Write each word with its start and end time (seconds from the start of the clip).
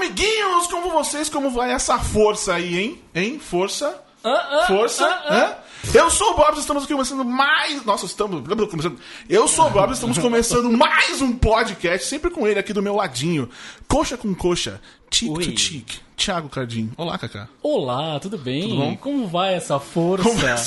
amiguinhos, 0.00 0.66
como 0.66 0.90
vocês? 0.90 1.28
Como 1.28 1.50
vai 1.50 1.72
essa 1.72 1.98
força 1.98 2.54
aí, 2.54 2.78
hein? 2.78 3.02
Hein? 3.14 3.38
Força? 3.38 4.02
Ah, 4.24 4.62
ah, 4.62 4.66
Força? 4.66 5.06
Hã? 5.28 5.54
Eu 5.94 6.10
sou 6.10 6.32
o 6.32 6.34
Bob, 6.34 6.58
estamos 6.58 6.84
aqui 6.84 6.92
começando 6.92 7.24
mais. 7.24 7.84
Nossa, 7.84 8.04
estamos. 8.06 8.42
Começando... 8.68 8.98
Eu 9.28 9.48
sou 9.48 9.66
o 9.66 9.70
Bob, 9.70 9.92
estamos 9.92 10.18
começando 10.18 10.70
mais 10.76 11.22
um 11.22 11.32
podcast, 11.32 12.06
sempre 12.06 12.30
com 12.30 12.46
ele 12.46 12.58
aqui 12.58 12.72
do 12.72 12.82
meu 12.82 12.96
ladinho. 12.96 13.48
Coxa 13.88 14.16
com 14.16 14.34
coxa, 14.34 14.80
tic 15.08 15.30
Oi. 15.30 15.44
to 15.44 15.52
tic. 15.52 15.88
Thiago 16.16 16.50
Cardim. 16.50 16.90
Olá, 16.98 17.16
Cacá. 17.16 17.48
Olá, 17.62 18.20
tudo 18.20 18.36
bem? 18.36 18.62
Tudo 18.62 18.76
bom? 18.76 18.96
Como 18.96 19.26
vai 19.26 19.54
essa 19.54 19.78
força? 19.80 20.22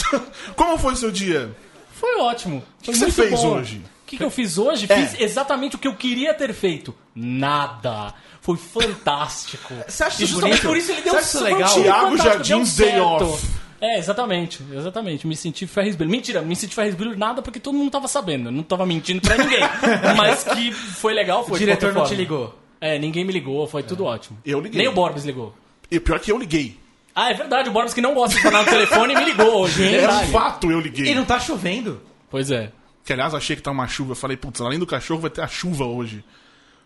Como, 0.09 0.23
como 0.55 0.77
foi 0.79 0.95
seu 0.95 1.11
dia? 1.11 1.55
Foi 1.91 2.17
ótimo. 2.20 2.63
que 2.81 2.91
Foi 2.91 2.95
você 2.95 3.11
fez 3.11 3.39
bom. 3.39 3.57
hoje? 3.57 3.81
O 4.13 4.16
que, 4.16 4.17
que 4.17 4.23
eu 4.23 4.30
fiz 4.31 4.58
hoje? 4.58 4.85
É. 4.90 4.95
Fiz 4.95 5.20
exatamente 5.20 5.76
o 5.76 5.80
que 5.80 5.88
eu 5.88 5.95
queria 5.95 6.34
ter 6.34 6.53
feito. 6.53 6.94
Nada. 7.16 8.13
Foi 8.41 8.58
fantástico. 8.58 9.73
Você 9.88 10.03
acha 10.03 10.22
e 10.22 10.26
isso 10.26 10.34
justamente 10.34 10.62
bonito? 10.62 10.67
por 10.67 10.77
isso 10.77 10.91
ele 10.91 11.02
deu 11.02 11.13
Você 11.13 11.20
acha 11.20 11.39
um 11.39 11.44
legal? 11.44 11.73
Thiago 11.73 12.17
deu 12.44 12.58
Day 12.59 12.66
certo. 12.66 13.03
Off. 13.03 13.48
É, 13.81 13.98
exatamente, 13.98 14.63
exatamente. 14.72 15.27
Me 15.27 15.36
senti 15.36 15.67
ferro 15.67 15.94
brilho. 15.95 16.12
Mentira, 16.12 16.41
me 16.41 16.55
senti 16.55 16.73
ferro 16.76 16.95
brilho 16.95 17.17
nada 17.17 17.41
porque 17.41 17.59
todo 17.59 17.76
mundo 17.76 17.91
tava 17.91 18.08
sabendo. 18.08 18.48
Eu 18.48 18.52
não 18.52 18.63
tava 18.63 18.86
mentindo 18.86 19.22
pra 19.22 19.38
ninguém. 19.38 19.59
Mas 20.16 20.44
que 20.44 20.72
foi 20.72 21.14
legal, 21.14 21.45
foi 21.45 21.55
O 21.55 21.59
diretor 21.59 21.94
não 21.94 22.03
te 22.03 22.09
forma. 22.09 22.16
ligou. 22.16 22.59
É, 22.80 23.00
ninguém 23.00 23.25
me 23.25 23.34
ligou, 23.34 23.66
foi 23.67 23.84
tudo 23.84 24.05
ótimo. 24.05 24.38
Eu 24.45 24.59
liguei. 24.59 24.80
Nem 24.81 24.88
o 24.89 24.94
Borbs 24.94 25.23
ligou. 25.25 25.53
E 25.89 26.00
pior 26.00 26.20
que 26.20 26.31
eu 26.31 26.38
liguei. 26.38 26.77
Ah, 27.16 27.30
é 27.30 27.34
verdade, 27.34 27.70
o 27.70 27.72
Borbs 27.72 27.94
que 27.94 28.02
não 28.02 28.14
gosta 28.14 28.36
de 28.36 28.41
falar 28.41 28.64
no 28.64 28.70
telefone 28.70 29.16
me 29.16 29.23
ligou 29.25 29.61
hoje. 29.61 29.95
É 29.95 30.09
um 30.09 30.27
fato, 30.27 30.70
eu 30.70 30.80
liguei. 30.80 31.11
E 31.11 31.16
não 31.16 31.23
tá 31.25 31.39
chovendo. 31.39 32.02
Pois 32.30 32.52
é. 32.52 32.72
Que 33.05 33.11
aliás, 33.13 33.33
achei 33.33 33.55
que 33.55 33.61
tá 33.61 33.71
uma 33.71 33.87
chuva. 33.87 34.11
Eu 34.11 34.15
falei, 34.15 34.37
putz, 34.37 34.61
além 34.61 34.79
do 34.79 34.85
cachorro, 34.87 35.21
vai 35.21 35.29
ter 35.29 35.41
a 35.41 35.47
chuva 35.47 35.85
hoje. 35.85 36.23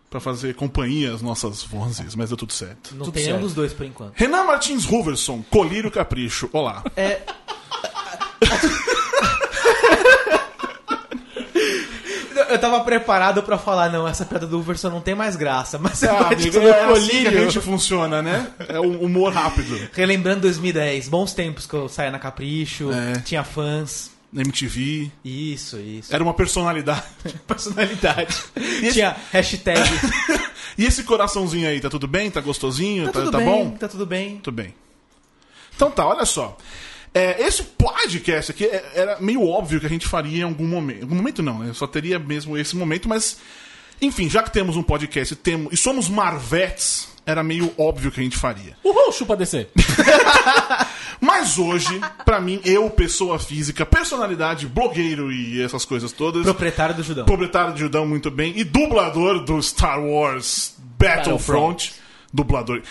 Pra 0.10 0.22
fazer 0.22 0.56
companhia 0.56 1.14
às 1.14 1.22
nossas 1.22 1.62
vozes, 1.64 2.16
mas 2.16 2.30
deu 2.30 2.38
tudo 2.38 2.54
certo. 2.54 2.92
Não 2.96 3.06
Tudo 3.06 3.16
tem 3.16 3.26
certo. 3.26 3.42
dos 3.42 3.54
dois 3.54 3.74
por 3.74 3.86
enquanto. 3.86 4.14
Renan 4.16 4.46
Martins 4.46 4.86
Ruverson, 4.86 5.44
Colírio 5.50 5.92
Capricho. 5.92 6.50
Olá. 6.54 6.82
É. 6.96 7.22
Eu 12.50 12.58
tava 12.60 12.80
preparado 12.82 13.44
pra 13.44 13.58
falar, 13.58 13.90
não, 13.92 14.08
essa 14.08 14.24
piada 14.26 14.48
do 14.48 14.62
Verson 14.62 14.90
não 14.90 15.02
tem 15.02 15.14
mais 15.16 15.36
graça, 15.36 15.78
mas 15.78 16.02
Ah, 16.04 16.14
vai 16.14 16.34
amigo, 16.36 16.42
tipo, 16.44 16.60
é 16.60 16.84
assim 16.86 17.08
que 17.10 17.18
a 17.18 17.24
colírio. 17.24 17.44
gente 17.52 17.60
funciona, 17.60 18.22
né? 18.22 18.48
É 18.70 18.80
o 18.80 19.02
humor 19.04 19.34
rápido. 19.34 19.78
Relembrando 19.94 20.42
2010, 20.42 21.10
bons 21.10 21.34
tempos 21.34 21.66
que 21.66 21.74
eu 21.74 21.90
saía 21.90 22.12
na 22.12 22.20
Capricho, 22.20 22.90
É. 22.92 23.20
tinha 23.22 23.44
fãs. 23.44 24.12
Na 24.32 24.42
MTV. 24.42 25.10
Isso, 25.24 25.78
isso. 25.80 26.14
Era 26.14 26.22
uma 26.24 26.34
personalidade. 26.34 27.04
Personalidade. 27.48 28.36
esse- 28.56 28.94
Tinha 28.94 29.16
hashtag. 29.32 29.82
E 30.78 30.86
esse 30.86 31.04
coraçãozinho 31.06 31.68
aí, 31.68 31.80
tá 31.82 31.90
tudo 31.90 32.08
bem? 32.08 32.30
Tá 32.30 32.40
gostosinho? 32.40 33.06
Tá 33.08 33.14
tudo 33.14 33.32
tá 33.32 33.40
bem, 33.40 33.48
bom? 33.48 33.72
tá 33.72 33.88
tudo 33.88 34.06
bem. 34.06 34.38
Tudo 34.38 34.54
bem. 34.54 34.76
Então 35.76 35.90
tá, 35.90 36.06
olha 36.06 36.24
só. 36.24 36.56
É, 37.12 37.42
esse 37.48 37.64
podcast 37.64 38.52
aqui 38.52 38.66
é- 38.66 38.92
era 38.94 39.20
meio 39.20 39.44
óbvio 39.48 39.80
que 39.80 39.88
a 39.88 39.90
gente 39.90 40.06
faria 40.08 40.42
em 40.42 40.44
algum 40.44 40.68
momento. 40.68 41.00
Em 41.00 41.02
algum 41.02 41.16
momento 41.16 41.42
não, 41.42 41.60
né? 41.60 41.72
Só 41.74 41.88
teria 41.88 42.20
mesmo 42.20 42.56
esse 42.56 42.76
momento, 42.76 43.10
mas. 43.10 43.38
Enfim, 44.00 44.30
já 44.30 44.44
que 44.44 44.52
temos 44.52 44.76
um 44.76 44.84
podcast 44.84 45.34
e, 45.34 45.38
temos, 45.38 45.74
e 45.74 45.78
somos 45.78 46.08
Marvetes, 46.08 47.08
era 47.26 47.42
meio 47.44 47.74
óbvio 47.76 48.12
que 48.12 48.20
a 48.20 48.24
gente 48.24 48.38
faria. 48.38 48.78
Uhul, 48.84 49.12
chupa 49.12 49.36
descer. 49.36 49.70
Mas 51.20 51.58
hoje, 51.58 52.00
pra 52.26 52.40
mim, 52.40 52.60
eu, 52.64 52.90
pessoa 52.90 53.40
física, 53.40 53.86
personalidade, 53.86 54.68
blogueiro 54.68 55.32
e 55.32 55.62
essas 55.62 55.84
coisas 55.86 56.12
todas. 56.12 56.44
Proprietário 56.44 56.96
do 56.96 57.04
Judão. 57.04 57.26
proprietário 57.26 57.74
de 57.74 57.80
Judão 57.80 58.06
muito 58.06 58.30
bem 58.30 58.54
e 58.56 58.64
dublador 58.64 59.44
do 59.44 59.62
Star 59.62 60.00
Wars 60.04 60.76
Battlefront. 61.00 61.94
Dublador. 62.34 62.82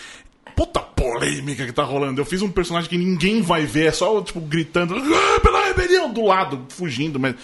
Puta 0.57 0.81
polêmica 0.81 1.67
que 1.67 1.73
tá 1.73 1.85
rolando. 1.85 2.21
Eu 2.21 2.25
fiz 2.25 2.41
um 2.43 2.51
personagem 2.51 2.89
que 2.89 2.97
ninguém 2.97 3.43
vai 3.43 3.67
ver, 3.67 3.87
é 3.89 3.93
só, 3.93 4.21
tipo, 4.23 4.41
gritando 4.41 4.97
"Ah, 4.97 5.41
pela 5.41 5.67
rebelião 5.67 6.11
do 6.13 6.25
lado, 6.25 6.65
fugindo, 6.71 7.21
mas. 7.21 7.35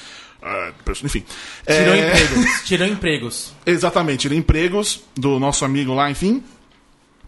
ah, 0.43 0.73
enfim. 1.05 1.23
Tirou 1.67 1.95
É, 1.95 2.09
empregos. 2.09 2.63
Tirou 2.65 2.87
empregos. 2.89 3.53
Exatamente, 3.67 4.21
tirei 4.23 4.39
empregos 4.39 5.03
do 5.15 5.39
nosso 5.39 5.65
amigo 5.65 5.93
lá, 5.95 6.11
enfim. 6.11 6.43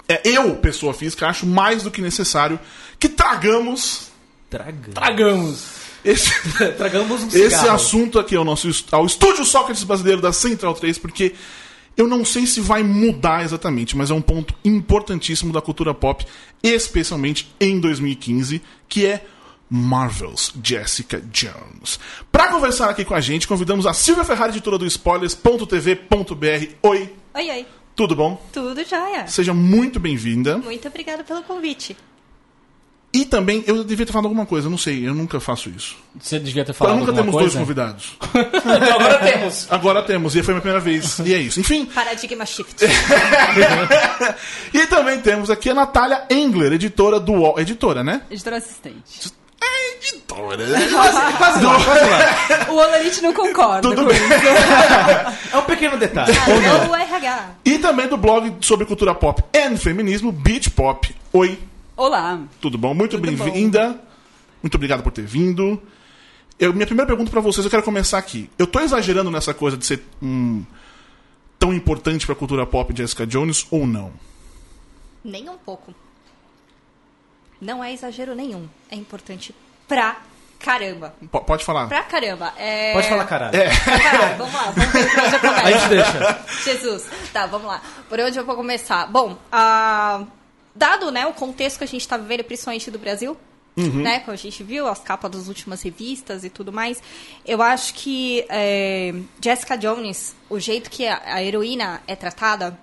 É, 0.09 0.21
eu, 0.29 0.57
pessoa 0.57 0.93
física, 0.93 1.27
acho 1.27 1.47
mais 1.47 1.83
do 1.83 1.91
que 1.91 2.01
necessário 2.03 2.59
que 2.99 3.09
tragamos 3.09 4.09
Dragão. 4.51 4.93
Tragamos. 4.95 5.65
esse. 6.05 6.31
Tragamos 6.77 7.23
um 7.25 7.29
Esse 7.29 7.67
assunto 7.69 8.19
aqui 8.19 8.37
ao 8.37 8.45
nosso 8.45 8.69
est- 8.69 8.93
ao 8.93 9.05
Estúdio 9.07 9.45
Sócrates 9.45 9.83
Brasileiro 9.83 10.21
da 10.21 10.33
Central 10.33 10.75
3, 10.75 10.99
porque 10.99 11.35
eu 11.97 12.07
não 12.07 12.25
sei 12.25 12.47
se 12.47 12.61
vai 12.61 12.83
mudar 12.83 13.43
exatamente, 13.45 13.97
mas 13.97 14.11
é 14.11 14.15
um 14.15 14.21
ponto 14.23 14.55
importantíssimo 14.65 15.53
da 15.53 15.61
cultura 15.63 15.95
pop, 15.95 16.25
especialmente 16.63 17.53
em 17.59 17.81
2015, 17.81 18.61
que 18.89 19.07
é 19.07 19.25
Marvel's 19.71 20.53
Jessica 20.63 21.21
Jones. 21.33 21.99
Para 22.31 22.49
conversar 22.49 22.91
aqui 22.91 23.05
com 23.05 23.15
a 23.15 23.21
gente, 23.21 23.49
convidamos 23.49 23.87
a 23.87 23.95
Silvia 23.95 24.25
Ferrari, 24.25 24.53
editora 24.53 24.77
do 24.79 24.87
spoilers.tv.br. 24.87 26.67
Oi, 26.83 27.13
Oi, 27.35 27.51
oi. 27.51 27.67
Tudo 27.95 28.15
bom? 28.17 28.41
Tudo 28.53 28.85
jóia. 28.85 29.27
Seja 29.27 29.55
muito 29.55 29.99
bem-vinda. 30.01 30.59
Muito 30.59 30.89
obrigada 30.89 31.23
pelo 31.25 31.43
convite. 31.43 31.97
E 33.17 33.25
também, 33.25 33.63
eu 33.69 33.85
devia 33.85 34.05
ter 34.05 34.11
falado 34.11 34.25
alguma 34.25 34.45
coisa, 34.45 34.69
não 34.69 34.77
sei, 34.77 35.07
eu 35.07 35.15
nunca 35.15 35.39
faço 35.39 35.71
isso. 35.71 35.97
Você 36.21 36.37
devia 36.41 36.65
ter 36.65 36.73
falado 36.73 36.97
nunca 36.99 37.13
alguma 37.13 37.23
temos 37.23 37.33
dois 37.33 37.53
coisa. 37.53 37.59
convidados. 37.61 38.17
Então 38.65 38.95
agora 38.99 39.19
temos. 39.21 39.67
Agora 39.71 40.03
temos, 40.03 40.35
e 40.35 40.43
foi 40.43 40.53
a 40.53 40.55
minha 40.57 40.61
primeira 40.63 40.81
vez. 40.81 41.21
E 41.21 41.33
é 41.33 41.39
isso. 41.39 41.61
Enfim, 41.61 41.87
Paradigma 41.87 42.45
Shift. 42.45 42.85
e 44.75 44.87
também 44.89 45.21
temos 45.21 45.49
aqui 45.49 45.71
a 45.71 45.75
Natália 45.75 46.27
Engler, 46.29 46.73
editora 46.73 47.21
do 47.21 47.33
UOL. 47.35 47.61
Editora, 47.61 48.03
né? 48.03 48.23
Editora 48.29 48.57
assistente. 48.57 49.33
É 50.05 50.09
editora. 50.09 50.59
Quase 50.93 51.17
lá, 51.17 51.33
quase 51.39 51.65
lá. 51.65 52.67
O 52.69 52.77
Olerite 52.77 53.23
não 53.23 53.33
concorda 53.33 53.83
Tudo 53.83 54.03
com 54.03 54.09
bem. 54.09 54.19
É 55.53 55.57
um 55.57 55.63
pequeno 55.63 55.97
detalhe. 55.97 56.33
Não 56.83 56.91
o 56.91 56.95
RH. 56.95 57.55
E 57.65 57.79
também 57.79 58.09
do 58.09 58.17
blog 58.17 58.55
sobre 58.61 58.85
cultura 58.87 59.15
pop 59.15 59.43
e 59.53 59.77
feminismo, 59.77 60.31
Beat 60.31 60.71
Pop. 60.71 61.15
Oi, 61.33 61.59
Olá. 61.97 62.41
tudo 62.61 62.77
bom? 62.77 62.93
Muito 62.93 63.19
bem-vinda. 63.19 63.99
Muito 64.63 64.75
obrigado 64.75 65.03
por 65.03 65.13
ter 65.13 65.25
vindo. 65.25 65.81
Eu, 66.59 66.73
minha 66.73 66.87
primeira 66.87 67.07
pergunta 67.07 67.31
pra 67.31 67.41
vocês, 67.41 67.65
eu 67.65 67.71
quero 67.71 67.83
começar 67.83 68.19
aqui. 68.19 68.51
Eu 68.59 68.67
tô 68.67 68.81
exagerando 68.81 69.31
nessa 69.31 69.53
coisa 69.53 69.77
de 69.77 69.85
ser 69.87 70.03
hum, 70.23 70.65
tão 71.59 71.73
importante 71.73 72.27
pra 72.27 72.35
cultura 72.35 72.67
pop 72.67 72.95
Jessica 72.97 73.27
Jones 73.27 73.67
ou 73.71 73.87
não? 73.87 74.13
Nem 75.25 75.49
um 75.49 75.57
pouco. 75.57 75.95
Não 77.61 77.83
é 77.83 77.93
exagero 77.93 78.35
nenhum. 78.35 78.69
É 78.91 78.95
importante 78.95 79.55
pra 79.89 80.17
caramba. 80.59 81.15
P- 81.21 81.41
pode 81.41 81.65
falar. 81.65 81.87
Pra 81.89 82.03
caramba. 82.03 82.53
É... 82.57 82.93
Pode 82.95 83.09
falar 83.09 83.25
caralho. 83.27 83.53
Pra 83.53 83.99
caralho. 84.01 84.37
Vamos 84.39 84.55
lá, 84.55 84.71
vamos 84.71 84.93
ver 84.93 85.11
por 85.11 85.25
onde 85.25 85.35
eu 85.35 85.41
começo. 85.41 85.67
A 85.67 85.71
gente 85.73 85.89
deixa. 85.89 86.45
Jesus. 86.65 87.07
Tá, 87.33 87.47
vamos 87.47 87.67
lá. 87.67 87.83
Por 88.09 88.19
onde 88.21 88.39
eu 88.39 88.45
vou 88.45 88.57
começar? 88.57 89.07
Bom, 89.07 89.37
ah, 89.53 90.25
dado 90.75 91.11
né, 91.11 91.27
o 91.27 91.33
contexto 91.35 91.79
que 91.79 91.85
a 91.85 91.89
gente 91.89 92.01
está 92.01 92.17
vivendo, 92.17 92.45
principalmente 92.45 92.91
do 92.91 92.99
Brasil, 92.99 93.37
né, 93.77 94.21
como 94.21 94.33
a 94.33 94.37
gente 94.37 94.63
viu, 94.63 94.87
as 94.87 95.01
capas 95.01 95.31
das 95.33 95.49
últimas 95.49 95.83
revistas 95.83 96.45
e 96.45 96.49
tudo 96.49 96.73
mais, 96.73 97.03
eu 97.45 97.61
acho 97.61 97.93
que 97.95 98.47
é, 98.49 99.13
Jessica 99.43 99.77
Jones, 99.77 100.37
o 100.49 100.61
jeito 100.61 100.89
que 100.89 101.05
a, 101.09 101.21
a 101.25 101.43
heroína 101.43 102.01
é 102.07 102.15
tratada, 102.15 102.79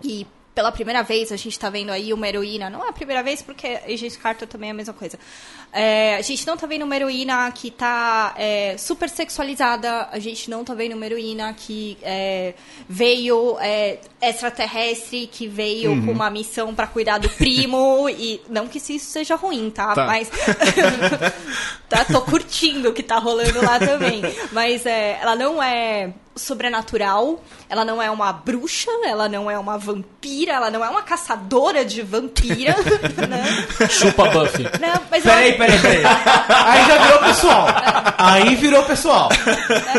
e 0.00 0.24
pela 0.54 0.70
primeira 0.70 1.02
vez 1.02 1.32
a 1.32 1.36
gente 1.36 1.52
está 1.52 1.70
vendo 1.70 1.90
aí 1.90 2.12
uma 2.12 2.28
heroína, 2.28 2.68
não 2.68 2.84
é 2.84 2.88
a 2.88 2.92
primeira 2.92 3.22
vez 3.22 3.40
porque 3.40 3.78
Agent 3.86 4.16
Carter 4.18 4.46
também 4.46 4.68
é 4.68 4.72
a 4.72 4.74
mesma 4.74 4.92
coisa. 4.92 5.18
É, 5.72 6.16
a 6.16 6.20
gente 6.20 6.46
não 6.46 6.54
tá 6.54 6.66
vendo 6.66 6.84
uma 6.84 6.94
heroína 6.94 7.50
que 7.52 7.70
tá 7.70 8.34
é, 8.36 8.76
super 8.76 9.08
sexualizada, 9.08 10.08
a 10.12 10.18
gente 10.18 10.50
não 10.50 10.62
tá 10.62 10.74
vendo 10.74 10.94
uma 10.94 11.06
heroína 11.06 11.54
que 11.54 11.96
é, 12.02 12.52
veio 12.86 13.56
é, 13.58 13.98
extraterrestre, 14.20 15.26
que 15.26 15.48
veio 15.48 16.04
com 16.04 16.12
uma 16.12 16.28
missão 16.28 16.74
para 16.74 16.86
cuidar 16.86 17.16
do 17.16 17.30
primo, 17.30 18.06
e 18.12 18.42
não 18.50 18.68
que 18.68 18.76
isso 18.78 19.10
seja 19.10 19.34
ruim, 19.34 19.70
tá? 19.70 19.94
Tá. 19.94 20.04
Mas 20.04 20.28
tá, 21.88 22.04
tô 22.04 22.20
curtindo 22.20 22.90
o 22.90 22.92
que 22.92 23.02
tá 23.02 23.18
rolando 23.18 23.64
lá 23.64 23.78
também. 23.78 24.20
Mas 24.52 24.84
é, 24.84 25.18
ela 25.22 25.34
não 25.34 25.62
é 25.62 26.12
sobrenatural, 26.34 27.42
ela 27.68 27.84
não 27.84 28.00
é 28.00 28.10
uma 28.10 28.32
bruxa, 28.32 28.90
ela 29.04 29.28
não 29.28 29.50
é 29.50 29.58
uma 29.58 29.76
vampira, 29.76 30.41
ela 30.50 30.70
não 30.70 30.84
é 30.84 30.88
uma 30.88 31.02
caçadora 31.02 31.84
de 31.84 32.02
vampira, 32.02 32.74
né? 33.28 33.88
Chupa 33.88 34.28
Buffy. 34.30 34.64
Não, 34.80 35.02
mas 35.10 35.22
Peraí, 35.22 35.48
ela- 35.50 35.58
peraí, 35.58 35.78
peraí. 35.80 36.02
Aí 36.48 36.86
já 36.86 36.98
virou 37.06 37.18
pessoal. 37.20 37.66
Aí 38.18 38.54
virou 38.56 38.82
pessoal. 38.84 39.28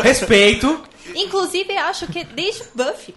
Respeito. 0.02 0.82
Inclusive, 1.14 1.76
acho 1.76 2.06
que 2.08 2.24
desde 2.24 2.64
Buffy, 2.74 3.14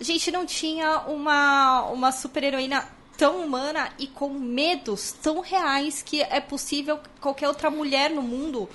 a 0.00 0.04
gente 0.04 0.30
não 0.30 0.44
tinha 0.46 1.00
uma, 1.06 1.82
uma 1.90 2.12
super-heroína 2.12 2.84
tão 3.16 3.36
humana 3.44 3.90
e 3.98 4.06
com 4.06 4.30
medos 4.30 5.12
tão 5.22 5.40
reais 5.40 6.02
que 6.02 6.22
é 6.22 6.40
possível 6.40 6.98
qualquer 7.20 7.48
outra 7.48 7.70
mulher 7.70 8.08
no 8.10 8.22
mundo 8.22 8.68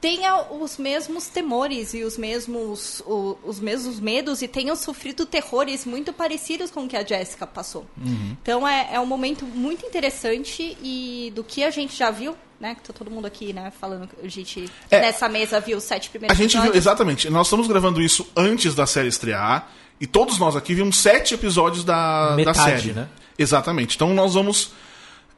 tenha 0.00 0.42
os 0.52 0.78
mesmos 0.78 1.26
temores 1.26 1.92
e 1.94 2.04
os 2.04 2.16
mesmos, 2.16 3.00
o- 3.06 3.36
os 3.44 3.58
mesmos 3.58 3.98
medos 3.98 4.42
e 4.42 4.48
tenham 4.48 4.76
sofrido 4.76 5.26
terrores 5.26 5.84
muito 5.84 6.12
parecidos 6.12 6.70
com 6.70 6.84
o 6.84 6.88
que 6.88 6.96
a 6.96 7.04
Jessica 7.04 7.46
passou. 7.46 7.84
Uhum. 7.96 8.36
Então 8.40 8.66
é, 8.66 8.90
é 8.92 9.00
um 9.00 9.06
momento 9.06 9.44
muito 9.44 9.84
interessante 9.84 10.76
e 10.82 11.32
do 11.34 11.42
que 11.42 11.64
a 11.64 11.70
gente 11.70 11.96
já 11.96 12.10
viu, 12.10 12.36
né? 12.60 12.74
Que 12.76 12.82
tá 12.82 12.92
todo 12.92 13.10
mundo 13.10 13.26
aqui, 13.26 13.52
né, 13.52 13.72
falando 13.80 14.06
que 14.08 14.24
a 14.24 14.28
gente 14.30 14.70
É. 14.90 15.00
nessa 15.00 15.28
mesa 15.28 15.58
viu 15.60 15.78
os 15.78 15.84
sete 15.84 16.10
primeiros 16.10 16.36
A 16.38 16.40
gente 16.40 16.52
viu, 16.52 16.60
episódios. 16.60 16.84
exatamente. 16.86 17.30
Nós 17.30 17.46
estamos 17.48 17.66
gravando 17.66 18.00
isso 18.00 18.26
antes 18.36 18.74
da 18.74 18.86
série 18.86 19.08
estrear. 19.08 19.68
E 20.00 20.06
todos 20.06 20.38
nós 20.38 20.54
aqui 20.54 20.74
vimos 20.74 20.96
sete 20.98 21.34
episódios 21.34 21.82
da, 21.82 22.30
da 22.30 22.36
Metade, 22.36 22.58
série. 22.82 22.92
né? 22.92 23.08
Exatamente. 23.36 23.96
Então 23.96 24.14
nós 24.14 24.34
vamos. 24.34 24.70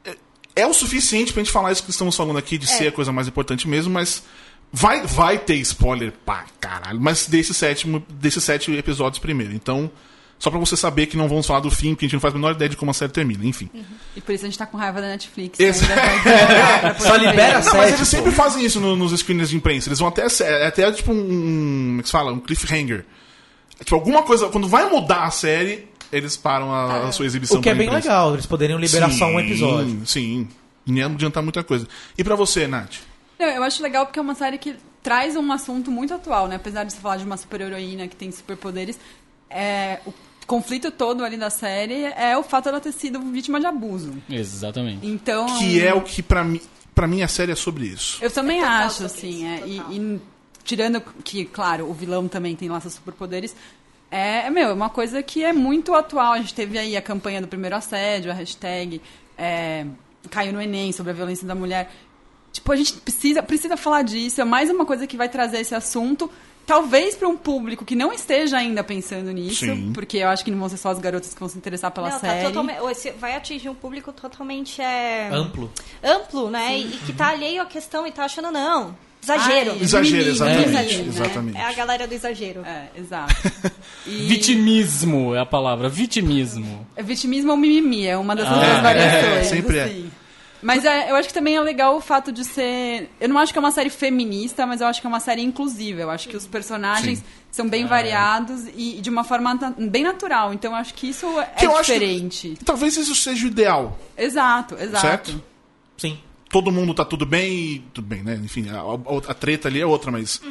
é- 0.05 0.15
É 0.55 0.67
o 0.67 0.73
suficiente 0.73 1.33
pra 1.33 1.41
gente 1.41 1.51
falar 1.51 1.71
isso 1.71 1.83
que 1.83 1.89
estamos 1.89 2.15
falando 2.15 2.37
aqui, 2.37 2.59
de 2.59 2.67
ser 2.67 2.89
a 2.89 2.91
coisa 2.91 3.11
mais 3.11 3.27
importante 3.27 3.67
mesmo, 3.67 3.91
mas. 3.91 4.21
Vai, 4.73 5.05
vai 5.05 5.37
ter 5.37 5.55
spoiler 5.55 6.13
pra 6.25 6.45
caralho, 6.59 6.99
mas 6.99 7.27
desses 7.27 7.55
sete, 7.57 7.87
desses 8.09 8.43
sete 8.43 8.71
episódios 8.73 9.19
primeiro. 9.19 9.53
Então, 9.53 9.91
só 10.39 10.49
pra 10.49 10.57
você 10.59 10.77
saber 10.77 11.07
que 11.07 11.17
não 11.17 11.27
vamos 11.27 11.45
falar 11.45 11.59
do 11.59 11.69
fim, 11.69 11.89
porque 11.93 12.05
a 12.05 12.07
gente 12.07 12.13
não 12.13 12.21
faz 12.21 12.33
a 12.33 12.37
menor 12.37 12.53
ideia 12.53 12.69
de 12.69 12.77
como 12.77 12.89
a 12.89 12.93
série 12.93 13.11
termina, 13.11 13.45
enfim. 13.45 13.69
E 14.15 14.21
por 14.21 14.33
isso 14.33 14.45
a 14.45 14.47
gente 14.47 14.57
tá 14.57 14.65
com 14.65 14.77
raiva 14.77 15.01
da 15.01 15.07
Netflix. 15.09 15.59
Esse- 15.59 15.85
poder 15.85 17.01
Só 17.01 17.15
libera 17.17 17.59
ver. 17.59 17.65
Não, 17.65 17.77
mas 17.77 17.87
eles 17.89 17.99
pô. 17.99 18.05
sempre 18.05 18.31
fazem 18.31 18.63
isso 18.65 18.79
no- 18.79 18.95
nos 18.95 19.11
screeners 19.19 19.49
de 19.49 19.57
imprensa. 19.57 19.89
Eles 19.89 19.99
vão 19.99 20.07
até, 20.07 20.25
é 20.41 20.67
até 20.67 20.89
tipo 20.93 21.11
um. 21.11 21.17
Como 21.17 21.99
é 21.99 22.01
que 22.03 22.07
se 22.07 22.11
fala? 22.11 22.31
Um 22.31 22.39
cliffhanger. 22.39 23.05
É, 23.79 23.83
Tipo, 23.83 23.95
alguma 23.95 24.23
coisa. 24.23 24.47
Quando 24.47 24.67
vai 24.69 24.89
mudar 24.89 25.23
a 25.25 25.31
série, 25.31 25.87
eles 26.13 26.37
param 26.37 26.71
a, 26.73 27.09
a 27.09 27.11
sua 27.11 27.25
exibição. 27.25 27.59
O 27.59 27.61
que 27.61 27.69
é 27.69 27.75
bem 27.75 27.87
imprensa. 27.87 28.07
legal, 28.07 28.33
eles 28.33 28.45
poderiam 28.45 28.79
liberar 28.79 29.11
só 29.11 29.25
um 29.27 29.37
Sim, 29.39 29.45
episódio. 29.45 30.01
Sim. 30.05 30.47
Não 30.87 30.95
ia 30.97 31.05
adiantar 31.07 31.43
muita 31.43 31.61
coisa. 31.63 31.87
E 32.17 32.23
pra 32.23 32.35
você, 32.35 32.67
Nath? 32.67 32.95
Não, 33.41 33.47
eu 33.47 33.63
acho 33.63 33.81
legal 33.81 34.05
porque 34.05 34.19
é 34.19 34.21
uma 34.21 34.35
série 34.35 34.59
que 34.59 34.75
traz 35.01 35.35
um 35.35 35.51
assunto 35.51 35.89
muito 35.89 36.13
atual, 36.13 36.47
né? 36.47 36.57
Apesar 36.57 36.83
de 36.83 36.93
você 36.93 36.99
falar 36.99 37.17
de 37.17 37.25
uma 37.25 37.35
super-heroína 37.35 38.07
que 38.07 38.15
tem 38.15 38.31
superpoderes, 38.31 38.99
é, 39.49 39.99
o 40.05 40.13
conflito 40.45 40.91
todo 40.91 41.25
ali 41.25 41.37
da 41.37 41.49
série 41.49 42.03
é 42.05 42.37
o 42.37 42.43
fato 42.43 42.65
dela 42.65 42.79
ter 42.79 42.91
sido 42.91 43.19
vítima 43.19 43.59
de 43.59 43.65
abuso. 43.65 44.13
Exatamente. 44.29 45.07
Então... 45.07 45.57
Que 45.57 45.83
é 45.83 45.91
o 45.91 46.01
que 46.01 46.21
pra 46.21 46.43
mim. 46.43 46.61
Pra 46.93 47.07
mim 47.07 47.23
a 47.23 47.27
série 47.27 47.51
é 47.51 47.55
sobre 47.55 47.85
isso. 47.85 48.23
Eu 48.23 48.29
também 48.29 48.59
total 48.59 48.75
acho, 48.75 49.05
assim, 49.05 49.47
é, 49.47 49.63
e, 49.65 49.77
e 49.77 50.21
tirando 50.63 51.01
que, 51.23 51.45
claro, 51.45 51.89
o 51.89 51.93
vilão 51.93 52.27
também 52.27 52.55
tem 52.55 52.69
lá 52.69 52.79
seus 52.79 52.93
superpoderes, 52.93 53.55
é, 54.11 54.49
meu, 54.49 54.69
é 54.69 54.73
uma 54.73 54.89
coisa 54.89 55.23
que 55.23 55.43
é 55.43 55.53
muito 55.53 55.95
atual. 55.95 56.33
A 56.33 56.37
gente 56.37 56.53
teve 56.53 56.77
aí 56.77 56.95
a 56.97 57.01
campanha 57.01 57.41
do 57.41 57.47
primeiro 57.47 57.75
assédio, 57.75 58.29
a 58.29 58.35
hashtag 58.35 59.01
é, 59.37 59.85
caiu 60.29 60.51
no 60.51 60.61
Enem 60.61 60.91
sobre 60.91 61.11
a 61.11 61.15
violência 61.15 61.47
da 61.47 61.55
mulher. 61.55 61.89
Tipo, 62.51 62.71
a 62.71 62.75
gente 62.75 62.93
precisa, 62.93 63.41
precisa 63.41 63.77
falar 63.77 64.01
disso, 64.03 64.41
é 64.41 64.43
mais 64.43 64.69
uma 64.69 64.85
coisa 64.85 65.07
que 65.07 65.15
vai 65.15 65.29
trazer 65.29 65.59
esse 65.59 65.73
assunto, 65.73 66.29
talvez 66.67 67.15
para 67.15 67.27
um 67.27 67.37
público 67.37 67.85
que 67.85 67.95
não 67.95 68.11
esteja 68.11 68.57
ainda 68.57 68.83
pensando 68.83 69.31
nisso, 69.31 69.65
Sim. 69.65 69.91
porque 69.93 70.17
eu 70.17 70.27
acho 70.27 70.43
que 70.43 70.51
não 70.51 70.59
vão 70.59 70.67
ser 70.69 70.77
só 70.77 70.89
as 70.89 70.99
garotas 70.99 71.33
que 71.33 71.39
vão 71.39 71.47
se 71.49 71.57
interessar 71.57 71.91
pela 71.91 72.09
Não, 72.09 72.19
tá 72.19 72.27
série. 72.27 72.45
totalmente, 72.47 72.79
esse 72.91 73.11
vai 73.11 73.35
atingir 73.35 73.69
um 73.69 73.73
público 73.75 74.11
totalmente 74.11 74.81
é, 74.81 75.29
Amplo. 75.31 75.71
amplo, 76.03 76.49
né? 76.49 76.77
E, 76.77 76.87
e 76.87 76.97
que 77.05 77.13
tá 77.13 77.27
alheio 77.29 77.61
à 77.61 77.65
questão 77.65 78.05
e 78.05 78.11
tá 78.11 78.25
achando, 78.25 78.51
não, 78.51 78.95
exagero. 79.23 79.71
Ai, 79.71 79.77
Exagero, 79.81 80.15
mimimi, 80.17 80.29
exatamente. 80.31 80.67
mimimi, 80.67 80.97
né? 81.03 81.07
exatamente. 81.07 81.57
É 81.57 81.63
a 81.63 81.73
galera 81.73 82.07
do 82.07 82.13
exagero. 82.13 82.65
É, 82.65 82.87
exato. 82.97 83.33
E- 84.05 84.27
Vitimismo 84.27 85.35
é 85.35 85.39
a 85.39 85.45
palavra, 85.45 85.87
vitimismo. 85.87 86.85
É 86.95 87.03
vitimismo 87.03 87.51
ou 87.51 87.57
mimimi, 87.57 88.07
é 88.07 88.17
uma 88.17 88.35
das 88.35 88.47
Ah, 88.47 88.53
duas 88.55 88.67
é, 88.67 88.81
variações. 88.81 89.47
sempre 89.47 89.77
é. 89.77 90.01
Mas 90.61 90.85
é, 90.85 91.09
eu 91.09 91.15
acho 91.15 91.27
que 91.27 91.33
também 91.33 91.55
é 91.55 91.61
legal 91.61 91.95
o 91.97 92.01
fato 92.01 92.31
de 92.31 92.43
ser. 92.43 93.09
Eu 93.19 93.27
não 93.29 93.37
acho 93.37 93.51
que 93.51 93.57
é 93.57 93.61
uma 93.61 93.71
série 93.71 93.89
feminista, 93.89 94.65
mas 94.65 94.79
eu 94.81 94.87
acho 94.87 95.01
que 95.01 95.07
é 95.07 95.09
uma 95.09 95.19
série 95.19 95.41
inclusiva. 95.41 96.01
Eu 96.01 96.09
acho 96.11 96.29
que 96.29 96.37
os 96.37 96.45
personagens 96.45 97.19
Sim. 97.19 97.25
são 97.51 97.67
bem 97.67 97.85
variados 97.87 98.65
e 98.75 98.99
de 99.01 99.09
uma 99.09 99.23
forma 99.23 99.55
na- 99.55 99.71
bem 99.71 100.03
natural. 100.03 100.53
Então 100.53 100.71
eu 100.71 100.77
acho 100.77 100.93
que 100.93 101.09
isso 101.09 101.25
é 101.39 101.45
Que 101.45 101.65
eu 101.65 101.75
acho 101.75 101.91
que- 101.91 101.99
diferente. 101.99 102.57
Talvez 102.63 102.95
isso 102.95 103.15
seja 103.15 103.45
o 103.45 103.47
ideal, 103.47 103.97
Exato, 104.17 104.75
exato. 104.75 105.01
certo? 105.01 105.43
Sim. 105.97 106.19
Todo 106.49 106.71
mundo 106.71 106.93
tá 106.93 107.05
tudo 107.05 107.25
bem 107.25 107.53
e. 107.53 107.79
Tudo 107.93 108.05
bem, 108.07 108.21
né? 108.21 108.39
Enfim, 108.43 108.69
a, 108.69 108.81
a- 108.81 109.31
a 109.31 109.33
treta 109.33 109.67
ali 109.67 109.81
é 109.81 109.85
outra, 109.85 110.11
mas. 110.11 110.41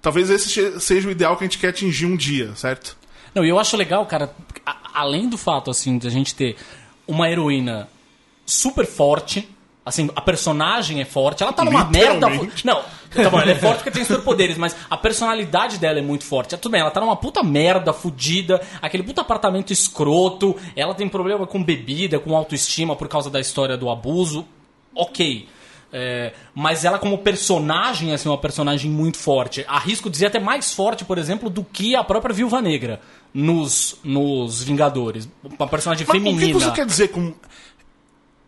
Talvez 0.00 0.30
esse 0.30 0.80
seja 0.80 1.06
o 1.08 1.10
ideal 1.10 1.36
que 1.36 1.44
a 1.44 1.46
gente 1.46 1.58
quer 1.58 1.68
atingir 1.68 2.06
um 2.06 2.16
dia, 2.16 2.54
certo? 2.54 2.96
Não, 3.34 3.44
e 3.44 3.48
eu 3.50 3.58
acho 3.58 3.76
legal, 3.76 4.06
cara, 4.06 4.34
a- 4.64 4.76
além 4.94 5.28
do 5.28 5.36
fato, 5.36 5.70
assim, 5.70 5.98
de 5.98 6.06
a 6.06 6.10
gente 6.10 6.34
ter 6.34 6.56
uma 7.06 7.28
heroína 7.28 7.88
super 8.50 8.86
forte, 8.86 9.48
assim, 9.84 10.10
a 10.14 10.20
personagem 10.20 11.00
é 11.00 11.04
forte, 11.04 11.42
ela 11.42 11.52
tá 11.52 11.64
numa 11.64 11.84
merda... 11.84 12.28
Não, 12.64 12.82
tá 13.14 13.30
bom, 13.30 13.40
ela 13.40 13.52
é 13.52 13.54
forte 13.54 13.76
porque 13.78 13.90
tem 13.90 14.04
superpoderes, 14.04 14.58
mas 14.58 14.76
a 14.88 14.96
personalidade 14.96 15.78
dela 15.78 15.98
é 15.98 16.02
muito 16.02 16.24
forte. 16.24 16.54
É, 16.54 16.58
tudo 16.58 16.72
bem, 16.72 16.80
ela 16.80 16.90
tá 16.90 17.00
numa 17.00 17.16
puta 17.16 17.42
merda, 17.42 17.92
fudida, 17.92 18.60
aquele 18.82 19.02
puta 19.02 19.20
apartamento 19.20 19.72
escroto, 19.72 20.56
ela 20.74 20.94
tem 20.94 21.08
problema 21.08 21.46
com 21.46 21.62
bebida, 21.62 22.18
com 22.18 22.36
autoestima 22.36 22.96
por 22.96 23.08
causa 23.08 23.30
da 23.30 23.40
história 23.40 23.76
do 23.76 23.88
abuso, 23.88 24.46
ok. 24.94 25.48
É, 25.92 26.32
mas 26.54 26.84
ela 26.84 26.98
como 26.98 27.18
personagem, 27.18 28.12
assim, 28.12 28.28
uma 28.28 28.38
personagem 28.38 28.90
muito 28.90 29.18
forte. 29.18 29.64
Arrisco 29.66 30.08
dizer 30.08 30.26
até 30.26 30.38
mais 30.38 30.72
forte, 30.72 31.04
por 31.04 31.18
exemplo, 31.18 31.50
do 31.50 31.64
que 31.64 31.96
a 31.96 32.04
própria 32.04 32.32
Viúva 32.32 32.60
Negra 32.60 33.00
nos, 33.34 33.96
nos 34.04 34.62
Vingadores. 34.62 35.28
Uma 35.42 35.66
personagem 35.66 36.06
Mas 36.06 36.16
feminina. 36.16 36.44
o 36.44 36.60
que 36.60 36.64
você 36.64 36.70
quer 36.70 36.86
dizer 36.86 37.08
com. 37.08 37.34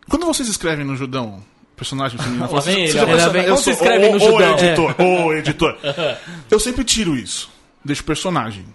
Quando 0.09 0.25
vocês 0.25 0.47
escrevem 0.49 0.85
no 0.85 0.95
Judão, 0.95 1.43
personagem 1.75 2.17
feminino, 2.19 2.41
Lá 2.51 2.59
vem 2.59 2.73
você 2.75 2.79
ele, 2.81 2.91
já 2.91 3.05
pensa- 3.05 3.25
Lá 3.25 3.29
vem- 3.31 3.43
eu 3.45 3.57
você 3.57 3.71
escreve 3.71 4.05
ô, 4.07 4.11
no 4.11 4.15
ô, 4.17 4.19
Judão? 4.19 4.57
editor, 4.57 4.95
ô, 5.01 5.33
editor. 5.33 5.77
Eu 6.51 6.59
sempre 6.59 6.83
tiro 6.83 7.15
isso. 7.15 7.49
Deixo 7.83 8.03
personagem. 8.03 8.65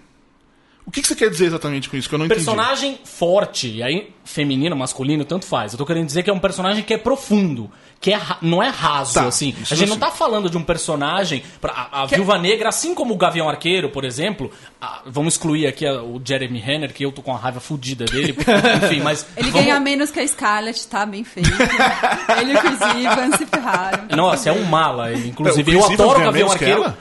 O 0.89 0.91
que, 0.91 1.03
que 1.03 1.09
você 1.09 1.15
quer 1.15 1.29
dizer 1.29 1.45
exatamente 1.45 1.87
com 1.91 1.99
isso? 1.99 2.09
Que 2.09 2.15
eu 2.15 2.19
não 2.19 2.25
entendi. 2.25 2.41
Personagem 2.43 2.99
forte, 3.05 3.69
e 3.69 3.83
aí 3.83 4.09
feminino, 4.25 4.75
masculino, 4.75 5.23
tanto 5.23 5.45
faz. 5.45 5.73
Eu 5.73 5.79
tô 5.79 5.85
querendo 5.85 6.07
dizer 6.07 6.23
que 6.23 6.31
é 6.31 6.33
um 6.33 6.39
personagem 6.39 6.83
que 6.83 6.95
é 6.95 6.99
profundo, 6.99 7.71
que 8.01 8.11
é 8.11 8.19
não 8.41 8.63
é 8.63 8.69
raso, 8.71 9.13
Tá, 9.15 9.27
assim. 9.27 9.55
A 9.71 9.75
gente 9.75 9.91
não 9.91 9.99
tá 9.99 10.11
falando 10.11 10.49
de 10.49 10.57
um 10.57 10.63
personagem. 10.63 11.43
Pra, 11.61 11.73
a 11.93 12.03
a 12.03 12.07
Viúva 12.07 12.39
Negra, 12.39 12.71
assim 12.71 12.95
como 12.95 13.13
o 13.13 13.19
Gavião 13.19 13.51
Arqueiro, 13.51 13.91
por 13.91 14.03
exemplo, 14.03 14.51
a- 14.81 15.03
vamos 15.05 15.35
excluir 15.35 15.67
aqui 15.67 15.87
a- 15.87 16.03
o 16.03 16.19
Jeremy 16.25 16.59
Renner, 16.59 16.95
que 16.95 17.05
eu 17.05 17.13
tô 17.13 17.21
com 17.21 17.35
a 17.35 17.39
raiva 17.39 17.61
fudida 17.61 18.07
dele. 18.07 18.35
Enfim, 18.85 19.03
mas. 19.03 19.27
Ele 19.37 19.51
vamos- 19.51 19.67
ganha 19.67 19.79
menos 19.81 20.11
que 20.11 20.21
a 20.21 20.27
Scarlett, 20.27 20.87
tá 20.87 21.05
bem 21.05 21.23
feito. 21.23 21.51
ele 22.41 22.53
e 22.53 22.57
o 22.57 22.61
Chris 22.61 22.81
Evans 22.81 23.37
se 23.37 23.45
ferraram. 23.45 24.17
Nossa, 24.17 24.49
é 24.49 24.53
um 24.53 24.65
mala, 24.65 25.13
ele. 25.13 25.29
Inclusive, 25.29 25.71
eu 25.71 25.85
adoro 25.85 26.21
o 26.21 26.25
Gavião 26.25 26.51
Arqueiro. 26.51 26.95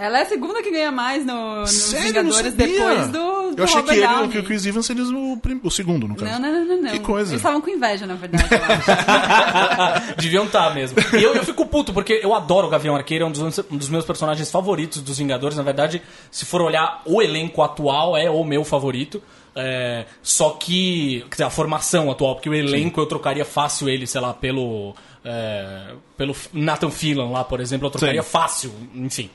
Ela? 0.00 0.18
É 0.18 0.22
a 0.22 0.26
segunda 0.26 0.62
que 0.62 0.70
ganha 0.70 0.90
mais 0.90 1.24
no, 1.26 1.60
nos 1.60 1.70
Sério? 1.70 2.06
Vingadores 2.08 2.52
depois 2.54 3.08
do, 3.08 3.50
do 3.52 3.54
Eu 3.58 3.64
achei 3.64 3.76
Robert 3.80 3.94
que, 3.94 4.00
ele, 4.00 4.06
Downey. 4.08 4.28
que 4.30 4.38
o 4.38 4.44
Chris 4.44 4.66
Evans 4.66 4.86
seria 4.86 5.04
o, 5.04 5.36
prim- 5.36 5.60
o 5.62 5.70
segundo, 5.70 6.08
no 6.08 6.14
caso. 6.16 6.30
Não, 6.32 6.38
não, 6.40 6.52
não, 6.52 6.64
não, 6.64 6.82
não. 6.82 6.90
Que 6.90 6.98
coisa. 7.00 7.30
Eles 7.32 7.40
estavam 7.40 7.60
com 7.60 7.70
inveja, 7.70 8.06
na 8.06 8.14
verdade, 8.14 8.46
eu 8.50 8.58
acho. 8.64 10.16
Deviam 10.20 10.44
estar 10.44 10.74
mesmo. 10.74 10.98
E 11.18 11.22
eu, 11.22 11.34
eu 11.34 11.44
fico 11.44 11.66
puto, 11.66 11.92
porque 11.92 12.20
eu 12.22 12.34
adoro 12.34 12.66
o 12.66 12.70
Gavião 12.70 12.96
Arqueiro, 12.96 13.24
é 13.24 13.26
um 13.28 13.30
dos, 13.32 13.58
um 13.70 13.76
dos 13.76 13.88
meus 13.88 14.04
personagens 14.04 14.50
favoritos 14.50 15.00
dos 15.02 15.18
Vingadores. 15.18 15.56
Na 15.56 15.62
verdade, 15.62 16.02
se 16.30 16.44
for 16.44 16.60
olhar 16.62 17.02
o 17.04 17.20
elenco 17.22 17.62
atual, 17.62 18.16
é 18.16 18.30
o 18.30 18.42
meu 18.44 18.64
favorito. 18.64 19.22
É, 19.54 20.06
só 20.22 20.50
que. 20.50 21.20
Quer 21.22 21.30
dizer, 21.30 21.44
a 21.44 21.50
formação 21.50 22.10
atual, 22.10 22.34
porque 22.36 22.48
o 22.48 22.54
elenco 22.54 23.00
eu 23.00 23.06
trocaria 23.06 23.44
fácil 23.44 23.88
ele, 23.88 24.06
sei 24.06 24.20
lá, 24.20 24.32
pelo. 24.32 24.94
é, 25.24 25.92
pelo 26.16 26.34
Nathan 26.52 26.90
Fillion 26.90 27.32
lá, 27.32 27.42
por 27.44 27.60
exemplo, 27.60 27.86
eu 27.88 27.90
trocaria 27.90 28.22
Sim. 28.22 28.28
fácil, 28.30 28.72
enfim. 28.94 29.28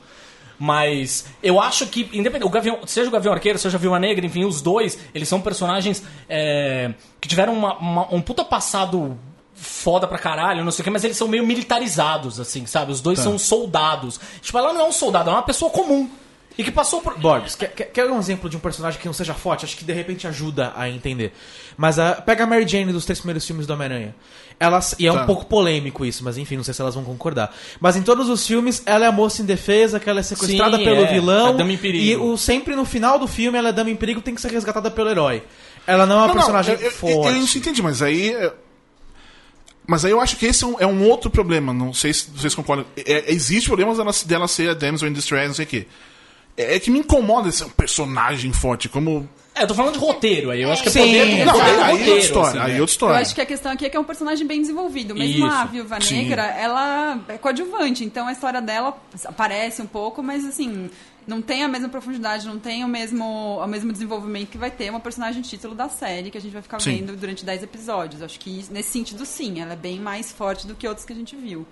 Mas 0.60 1.26
eu 1.44 1.60
acho 1.60 1.88
que, 1.88 2.10
independente, 2.14 2.46
o 2.46 2.50
Gavião, 2.50 2.80
seja 2.86 3.10
o 3.10 3.12
Gavião 3.12 3.34
Arqueiro, 3.34 3.58
seja 3.60 3.78
a 3.78 3.80
Viúva 3.80 4.00
Negra, 4.00 4.26
enfim, 4.26 4.46
os 4.46 4.62
dois, 4.62 4.98
eles 5.14 5.28
são 5.28 5.42
personagens 5.42 6.02
é, 6.30 6.94
que 7.20 7.28
tiveram 7.28 7.54
uma- 7.54 7.78
uma- 7.78 8.14
um 8.14 8.22
puta 8.22 8.44
passado 8.46 9.18
foda 9.54 10.06
pra 10.08 10.18
caralho, 10.18 10.64
não 10.64 10.72
sei 10.72 10.82
o 10.82 10.84
que, 10.84 10.90
mas 10.90 11.04
eles 11.04 11.16
são 11.18 11.28
meio 11.28 11.46
militarizados, 11.46 12.40
assim, 12.40 12.66
sabe? 12.66 12.92
Os 12.92 13.00
dois 13.02 13.20
são 13.20 13.38
soldados. 13.40 14.20
Tipo, 14.42 14.58
ela 14.58 14.74
não 14.74 14.82
é 14.82 14.84
um 14.84 14.92
soldado, 14.92 15.30
ela 15.30 15.38
é 15.38 15.40
uma 15.42 15.46
pessoa 15.46 15.72
comum. 15.72 16.10
E 16.58 16.64
que 16.64 16.72
passou 16.72 17.02
por. 17.02 17.18
Borbs, 17.20 17.56
quer, 17.56 17.68
quer, 17.68 18.06
um 18.10 18.18
exemplo 18.18 18.50
de 18.50 18.56
um 18.56 18.60
personagem 18.62 19.00
que 19.00 19.06
não 19.06 19.14
seja 19.14 19.34
forte? 19.34 19.66
Acho 19.66 19.76
que 19.76 19.84
de 19.84 19.92
repente 19.92 20.26
ajuda 20.26 20.72
a 20.76 20.90
entender. 20.90 21.34
Mas 21.76 22.00
a, 22.00 22.14
pega 22.14 22.46
a 22.46 22.48
Mary 22.48 22.66
Jane 22.68 22.94
dos 22.94 23.04
três 23.04 23.20
primeiros 23.20 23.46
filmes 23.46 23.68
do 23.68 23.74
Homem-Aranha. 23.74 24.16
Ela, 24.58 24.80
e 24.98 25.06
é 25.06 25.12
Tá. 25.12 25.22
um 25.24 25.26
pouco 25.26 25.46
polêmico 25.48 26.06
isso, 26.06 26.24
mas 26.24 26.38
enfim, 26.38 26.56
não 26.56 26.64
sei 26.64 26.74
se 26.74 26.80
elas 26.82 26.96
vão 26.96 27.04
concordar. 27.04 27.54
Mas 27.82 27.98
em 27.98 28.02
todos 28.04 28.30
os 28.30 28.48
filmes, 28.48 28.82
ela 28.86 29.04
é 29.04 29.08
a 29.10 29.12
moça 29.12 29.42
indefesa, 29.42 30.00
que 30.00 30.10
ela 30.10 30.22
é 30.22 30.24
sequestrada 30.24 30.78
Sim, 30.78 30.84
pelo 30.86 31.02
é. 31.04 31.12
vilão. 31.12 31.48
A 31.50 31.52
dama 31.52 31.74
em 31.74 31.78
perigo. 31.78 32.04
E 32.06 32.16
o, 32.16 32.38
sempre 32.38 32.74
no 32.74 32.86
final 32.86 33.20
do 33.20 33.28
filme, 33.28 33.58
ela 33.58 33.70
é 33.70 33.74
dama 33.74 33.90
em 33.90 33.96
perigo 33.98 34.22
tem 34.22 34.34
que 34.34 34.40
ser 34.42 34.50
resgatada 34.52 34.90
pelo 34.90 35.10
herói. 35.10 35.44
Ela 35.86 36.06
não 36.06 36.16
é 36.16 36.20
uma 36.20 36.28
Não, 36.28 36.36
não, 36.36 36.42
personagem 36.42 36.76
eu, 36.76 36.82
eu- 36.82 36.92
forte. 36.92 37.16
Eu, 37.16 37.26
eu 37.26 37.34
não 37.34 37.44
entendi, 37.44 37.82
mas 37.84 38.02
aí. 38.02 38.30
é- 38.34 38.54
Mas 39.86 40.04
aí 40.06 40.12
eu 40.12 40.20
acho 40.22 40.38
que 40.38 40.46
esse 40.46 40.64
é 40.64 40.68
um, 40.68 40.80
é 40.80 40.88
um 40.88 41.04
outro 41.08 41.30
problema. 41.30 41.74
Não 41.74 41.94
sei 41.94 42.14
se 42.14 42.30
vocês 42.32 42.56
concordam. 42.56 42.86
É, 42.96 43.32
existe 43.32 43.68
problemas 43.68 43.98
dela, 43.98 44.12
dela 44.26 44.48
ser 44.48 44.70
a 44.70 44.74
damsel 44.74 45.10
in 45.10 45.14
distress, 45.14 45.48
não 45.48 45.54
sei 45.54 45.66
o 45.66 45.68
quê. 45.68 45.88
É, 46.58 46.76
é 46.76 46.80
que 46.80 46.90
me 46.92 47.00
incomoda 47.00 47.50
esse 47.50 47.64
personagem 47.72 48.52
forte. 48.54 48.88
Como. 48.90 49.28
É, 49.54 49.64
eu 49.64 49.68
tô 49.68 49.74
falando 49.74 49.94
de 49.94 50.00
roteiro 50.00 50.52
aí. 50.52 50.62
Eu 50.62 50.72
acho 50.72 50.84
que 50.84 50.90
é 50.90 50.92
Sim. 50.92 51.00
poder, 51.00 51.40
é 51.40 51.46
Não, 51.46 51.54
poder 51.54 51.66
aí, 51.66 51.76
do 51.76 51.82
aí 51.82 51.88
é 51.88 51.92
roteiro. 51.92 52.12
outra 52.12 52.26
história. 52.26 52.50
assim, 52.50 52.60
aí 52.60 52.72
né? 52.74 52.78
é 52.78 52.82
outra 52.82 52.82
Eu 52.82 52.86
história. 52.86 53.20
acho 53.22 53.36
que 53.36 53.42
a 53.42 53.46
questão 53.46 53.72
aqui 53.72 53.86
é 53.86 53.90
que 53.90 53.98
é 53.98 54.00
um 54.00 54.04
personagem 54.04 54.46
bem 54.48 54.60
desenvolvido, 54.62 55.16
mesmo 55.16 55.46
Isso. 55.48 55.56
a 55.56 55.66
Viúva 55.66 56.02
Sim. 56.02 56.16
Negra, 56.24 56.44
ela 56.44 57.20
é 57.30 57.38
coadjuvante, 57.38 58.04
então 58.04 58.28
a 58.28 58.32
história 58.34 58.62
dela 58.62 58.98
aparece 59.26 59.82
um 59.82 59.86
pouco, 59.88 60.22
mas 60.22 60.44
assim, 60.46 60.90
não 61.26 61.42
tem 61.42 61.64
a 61.64 61.70
mesma 61.70 61.88
profundidade, 61.88 62.46
não 62.46 62.60
tem 62.60 62.84
o 62.84 62.88
mesmo, 62.88 63.24
o 63.58 63.68
mesmo 63.68 63.94
desenvolvimento 63.94 64.50
que 64.50 64.58
vai 64.58 64.70
ter 64.72 64.90
uma 64.90 65.00
personagem 65.00 65.42
título 65.42 65.74
da 65.74 65.88
série 65.88 66.30
que 66.30 66.38
a 66.38 66.42
gente 66.42 66.52
vai 66.52 66.62
ficar 66.62 66.82
Sim. 66.82 66.98
vendo 66.98 67.16
durante 67.16 67.46
10 67.46 67.64
episódios. 67.64 68.22
Acho 68.22 68.38
que 68.38 68.66
nesse 68.72 68.90
sentido 68.92 69.26
sim, 69.26 69.62
ela 69.62 69.72
é 69.72 69.78
bem 69.78 70.00
mais 70.02 70.34
forte 70.34 70.68
do 70.68 70.76
que 70.76 70.86
outros 70.86 71.06
que 71.06 71.14
a 71.14 71.16
gente 71.16 71.34
viu. 71.34 71.66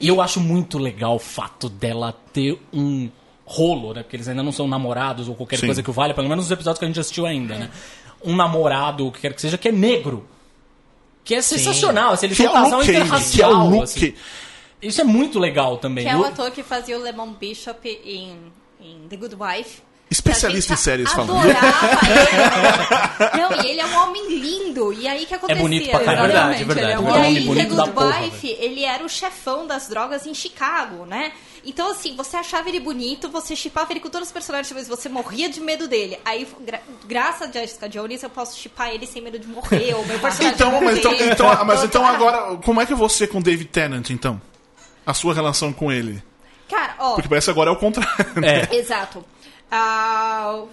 E 0.00 0.08
eu 0.08 0.20
acho 0.20 0.40
muito 0.40 0.76
legal 0.76 1.14
o 1.14 1.20
fato 1.20 1.68
dela 1.68 2.12
ter 2.32 2.58
um 2.72 3.08
rolo, 3.44 3.92
né? 3.94 4.02
Porque 4.02 4.16
eles 4.16 4.28
ainda 4.28 4.42
não 4.42 4.52
são 4.52 4.66
namorados 4.68 5.28
ou 5.28 5.34
qualquer 5.34 5.58
Sim. 5.58 5.66
coisa 5.66 5.82
que 5.82 5.90
o 5.90 5.92
valha, 5.92 6.14
pelo 6.14 6.28
menos 6.28 6.44
nos 6.46 6.52
episódios 6.52 6.78
que 6.78 6.84
a 6.84 6.88
gente 6.88 7.00
assistiu 7.00 7.26
ainda, 7.26 7.56
né? 7.56 7.70
Um 8.24 8.36
namorado, 8.36 9.06
o 9.06 9.12
que 9.12 9.20
quer 9.20 9.32
que 9.34 9.40
seja, 9.40 9.58
que 9.58 9.68
é 9.68 9.72
negro. 9.72 10.26
Que 11.24 11.34
é 11.36 11.42
sensacional, 11.42 12.12
assim, 12.12 12.26
eles 12.26 12.36
Que 12.36 12.44
é 12.44 12.48
são 12.48 12.54
um 12.56 12.60
o 12.60 12.64
casal 12.64 12.78
Luke 12.80 12.92
Cage, 12.92 12.98
que 12.98 13.02
é 13.02 13.06
interracial. 13.06 13.82
assim. 13.82 14.14
Isso 14.80 15.00
é 15.00 15.04
muito 15.04 15.38
legal 15.38 15.76
também. 15.78 16.04
Que 16.04 16.10
é 16.10 16.16
o 16.16 16.24
ator 16.24 16.50
que 16.50 16.62
fazia 16.62 16.98
o 16.98 17.02
Lemon 17.02 17.32
Bishop 17.34 17.88
em, 18.04 18.36
em 18.80 19.06
The 19.08 19.16
Good 19.16 19.36
Wife. 19.38 19.80
Especialista 20.12 20.74
em 20.74 20.76
séries 20.76 21.10
falando. 21.12 21.32
Não, 23.36 23.64
e 23.64 23.70
ele 23.70 23.80
é 23.80 23.86
um 23.86 23.96
homem 24.02 24.28
lindo. 24.38 24.92
E 24.92 25.08
aí 25.08 25.24
o 25.24 25.26
que 25.26 25.34
acontecia? 25.34 25.62
bonito 25.62 25.90
pra 25.90 26.00
caralho. 26.00 26.22
Verdade, 26.22 26.62
Exatamente, 26.62 26.64
verdade. 26.64 26.86
ele 26.86 26.92
é 26.92 26.98
um 26.98 27.08
E 27.08 27.12
homem 27.18 27.36
aí, 27.38 27.44
bonito 27.44 27.68
The 27.70 27.76
da 27.76 27.86
Good 27.86 28.18
Wife, 28.24 28.56
ele 28.60 28.84
era 28.84 29.04
o 29.04 29.08
chefão 29.08 29.66
das 29.66 29.88
drogas 29.88 30.26
em 30.26 30.34
Chicago, 30.34 31.04
né? 31.06 31.32
Então, 31.64 31.92
assim, 31.92 32.16
você 32.16 32.36
achava 32.36 32.68
ele 32.68 32.80
bonito, 32.80 33.28
você 33.28 33.54
chipava 33.54 33.92
ele 33.92 34.00
com 34.00 34.08
todos 34.10 34.26
os 34.28 34.32
personagens, 34.32 34.72
mas 34.72 34.88
você 34.88 35.08
morria 35.08 35.48
de 35.48 35.60
medo 35.60 35.86
dele. 35.86 36.18
Aí, 36.24 36.46
gra 36.60 36.80
graças 37.06 37.48
a 37.48 37.52
Jessica 37.52 37.88
Jones, 37.88 38.20
eu 38.22 38.30
posso 38.30 38.58
chipar 38.58 38.88
ele 38.90 39.06
sem 39.06 39.22
medo 39.22 39.38
de 39.38 39.46
morrer, 39.46 39.94
ou 39.94 40.04
meu 40.04 40.18
personagem 40.18 40.54
Então, 40.56 40.80
mas 40.82 40.98
então, 40.98 41.12
então, 41.14 41.64
mas 41.64 41.84
então 41.84 42.02
Doutor- 42.02 42.28
agora, 42.28 42.56
como 42.58 42.80
é 42.80 42.86
que 42.86 42.92
é 42.92 42.96
você 42.96 43.28
com 43.28 43.40
David 43.40 43.68
Tennant, 43.70 44.10
então? 44.10 44.42
A 45.06 45.14
sua 45.14 45.32
relação 45.34 45.72
com 45.72 45.90
ele? 45.92 46.20
Cara, 46.68 46.96
ó... 46.98 47.14
Porque 47.14 47.28
parece 47.28 47.44
que 47.44 47.50
agora 47.52 47.70
é 47.70 47.72
o 47.72 47.76
contrário. 47.76 48.26
né? 48.40 48.66
É. 48.70 48.76
Exato. 48.76 49.24
Ah, 49.74 50.64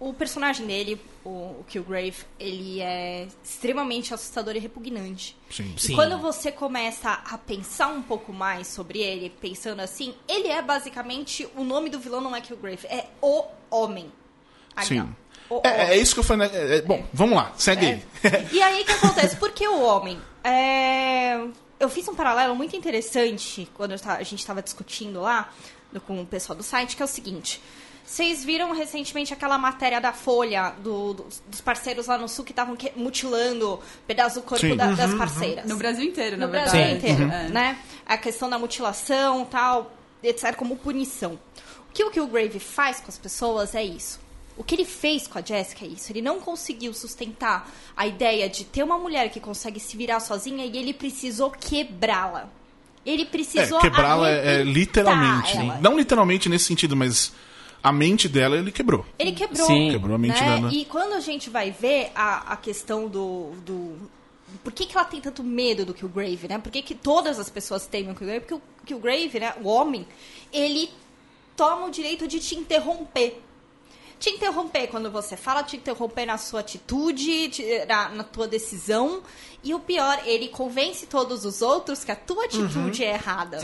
o 0.00 0.12
personagem 0.12 0.66
dele, 0.66 1.00
o, 1.24 1.28
o 1.60 1.64
Killgrave, 1.68 2.16
ele 2.38 2.80
é 2.80 3.28
extremamente 3.44 4.12
assustador 4.12 4.56
e 4.56 4.58
repugnante. 4.58 5.36
Sim. 5.48 5.72
E 5.76 5.80
Sim. 5.80 5.94
quando 5.94 6.18
você 6.18 6.50
começa 6.50 7.12
a 7.24 7.38
pensar 7.38 7.86
um 7.88 8.02
pouco 8.02 8.32
mais 8.32 8.66
sobre 8.66 8.98
ele, 9.00 9.30
pensando 9.40 9.78
assim, 9.80 10.14
ele 10.26 10.48
é 10.48 10.60
basicamente. 10.60 11.46
O 11.54 11.62
nome 11.62 11.90
do 11.90 12.00
vilão 12.00 12.20
não 12.20 12.34
é 12.34 12.40
Killgrave, 12.40 12.86
é 12.88 13.06
o 13.22 13.44
Homem. 13.70 14.10
Sim. 14.82 15.08
O 15.48 15.60
É, 15.62 15.68
é 15.68 15.84
Homem. 15.84 16.00
isso 16.02 16.14
que 16.14 16.20
eu 16.20 16.24
falei. 16.24 16.48
né? 16.48 16.56
É, 16.56 16.76
é, 16.78 16.82
bom, 16.82 17.04
vamos 17.12 17.36
lá, 17.36 17.52
segue 17.56 17.86
aí. 17.86 18.02
E 18.52 18.60
aí 18.60 18.82
o 18.82 18.84
que 18.84 18.92
acontece? 18.92 19.36
Por 19.36 19.52
que 19.52 19.68
o 19.68 19.80
homem? 19.80 20.18
É, 20.42 21.40
Eu 21.78 21.88
fiz 21.88 22.06
um 22.08 22.14
paralelo 22.14 22.54
muito 22.56 22.74
interessante 22.76 23.68
quando 23.74 23.92
a 23.92 24.22
gente 24.22 24.40
estava 24.40 24.60
discutindo 24.62 25.20
lá 25.20 25.52
com 26.06 26.20
o 26.20 26.26
pessoal 26.26 26.56
do 26.56 26.62
site, 26.62 26.96
que 26.96 27.02
é 27.02 27.04
o 27.04 27.08
seguinte. 27.08 27.60
Vocês 28.10 28.44
viram 28.44 28.72
recentemente 28.74 29.32
aquela 29.32 29.56
matéria 29.56 30.00
da 30.00 30.12
Folha 30.12 30.70
do- 30.82 31.14
dos, 31.14 31.40
dos 31.46 31.60
parceiros 31.60 32.08
lá 32.08 32.18
no 32.18 32.28
sul 32.28 32.44
que 32.44 32.50
estavam 32.50 32.76
mutilando 32.96 33.78
pedaços 34.04 34.42
do 34.42 34.48
corpo 34.48 34.74
da- 34.74 34.90
das 34.90 35.14
parceiras? 35.14 35.64
No 35.64 35.76
Brasil 35.76 36.02
inteiro, 36.04 36.36
na 36.36 36.46
no 36.46 36.50
verdade. 36.52 36.76
Brasil 36.76 36.90
Sim. 36.90 36.96
inteiro, 37.12 37.32
É. 37.32 37.48
né? 37.50 37.78
A 38.04 38.18
questão 38.18 38.50
da 38.50 38.58
mutilação, 38.58 39.44
tal, 39.44 39.92
etc, 40.24 40.56
como 40.56 40.76
punição. 40.76 41.38
O 41.88 41.92
que 41.92 42.02
o 42.02 42.10
Killgrave 42.10 42.58
faz 42.58 42.98
com 42.98 43.06
as 43.08 43.16
pessoas 43.16 43.76
é 43.76 43.84
isso. 43.84 44.18
O 44.56 44.64
que 44.64 44.74
ele 44.74 44.84
fez 44.84 45.28
com 45.28 45.38
a 45.38 45.42
Jessica 45.42 45.84
é 45.84 45.88
isso. 45.88 46.10
Ele 46.10 46.20
não 46.20 46.40
conseguiu 46.40 46.92
sustentar 46.92 47.70
a 47.96 48.08
ideia 48.08 48.48
de 48.48 48.64
ter 48.64 48.82
uma 48.82 48.98
mulher 48.98 49.30
que 49.30 49.38
consegue 49.38 49.78
se 49.78 49.96
virar 49.96 50.18
sozinha 50.18 50.66
e 50.66 50.76
ele 50.76 50.92
precisou 50.92 51.48
quebrá-la. 51.52 52.48
Ele 53.06 53.22
É, 53.22 53.26
precisou 53.26 53.78
quebrá-la 53.78 54.28
é, 54.28 54.56
é 54.56 54.64
literalmente. 54.64 55.56
ela. 55.56 55.78
Não 55.80 55.96
literalmente 55.96 56.48
nesse 56.48 56.64
sentido, 56.64 56.96
mas 56.96 57.32
a 57.82 57.92
mente 57.92 58.28
dela 58.28 58.56
ele 58.56 58.70
quebrou. 58.70 59.04
Ele 59.18 59.32
quebrou. 59.32 59.66
Sim. 59.66 59.90
Quebrou 59.90 60.14
a 60.14 60.18
mente 60.18 60.40
né? 60.40 60.56
dela. 60.56 60.72
E 60.72 60.84
quando 60.84 61.14
a 61.14 61.20
gente 61.20 61.48
vai 61.48 61.70
ver 61.70 62.10
a, 62.14 62.52
a 62.52 62.56
questão 62.56 63.08
do, 63.08 63.52
do. 63.64 63.96
Por 64.62 64.72
que, 64.72 64.86
que 64.86 64.96
ela 64.96 65.06
tem 65.06 65.20
tanto 65.20 65.42
medo 65.42 65.84
do 65.84 65.94
Killgrave, 65.94 66.48
né? 66.48 66.58
Por 66.58 66.70
que, 66.70 66.82
que 66.82 66.94
todas 66.94 67.38
as 67.38 67.48
pessoas 67.48 67.86
temem 67.86 68.12
o 68.12 68.14
Killgrave? 68.14 68.40
Porque 68.40 68.54
o 68.54 68.62
Killgrave, 68.84 69.40
né? 69.40 69.54
O 69.62 69.68
homem, 69.68 70.06
ele 70.52 70.90
toma 71.56 71.86
o 71.86 71.90
direito 71.90 72.26
de 72.26 72.40
te 72.40 72.54
interromper. 72.54 73.42
Te 74.20 74.28
interromper 74.30 74.86
quando 74.88 75.10
você 75.10 75.34
fala, 75.36 75.62
te 75.64 75.76
interromper 75.78 76.26
na 76.26 76.36
sua 76.36 76.60
atitude, 76.60 77.48
te- 77.48 77.84
na, 77.86 78.10
na 78.10 78.22
tua 78.22 78.46
decisão. 78.46 79.22
E 79.64 79.74
o 79.74 79.80
pior, 79.80 80.20
ele 80.26 80.48
convence 80.48 81.06
todos 81.06 81.44
os 81.46 81.62
outros 81.62 82.04
que 82.04 82.12
a 82.12 82.16
tua 82.16 82.44
atitude 82.44 83.02
é 83.02 83.14
errada. 83.14 83.60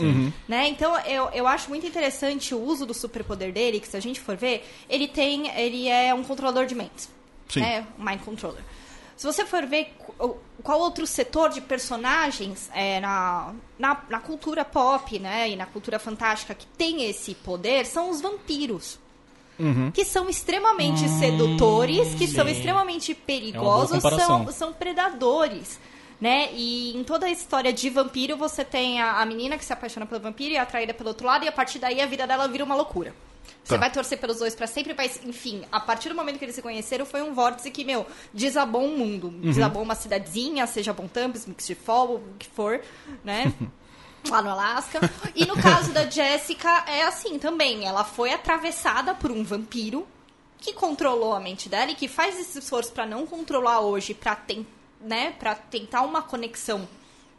Né? 0.47 0.67
Então, 0.67 0.97
eu, 1.01 1.29
eu 1.31 1.47
acho 1.47 1.69
muito 1.69 1.85
interessante 1.85 2.55
o 2.55 2.59
uso 2.59 2.85
do 2.87 2.93
superpoder 2.93 3.53
dele, 3.53 3.79
que 3.79 3.87
se 3.87 3.95
a 3.95 3.99
gente 3.99 4.19
for 4.19 4.35
ver, 4.35 4.67
ele 4.89 5.07
tem. 5.07 5.47
Ele 5.55 5.87
é 5.87 6.11
um 6.13 6.23
controlador 6.23 6.65
de 6.65 6.73
mentes. 6.75 7.07
Sim. 7.47 7.61
Né? 7.61 7.85
Um 7.97 8.03
mind 8.03 8.21
controller. 8.21 8.63
Se 9.15 9.25
você 9.25 9.45
for 9.45 9.65
ver 9.65 9.95
qu- 10.17 10.37
qual 10.63 10.79
outro 10.79 11.05
setor 11.07 11.49
de 11.49 11.61
personagens 11.61 12.69
é, 12.73 12.99
na, 12.99 13.53
na, 13.77 14.03
na 14.09 14.19
cultura 14.19 14.63
pop, 14.65 15.17
né, 15.19 15.49
e 15.49 15.55
na 15.55 15.65
cultura 15.65 15.97
fantástica 15.99 16.53
que 16.53 16.65
tem 16.67 17.09
esse 17.09 17.33
poder, 17.35 17.85
são 17.85 18.09
os 18.09 18.21
vampiros. 18.21 18.99
Que 19.93 20.05
são 20.05 20.29
extremamente 20.29 21.07
sedutores, 21.09 22.13
que 22.15 22.27
são 22.27 22.45
sim. 22.45 22.51
extremamente 22.51 23.11
É 23.11 23.15
uma 23.15 23.17
boa 23.17 23.25
perigosos, 23.25 23.91
comparação. 24.03 24.45
são, 24.45 24.51
são 24.53 24.73
predadores. 24.73 25.79
Né? 26.19 26.49
E 26.53 26.97
em 26.97 27.03
toda 27.03 27.27
a 27.27 27.29
história 27.29 27.71
de 27.71 27.89
vampiro, 27.91 28.35
você 28.35 28.65
tem 28.65 28.99
a, 28.99 29.21
a 29.21 29.25
menina 29.25 29.55
que 29.57 29.63
se 29.63 29.71
apaixona 29.71 30.05
pelo 30.05 30.19
vampiro 30.19 30.51
e 30.53 30.57
é 30.57 30.59
atraída 30.59 30.91
pelo 30.93 31.09
outro 31.09 31.27
lado, 31.27 31.45
e 31.45 31.47
a 31.47 31.51
partir 31.51 31.77
daí 31.77 32.01
a 32.01 32.07
vida 32.07 32.25
dela 32.25 32.47
vira 32.47 32.63
uma 32.63 32.75
loucura. 32.75 33.13
Você 33.63 33.73
Tá. 33.75 33.79
vai 33.81 33.91
torcer 33.91 34.17
pelos 34.17 34.39
dois 34.39 34.55
pra 34.55 34.65
sempre, 34.65 34.93
mas, 34.97 35.19
enfim, 35.25 35.61
a 35.71 35.79
partir 35.79 36.09
do 36.09 36.15
momento 36.15 36.39
que 36.39 36.45
eles 36.45 36.55
se 36.55 36.61
conheceram, 36.61 37.05
foi 37.05 37.21
um 37.21 37.33
vórtice 37.33 37.69
que, 37.69 37.83
meu, 37.83 38.05
desabou 38.33 38.81
um 38.83 38.97
mundo. 38.97 39.29
Desabou 39.29 39.83
uma 39.83 39.93
cidadezinha, 39.93 40.65
seja 40.65 40.91
Bontamps, 40.93 41.45
Mix 41.45 41.67
de 41.67 41.75
Fall, 41.75 42.15
o 42.15 42.23
que 42.39 42.47
for, 42.47 42.81
né? 43.23 43.53
Lá 44.29 44.41
no 44.41 44.49
Alasca. 44.49 44.99
E 45.35 45.45
no 45.45 45.55
caso 45.61 45.91
da 45.91 46.09
Jessica, 46.09 46.85
é 46.87 47.03
assim 47.03 47.39
também. 47.39 47.85
Ela 47.85 48.03
foi 48.03 48.33
atravessada 48.33 49.13
por 49.13 49.31
um 49.31 49.43
vampiro 49.43 50.07
que 50.57 50.73
controlou 50.73 51.33
a 51.33 51.39
mente 51.39 51.69
dela 51.69 51.91
e 51.91 51.95
que 51.95 52.07
faz 52.07 52.39
esse 52.39 52.59
esforço 52.59 52.91
pra 52.91 53.05
não 53.05 53.25
controlar 53.25 53.81
hoje, 53.81 54.13
pra, 54.13 54.35
ten, 54.35 54.65
né, 54.99 55.35
tentar 55.69 56.01
uma 56.01 56.21
conexão 56.21 56.87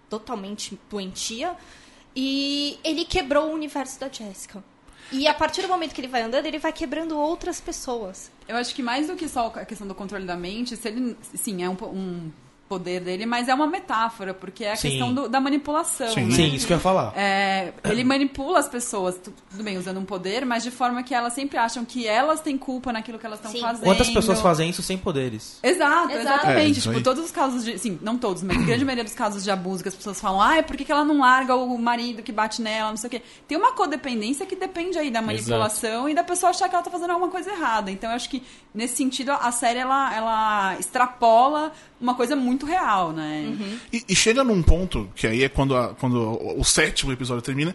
totalmente 0.08 0.78
doentia. 0.88 1.56
E 2.14 2.78
ele 2.82 3.04
quebrou 3.04 3.50
o 3.50 3.54
universo 3.54 4.00
da 4.00 4.08
Jessica. 4.08 4.62
E 5.10 5.26
a 5.26 5.34
partir 5.34 5.62
do 5.62 5.68
momento 5.68 5.94
que 5.94 6.00
ele 6.00 6.08
vai 6.08 6.22
andando, 6.22 6.46
ele 6.46 6.58
vai 6.58 6.72
quebrando 6.72 7.18
outras 7.18 7.60
pessoas. 7.60 8.30
Eu 8.46 8.56
acho 8.56 8.74
que 8.74 8.82
mais 8.82 9.06
do 9.06 9.16
que 9.16 9.28
só 9.28 9.46
a 9.46 9.64
questão 9.64 9.86
do 9.86 9.94
controle 9.94 10.26
da 10.26 10.36
mente, 10.36 10.76
se 10.76 10.88
ele, 10.88 11.16
sim, 11.34 11.62
é 11.62 11.68
um, 11.68 11.76
um 11.84 12.30
poder 12.68 13.00
dele, 13.00 13.24
mas 13.24 13.48
é 13.48 13.54
uma 13.54 13.66
metáfora, 13.66 14.34
porque 14.34 14.64
é 14.64 14.72
a 14.72 14.76
Sim. 14.76 14.90
questão 14.90 15.14
do- 15.14 15.28
da 15.28 15.40
manipulação, 15.40 16.08
Sim. 16.08 16.26
né? 16.26 16.34
Sim, 16.36 16.54
isso 16.54 16.66
que 16.66 16.72
eu 16.72 16.76
ia 16.76 16.80
falar. 16.82 17.12
É, 17.16 17.72
ele 17.84 18.04
manipula 18.04 18.58
as 18.58 18.68
pessoas, 18.68 19.16
tu- 19.16 19.32
tudo 19.50 19.62
bem, 19.64 19.78
usando 19.78 19.98
um 19.98 20.04
poder, 20.04 20.44
mas 20.44 20.62
de 20.62 20.70
forma 20.70 21.02
que 21.02 21.14
elas 21.14 21.32
sempre 21.32 21.56
acham 21.58 21.84
que 21.84 22.06
elas 22.06 22.40
têm 22.40 22.58
culpa 22.58 22.92
naquilo 22.92 23.18
que 23.18 23.24
elas 23.26 23.38
estão 23.42 23.52
fazendo. 23.60 23.84
Quantas 23.84 24.10
pessoas 24.10 24.40
fazem 24.40 24.68
isso 24.68 24.82
sem 24.82 24.98
poderes? 24.98 25.58
Exato, 25.62 26.10
Exato. 26.12 26.18
exatamente. 26.20 26.78
É, 26.78 26.82
tipo, 26.82 27.02
todos 27.02 27.24
os 27.24 27.30
casos 27.30 27.64
de. 27.64 27.78
Sim, 27.78 27.98
não 28.02 28.18
todos, 28.18 28.42
mas 28.42 28.56
a 28.58 28.62
grande 28.62 28.84
maioria 28.84 29.04
dos 29.04 29.14
casos 29.14 29.42
de 29.42 29.50
abuso 29.50 29.82
que 29.82 29.88
as 29.88 29.94
pessoas 29.94 30.20
falam, 30.20 30.40
ah, 30.42 30.62
por 30.62 30.76
que, 30.76 30.90
ela 30.92 31.04
não 31.04 31.20
larga 31.20 31.54
o 31.56 31.78
marido 31.78 32.22
que 32.22 32.32
bate 32.32 32.60
nela, 32.60 32.90
não 32.90 32.96
sei 32.96 33.08
o 33.08 33.10
quê. 33.10 33.22
Tem 33.46 33.56
uma 33.56 33.72
codependência 33.72 34.44
que 34.44 34.54
depende 34.56 34.98
aí 34.98 35.10
da 35.10 35.22
manipulação 35.22 36.08
e 36.08 36.14
da 36.14 36.22
pessoa 36.24 36.50
achar 36.50 36.68
que 36.68 36.74
ela 36.74 36.84
tá 36.84 36.90
fazendo 36.90 37.10
alguma 37.10 37.30
coisa 37.30 37.50
errada. 37.50 37.90
Então 37.90 38.10
eu 38.10 38.16
acho 38.16 38.28
que, 38.28 38.42
nesse 38.74 38.96
sentido, 38.96 39.30
a 39.32 39.50
série 39.52 39.78
ela, 39.78 40.14
ela 40.14 40.76
extrapola 40.78 41.72
uma 42.00 42.14
coisa 42.14 42.34
muito 42.36 42.64
real, 42.66 43.12
né? 43.12 43.52
E, 43.92 44.04
e 44.08 44.14
chega 44.16 44.42
num 44.44 44.62
ponto, 44.62 45.08
que 45.14 45.26
aí 45.26 45.42
é 45.44 45.48
quando, 45.48 45.76
a- 45.76 45.94
quando 45.94 46.14
o, 46.20 46.60
o 46.60 46.64
sétimo 46.64 47.12
episódio 47.12 47.42
termina, 47.42 47.74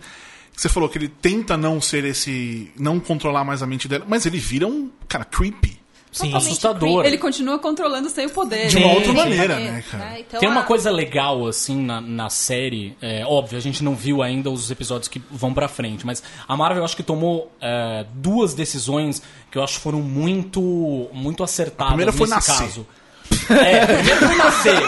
que 0.56 0.62
você 0.62 0.70
falou 0.70 0.88
que 0.88 0.98
ele 0.98 1.08
tenta 1.08 1.58
não 1.58 1.82
ser 1.82 2.06
esse. 2.06 2.72
não 2.78 3.00
controlar 3.00 3.44
mais 3.44 3.62
a 3.64 3.68
mente 3.68 3.88
dela, 3.88 4.06
mas 4.08 4.26
ele 4.26 4.38
vira 4.38 4.68
um 4.68 4.90
cara 5.08 5.26
creepy. 5.26 5.82
Sim. 6.12 6.32
Assustador. 6.36 7.04
Ele 7.08 7.18
continua 7.18 7.58
controlando 7.58 8.08
sem 8.08 8.28
o 8.28 8.30
poder. 8.30 8.68
De 8.68 8.78
uma 8.78 8.88
Sim. 8.90 8.94
outra 8.98 9.10
Sim. 9.14 9.18
maneira, 9.18 9.54
É, 9.56 9.72
né, 9.72 9.84
cara? 9.90 10.20
Então, 10.20 10.40
Tem 10.40 10.48
uma 10.48 10.62
a- 10.62 10.64
coisa 10.64 10.92
legal, 10.92 11.48
assim, 11.48 11.82
na, 11.84 12.00
na 12.00 12.30
série. 12.30 12.96
É, 13.02 13.26
óbvio, 13.26 13.58
a 13.58 13.60
gente 13.62 13.84
não 13.84 13.96
viu 13.96 14.22
ainda 14.22 14.52
os 14.52 14.70
episódios 14.70 15.08
que 15.08 15.20
vão 15.32 15.56
pra 15.56 15.68
frente, 15.68 16.06
mas 16.06 16.22
a 16.48 16.56
Marvel 16.56 16.82
eu 16.82 16.86
acho 16.86 16.96
que 16.96 17.02
tomou 17.02 17.52
é, 17.60 18.06
duas 18.14 18.54
decisões 18.54 19.24
que 19.50 19.58
eu 19.58 19.64
acho 19.64 19.80
foram 19.80 20.04
muito, 20.04 20.62
muito 21.12 21.44
acertadas 21.44 21.88
primeira 21.94 22.12
foi 22.14 22.28
nesse 22.28 22.48
nascer. 22.48 22.64
caso. 22.68 22.88
É, 23.50 23.86
primeiro 23.86 24.28
foi 24.28 24.36
nascer. 24.36 24.84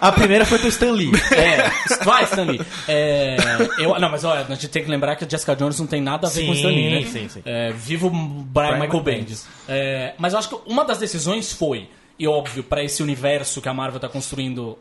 A 0.00 0.12
primeira 0.12 0.44
foi 0.44 0.58
do 0.58 0.68
Stan 0.68 0.92
Lee. 0.92 1.10
É, 1.32 2.04
vai, 2.04 2.24
Stanley. 2.24 2.60
É, 2.86 3.36
eu, 3.78 3.98
não, 3.98 4.10
mas 4.10 4.22
olha, 4.22 4.44
a 4.46 4.54
gente 4.54 4.68
tem 4.68 4.84
que 4.84 4.90
lembrar 4.90 5.16
que 5.16 5.24
a 5.24 5.28
Jessica 5.28 5.56
Jones 5.56 5.80
não 5.80 5.86
tem 5.86 6.02
nada 6.02 6.26
a 6.26 6.30
ver 6.30 6.40
Sim, 6.40 6.46
com 6.46 6.52
o 6.52 6.54
Stanley, 6.54 6.90
né? 6.90 7.10
sim, 7.10 7.28
sim. 7.28 7.42
É, 7.44 7.72
viva 7.72 8.06
o 8.06 8.10
Brian, 8.10 8.78
Michael 8.78 9.02
Bendis. 9.02 9.46
É, 9.66 10.12
mas 10.18 10.34
eu 10.34 10.38
acho 10.38 10.48
que 10.50 10.56
uma 10.66 10.84
das 10.84 10.98
decisões 10.98 11.52
foi, 11.52 11.88
e 12.18 12.28
óbvio, 12.28 12.62
para 12.62 12.84
esse 12.84 13.02
universo 13.02 13.62
que 13.62 13.68
a 13.68 13.72
Marvel 13.72 13.98
tá 13.98 14.08
construindo, 14.08 14.78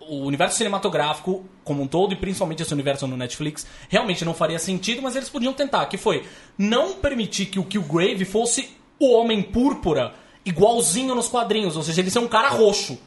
o 0.00 0.24
universo 0.24 0.56
cinematográfico 0.56 1.44
como 1.62 1.82
um 1.82 1.86
todo, 1.86 2.12
e 2.12 2.16
principalmente 2.16 2.62
esse 2.62 2.74
universo 2.74 3.06
no 3.06 3.16
Netflix, 3.16 3.66
realmente 3.88 4.24
não 4.24 4.34
faria 4.34 4.58
sentido, 4.58 5.00
mas 5.00 5.14
eles 5.14 5.28
podiam 5.28 5.52
tentar, 5.52 5.86
que 5.86 5.96
foi 5.96 6.24
não 6.58 6.94
permitir 6.94 7.46
que 7.46 7.60
o 7.60 7.64
Killgrave 7.64 8.24
fosse 8.24 8.70
o 8.98 9.12
Homem 9.12 9.42
Púrpura 9.42 10.12
igualzinho 10.44 11.14
nos 11.14 11.28
quadrinhos, 11.28 11.76
ou 11.76 11.82
seja, 11.82 12.00
ele 12.00 12.10
ser 12.10 12.18
um 12.18 12.28
cara 12.28 12.48
roxo. 12.48 12.98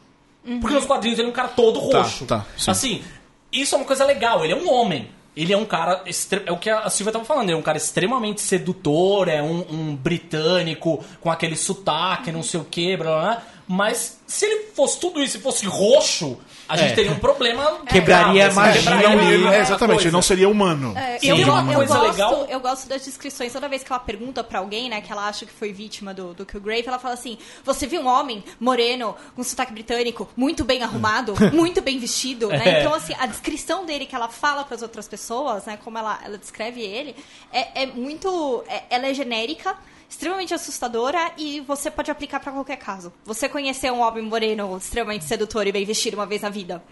Porque 0.59 0.75
nos 0.75 0.85
quadrinhos 0.85 1.17
ele 1.19 1.27
é 1.29 1.31
um 1.31 1.33
cara 1.33 1.47
todo 1.49 1.79
Tá, 1.89 2.01
roxo. 2.01 2.25
tá, 2.25 2.45
sim. 2.57 2.71
assim, 2.71 3.03
isso 3.51 3.75
é 3.75 3.77
uma 3.77 3.85
coisa 3.85 4.03
legal, 4.05 4.43
ele 4.43 4.53
é 4.53 4.55
um 4.55 4.71
homem. 4.71 5.09
Ele 5.35 5.51
é 5.51 5.57
um 5.57 5.65
cara. 5.65 6.03
É 6.45 6.51
o 6.51 6.57
que 6.57 6.69
a 6.69 6.87
Silvia 6.91 7.11
tava 7.11 7.25
falando, 7.25 7.45
ele 7.45 7.53
é 7.53 7.57
um 7.57 7.61
cara 7.63 7.77
extremamente 7.77 8.39
sedutor, 8.39 9.27
é 9.27 9.41
um, 9.41 9.65
um 9.67 9.95
britânico 9.95 11.03
com 11.19 11.31
aquele 11.31 11.55
sotaque, 11.55 12.31
não 12.31 12.43
sei 12.43 12.59
o 12.59 12.63
que, 12.65 12.95
blá, 12.95 13.05
blá, 13.05 13.21
blá. 13.21 13.43
Mas 13.75 14.19
se 14.27 14.45
ele 14.45 14.65
fosse 14.75 14.99
tudo 14.99 15.21
isso 15.23 15.37
e 15.37 15.39
fosse 15.41 15.65
roxo, 15.65 16.37
a 16.69 16.77
gente 16.77 16.91
É. 16.91 16.95
teria 16.95 17.11
um 17.11 17.17
problema. 17.19 17.79
Quebraria 17.89 18.03
grave, 18.03 18.41
a 18.41 18.53
magia 18.53 18.81
quebraria 18.81 19.09
uma- 19.09 19.31
ele- 19.31 19.43
uma 19.43 19.55
é, 19.55 19.59
exatamente, 19.61 19.95
coisa. 19.95 20.07
ele 20.09 20.11
não 20.11 20.21
seria 20.21 20.47
humano. 20.47 20.93
É, 20.95 21.15
eu, 21.15 21.35
tem 21.35 21.45
uma 21.45 21.71
eu 21.71 21.77
coisa 21.77 21.93
gosto, 21.97 22.11
legal- 22.11 22.45
eu 22.49 22.59
gosto 22.59 22.87
das 22.87 23.03
descrições. 23.03 23.51
Toda 23.51 23.67
vez 23.67 23.83
que 23.83 23.91
ela 23.91 23.99
pergunta 23.99 24.43
pra 24.43 24.59
alguém, 24.59 24.89
né, 24.89 25.01
que 25.01 25.11
ela 25.11 25.27
acha 25.27 25.43
que 25.45 25.51
foi 25.51 25.73
vítima 25.73 26.13
do, 26.13 26.35
do 26.35 26.45
Killgrave, 26.45 26.87
ela 26.87 26.99
fala 26.99 27.15
assim: 27.15 27.37
Você 27.65 27.87
viu 27.87 28.01
um 28.01 28.07
homem 28.07 28.43
moreno, 28.59 29.15
com 29.35 29.43
sotaque 29.43 29.73
britânico, 29.73 30.29
muito 30.37 30.63
bem 30.63 30.83
arrumado, 30.83 31.33
muito 31.51 31.81
bem 31.81 31.97
vestido, 31.97 32.49
né? 32.49 32.61
É. 32.63 32.79
Então, 32.81 32.93
assim, 32.93 33.13
a 33.19 33.25
descrição 33.25 33.85
dele 33.87 34.05
que 34.05 34.15
ela 34.15 34.29
fala 34.29 34.63
pras 34.63 34.83
outras 34.83 35.07
pessoas, 35.07 35.65
né, 35.65 35.79
como 35.83 35.97
ela, 35.97 36.19
ela 36.23 36.37
descreve 36.37 36.81
ele, 36.81 37.15
é, 37.51 37.83
é 37.83 37.85
muito. 37.87 38.63
é- 38.67 38.83
ela 38.91 39.07
é 39.07 39.13
genérica. 39.15 39.75
Extremamente 40.09 40.53
assustadora 40.53 41.31
e 41.37 41.59
você 41.61 41.89
pode 41.89 42.11
aplicar 42.11 42.39
pra 42.39 42.51
qualquer 42.51 42.77
caso. 42.77 43.11
Você 43.25 43.49
conhecer 43.49 43.91
um 43.91 44.01
homem 44.01 44.23
moreno 44.23 44.77
extremamente 44.77 45.25
sedutor 45.25 45.65
e 45.67 45.71
bem 45.71 45.85
vestido 45.85 46.15
uma 46.15 46.25
vez 46.25 46.41
na 46.41 46.49
vida. 46.49 46.83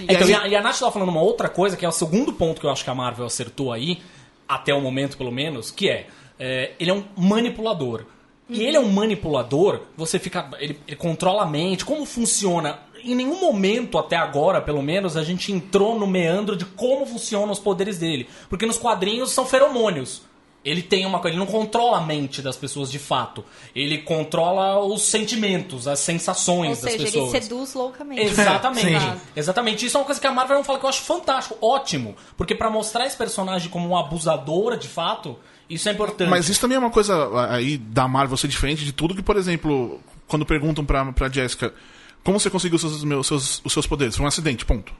Então, 0.00 0.28
e, 0.28 0.34
a, 0.34 0.48
e 0.48 0.56
a 0.56 0.62
Nath 0.62 0.78
tava 0.78 0.92
falando 0.92 1.08
uma 1.08 1.22
outra 1.22 1.48
coisa, 1.48 1.76
que 1.76 1.84
é 1.84 1.88
o 1.88 1.92
segundo 1.92 2.32
ponto 2.32 2.60
que 2.60 2.66
eu 2.66 2.70
acho 2.70 2.84
que 2.84 2.90
a 2.90 2.94
Marvel 2.94 3.26
acertou 3.26 3.72
aí, 3.72 4.00
até 4.48 4.72
o 4.72 4.80
momento 4.80 5.16
pelo 5.16 5.32
menos, 5.32 5.70
que 5.70 5.88
é, 5.88 6.06
é, 6.38 6.72
ele 6.78 6.90
é 6.90 6.94
um 6.94 7.04
manipulador. 7.16 8.04
E 8.48 8.62
ele 8.62 8.76
é 8.76 8.80
um 8.80 8.90
manipulador, 8.90 9.80
você 9.96 10.18
fica. 10.18 10.50
Ele, 10.58 10.78
ele 10.86 10.96
controla 10.96 11.42
a 11.42 11.46
mente, 11.46 11.84
como 11.84 12.04
funciona. 12.04 12.80
Em 13.02 13.14
nenhum 13.14 13.40
momento 13.40 13.98
até 13.98 14.16
agora, 14.16 14.60
pelo 14.60 14.82
menos, 14.82 15.16
a 15.16 15.24
gente 15.24 15.50
entrou 15.50 15.98
no 15.98 16.06
meandro 16.06 16.54
de 16.54 16.64
como 16.64 17.06
funcionam 17.06 17.50
os 17.50 17.58
poderes 17.58 17.98
dele. 17.98 18.28
Porque 18.50 18.66
nos 18.66 18.76
quadrinhos 18.76 19.30
são 19.30 19.46
feromônios. 19.46 20.22
Ele 20.64 20.80
tem 20.80 21.04
uma 21.04 21.18
coisa, 21.18 21.34
ele 21.36 21.44
não 21.44 21.50
controla 21.50 21.98
a 21.98 22.00
mente 22.00 22.40
das 22.40 22.56
pessoas 22.56 22.90
de 22.90 22.98
fato. 22.98 23.44
Ele 23.74 23.98
controla 23.98 24.78
os 24.84 25.02
sentimentos, 25.02 25.88
as 25.88 25.98
sensações 25.98 26.78
Ou 26.78 26.84
das 26.84 26.92
seja, 26.92 27.04
pessoas. 27.04 27.34
ele 27.34 27.42
seduz 27.42 27.74
loucamente. 27.74 28.22
Exatamente. 28.22 29.18
Exatamente. 29.34 29.86
Isso 29.86 29.96
é 29.96 30.00
uma 30.00 30.06
coisa 30.06 30.20
que 30.20 30.26
a 30.26 30.32
Marvel 30.32 30.56
não 30.58 30.64
fala 30.64 30.78
que 30.78 30.84
eu 30.84 30.88
acho 30.88 31.02
fantástico, 31.02 31.56
ótimo. 31.60 32.14
Porque 32.36 32.54
pra 32.54 32.70
mostrar 32.70 33.06
esse 33.06 33.16
personagem 33.16 33.68
como 33.70 33.88
um 33.88 33.96
abusador, 33.96 34.76
de 34.76 34.86
fato, 34.88 35.36
isso 35.68 35.88
é 35.88 35.92
importante. 35.92 36.30
Mas 36.30 36.48
isso 36.48 36.60
também 36.60 36.76
é 36.76 36.78
uma 36.78 36.90
coisa 36.90 37.28
aí 37.50 37.76
da 37.76 38.06
Marvel 38.06 38.36
ser 38.36 38.46
diferente 38.48 38.84
de 38.84 38.92
tudo 38.92 39.14
que, 39.16 39.22
por 39.22 39.36
exemplo, 39.36 40.00
quando 40.28 40.46
perguntam 40.46 40.84
pra, 40.84 41.10
pra 41.12 41.28
Jessica 41.28 41.74
como 42.22 42.38
você 42.38 42.48
conseguiu 42.48 42.76
os 42.76 42.80
seus, 42.82 43.02
meus- 43.02 43.26
seus- 43.26 43.60
os 43.64 43.72
seus 43.72 43.84
poderes? 43.84 44.14
Foi 44.14 44.24
um 44.24 44.28
acidente, 44.28 44.64
ponto. 44.64 44.92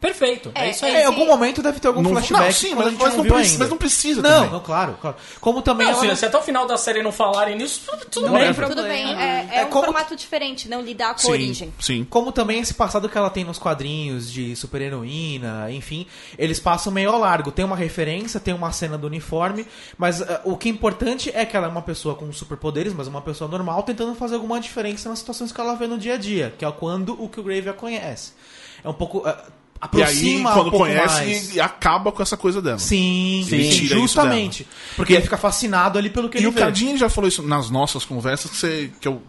Perfeito. 0.00 0.52
É, 0.54 0.66
É, 0.66 0.70
isso 0.70 0.84
aí. 0.84 0.94
É, 0.96 1.02
em 1.02 1.06
algum 1.06 1.26
momento 1.26 1.62
deve 1.62 1.80
ter 1.80 1.88
algum 1.88 2.02
Não- 2.02 2.10
flashback. 2.10 2.44
não, 2.44 2.52
sim, 2.52 2.68
que 2.68 2.74
mas- 2.74 2.86
a 2.86 2.90
gente 2.90 2.98
mas 3.00 3.08
não 3.10 3.16
não 3.18 3.24
viu 3.24 3.34
preci- 3.34 3.50
ainda. 3.52 3.58
mas 3.64 3.70
não 3.70 3.76
precisa 3.78 4.22
Não, 4.22 4.30
também. 4.30 4.50
não, 4.50 4.60
claro, 4.60 4.98
claro. 5.00 5.16
Como 5.40 5.62
também 5.62 5.86
Não, 5.86 6.04
ela 6.04 6.16
se, 6.16 6.26
até 6.26 6.36
o 6.36 6.42
final 6.42 6.66
da 6.66 6.76
série 6.76 7.02
não 7.02 7.12
falarem 7.12 7.56
nisso, 7.56 7.82
tudo 8.10 8.26
Não 8.26 8.34
bem. 8.34 8.48
é 8.48 8.52
Tudo 8.52 8.82
bem, 8.82 9.14
é, 9.14 9.48
é 9.50 9.56
É 9.60 9.64
um 9.64 9.70
como- 9.70 9.84
formato 9.86 10.14
diferente, 10.16 10.68
não 10.68 10.82
lidar 10.82 11.14
com 11.14 11.20
a 11.20 11.24
Sim, 11.24 11.30
origem. 11.32 11.74
sim. 11.80 12.04
Como 12.10 12.32
também 12.32 12.60
esse 12.60 12.74
passado 12.74 13.08
que 13.08 13.16
ela 13.16 13.30
tem 13.30 13.44
nos 13.44 13.58
quadrinhos 13.58 14.30
de 14.30 14.54
super-heroína, 14.56 15.70
enfim, 15.70 16.06
eles 16.38 16.60
passam 16.60 16.92
meio 16.92 17.10
ao 17.10 17.18
largo. 17.18 17.50
Tem 17.50 17.64
uma 17.64 17.76
referência, 17.76 18.38
tem 18.40 18.52
uma 18.54 18.72
cena 18.72 18.98
do 18.98 19.06
uniforme, 19.06 19.66
mas 19.96 20.20
ah, 20.22 20.40
o 20.44 20.56
que 20.56 20.68
é 20.68 20.72
importante 20.72 21.30
é 21.34 21.44
que 21.46 21.56
ela 21.56 21.66
é 21.66 21.70
uma 21.70 21.82
pessoa 21.82 22.14
com 22.14 22.30
superpoderes, 22.32 22.92
mas 22.92 23.06
uma 23.06 23.22
pessoa 23.22 23.48
normal, 23.50 23.82
tentando 23.82 24.14
fazer 24.14 24.34
alguma 24.34 24.60
diferença 24.60 25.08
nas 25.08 25.18
situações 25.18 25.52
que 25.52 25.60
ela 25.60 25.74
vê 25.74 25.86
no 25.86 25.96
dia 25.98 26.14
a 26.14 26.18
dia, 26.18 26.54
que 26.58 26.64
é 26.64 26.72
quando 26.72 27.12
o 27.22 27.28
Killgrave 27.28 27.68
a 27.68 27.72
conhece. 27.72 28.32
É 28.82 28.88
um 28.88 28.92
pouco. 28.94 29.22
Ah, 29.80 29.88
E 29.92 29.96
aí, 29.96 30.02
aproxima 30.02 30.52
quando 30.52 30.66
um 30.66 30.70
pouco 30.70 30.86
conhece, 30.86 31.14
mais. 31.24 31.54
e 31.54 31.60
acaba 31.60 32.10
com 32.12 32.22
essa 32.22 32.36
coisa 32.36 32.62
dela. 32.62 32.78
Sim, 32.78 33.44
sim, 33.48 33.70
justamente. 33.86 34.66
Porque 34.96 35.12
ele 35.12 35.22
fica 35.22 35.36
fascinado 35.36 35.98
ali 35.98 36.08
pelo 36.10 36.28
que 36.28 36.38
E 36.38 36.40
ele 36.40 36.46
o 36.48 36.52
vê. 36.52 36.60
Cardinho 36.60 36.96
já 36.96 37.08
falou 37.08 37.28
isso 37.28 37.42
nas 37.42 37.68
nossas 37.70 38.04
conversas, 38.04 38.50
que, 38.50 38.56
você, 38.56 38.90
que 39.00 39.06
eu 39.08 39.22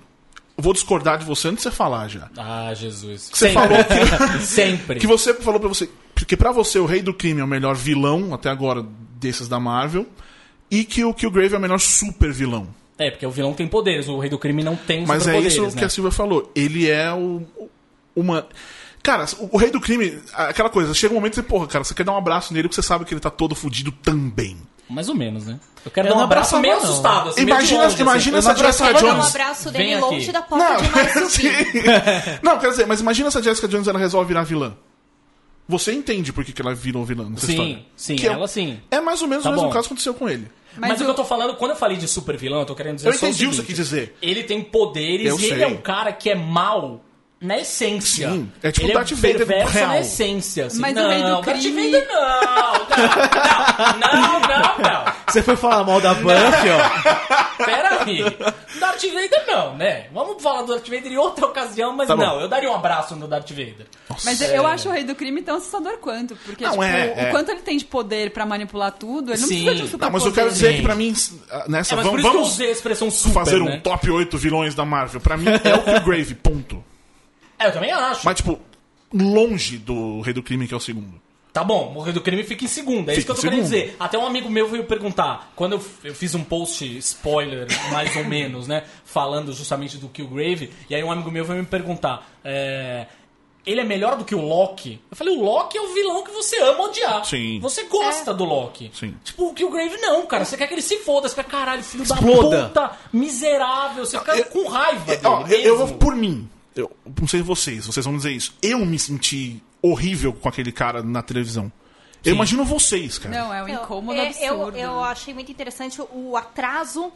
vou 0.57 0.71
discordar 0.73 1.17
de 1.17 1.25
você 1.25 1.49
antes 1.49 1.63
de 1.63 1.69
você 1.69 1.75
falar 1.75 2.07
já. 2.07 2.29
Ah, 2.37 2.73
Jesus. 2.73 3.29
Você 3.33 3.49
Sempre. 3.49 3.53
falou 3.67 3.83
que, 3.83 4.39
Sempre. 4.45 4.99
que 4.99 5.07
você 5.07 5.33
falou 5.33 5.59
pra 5.59 5.69
você. 5.69 5.89
Porque 6.13 6.37
pra 6.37 6.51
você 6.53 6.79
o 6.79 6.85
Rei 6.85 7.01
do 7.01 7.13
Crime 7.13 7.41
é 7.41 7.43
o 7.43 7.47
melhor 7.47 7.75
vilão 7.75 8.33
até 8.33 8.49
agora 8.49 8.85
desses 9.19 9.47
da 9.49 9.59
Marvel. 9.59 10.07
E 10.71 10.83
que 10.83 11.03
o 11.03 11.13
Killgrave 11.13 11.53
é 11.53 11.57
o 11.57 11.61
melhor 11.61 11.79
super 11.79 12.31
vilão. 12.31 12.67
É, 12.97 13.11
porque 13.11 13.25
o 13.25 13.29
vilão 13.29 13.53
tem 13.53 13.67
poderes, 13.67 14.07
o 14.07 14.17
rei 14.17 14.29
do 14.29 14.39
crime 14.39 14.63
não 14.63 14.75
tem 14.75 15.05
Mas 15.05 15.27
é 15.27 15.37
isso 15.39 15.61
né? 15.63 15.71
que 15.77 15.83
a 15.83 15.89
Silvia 15.89 16.11
falou. 16.11 16.49
Ele 16.55 16.89
é 16.89 17.11
o. 17.13 17.43
o- 17.57 17.69
Uma. 18.15 18.47
Cara, 19.05 19.25
o, 19.39 19.49
o 19.55 19.57
Rei 19.57 19.69
do 19.69 19.79
Crime, 19.79 20.19
aquela 20.33 20.69
coisa, 20.69 20.91
chega 20.93 21.13
um 21.13 21.17
momento 21.17 21.33
que 21.33 21.35
você, 21.35 21.43
porra, 21.43 21.67
cara, 21.67 21.83
você 21.83 21.93
quer 21.93 22.03
dar 22.03 22.13
um 22.13 22.17
abraço 22.17 22.51
nele 22.53 22.67
porque 22.67 22.81
você 22.81 22.85
sabe 22.87 23.05
que 23.05 23.13
ele 23.13 23.21
tá 23.21 23.29
todo 23.29 23.53
fudido 23.53 23.91
também. 23.91 24.57
Mais 24.89 25.07
ou 25.09 25.15
menos, 25.15 25.45
né? 25.45 25.59
Eu 25.85 25.91
quero 25.91 26.07
Eu 26.07 26.11
dar 26.11 26.15
um 26.15 26.19
não 26.19 26.25
abraço 26.25 26.59
meio 26.59 26.75
não. 26.75 26.83
assustado. 26.83 27.29
Assim, 27.29 27.45
meio 27.45 27.45
de 27.45 27.51
Imagina, 27.73 27.83
longe, 27.83 28.01
imagina 28.01 28.37
assim. 28.39 28.47
se 28.47 28.53
a 28.53 28.65
Jessica 28.65 28.89
Eu 28.89 28.93
vou 28.93 29.01
dar 29.01 29.07
um 29.07 29.11
Jones. 29.19 29.29
abraço 29.35 29.71
Vem 29.71 29.87
dele 29.89 30.01
longe 30.01 30.23
aqui. 30.23 30.31
da 30.31 30.41
porta 30.41 30.81
de 30.83 30.89
mais 30.91 31.11
sim. 31.31 31.41
subir. 31.49 32.39
Não, 32.43 32.57
quer 32.59 32.69
dizer, 32.71 32.85
mas 32.87 32.99
imagina 32.99 33.29
se 33.31 33.37
a 33.37 33.41
Jessica 33.41 33.67
Jones 33.67 33.87
ela 33.87 33.99
resolve 33.99 34.27
virar 34.27 34.43
vilã. 34.43 34.75
Você 35.67 35.91
entende 35.91 36.31
por 36.31 36.43
que, 36.45 36.53
que 36.53 36.61
ela 36.61 36.75
virou 36.75 37.03
vilã 37.03 37.27
nessa 37.29 37.45
Sim, 37.47 37.51
história. 37.53 37.85
sim, 37.95 38.15
Que 38.15 38.27
é- 38.27 38.31
ela 38.31 38.47
sim. 38.47 38.79
É 38.91 39.01
mais 39.01 39.21
ou 39.23 39.27
menos 39.27 39.43
Tá 39.43 39.49
o 39.49 39.53
mesmo 39.53 39.67
bom. 39.67 39.73
caso 39.73 39.87
que 39.87 39.93
aconteceu 39.93 40.13
com 40.13 40.29
ele. 40.29 40.47
Mas, 40.77 40.89
Mas 40.91 40.99
o 40.99 41.03
eu- 41.03 41.05
que 41.05 41.11
eu 41.11 41.15
tô 41.15 41.25
falando, 41.25 41.55
quando 41.55 41.71
eu 41.71 41.77
falei 41.77 41.97
de 41.97 42.07
super 42.07 42.37
vilão, 42.37 42.59
eu 42.59 42.65
tô 42.65 42.75
querendo 42.75 42.95
dizer 42.97 43.07
Eu 43.09 43.13
só 43.13 43.25
o 43.25 43.29
entendi 43.29 43.45
o 43.47 43.49
que 43.49 43.55
você 43.55 43.63
quis 43.63 43.75
dizer. 43.75 44.15
Ele 44.21 44.43
tem 44.43 44.61
poderes 44.61 45.27
Eu 45.27 45.39
e 45.39 45.45
ele 45.45 45.55
sei. 45.55 45.63
é 45.63 45.67
um 45.67 45.77
cara 45.77 46.11
que 46.11 46.29
é 46.29 46.35
mal 46.35 47.01
na 47.41 47.57
essência. 47.59 48.29
Sim, 48.31 48.51
é 48.63 48.71
tipo 48.71 48.87
ele 48.87 48.93
Darth 48.93 49.11
Vader 49.11 49.37
perverso 49.45 49.73
real. 49.73 49.87
na 49.89 49.99
essência. 49.99 50.65
Assim. 50.67 50.79
Mas 50.79 50.91
o 50.95 50.99
não, 51.01 51.09
rei 51.09 51.21
do 51.21 51.29
Darth 51.29 51.43
crime- 51.43 51.91
Vader 51.91 52.07
não, 52.07 52.39
não, 53.99 53.99
não, 53.99 54.39
não, 54.39 54.77
não. 54.79 55.13
Você 55.27 55.41
foi 55.43 55.55
falar 55.55 55.83
mal 55.83 55.99
da 55.99 56.13
Buffy, 56.13 56.69
ó. 56.69 57.65
Pera 57.65 58.03
aí. 58.03 58.23
Darth 58.79 59.01
Vader 59.03 59.43
não, 59.47 59.75
né? 59.75 60.07
Vamos 60.13 60.41
falar 60.41 60.61
do 60.63 60.73
Darth 60.73 60.87
Vader 60.87 61.11
em 61.11 61.17
outra 61.17 61.45
ocasião, 61.45 61.93
mas 61.95 62.07
Tá 62.07 62.15
não, 62.15 62.39
eu 62.39 62.47
daria 62.47 62.69
um 62.71 62.75
abraço 62.75 63.15
no 63.15 63.27
Darth 63.27 63.49
Vader. 63.49 63.85
Mas 64.23 64.39
eu 64.41 64.65
acho 64.65 64.87
o 64.89 64.91
rei 64.91 65.03
do 65.03 65.13
crime 65.15 65.41
tão 65.41 65.57
assustador 65.57 65.97
quanto. 65.97 66.35
Porque, 66.45 66.63
Não, 66.63 66.71
tipo, 66.71 66.83
é, 66.83 67.13
é. 67.25 67.27
o 67.27 67.31
quanto 67.31 67.51
ele 67.51 67.61
tem 67.61 67.77
de 67.77 67.85
poder 67.85 68.31
pra 68.31 68.45
manipular 68.45 68.91
tudo, 68.91 69.31
ele 69.33 69.41
não 69.41 69.47
Sim. 69.47 69.55
precisa 69.65 69.75
de 69.75 69.83
um 69.83 69.87
super 69.87 70.05
Não, 70.05 70.11
mas 70.11 70.25
eu 70.25 70.31
quero 70.31 70.49
dizer 70.49 70.71
Sim. 70.71 70.77
que 70.77 70.81
pra 70.83 70.95
mim, 70.95 71.13
nessa, 71.67 71.93
É, 71.93 71.97
mas 71.97 72.07
por 72.07 72.19
vamos, 72.19 72.19
isso 72.19 72.21
que 72.21 72.27
eu 72.27 72.31
vamos 72.33 72.47
usei 72.53 72.67
a 72.69 72.71
expressão 72.71 73.11
super, 73.11 73.33
fazer 73.33 73.61
um 73.61 73.65
né? 73.65 73.81
top 73.83 74.09
8 74.09 74.37
vilões 74.37 74.73
da 74.75 74.85
Marvel. 74.85 75.19
Pra 75.19 75.35
mim 75.37 75.45
é 75.63 75.73
o 75.75 75.83
Killgrave, 75.83 76.35
ponto. 76.35 76.83
É, 77.59 77.67
eu 77.67 77.71
também 77.71 77.91
acho. 77.91 78.25
Mas, 78.25 78.37
tipo, 78.37 78.59
longe 79.13 79.77
do 79.77 80.21
Rei 80.21 80.33
do 80.33 80.43
Crime, 80.43 80.67
que 80.67 80.73
é 80.73 80.77
o 80.77 80.79
segundo. 80.79 81.21
Tá 81.53 81.63
bom, 81.63 81.93
o 81.95 82.01
Rei 82.01 82.11
do 82.11 82.19
Crime 82.19 82.43
fica 82.43 82.65
em 82.65 82.67
segundo, 82.67 83.09
é 83.09 83.13
isso 83.13 83.21
que 83.21 83.21
Fica 83.21 83.31
eu 83.31 83.35
tô 83.35 83.41
querendo 83.43 83.65
segundo. 83.65 83.81
dizer. 83.85 83.95
Até 83.97 84.17
um 84.17 84.25
amigo 84.25 84.49
meu 84.49 84.67
veio 84.67 84.83
perguntar, 84.83 85.53
quando 85.55 85.73
eu, 85.73 85.85
eu 86.03 86.13
fiz 86.13 86.35
um 86.35 86.43
post 86.43 86.85
spoiler, 86.97 87.65
mais 87.93 88.13
ou 88.17 88.25
menos, 88.25 88.67
né, 88.67 88.83
falando 89.05 89.53
justamente 89.53 89.97
do 89.97 90.09
Killgrave, 90.09 90.69
e 90.89 90.93
aí 90.95 91.01
um 91.01 91.09
amigo 91.09 91.31
meu 91.31 91.45
veio 91.45 91.59
me 91.61 91.65
perguntar, 91.65 92.29
é, 92.43 93.05
ele 93.65 93.79
é 93.79 93.85
melhor 93.85 94.17
do 94.17 94.25
que 94.25 94.35
o 94.35 94.41
Loki? 94.41 94.99
Eu 95.09 95.15
falei, 95.15 95.33
o 95.37 95.41
Loki 95.41 95.77
é 95.77 95.81
o 95.81 95.93
vilão 95.93 96.25
que 96.25 96.31
você 96.31 96.59
ama 96.59 96.83
odiar. 96.89 97.23
Sim. 97.23 97.57
Você 97.61 97.85
gosta 97.85 98.33
do 98.33 98.43
Loki. 98.43 98.91
Sim. 98.93 99.15
Tipo, 99.23 99.47
o 99.47 99.53
Killgrave 99.53 99.95
não, 100.01 100.25
cara, 100.25 100.43
você 100.43 100.57
quer 100.57 100.67
que 100.67 100.73
ele 100.73 100.81
se 100.81 100.97
foda, 100.97 101.29
você 101.29 101.35
quer, 101.35 101.45
caralho, 101.45 101.81
filho 101.81 102.03
Exploda. 102.03 102.67
da 102.67 102.89
puta, 102.89 102.97
miserável, 103.13 104.05
você 104.05 104.19
fica 104.19 104.35
Eu- 104.37 104.45
com 104.47 104.67
raiva 104.67 105.13
É, 105.13 105.15
dele 105.15 105.27
ó, 105.27 105.47
eu, 105.47 105.59
eu 105.61 105.77
vou 105.87 105.97
por 105.97 106.13
mim. 106.17 106.49
Eu 106.75 106.91
não 107.19 107.27
sei 107.27 107.41
vocês, 107.41 107.85
vocês 107.85 108.05
vão 108.05 108.17
dizer 108.17 108.31
isso. 108.31 108.53
Eu 108.61 108.85
me 108.85 108.99
senti 108.99 109.63
horrível 109.81 110.33
com 110.33 110.49
aquele 110.49 110.71
cara 110.71 111.01
na 111.01 111.21
televisão. 111.21 111.71
Eu 112.23 112.33
imagino 112.35 112.65
vocês, 112.65 113.17
cara. 113.19 113.37
Não, 113.39 113.53
é 113.53 113.63
um 113.63 113.67
incômodo 113.69 114.19
eu, 114.19 114.25
absurdo. 114.25 114.77
eu, 114.77 114.83
eu 114.91 115.03
achei 115.03 115.33
muito 115.33 115.51
interessante 115.51 116.01
o 116.11 116.35
atraso 116.35 117.11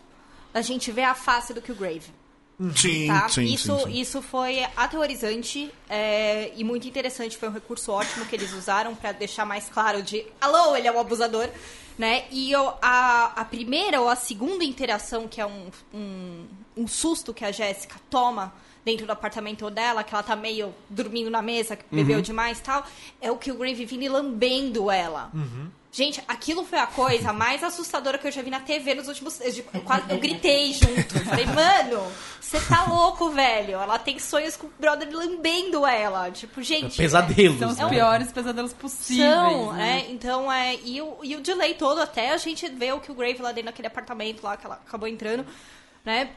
da 0.53 0.61
gente 0.61 0.91
ver 0.91 1.03
a 1.03 1.15
face 1.15 1.53
do 1.53 1.61
Killgrave. 1.61 2.03
Sim, 2.75 3.07
Tá? 3.07 3.27
sim, 3.29 3.45
isso, 3.45 3.77
sim, 3.79 3.83
sim. 3.85 3.99
isso 4.01 4.21
foi 4.21 4.59
aterrorizante 4.75 5.71
é, 5.89 6.51
e 6.55 6.63
muito 6.63 6.87
interessante. 6.87 7.37
Foi 7.37 7.49
um 7.49 7.53
recurso 7.53 7.91
ótimo 7.91 8.25
que 8.25 8.35
eles 8.35 8.51
usaram 8.53 8.93
pra 8.95 9.11
deixar 9.13 9.45
mais 9.45 9.67
claro 9.69 10.03
de 10.03 10.25
alô, 10.41 10.75
ele 10.75 10.87
é 10.87 10.91
um 10.91 10.99
abusador. 10.99 11.49
Né? 11.97 12.25
E 12.31 12.51
eu- 12.51 12.73
a, 12.81 13.33
a 13.35 13.45
primeira 13.45 13.99
ou 14.01 14.07
a 14.09 14.15
segunda 14.15 14.63
interação, 14.63 15.27
que 15.27 15.41
é 15.41 15.45
um, 15.45 15.69
um, 15.93 16.45
um 16.77 16.87
susto 16.87 17.33
que 17.33 17.43
a 17.43 17.51
Jéssica 17.51 17.95
toma 18.09 18.53
dentro 18.85 19.05
do 19.05 19.11
apartamento 19.11 19.69
dela, 19.69 20.03
que 20.03 20.13
ela 20.13 20.23
tá 20.23 20.35
meio 20.35 20.73
dormindo 20.89 21.29
na 21.29 21.41
mesa, 21.41 21.75
que 21.75 21.83
bebeu 21.91 22.21
demais 22.21 22.59
e 22.59 22.61
tal, 22.63 22.83
é 23.21 23.29
o 23.31 23.37
Killgrave 23.37 23.85
vindo 23.85 24.03
e 24.03 24.09
lambendo 24.09 24.89
ela. 24.89 25.31
Gente, 25.91 26.23
aquilo 26.27 26.63
foi 26.63 26.77
a 26.77 26.85
coisa 26.85 27.33
mais 27.33 27.63
assustadora 27.63 28.19
que 28.19 28.27
eu 28.27 28.31
já 28.31 28.43
vi 28.43 28.51
na 28.51 28.59
TV 28.59 28.93
nos 28.93 29.07
últimos. 29.07 29.41
Eu, 29.41 29.51
eu 29.73 29.81
quase- 29.81 30.03
eu 30.07 30.17
gritei 30.21 30.71
junto. 30.71 31.19
Falei, 31.25 31.47
mano, 31.47 32.03
você 32.39 32.59
tá 32.61 32.85
louco, 32.85 33.31
velho. 33.31 33.73
Ela 33.73 33.97
tem 33.97 34.19
sonhos 34.19 34.55
com 34.55 34.67
o 34.67 34.71
brother 34.79 35.09
lambendo 35.11 35.87
ela. 35.87 36.29
Tipo, 36.29 36.61
gente. 36.61 36.95
Pesadelos. 36.95 37.57
São 37.57 37.69
os 37.71 37.77
né? 37.77 37.89
piores 37.89 38.31
pesadelos 38.31 38.71
possíveis. 38.71 39.31
São, 39.33 39.73
né? 39.73 40.03
é, 40.07 40.11
então 40.11 40.51
é. 40.51 40.75
E 40.85 41.01
o, 41.01 41.17
e 41.23 41.35
o 41.35 41.41
delay 41.41 41.73
todo, 41.73 41.99
até 42.01 42.33
a 42.33 42.37
gente 42.37 42.69
vê 42.69 42.91
o 42.91 42.99
que 42.99 43.11
o 43.11 43.15
Grave 43.15 43.41
lá 43.41 43.51
dentro 43.51 43.71
daquele 43.71 43.87
apartamento 43.87 44.43
lá 44.43 44.55
que 44.57 44.67
ela 44.67 44.75
acabou 44.85 45.07
entrando, 45.07 45.43
né? 46.05 46.29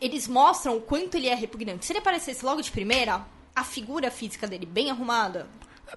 Eles 0.00 0.26
mostram 0.28 0.76
o 0.76 0.80
quanto 0.80 1.16
ele 1.16 1.28
é 1.28 1.34
repugnante. 1.34 1.84
Se 1.86 1.92
ele 1.92 2.00
aparecesse 2.00 2.44
logo 2.44 2.60
de 2.60 2.70
primeira, 2.70 3.24
a 3.54 3.64
figura 3.64 4.10
física 4.10 4.46
dele 4.46 4.66
bem 4.66 4.90
arrumada. 4.90 5.46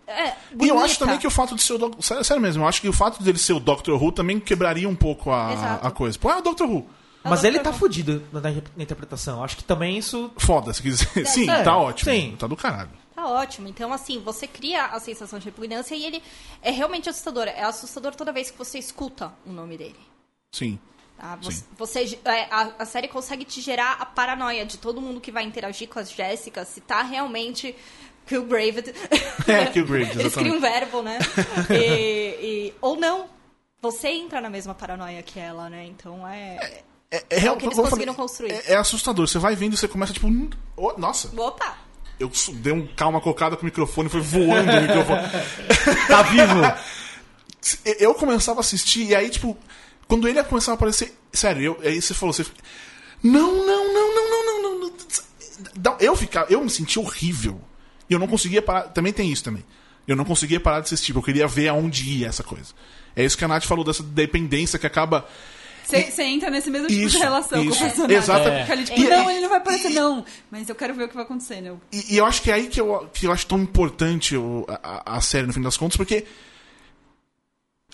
É, 0.07 0.33
E 0.59 0.67
eu 0.67 0.79
acho 0.79 0.97
também 0.97 1.19
que 1.19 1.27
o 1.27 1.31
fato 1.31 1.53
de 1.55 1.61
ser 1.61 1.73
o 1.73 2.01
sério, 2.01 2.23
sério 2.23 2.41
mesmo, 2.41 2.63
eu 2.63 2.67
acho 2.67 2.81
que 2.81 2.89
o 2.89 2.93
fato 2.93 3.21
dele 3.21 3.37
ser 3.37 3.53
o 3.53 3.59
Doctor 3.59 4.01
Who 4.01 4.11
também 4.11 4.39
quebraria 4.39 4.89
um 4.89 4.95
pouco 4.95 5.31
a, 5.31 5.53
Exato. 5.53 5.87
a 5.87 5.91
coisa. 5.91 6.17
Pô, 6.17 6.31
é 6.31 6.37
o 6.37 6.41
Doctor 6.41 6.67
Who. 6.67 6.87
Mas 7.23 7.43
É 7.43 7.47
o 7.47 7.49
ele 7.51 7.57
Dr. 7.59 7.63
tá 7.63 7.69
Who. 7.69 7.77
fudido 7.77 8.23
na, 8.33 8.41
na 8.41 8.83
interpretação. 8.83 9.43
Acho 9.43 9.55
que 9.55 9.63
também 9.63 9.97
isso. 9.97 10.31
Foda, 10.37 10.73
se 10.73 10.81
quiser. 10.81 11.07
Sim, 11.27 11.49
é, 11.49 11.61
tá 11.63 11.77
ótimo. 11.77 12.11
sim. 12.11 12.35
Tá 12.37 12.47
do 12.47 12.55
caralho. 12.57 12.89
Tá 13.15 13.27
ótimo. 13.27 13.67
Então, 13.67 13.93
assim, 13.93 14.19
você 14.19 14.47
cria 14.47 14.87
a 14.87 14.99
sensação 14.99 15.37
de 15.39 15.45
repugnância 15.45 15.95
e 15.95 16.03
ele 16.03 16.21
é 16.61 16.71
realmente 16.71 17.07
assustador. 17.07 17.43
É 17.47 17.63
assustador 17.63 18.15
toda 18.15 18.33
vez 18.33 18.49
que 18.49 18.57
você 18.57 18.79
escuta 18.79 19.31
o 19.45 19.51
nome 19.53 19.77
dele. 19.77 19.95
Sim. 20.51 20.79
Tá? 21.23 21.37
Você, 21.41 21.63
você- 21.77 22.19
é, 22.25 22.47
a, 22.51 22.69
a 22.79 22.85
série 22.85 23.07
consegue 23.07 23.45
te 23.45 23.61
gerar 23.61 23.93
a 23.93 24.05
paranoia 24.05 24.65
de 24.65 24.77
todo 24.77 24.99
mundo 24.99 25.21
que 25.21 25.31
vai 25.31 25.45
interagir 25.45 25.87
com 25.87 25.97
as 25.97 26.11
Jéssicas 26.11 26.67
se 26.67 26.81
tá 26.81 27.01
realmente 27.01 27.73
Killgraved. 28.27 28.93
É, 29.47 29.67
Killgraved, 29.67 30.11
Eles 30.19 30.25
exatamente. 30.25 30.33
criam 30.35 30.57
um 30.57 30.59
verbo, 30.59 31.01
né? 31.01 31.19
E- 31.71 32.35
e- 32.41 32.73
ou 32.81 32.97
não. 32.97 33.29
Você 33.81 34.09
entra 34.09 34.41
na 34.41 34.49
mesma 34.49 34.73
paranoia 34.75 35.23
que 35.23 35.39
ela, 35.39 35.69
né? 35.69 35.85
Então 35.85 36.27
é. 36.27 36.81
É, 37.09 37.23
é, 37.45 37.51
o 37.51 37.55
que 37.55 37.67
eles 37.67 37.77
conseguiram 37.77 38.13
falei, 38.13 38.27
construir. 38.27 38.51
É, 38.51 38.73
é 38.73 38.75
assustador. 38.75 39.25
Você 39.25 39.39
vai 39.39 39.55
vendo 39.55 39.75
e 39.75 39.77
você 39.77 39.87
começa 39.87 40.11
tipo. 40.11 40.27
oh, 40.75 40.93
nossa, 40.97 41.31
Opa! 41.39 41.77
eu 42.19 42.29
dei 42.55 42.73
um 42.73 42.85
calma 42.95 43.21
cocada 43.21 43.55
com 43.55 43.61
o 43.61 43.65
microfone, 43.65 44.09
foi 44.09 44.19
voando 44.19 44.69
o 44.71 44.81
microfone. 44.81 45.21
Tá 46.05 46.21
vivo! 46.23 46.61
eu 47.99 48.13
começava 48.13 48.59
a 48.59 48.61
assistir 48.61 49.05
e 49.07 49.15
aí, 49.15 49.29
tipo, 49.29 49.57
quando 50.13 50.27
ele 50.27 50.43
começava 50.43 50.73
a 50.73 50.75
aparecer. 50.75 51.13
Sério, 51.31 51.61
eu, 51.63 51.79
aí 51.83 52.01
você 52.01 52.13
falou, 52.13 52.33
você. 52.33 52.45
Não, 53.23 53.65
não, 53.65 53.93
não, 53.93 54.15
não, 54.15 54.29
não, 54.29 54.61
não, 54.61 54.79
não. 54.79 54.91
não. 55.83 55.97
Eu 55.99 56.15
ficava, 56.15 56.51
eu 56.51 56.61
me 56.63 56.69
sentia 56.69 57.01
horrível. 57.01 57.59
E 58.09 58.13
eu 58.13 58.19
não 58.19 58.27
conseguia 58.27 58.61
parar. 58.61 58.83
Também 58.89 59.11
tem 59.13 59.31
isso 59.31 59.43
também. 59.43 59.63
Eu 60.07 60.15
não 60.15 60.25
conseguia 60.25 60.59
parar 60.59 60.81
de 60.81 60.85
assistir, 60.87 61.13
porque 61.13 61.31
eu 61.31 61.33
queria 61.33 61.47
ver 61.47 61.69
aonde 61.69 62.07
ia 62.09 62.27
essa 62.27 62.43
coisa. 62.43 62.73
É 63.15 63.23
isso 63.23 63.37
que 63.37 63.45
a 63.45 63.47
Nath 63.47 63.63
falou 63.63 63.83
dessa 63.85 64.03
dependência 64.03 64.77
que 64.77 64.85
acaba. 64.85 65.25
Você 65.85 66.23
entra 66.23 66.49
nesse 66.49 66.69
mesmo 66.69 66.87
tipo 66.87 67.01
Isso, 67.01 67.17
de 67.17 67.23
relação 67.23 67.59
com 67.61 67.69
o 67.69 67.71
isso. 67.71 67.79
personagem. 67.83 68.17
Exatamente. 68.17 68.61
Fica 68.61 68.73
ali, 68.73 68.83
tipo, 68.85 68.99
E- 69.01 69.09
não, 69.09 69.29
ele 69.31 69.41
não 69.41 69.49
vai 69.49 69.57
aparecer, 69.59 69.89
não. 69.91 70.25
Mas 70.51 70.67
eu 70.69 70.75
quero 70.75 70.93
ver 70.93 71.05
o 71.05 71.07
que 71.09 71.15
vai 71.15 71.23
acontecer, 71.23 71.61
né? 71.61 71.73
E, 71.91 72.13
e 72.15 72.17
eu 72.17 72.25
acho 72.25 72.41
que 72.41 72.51
é 72.51 72.53
aí 72.55 72.67
que 72.67 72.79
eu, 72.79 73.09
que 73.13 73.25
eu 73.27 73.31
acho 73.31 73.45
tão 73.47 73.59
importante 73.59 74.35
o- 74.37 74.65
a, 74.67 75.17
a 75.17 75.21
série, 75.21 75.45
no 75.47 75.53
fim 75.53 75.61
das 75.61 75.75
contas, 75.77 75.97
porque 75.97 76.25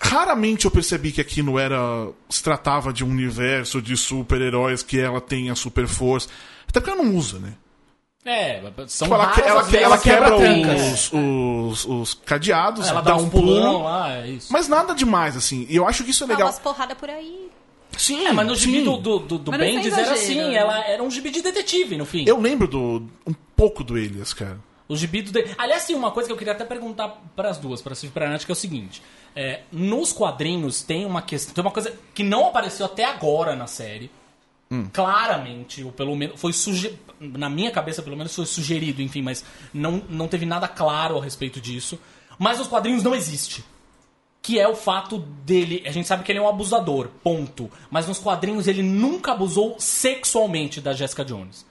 raramente 0.00 0.64
eu 0.64 0.70
percebi 0.70 1.12
que 1.12 1.20
aquilo 1.20 1.58
era. 1.58 2.08
se 2.28 2.42
tratava 2.42 2.92
de 2.92 3.04
um 3.04 3.08
universo 3.10 3.80
de 3.82 3.96
super-heróis 3.96 4.82
que 4.82 4.98
ela 4.98 5.20
tem 5.20 5.50
a 5.50 5.54
super 5.54 5.86
força. 5.86 6.28
Até 6.68 6.80
porque 6.80 6.90
ela 6.92 7.02
não 7.02 7.14
usa, 7.16 7.38
né? 7.38 7.54
É, 8.24 8.60
são 8.86 9.06
Tipo, 9.08 9.14
ela, 9.14 9.24
raras 9.24 9.46
ela, 9.46 9.62
vezes 9.62 9.86
ela 9.86 9.96
que 9.98 10.04
quebra 10.10 10.36
trancas. 10.36 10.82
os, 10.92 11.10
os, 11.12 11.84
os 11.86 12.14
cadeados, 12.14 12.86
ela 12.88 13.00
dá 13.00 13.12
dá 13.12 13.16
um 13.16 13.30
pulo. 13.30 13.82
lá, 13.82 14.14
é 14.18 14.28
isso. 14.28 14.52
Mas 14.52 14.68
nada 14.68 14.94
demais, 14.94 15.36
assim. 15.36 15.66
E 15.70 15.76
eu 15.76 15.86
acho 15.88 16.04
que 16.04 16.10
isso 16.10 16.24
é 16.24 16.26
Dá 16.26 16.34
legal. 16.34 16.48
umas 16.48 16.58
porradas 16.58 16.96
por 16.98 17.08
aí. 17.08 17.48
Sim, 17.96 18.26
É, 18.26 18.32
mas 18.32 18.46
no 18.46 18.54
gibi 18.54 18.78
sim. 18.78 18.84
do, 18.84 18.96
do, 18.98 19.18
do, 19.20 19.38
do 19.38 19.50
não 19.50 19.58
Bendis 19.58 19.96
era 19.96 20.12
assim, 20.12 20.36
né? 20.36 20.54
ela 20.54 20.78
era 20.86 21.02
um 21.02 21.10
gibi 21.10 21.30
de 21.30 21.40
detetive, 21.42 21.96
no 21.96 22.04
fim. 22.04 22.24
Eu 22.26 22.38
lembro 22.38 22.68
do, 22.68 23.02
um 23.26 23.32
pouco 23.56 23.82
do 23.82 23.96
Elias, 23.98 24.32
cara. 24.32 24.58
O 24.90 24.96
gibi 24.96 25.22
do... 25.22 25.38
Aliás, 25.56 25.86
tem 25.86 25.94
uma 25.94 26.10
coisa 26.10 26.28
que 26.28 26.32
eu 26.32 26.36
queria 26.36 26.52
até 26.52 26.64
perguntar 26.64 27.22
para 27.36 27.48
as 27.48 27.58
duas, 27.58 27.80
para 27.80 27.92
a 27.92 27.94
Cif 27.94 28.12
para 28.12 28.26
a 28.26 28.30
Nath, 28.30 28.44
que 28.44 28.50
é 28.50 28.54
o 28.54 28.56
seguinte. 28.56 29.00
É, 29.36 29.60
nos 29.70 30.12
quadrinhos 30.12 30.82
tem 30.82 31.06
uma 31.06 31.22
questão, 31.22 31.54
tem 31.54 31.62
uma 31.62 31.70
coisa 31.70 31.96
que 32.12 32.24
não 32.24 32.48
apareceu 32.48 32.86
até 32.86 33.04
agora 33.04 33.54
na 33.54 33.68
série. 33.68 34.10
Claramente, 34.92 35.84
ou 35.84 35.92
pelo 35.92 36.16
menos 36.16 36.40
foi 36.40 36.52
suge... 36.52 36.98
na 37.20 37.48
minha 37.48 37.70
cabeça 37.70 38.02
pelo 38.02 38.16
menos 38.16 38.34
foi 38.34 38.46
sugerido, 38.46 39.00
enfim, 39.00 39.22
mas 39.22 39.44
não, 39.72 40.02
não 40.08 40.26
teve 40.26 40.44
nada 40.44 40.66
claro 40.66 41.18
a 41.18 41.22
respeito 41.22 41.60
disso. 41.60 41.96
Mas 42.36 42.58
nos 42.58 42.66
quadrinhos 42.66 43.04
não 43.04 43.14
existe. 43.14 43.64
Que 44.42 44.58
é 44.58 44.66
o 44.66 44.74
fato 44.74 45.18
dele. 45.18 45.84
A 45.86 45.92
gente 45.92 46.08
sabe 46.08 46.24
que 46.24 46.32
ele 46.32 46.40
é 46.40 46.42
um 46.42 46.48
abusador, 46.48 47.10
ponto. 47.22 47.70
Mas 47.92 48.08
nos 48.08 48.18
quadrinhos 48.18 48.66
ele 48.66 48.82
nunca 48.82 49.30
abusou 49.30 49.76
sexualmente 49.78 50.80
da 50.80 50.92
Jessica 50.92 51.24
Jones. 51.24 51.69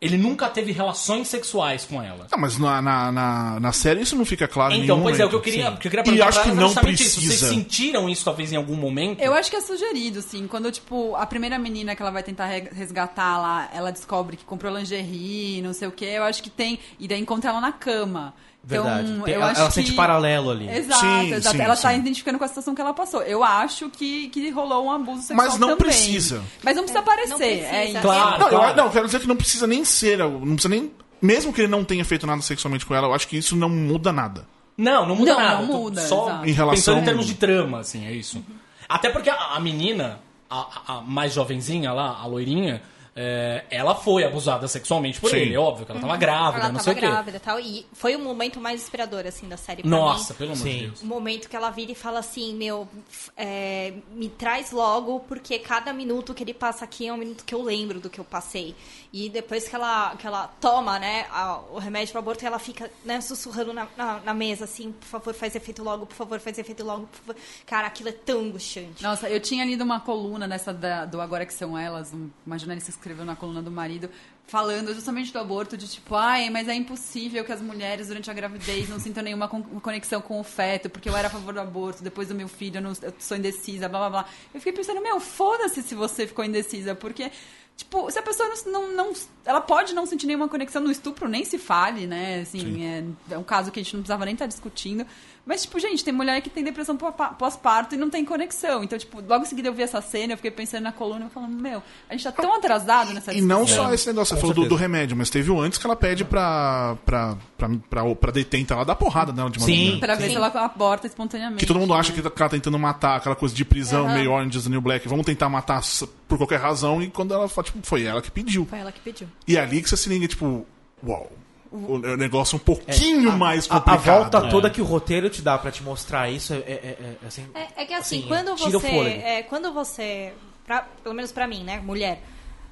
Ele 0.00 0.16
nunca 0.16 0.48
teve 0.48 0.72
relações 0.72 1.28
sexuais 1.28 1.84
com 1.84 2.02
ela. 2.02 2.26
Não, 2.32 2.38
mas 2.38 2.56
na, 2.56 2.80
na, 2.80 3.12
na, 3.12 3.60
na 3.60 3.72
série 3.72 4.00
isso 4.00 4.16
não 4.16 4.24
fica 4.24 4.48
claro 4.48 4.72
em 4.72 4.84
Então, 4.84 5.02
pois 5.02 5.20
é, 5.20 5.26
o 5.26 5.28
que 5.28 5.34
eu 5.34 5.38
momento. 5.40 5.44
queria, 5.52 5.70
que 5.76 5.86
eu 5.88 5.90
queria 5.90 6.00
E 6.00 6.04
perguntar 6.04 6.28
acho 6.28 6.40
pra 6.40 6.50
que 6.50 6.56
não 6.56 6.66
justamente 6.68 7.02
isso. 7.02 7.20
precisa. 7.20 7.36
Vocês 7.46 7.52
sentiram 7.52 8.08
isso 8.08 8.24
talvez 8.24 8.50
em 8.50 8.56
algum 8.56 8.76
momento? 8.76 9.20
Eu 9.20 9.34
acho 9.34 9.50
que 9.50 9.56
é 9.56 9.60
sugerido, 9.60 10.22
sim. 10.22 10.46
Quando, 10.46 10.72
tipo, 10.72 11.14
a 11.16 11.26
primeira 11.26 11.58
menina 11.58 11.94
que 11.94 12.00
ela 12.00 12.10
vai 12.10 12.22
tentar 12.22 12.46
re- 12.46 12.70
resgatar 12.72 13.38
lá, 13.38 13.68
ela 13.74 13.90
descobre 13.90 14.38
que 14.38 14.44
comprou 14.44 14.74
lingerie, 14.74 15.60
não 15.60 15.74
sei 15.74 15.88
o 15.88 15.92
quê, 15.92 16.06
eu 16.14 16.22
acho 16.22 16.42
que 16.42 16.48
tem. 16.50 16.78
E 16.98 17.06
daí 17.06 17.20
encontra 17.20 17.50
ela 17.50 17.60
na 17.60 17.72
cama. 17.72 18.32
Verdade. 18.62 19.10
Então, 19.10 19.24
Tem- 19.24 19.34
eu 19.34 19.40
ela 19.40 19.50
acho 19.50 19.60
ela 19.60 19.68
que... 19.68 19.74
sente 19.74 19.92
paralelo 19.94 20.50
ali. 20.50 20.68
Exato, 20.68 21.00
Sim, 21.00 21.32
exato. 21.32 21.56
sim, 21.56 21.62
ela 21.62 21.76
tá 21.76 21.90
sim. 21.92 21.98
identificando 21.98 22.38
com 22.38 22.44
a 22.44 22.48
situação 22.48 22.74
que 22.74 22.80
ela 22.80 22.92
passou. 22.92 23.22
Eu 23.22 23.42
acho 23.42 23.88
que, 23.88 24.28
que 24.28 24.50
rolou 24.50 24.84
um 24.84 24.90
abuso 24.92 25.22
sexual 25.22 25.36
Mas 25.36 25.58
não 25.58 25.68
também. 25.68 25.84
precisa. 25.86 26.42
Mas 26.62 26.76
não 26.76 26.82
precisa 26.84 26.98
É, 26.98 27.02
aparecer. 27.02 27.30
não 27.30 27.38
precisa. 27.38 27.66
É. 27.98 28.00
Claro. 28.02 28.38
Não, 28.50 28.68
eu, 28.68 28.76
não, 28.76 28.90
quero 28.90 29.06
dizer 29.06 29.20
que 29.20 29.26
não 29.26 29.36
precisa 29.36 29.66
nem 29.66 29.84
ser. 29.84 30.18
Não 30.18 30.40
precisa 30.54 30.68
nem. 30.68 30.92
Mesmo 31.22 31.52
que 31.52 31.62
ele 31.62 31.68
não 31.68 31.82
tenha 31.84 32.04
feito 32.04 32.26
nada 32.26 32.40
sexualmente 32.42 32.84
com 32.86 32.94
ela, 32.94 33.08
eu 33.08 33.14
acho 33.14 33.26
que 33.28 33.36
isso 33.36 33.56
não 33.56 33.68
muda 33.68 34.12
nada. 34.12 34.46
Não, 34.76 35.06
não 35.06 35.16
muda 35.16 35.32
Não, 35.32 35.40
nada. 35.40 35.56
não 35.62 35.66
muda, 35.66 36.00
Só 36.02 36.26
exato. 36.28 36.46
Em 36.48 36.52
relação- 36.52 36.94
pensando 36.94 37.02
em 37.02 37.04
termos 37.04 37.26
de 37.26 37.34
trama, 37.34 37.80
assim, 37.80 38.06
é 38.06 38.12
isso. 38.12 38.42
Até 38.88 39.10
porque 39.10 39.28
a, 39.28 39.36
a 39.54 39.60
menina, 39.60 40.18
a, 40.48 40.60
a- 40.60 40.98
a 40.98 41.00
mais 41.02 41.34
jovenzinha 41.34 41.92
lá, 41.92 42.18
a 42.18 42.26
loirinha, 42.26 42.82
é, 43.14 43.64
ela 43.70 43.94
foi 43.94 44.24
abusada 44.24 44.68
sexualmente 44.68 45.20
por 45.20 45.30
Sim. 45.30 45.36
ele, 45.36 45.56
óbvio, 45.56 45.84
que 45.84 45.92
ela 45.92 46.00
tava 46.00 46.16
grávida, 46.16 46.64
ela 46.64 46.72
não 46.72 46.80
sei 46.80 46.94
tava 46.94 46.98
o 46.98 47.08
quê. 47.08 47.14
grávida 47.14 47.36
e 47.36 47.40
tal. 47.40 47.60
E 47.60 47.86
foi 47.92 48.14
o 48.14 48.18
momento 48.18 48.60
mais 48.60 48.82
inspirador, 48.82 49.26
assim, 49.26 49.48
da 49.48 49.56
série 49.56 49.82
pra 49.82 49.90
Nossa, 49.90 50.32
mim. 50.32 50.38
pelo 50.38 50.52
amor 50.52 50.64
de 50.68 50.78
Deus. 50.80 51.02
O 51.02 51.06
momento 51.06 51.48
que 51.48 51.56
ela 51.56 51.70
vira 51.70 51.92
e 51.92 51.94
fala 51.94 52.20
assim, 52.20 52.54
meu, 52.54 52.88
é, 53.36 53.94
me 54.12 54.28
traz 54.28 54.70
logo, 54.70 55.20
porque 55.20 55.58
cada 55.58 55.92
minuto 55.92 56.32
que 56.32 56.42
ele 56.42 56.54
passa 56.54 56.84
aqui 56.84 57.08
é 57.08 57.12
um 57.12 57.16
minuto 57.16 57.44
que 57.44 57.54
eu 57.54 57.62
lembro 57.62 58.00
do 58.00 58.08
que 58.08 58.18
eu 58.18 58.24
passei. 58.24 58.74
E 59.12 59.28
depois 59.28 59.66
que 59.68 59.74
ela, 59.74 60.14
que 60.16 60.24
ela 60.24 60.46
toma, 60.60 60.96
né, 61.00 61.26
a- 61.32 61.58
o 61.72 61.78
remédio 61.78 62.12
pro 62.12 62.20
aborto, 62.20 62.46
ela 62.46 62.60
fica, 62.60 62.88
né, 63.04 63.20
sussurrando 63.20 63.72
na, 63.72 63.88
na, 63.96 64.20
na 64.20 64.32
mesa, 64.32 64.64
assim, 64.66 64.92
por 64.92 65.06
favor, 65.06 65.34
faz 65.34 65.56
efeito 65.56 65.82
logo, 65.82 66.06
por 66.06 66.14
favor, 66.14 66.38
faz 66.38 66.56
efeito 66.58 66.84
logo, 66.84 67.06
por 67.08 67.18
favor. 67.18 67.36
Cara, 67.66 67.88
aquilo 67.88 68.08
é 68.10 68.12
tão 68.12 68.38
angustiante. 68.40 69.02
Nossa, 69.02 69.28
eu 69.28 69.40
tinha 69.40 69.64
lido 69.64 69.82
uma 69.82 69.98
coluna 69.98 70.46
nessa 70.46 70.72
da- 70.72 71.06
do 71.06 71.20
Agora 71.20 71.44
Que 71.44 71.52
São 71.52 71.76
Elas, 71.76 72.12
um- 72.14 72.30
uma 72.46 72.56
jornalista 72.56 72.90
escreveu 72.90 73.24
na 73.24 73.34
coluna 73.34 73.60
do 73.60 73.70
marido, 73.70 74.08
falando 74.46 74.94
justamente 74.94 75.32
do 75.32 75.38
aborto, 75.40 75.76
de 75.76 75.88
tipo, 75.88 76.14
ai, 76.14 76.48
mas 76.48 76.68
é 76.68 76.74
impossível 76.74 77.44
que 77.44 77.50
as 77.52 77.60
mulheres 77.60 78.08
durante 78.08 78.30
a 78.30 78.34
gravidez 78.34 78.88
não 78.88 79.00
sintam 79.00 79.22
nenhuma 79.24 79.48
con- 79.48 79.62
conexão 79.80 80.20
com 80.20 80.38
o 80.40 80.44
feto, 80.44 80.88
porque 80.88 81.08
eu 81.08 81.16
era 81.16 81.26
a 81.26 81.30
favor 81.30 81.52
do 81.52 81.60
aborto, 81.60 82.02
depois 82.02 82.28
do 82.28 82.34
meu 82.34 82.46
filho 82.48 82.78
eu, 82.78 82.82
não, 82.82 82.92
eu 83.02 83.12
sou 83.18 83.36
indecisa, 83.36 83.88
blá 83.88 83.98
blá 83.98 84.10
blá. 84.10 84.24
Eu 84.54 84.60
fiquei 84.60 84.72
pensando, 84.72 85.00
meu, 85.00 85.18
foda-se 85.18 85.82
se 85.82 85.96
você 85.96 86.28
ficou 86.28 86.44
indecisa, 86.44 86.94
porque. 86.94 87.32
Tipo, 87.80 88.10
se 88.10 88.18
a 88.18 88.22
pessoa 88.22 88.46
não, 88.66 88.72
não, 88.88 88.92
não- 88.94 89.12
Ela 89.42 89.60
pode 89.60 89.94
não 89.94 90.04
sentir 90.04 90.26
nenhuma 90.26 90.48
conexão 90.48 90.82
no 90.82 90.90
estupro, 90.90 91.26
nem 91.26 91.46
se 91.46 91.56
fale, 91.56 92.06
né? 92.06 92.40
Assim, 92.42 92.84
é, 92.84 93.04
é 93.34 93.38
um 93.38 93.42
caso 93.42 93.70
que 93.72 93.80
a 93.80 93.82
gente 93.82 93.94
não 93.94 94.02
precisava 94.02 94.26
nem 94.26 94.34
estar 94.34 94.44
discutindo. 94.46 95.06
Mas, 95.46 95.62
tipo, 95.62 95.80
gente, 95.80 96.04
tem 96.04 96.12
mulher 96.12 96.40
que 96.42 96.50
tem 96.50 96.62
depressão 96.62 96.96
pó- 96.96 97.10
pós-parto 97.10 97.94
e 97.94 97.98
não 97.98 98.08
tem 98.10 98.24
conexão. 98.24 98.84
Então, 98.84 98.98
tipo, 98.98 99.20
logo 99.20 99.44
em 99.44 99.48
seguida 99.48 99.68
eu 99.68 99.72
vi 99.72 99.82
essa 99.82 100.00
cena, 100.00 100.34
eu 100.34 100.36
fiquei 100.36 100.50
pensando 100.50 100.84
na 100.84 100.92
coluna 100.92 101.26
e 101.26 101.30
falando, 101.30 101.52
meu, 101.60 101.82
a 102.08 102.12
gente 102.12 102.22
tá 102.22 102.30
tão 102.30 102.54
atrasado 102.54 103.12
nessa 103.12 103.32
E 103.34 103.40
não 103.40 103.66
só 103.66 103.92
esse 103.92 104.06
negócio, 104.06 104.34
você 104.36 104.40
falou 104.40 104.54
do, 104.54 104.68
do 104.68 104.74
remédio, 104.76 105.16
mas 105.16 105.30
teve 105.30 105.50
o 105.50 105.60
antes 105.60 105.78
que 105.78 105.86
ela 105.86 105.96
pede 105.96 106.24
pra, 106.24 106.96
pra, 107.04 107.36
pra, 107.56 107.68
pra, 107.88 108.14
pra 108.14 108.30
detenta 108.30 108.76
lá 108.76 108.84
dar 108.84 108.94
porrada 108.94 109.32
nela 109.32 109.50
de 109.50 109.58
uma 109.58 109.66
Sim. 109.66 109.98
Pra 109.98 110.14
ver 110.14 110.24
Sim. 110.24 110.30
se 110.30 110.36
ela 110.36 110.48
aborta 110.48 111.06
espontaneamente. 111.06 111.58
Que 111.60 111.66
todo 111.66 111.80
mundo 111.80 111.94
acha 111.94 112.10
né? 112.10 112.14
que 112.14 112.20
ela 112.20 112.30
tá 112.30 112.48
tentando 112.48 112.78
matar, 112.78 113.16
aquela 113.16 113.34
coisa 113.34 113.54
de 113.54 113.64
prisão, 113.64 114.04
Aham. 114.06 114.14
meio 114.14 114.30
Orange 114.32 114.58
is 114.58 114.64
the 114.64 114.70
New 114.70 114.80
Black. 114.80 115.08
Vamos 115.08 115.24
tentar 115.26 115.48
matar 115.48 115.80
por 116.28 116.36
qualquer 116.38 116.60
razão. 116.60 117.02
E 117.02 117.10
quando 117.10 117.32
ela 117.34 117.48
fala, 117.48 117.64
tipo, 117.64 117.78
foi 117.82 118.04
ela 118.04 118.20
que 118.22 118.30
pediu. 118.30 118.66
Foi 118.66 118.78
ela 118.78 118.92
que 118.92 119.00
pediu. 119.00 119.26
E 119.48 119.56
é 119.56 119.60
ali 119.60 119.82
que 119.82 119.88
você 119.88 119.96
se 119.96 120.08
liga, 120.08 120.28
tipo, 120.28 120.66
uau. 121.04 121.30
O 121.32 121.39
o 121.72 121.98
negócio 122.16 122.56
é 122.56 122.56
um 122.56 122.64
pouquinho 122.64 123.32
mais 123.32 123.70
A, 123.70 123.76
a 123.76 123.80
complicado. 123.80 124.04
volta 124.04 124.40
né? 124.40 124.50
toda 124.50 124.70
que 124.70 124.80
o 124.80 124.84
roteiro 124.84 125.30
te 125.30 125.40
dá 125.42 125.56
pra 125.56 125.70
te 125.70 125.82
mostrar 125.82 126.28
isso 126.30 126.52
é, 126.52 126.56
é- 126.56 126.60
é- 126.62 127.16
é 127.22 127.26
assim. 127.26 127.46
É, 127.54 127.82
é 127.82 127.84
que 127.86 127.94
assim, 127.94 128.18
Assim, 128.20 128.28
quando 128.28 128.56
você. 128.56 128.88
É, 129.24 129.42
quando 129.44 129.72
você. 129.72 130.32
pra- 130.66 130.86
pelo 131.02 131.14
menos 131.14 131.30
pra 131.32 131.46
mim, 131.46 131.62
né, 131.62 131.78
mulher. 131.80 132.22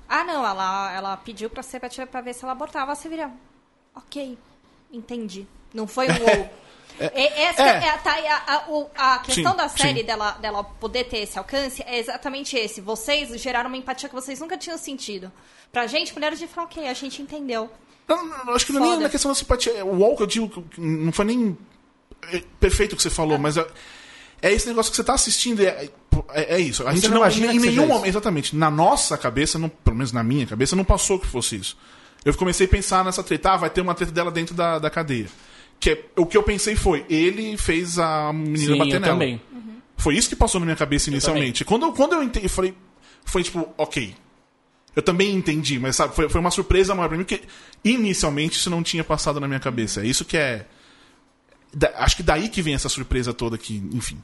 Ah, 0.08 0.24
não, 0.24 0.44
ela, 0.46 0.92
ela 0.92 1.16
pediu 1.18 1.48
pra 1.50 1.62
ser 1.62 1.78
pra, 1.80 1.88
pra 2.06 2.20
ver 2.20 2.34
se 2.34 2.42
ela 2.44 2.52
abortava. 2.52 2.94
Você 2.94 3.08
vira, 3.08 3.30
ok, 3.94 4.36
entendi. 4.92 5.46
Não 5.72 5.86
foi 5.86 6.08
um 6.08 6.12
ou. 6.14 6.50
É, 7.00 7.42
essa 7.44 7.62
é. 7.62 7.84
é 7.84 7.88
a, 7.90 7.98
tá, 7.98 8.10
a, 8.16 8.54
a, 8.54 8.70
o- 8.70 8.90
a 8.96 9.18
questão 9.20 9.52
Sim, 9.52 9.56
da 9.58 9.68
série 9.68 10.00
sim. 10.00 10.04
dela, 10.06 10.32
dela 10.32 10.64
poder 10.64 11.04
ter 11.04 11.18
esse 11.18 11.38
alcance 11.38 11.80
é 11.86 11.96
exatamente 11.96 12.56
esse. 12.56 12.80
Vocês 12.80 13.40
geraram 13.40 13.68
uma 13.68 13.76
empatia 13.76 14.08
que 14.08 14.14
vocês 14.16 14.40
nunca 14.40 14.56
tinham 14.58 14.76
sentido. 14.76 15.30
Pra 15.70 15.86
gente, 15.86 16.12
mulheres, 16.12 16.40
de 16.40 16.48
falar, 16.48 16.66
ok, 16.66 16.88
a 16.88 16.94
gente 16.94 17.22
entendeu. 17.22 17.70
Não, 18.08 18.24
não, 18.26 18.44
não, 18.46 18.54
acho 18.54 18.64
que 18.66 18.72
não 18.72 18.84
é 18.84 18.88
nem 18.90 19.00
na 19.00 19.08
questão 19.08 19.30
da 19.30 19.34
simpatia. 19.34 19.84
O 19.84 19.98
Walk, 20.00 20.20
eu 20.20 20.26
digo, 20.26 20.64
não 20.78 21.12
foi 21.12 21.24
nem 21.26 21.56
é, 22.32 22.42
perfeito 22.58 22.94
o 22.94 22.96
que 22.96 23.02
você 23.02 23.10
falou, 23.10 23.38
mas 23.38 23.56
é, 23.56 23.66
é 24.40 24.52
esse 24.52 24.66
negócio 24.66 24.90
que 24.90 24.96
você 24.96 25.04
tá 25.04 25.14
assistindo. 25.14 25.60
É, 25.60 25.88
é, 26.32 26.56
é 26.56 26.60
isso. 26.60 26.86
A 26.86 26.94
gente 26.94 27.04
não 27.08 27.16
não, 27.16 27.22
imagina 27.22 27.52
em 27.52 27.58
nenhum 27.58 27.82
isso. 27.84 27.86
momento, 27.92 28.06
exatamente, 28.08 28.56
na 28.56 28.70
nossa 28.70 29.16
cabeça, 29.18 29.58
não- 29.58 29.68
pelo 29.68 29.96
menos 29.96 30.10
na 30.12 30.22
minha 30.22 30.46
cabeça, 30.46 30.74
não 30.74 30.84
passou 30.84 31.18
que 31.18 31.26
fosse 31.26 31.56
isso. 31.56 31.76
Eu 32.24 32.34
comecei 32.34 32.66
a 32.66 32.68
pensar 32.70 33.04
nessa 33.04 33.22
treta, 33.22 33.52
ah, 33.52 33.56
vai 33.58 33.70
ter 33.70 33.80
uma 33.80 33.94
treta 33.94 34.10
dela 34.12 34.30
dentro 34.30 34.54
da, 34.54 34.78
da 34.78 34.90
cadeia. 34.90 35.26
Que 35.78 35.90
é, 35.90 36.04
o 36.16 36.26
que 36.26 36.36
eu 36.36 36.42
pensei 36.42 36.74
foi, 36.74 37.04
ele 37.08 37.56
fez 37.56 37.98
a 37.98 38.32
menina 38.32 38.72
Sim, 38.72 38.78
bater 38.78 38.94
eu 38.94 39.00
nela. 39.00 39.12
também. 39.12 39.40
Foi 39.96 40.16
isso 40.16 40.28
que 40.28 40.34
passou 40.36 40.58
na 40.60 40.64
minha 40.66 40.76
cabeça 40.76 41.10
inicialmente. 41.10 41.64
Quando, 41.64 41.86
eu- 41.86 41.92
quando 41.92 42.14
eu 42.14 42.22
entendi, 42.22 42.46
eu 42.46 42.50
falei, 42.50 42.74
foi 43.24 43.42
tipo, 43.44 43.68
ok. 43.76 44.14
Eu 44.96 45.02
também 45.02 45.34
entendi, 45.34 45.78
mas 45.78 45.94
sabe, 45.96 46.14
foi, 46.14 46.28
foi 46.28 46.40
uma 46.40 46.50
surpresa 46.50 46.94
maior 46.94 47.08
pra 47.08 47.16
mim, 47.18 47.24
porque 47.24 47.42
inicialmente 47.84 48.56
isso 48.56 48.68
não 48.70 48.82
tinha 48.82 49.04
passado 49.04 49.38
na 49.38 49.46
minha 49.46 49.60
cabeça. 49.60 50.00
É 50.02 50.06
isso 50.06 50.24
que 50.24 50.36
é. 50.36 50.66
da- 51.72 51.92
acho 51.98 52.16
que 52.16 52.22
daí 52.22 52.48
que 52.48 52.60
vem 52.62 52.74
essa 52.74 52.88
surpresa 52.88 53.32
toda 53.32 53.56
que, 53.56 53.76
enfim. 53.92 54.20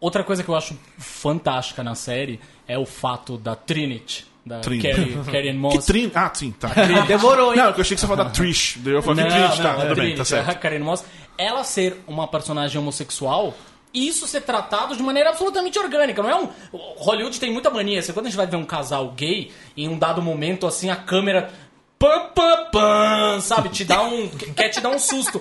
Outra 0.00 0.24
coisa 0.24 0.42
que 0.42 0.48
eu 0.48 0.56
acho 0.56 0.76
fantástica 0.98 1.84
na 1.84 1.94
série 1.94 2.40
é 2.66 2.78
o 2.78 2.86
fato 2.86 3.36
da 3.36 3.54
Trinity, 3.54 4.26
da 4.44 4.60
Trinity. 4.60 4.88
Carrie, 4.88 5.14
Carrie 5.30 5.52
Que 5.52 5.58
Moss. 5.58 5.84
trin... 5.84 6.10
Ah, 6.14 6.30
sim, 6.34 6.50
tá. 6.52 6.68
Demorou, 7.06 7.52
hein? 7.52 7.58
Não, 7.60 7.72
que 7.72 7.80
eu 7.80 7.82
achei 7.82 7.94
que 7.94 8.00
você 8.00 8.06
ia 8.06 8.08
falar 8.08 8.24
da 8.24 8.30
Trish. 8.30 8.78
Daí 8.78 8.94
eu 8.94 9.02
falei, 9.02 9.24
Não, 9.24 9.30
que 9.30 9.36
Trinity, 9.36 9.56
não, 9.58 9.62
tá, 9.64 9.70
a 9.70 9.74
tudo 9.74 9.84
bem, 9.88 9.94
Trinity, 9.96 10.16
tá 10.16 10.22
a 10.22 10.24
certo. 10.24 10.58
Karen 10.60 10.78
Moss, 10.80 11.04
ela 11.36 11.62
ser 11.64 12.02
uma 12.08 12.26
personagem 12.26 12.80
homossexual 12.80 13.54
isso 13.92 14.26
ser 14.26 14.42
tratado 14.42 14.96
de 14.96 15.02
maneira 15.02 15.30
absolutamente 15.30 15.78
orgânica. 15.78 16.22
Não 16.22 16.30
é 16.30 16.36
um. 16.36 16.48
Hollywood 16.72 17.38
tem 17.38 17.52
muita 17.52 17.70
mania. 17.70 18.02
Quando 18.12 18.26
a 18.26 18.28
gente 18.28 18.36
vai 18.36 18.46
ver 18.46 18.56
um 18.56 18.64
casal 18.64 19.10
gay, 19.12 19.50
em 19.76 19.88
um 19.88 19.98
dado 19.98 20.22
momento, 20.22 20.66
assim, 20.66 20.90
a 20.90 20.96
câmera. 20.96 21.50
Pam, 21.98 22.30
pam, 22.34 22.70
pam, 22.72 23.40
sabe? 23.42 23.68
Te 23.68 23.84
dá 23.84 24.02
um. 24.02 24.28
quer 24.56 24.70
te 24.70 24.80
dar 24.80 24.88
um 24.88 24.98
susto. 24.98 25.40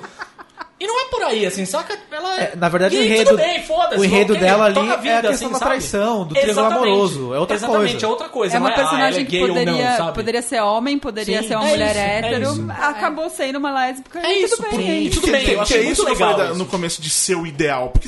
E 0.79 0.87
não 0.87 0.97
é 1.01 1.09
por 1.09 1.21
aí, 1.23 1.45
assim, 1.45 1.65
saca? 1.65 1.99
Ela 2.09 2.39
É, 2.41 2.55
na 2.55 2.69
verdade, 2.69 2.95
o 2.95 2.99
gay, 2.99 3.07
enredo, 3.09 3.31
tudo 3.31 3.37
bem, 3.39 3.61
foda-se, 3.63 3.99
o 3.99 4.05
enredo 4.05 4.31
ok, 4.33 4.45
dela 4.45 4.63
ali 4.65 4.73
toca 4.75 4.91
a 4.91 4.93
é 4.93 4.97
vida, 4.97 5.17
a 5.19 5.21
questão 5.31 5.49
assim, 5.49 5.59
da 5.59 5.65
traição, 5.65 6.25
do 6.25 6.33
triângulo 6.35 6.65
amoroso. 6.67 7.33
É 7.33 7.39
outra 7.39 7.55
Exatamente, 7.57 7.91
coisa. 7.91 8.05
é 8.05 8.09
outra 8.09 8.29
coisa. 8.29 8.55
É 8.55 8.59
uma 8.59 8.69
não 8.69 8.75
é, 8.75 8.77
ah, 8.77 8.79
ela 8.79 8.87
personagem 8.89 9.21
é 9.21 9.25
que 9.25 9.31
gay 9.31 9.41
ou 9.41 9.47
poderia, 9.49 9.89
não, 9.89 9.97
sabe? 9.97 10.13
poderia 10.13 10.41
ser 10.41 10.61
homem, 10.61 10.97
poderia 10.97 11.41
Sim, 11.41 11.47
ser 11.49 11.55
uma 11.57 11.67
é 11.67 11.69
mulher 11.71 11.89
isso, 11.91 11.99
é 11.99 12.17
hétero, 12.19 12.51
isso. 12.53 12.67
acabou 12.81 13.29
sendo 13.29 13.57
uma 13.59 13.71
lésbica 13.71 14.19
É 14.25 14.33
e 14.39 14.43
isso, 14.45 14.55
tudo 14.55 14.69
por- 14.69 14.77
bem. 14.79 15.09
tudo 15.09 15.21
Que- 15.25 15.31
bem, 15.31 15.45
que- 15.45 15.51
eu 15.51 15.61
achei 15.61 15.77
é 15.77 15.83
muito 15.83 15.93
isso 15.93 16.05
que 16.05 16.09
eu 16.09 16.13
legal 16.13 16.37
da- 16.37 16.45
isso. 16.45 16.55
no 16.55 16.65
começo 16.65 17.01
de 17.01 17.09
ser 17.09 17.35
o 17.35 17.45
ideal. 17.45 17.89
Porque, 17.89 18.07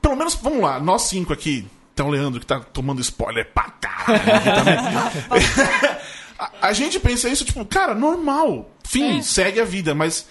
pelo 0.00 0.16
menos, 0.16 0.34
vamos 0.36 0.62
lá, 0.62 0.80
nós 0.80 1.02
cinco 1.02 1.30
aqui, 1.34 1.66
então 1.92 2.08
o 2.08 2.10
Leandro 2.10 2.40
que 2.40 2.46
tá 2.46 2.58
tomando 2.72 3.02
spoiler 3.02 3.46
pra 3.52 3.64
caralho 3.64 4.18
a, 6.38 6.50
a 6.68 6.72
gente 6.72 6.98
pensa 6.98 7.28
isso, 7.28 7.44
tipo, 7.44 7.62
cara, 7.66 7.94
normal. 7.94 8.70
Fim, 8.88 9.18
É. 9.18 9.22
segue 9.22 9.60
a 9.60 9.64
vida, 9.64 9.94
mas 9.94 10.26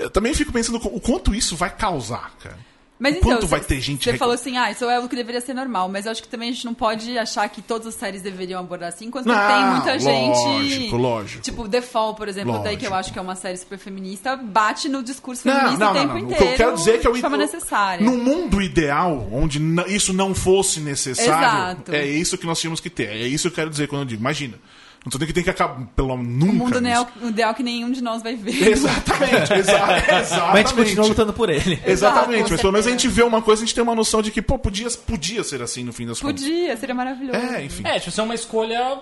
eu 0.00 0.10
também 0.10 0.34
fico 0.34 0.52
pensando 0.52 0.76
o 0.78 1.00
quanto 1.00 1.34
isso 1.34 1.54
vai 1.56 1.70
causar, 1.70 2.32
cara. 2.42 2.70
Mas 3.02 3.14
O 3.14 3.16
então, 3.16 3.30
quanto 3.30 3.40
cê- 3.42 3.46
vai 3.46 3.60
ter 3.60 3.80
gente 3.80 4.04
Você 4.04 4.10
rec- 4.10 4.18
falou 4.18 4.34
assim, 4.34 4.58
ah, 4.58 4.70
isso 4.70 4.84
é 4.84 5.00
o 5.00 5.08
que 5.08 5.16
deveria 5.16 5.40
ser 5.40 5.54
normal, 5.54 5.88
mas 5.88 6.04
eu 6.04 6.12
acho 6.12 6.20
que 6.22 6.28
também 6.28 6.50
a 6.50 6.52
gente 6.52 6.66
não 6.66 6.74
pode 6.74 7.16
achar 7.16 7.48
que 7.48 7.62
todas 7.62 7.86
as 7.86 7.94
séries 7.94 8.20
deveriam 8.20 8.60
abordar 8.60 8.90
assim, 8.90 9.06
enquanto 9.06 9.24
Não, 9.24 9.34
tem 9.34 9.66
muita 9.70 9.98
gente. 9.98 10.36
lógico, 10.44 10.96
lógico. 10.98 11.42
Tipo, 11.42 11.66
The 11.66 11.80
Fall, 11.80 12.14
por 12.14 12.28
exemplo, 12.28 12.58
daí 12.58 12.76
que 12.76 12.84
eu 12.84 12.90
Lógico. 12.90 12.96
acho 13.00 13.12
que 13.14 13.18
é 13.18 13.22
uma 13.22 13.36
série 13.36 13.56
super 13.56 13.78
feminista, 13.78 14.36
bate 14.36 14.86
no 14.90 15.02
discurso 15.02 15.48
Não, 15.48 15.54
feminista 15.56 15.82
não, 15.82 15.90
o 15.92 15.94
não, 15.94 16.00
tempo 16.02 16.12
não. 16.12 16.20
O 16.20 16.24
inteiro. 16.26 16.44
que 16.44 16.52
eu 16.52 16.56
quero 16.58 16.76
dizer 16.76 16.90
é 16.94 16.98
que 16.98 17.08
eu 17.08 17.12
de 17.14 17.20
forma 17.22 17.36
necessária. 17.38 18.04
No 18.04 18.18
mundo 18.18 18.60
ideal, 18.60 19.26
onde 19.32 19.58
isso 19.88 20.12
não 20.12 20.34
fosse 20.34 20.78
necessário, 20.80 21.32
Exato. 21.78 21.94
é 21.94 22.04
isso 22.06 22.36
que 22.36 22.44
nós 22.46 22.60
tínhamos 22.60 22.80
que 22.80 22.90
ter. 22.90 23.08
É 23.08 23.26
isso 23.26 23.44
que 23.48 23.54
eu 23.54 23.56
quero 23.56 23.70
dizer 23.70 23.88
quando 23.88 24.02
eu 24.02 24.08
digo. 24.08 24.20
Imagina. 24.20 24.58
Não 25.04 25.10
tô 25.10 25.16
dizendo 25.16 25.28
que 25.28 25.32
tem 25.32 25.44
que 25.44 25.50
acabar. 25.50 25.80
Pelo 25.96 26.14
nunca. 26.16 26.52
O 26.52 26.54
mundo 26.54 26.64
nisso. 26.66 26.78
ideal, 26.78 27.08
o 27.22 27.28
ideal 27.28 27.54
que 27.54 27.62
nenhum 27.62 27.90
de 27.90 28.02
nós 28.02 28.22
vai 28.22 28.36
ver. 28.36 28.68
Exatamente, 28.68 29.52
exa 29.54 29.78
Mas 29.86 29.90
a 29.90 29.98
gente 29.98 30.20
exatamente. 30.20 30.74
continua 30.74 31.06
lutando 31.06 31.32
por 31.32 31.48
ele. 31.48 31.80
Exatamente, 31.86 32.40
Exato, 32.40 32.50
mas 32.50 32.60
pelo 32.60 32.72
menos 32.72 32.86
a 32.86 32.90
gente 32.90 33.08
vê 33.08 33.22
uma 33.22 33.40
coisa, 33.40 33.62
a 33.62 33.64
gente 33.64 33.74
tem 33.74 33.82
uma 33.82 33.94
noção 33.94 34.20
de 34.20 34.30
que, 34.30 34.42
pô, 34.42 34.58
podia, 34.58 34.88
podia 35.06 35.42
ser 35.42 35.62
assim 35.62 35.84
no 35.84 35.92
fim 35.92 36.06
das 36.06 36.20
contas. 36.20 36.42
Podia, 36.42 36.76
seria 36.76 36.94
maravilhoso. 36.94 37.38
É, 37.38 37.64
enfim. 37.64 37.82
É, 37.86 37.94
tipo, 37.98 38.10
isso 38.10 38.20
é 38.20 38.24
uma 38.24 38.34
escolha 38.34 38.98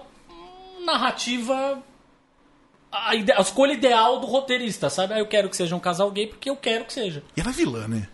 narrativa. 0.85 1.79
A, 2.91 3.15
ide- 3.15 3.33
a 3.33 3.41
escolha 3.41 3.73
ideal 3.73 4.21
do 4.21 4.27
roteirista, 4.27 4.89
sabe? 4.89 5.15
Ah, 5.15 5.19
eu 5.19 5.27
quero 5.27 5.49
que 5.49 5.57
seja 5.57 5.75
um 5.75 5.81
casal 5.81 6.11
gay 6.11 6.27
porque 6.29 6.49
eu 6.49 6.57
quero 6.57 6.85
que 6.85 6.93
seja. 6.93 7.23
E 7.37 7.41
ela 7.41 7.51
é 7.51 7.53
vilã, 7.53 7.89
né? 7.89 8.09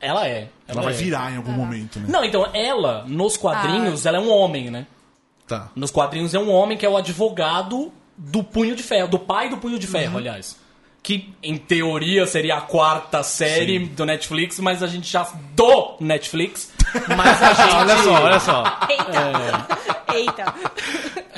Ela 0.00 0.26
é. 0.28 0.48
Ela, 0.68 0.82
vai 0.82 0.92
é. 0.92 0.96
virar 0.96 1.32
em 1.32 1.36
algum 1.36 1.52
momento, 1.52 1.98
né? 1.98 2.06
Não, 2.08 2.24
então, 2.24 2.48
ela, 2.54 3.04
nos 3.06 3.36
quadrinhos, 3.36 4.06
ela 4.06 4.18
é 4.18 4.20
um 4.20 4.30
homem, 4.30 4.70
né? 4.70 4.86
Tá. 5.50 5.68
Nos 5.74 5.90
quadrinhos 5.90 6.32
é 6.32 6.38
um 6.38 6.48
homem 6.48 6.78
que 6.78 6.86
é 6.86 6.88
o 6.88 6.96
advogado 6.96 7.92
do 8.16 8.44
Punho 8.44 8.76
de 8.76 8.84
Ferro, 8.84 9.08
do 9.08 9.18
pai 9.18 9.48
do 9.48 9.56
Punho 9.56 9.80
de 9.80 9.86
Ferro, 9.88 10.16
aliás. 10.16 10.56
Que, 11.02 11.32
em 11.42 11.56
teoria, 11.56 12.26
seria 12.26 12.56
a 12.56 12.60
quarta 12.60 13.22
série 13.22 13.78
do 13.78 14.04
Netflix, 14.04 14.58
mas 14.60 14.82
a 14.82 14.86
gente 14.86 15.10
já. 15.10 15.22
do 15.54 15.96
Netflix. 16.00 16.70
Mas 17.16 17.40
a 17.42 17.52
gente. 17.54 17.74
Olha 17.76 17.98
só, 17.98 18.12
olha 18.22 18.40
só. 18.40 18.64
Eita! 18.88 19.68
Eita! 20.12 20.54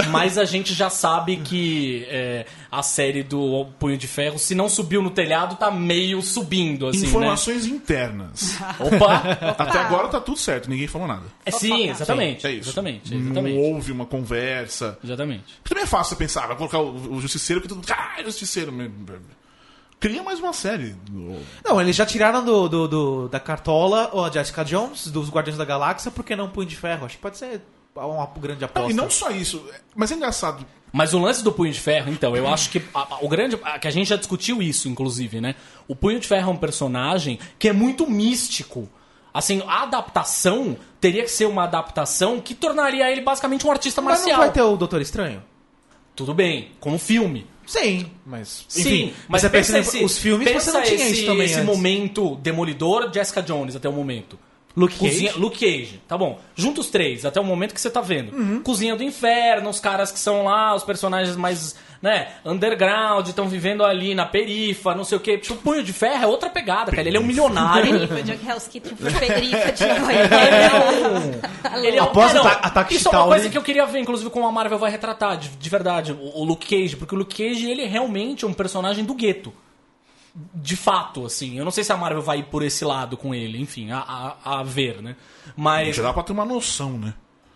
Mas 0.09 0.39
a 0.39 0.45
gente 0.47 0.73
já 0.73 0.89
sabe 0.89 1.37
que 1.37 2.07
é, 2.09 2.47
a 2.71 2.83
série 2.83 3.23
do 3.23 3.67
Punho 3.79 3.99
de 3.99 4.07
Ferro, 4.09 4.39
se 4.39 4.55
não 4.55 4.69
subiu 4.69 5.03
no 5.03 5.11
telhado, 5.11 5.57
tá 5.57 5.71
meio 5.71 6.23
subindo, 6.23 6.89
assim, 6.89 7.05
Informações 7.07 7.67
internas. 7.67 8.59
né? 8.59 8.75
Opa! 8.81 9.55
Até 9.59 9.79
agora 9.79 10.09
tá 10.09 10.21
tudo 10.21 10.39
certo, 10.39 10.71
ninguém 10.71 10.87
falou 10.87 11.07
nada. 11.07 11.25
É, 11.45 11.51
sim, 11.51 11.91
exatamente. 11.91 12.47
É 12.47 12.53
isso. 12.53 12.71
Exatamente, 12.71 13.15
Não 13.15 13.21
exatamente. 13.27 13.59
houve 13.59 13.93
uma 13.93 14.07
conversa. 14.07 14.99
Exatamente. 15.05 15.55
Porque 15.63 15.69
também 15.75 15.85
é 15.85 15.87
fácil 15.87 16.17
você 16.17 16.17
pensar, 16.17 16.47
vai 16.47 16.57
colocar 16.57 16.79
o, 16.79 17.13
o 17.15 17.21
Justiceiro, 17.21 17.61
que 17.61 17.69
todo 17.69 17.77
mundo. 17.77 17.91
Ah, 17.91 18.23
Justiceiro. 18.25 18.73
mesmo. 18.73 18.95
Cria 20.03 20.21
mais 20.23 20.41
uma 20.41 20.53
série. 20.53 20.97
Não, 21.65 21.81
eles 21.81 21.95
já 21.95 22.05
tiraram 22.05 22.45
do, 22.45 22.69
do- 22.69 22.89
do- 22.89 23.29
da 23.29 23.39
cartola 23.39 24.11
ó, 24.13 24.27
a 24.27 24.31
Jessica 24.31 24.65
Jones, 24.65 25.07
dos 25.07 25.31
Guardiões 25.31 25.57
da 25.57 25.65
Galáxia, 25.65 26.11
porque 26.11 26.35
não 26.35 26.51
Punho 26.51 26.67
de 26.69 26.75
Ferro? 26.75 27.07
Acho 27.07 27.15
que 27.15 27.23
pode 27.23 27.39
ser 27.39 27.61
uma 27.95 28.27
grande 28.37 28.65
aposta. 28.65 28.83
Não, 28.83 28.91
e 28.91 28.95
não 28.95 29.09
só 29.09 29.31
isso, 29.31 29.65
mas 29.95 30.11
é 30.11 30.17
engraçado. 30.17 30.67
Mas 30.93 31.15
o 31.15 31.21
lance 31.21 31.45
do 31.45 31.53
Punho 31.53 31.73
de 31.73 31.79
Ferro, 31.79 32.11
então, 32.11 32.37
eu 32.37 32.49
acho 32.49 32.69
que 32.71 32.83
a- 32.93 32.99
a- 33.15 33.19
o 33.25 33.29
grande. 33.29 33.57
a- 33.63 33.79
que 33.79 33.87
a 33.87 33.91
gente 33.93 34.09
já 34.09 34.17
discutiu 34.17 34.61
isso, 34.61 34.89
inclusive, 34.89 35.41
né? 35.41 35.55
O 35.87 35.95
Punho 35.95 36.19
de 36.19 36.27
Ferro 36.27 36.51
é 36.51 36.53
um 36.53 36.57
personagem 36.57 37.39
que 37.57 37.69
é 37.69 37.73
muito 37.73 38.05
místico. 38.11 38.89
Assim, 39.33 39.63
a 39.69 39.85
adaptação 39.85 40.77
teria 41.01 41.23
que 41.23 41.31
ser 41.31 41.47
uma 41.47 41.63
adaptação 41.63 42.41
que 42.41 42.55
tornaria 42.57 43.09
ele 43.11 43.21
basicamente 43.21 43.65
um 43.67 43.71
artista 43.71 44.03
Mas 44.03 44.15
marcial. 44.19 44.37
não 44.37 44.45
vai 44.45 44.53
ter 44.53 44.63
o 44.63 44.77
Doutor 44.77 45.01
Estranho? 45.01 45.43
Tudo 46.17 46.35
bem, 46.35 46.73
como 46.81 46.99
filme. 46.99 47.47
Sim, 47.67 48.07
mas. 48.27 48.65
Sim, 48.69 48.81
Enfim, 48.81 49.15
mas 49.29 49.43
você 49.43 49.49
pensa 49.51 49.73
pensa 49.75 49.97
esse, 49.97 50.05
os 50.05 50.19
filmes 50.19 50.49
pensa 50.49 50.71
você 50.71 50.79
não 50.79 50.83
tinha 50.85 50.97
esse, 50.97 51.13
isso 51.13 51.27
também 51.27 51.45
esse 51.47 51.55
antes. 51.55 51.67
momento 51.67 52.37
Demolidor, 52.37 53.13
Jessica 53.13 53.43
Jones 53.43 53.77
até 53.77 53.89
o 53.89 53.93
momento. 53.93 54.39
Luke 54.77 54.97
Cozinha, 54.97 55.31
Cage. 55.31 55.41
Luke 55.41 55.59
Cage, 55.59 56.01
tá 56.09 56.17
bom. 56.17 56.39
Junta 56.57 56.81
os 56.81 56.89
três, 56.89 57.27
até 57.27 57.39
o 57.41 57.45
momento 57.45 57.75
que 57.75 57.81
você 57.81 57.91
tá 57.91 58.01
vendo. 58.01 58.35
Uhum. 58.35 58.63
Cozinha 58.63 58.97
do 58.97 59.03
Inferno, 59.03 59.69
os 59.69 59.79
caras 59.79 60.11
que 60.11 60.19
são 60.19 60.45
lá, 60.45 60.75
os 60.75 60.83
personagens 60.83 61.37
mais, 61.37 61.77
né, 62.01 62.29
underground, 62.45 63.27
estão 63.29 63.49
vivendo 63.49 63.85
ali 63.85 64.15
na 64.15 64.25
perifa, 64.25 64.95
não 64.95 65.05
sei 65.05 65.19
o 65.19 65.21
quê. 65.21 65.37
Tipo, 65.37 65.55
o 65.55 65.57
Punho 65.59 65.83
de 65.83 65.93
Ferro 65.93 66.25
é 66.25 66.27
outra 66.27 66.49
pegada, 66.49 66.91
cara. 66.91 67.07
Ele 67.07 67.19
é 67.19 67.21
um 67.21 67.25
milionário. 67.25 67.93
Perifa 68.09 68.23
de 68.23 68.33
Hell's 68.49 68.67
Kitchen 68.69 68.97
foi 68.97 69.11
perifa 69.13 69.73
de 69.73 69.85
Ele 71.87 71.97
é 71.99 72.03
um 72.03 72.07
Após 72.07 72.33
não, 72.35 72.47
ata- 72.47 72.67
ataque 72.67 72.95
Isso 72.95 73.09
é 73.09 73.17
uma 73.19 73.27
coisa 73.27 73.49
que 73.51 73.59
eu 73.59 73.63
queria 73.63 73.85
ver, 73.87 73.99
inclusive, 74.01 74.31
como 74.31 74.47
a 74.47 74.53
Marvel 74.53 74.79
vai 74.79 74.91
retratar, 74.91 75.37
de, 75.37 75.49
de 75.49 75.71
verdade, 75.71 76.13
o, 76.13 76.41
o 76.41 76.45
Luke 76.45 76.67
Cage. 76.67 76.97
Porque 76.97 77.15
o 77.15 77.19
Luke 77.19 77.35
Cage, 77.37 77.71
ele 77.71 77.85
realmente 77.87 78.45
é 78.45 78.49
um 78.49 78.53
personagem 78.55 79.05
do 79.05 79.15
gueto. 79.15 79.53
De 80.35 80.77
fato, 80.77 81.27
assim. 81.27 81.59
Eu 81.59 81.65
não 81.65 81.71
sei 81.71 81.85
se 81.85 81.93
a 81.93 81.97
Marvel 81.97 82.23
vai 82.23 82.39
ir 82.39 82.45
por 82.45 82.63
esse 82.63 82.85
lado 82.85 83.17
com 83.17 83.35
ele, 83.35 83.61
enfim, 83.61 83.91
a, 83.91 83.99
a, 83.99 84.61
a 84.61 84.63
ver, 84.63 85.03
né? 85.03 85.17
Mas 85.57 85.97
Já 85.97 86.03
dá 86.03 86.13
pra 86.13 86.23
ter 86.23 86.33
uma 86.33 86.45
noção, 86.45 86.99
né? 86.99 87.15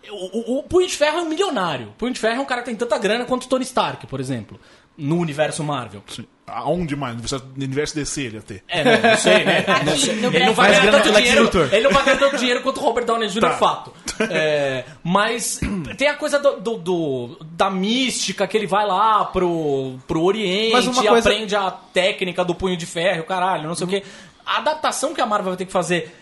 o, 0.09 0.55
o, 0.55 0.59
o 0.59 0.63
Punho 0.63 0.87
de 0.87 0.95
Ferro 0.95 1.17
é 1.19 1.21
um 1.21 1.29
milionário. 1.29 1.89
O 1.89 1.93
Punho 1.93 2.13
de 2.13 2.19
Ferro 2.19 2.37
é 2.37 2.39
um 2.39 2.45
cara 2.45 2.61
que 2.61 2.67
tem 2.67 2.75
tanta 2.75 2.97
grana 2.97 3.25
quanto 3.25 3.45
o 3.45 3.47
Tony 3.47 3.63
Stark, 3.63 4.05
por 4.07 4.19
exemplo. 4.19 4.59
No 4.97 5.17
universo 5.19 5.63
Marvel. 5.63 6.03
Sim. 6.07 6.25
Aonde 6.47 6.95
mais? 6.95 7.15
No 7.31 7.41
universo 7.57 7.93
DC 7.93 8.21
ele 8.23 8.35
ia 8.37 8.41
ter. 8.41 8.63
É, 8.69 8.83
não, 8.83 9.09
não 9.11 9.17
sei, 9.17 9.43
né? 9.43 9.65
Não 9.85 9.97
sei. 9.97 10.15
no 10.15 10.27
Ele 10.33 10.45
não 10.45 10.53
vai 10.53 10.71
ganhar 10.71 10.91
tanto 10.91 11.11
dinheiro. 11.13 11.49
Ele 11.71 11.81
não 11.83 11.91
vai 11.91 12.05
ganhar 12.05 12.17
tanto 12.17 12.37
dinheiro 12.37 12.61
quanto 12.63 12.77
o 12.79 12.83
Robert 12.83 13.05
Downey 13.05 13.27
Jr. 13.27 13.41
Tá. 13.41 13.49
fato. 13.57 13.93
É, 14.31 14.85
mas 15.03 15.59
tem 15.97 16.07
a 16.07 16.15
coisa 16.15 16.39
do, 16.39 16.59
do- 16.61 16.77
do- 16.77 17.37
da 17.51 17.69
mística 17.69 18.47
que 18.47 18.55
ele 18.57 18.65
vai 18.65 18.87
lá 18.87 19.25
pro, 19.25 19.97
pro 20.07 20.23
Oriente 20.23 20.89
e 20.89 21.07
coisa- 21.07 21.29
aprende 21.29 21.53
a 21.55 21.69
técnica 21.69 22.45
do 22.45 22.55
punho 22.55 22.77
de 22.77 22.85
ferro, 22.85 23.23
caralho, 23.25 23.67
não 23.67 23.75
sei 23.75 23.85
o 23.85 23.89
quê. 23.89 24.03
A 24.45 24.57
adaptação 24.59 25.13
que 25.13 25.19
a 25.21 25.25
Marvel 25.25 25.49
vai 25.51 25.57
ter 25.57 25.65
que 25.65 25.71
fazer. 25.73 26.15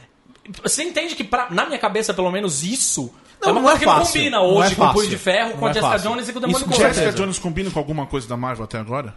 Você 0.64 0.84
entende 0.84 1.16
que, 1.16 1.24
pra- 1.24 1.48
na 1.52 1.66
minha 1.68 1.78
cabeça, 1.80 2.14
pelo 2.14 2.32
menos, 2.32 2.64
isso 2.64 3.14
é 3.42 3.46
uma 3.48 3.54
não 3.54 3.62
coisa 3.64 3.76
é 3.76 3.80
que 3.80 3.86
não 3.86 3.94
fácil. 3.98 4.14
combina 4.14 4.38
Não 4.38 4.46
hoje 4.46 4.74
é 4.74 4.76
com 4.76 4.82
o 4.82 4.86
Punho 4.88 4.96
fácil. 4.96 5.10
de 5.10 5.18
Ferro, 5.18 5.52
com 5.54 5.58
Não 5.60 5.68
a 5.68 5.70
é 5.70 5.74
Jessica 5.74 5.92
fácil. 5.92 6.10
Jones 6.10 6.30
e 6.30 6.34
com 6.34 6.40
o 6.40 6.42
Isso 6.42 6.48
Demolidor. 6.48 6.70
com 6.70 6.76
certeza. 6.76 7.02
Jessica 7.02 7.22
Jones 7.24 7.40
combina 7.40 7.72
com 7.72 7.80
alguma 7.80 8.06
coisa 8.08 8.28
da 8.28 8.38
Marvel 8.38 8.64
até 8.66 8.78
agora? 8.80 9.16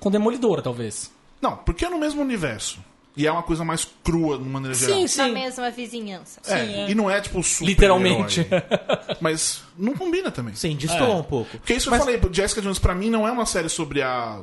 Com 0.00 0.10
Demolidor, 0.10 0.62
talvez. 0.62 1.10
Não, 1.40 1.56
porque 1.56 1.84
é 1.84 1.88
no 1.90 1.98
mesmo 1.98 2.20
universo. 2.22 2.78
E 3.16 3.26
é 3.26 3.32
uma 3.32 3.42
coisa 3.42 3.64
mais 3.64 3.84
crua, 4.04 4.38
de 4.38 4.44
maneira 4.44 4.74
geral. 4.74 4.94
Sim, 4.96 5.02
Na 5.02 5.08
sim. 5.26 5.32
mesma 5.34 5.70
vizinhança. 5.72 6.40
É, 6.46 6.50
Sim, 6.64 6.72
é. 6.74 6.90
E 6.90 6.94
não 6.94 7.10
é 7.10 7.20
tipo 7.20 7.42
super 7.42 7.66
Literalmente. 7.66 8.46
Mas 9.20 9.62
não 9.76 9.92
combina 9.94 10.30
também. 10.30 10.54
Sim, 10.54 10.76
destoou 10.76 11.10
É. 11.12 11.14
um 11.16 11.22
pouco. 11.24 11.50
Porque 11.58 11.74
isso 11.74 11.90
Mas- 11.90 11.98
eu 12.00 12.06
falei, 12.06 12.20
Jessica 12.32 12.62
Jones 12.62 12.78
pra 12.78 12.94
mim 12.94 13.10
não 13.10 13.26
é 13.26 13.32
uma 13.32 13.44
série 13.44 13.68
sobre 13.68 14.02
a 14.02 14.40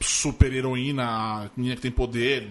super 0.00 0.50
heroína, 0.50 1.04
a 1.04 1.50
menina 1.54 1.76
que 1.76 1.82
tem 1.82 1.90
poder. 1.90 2.50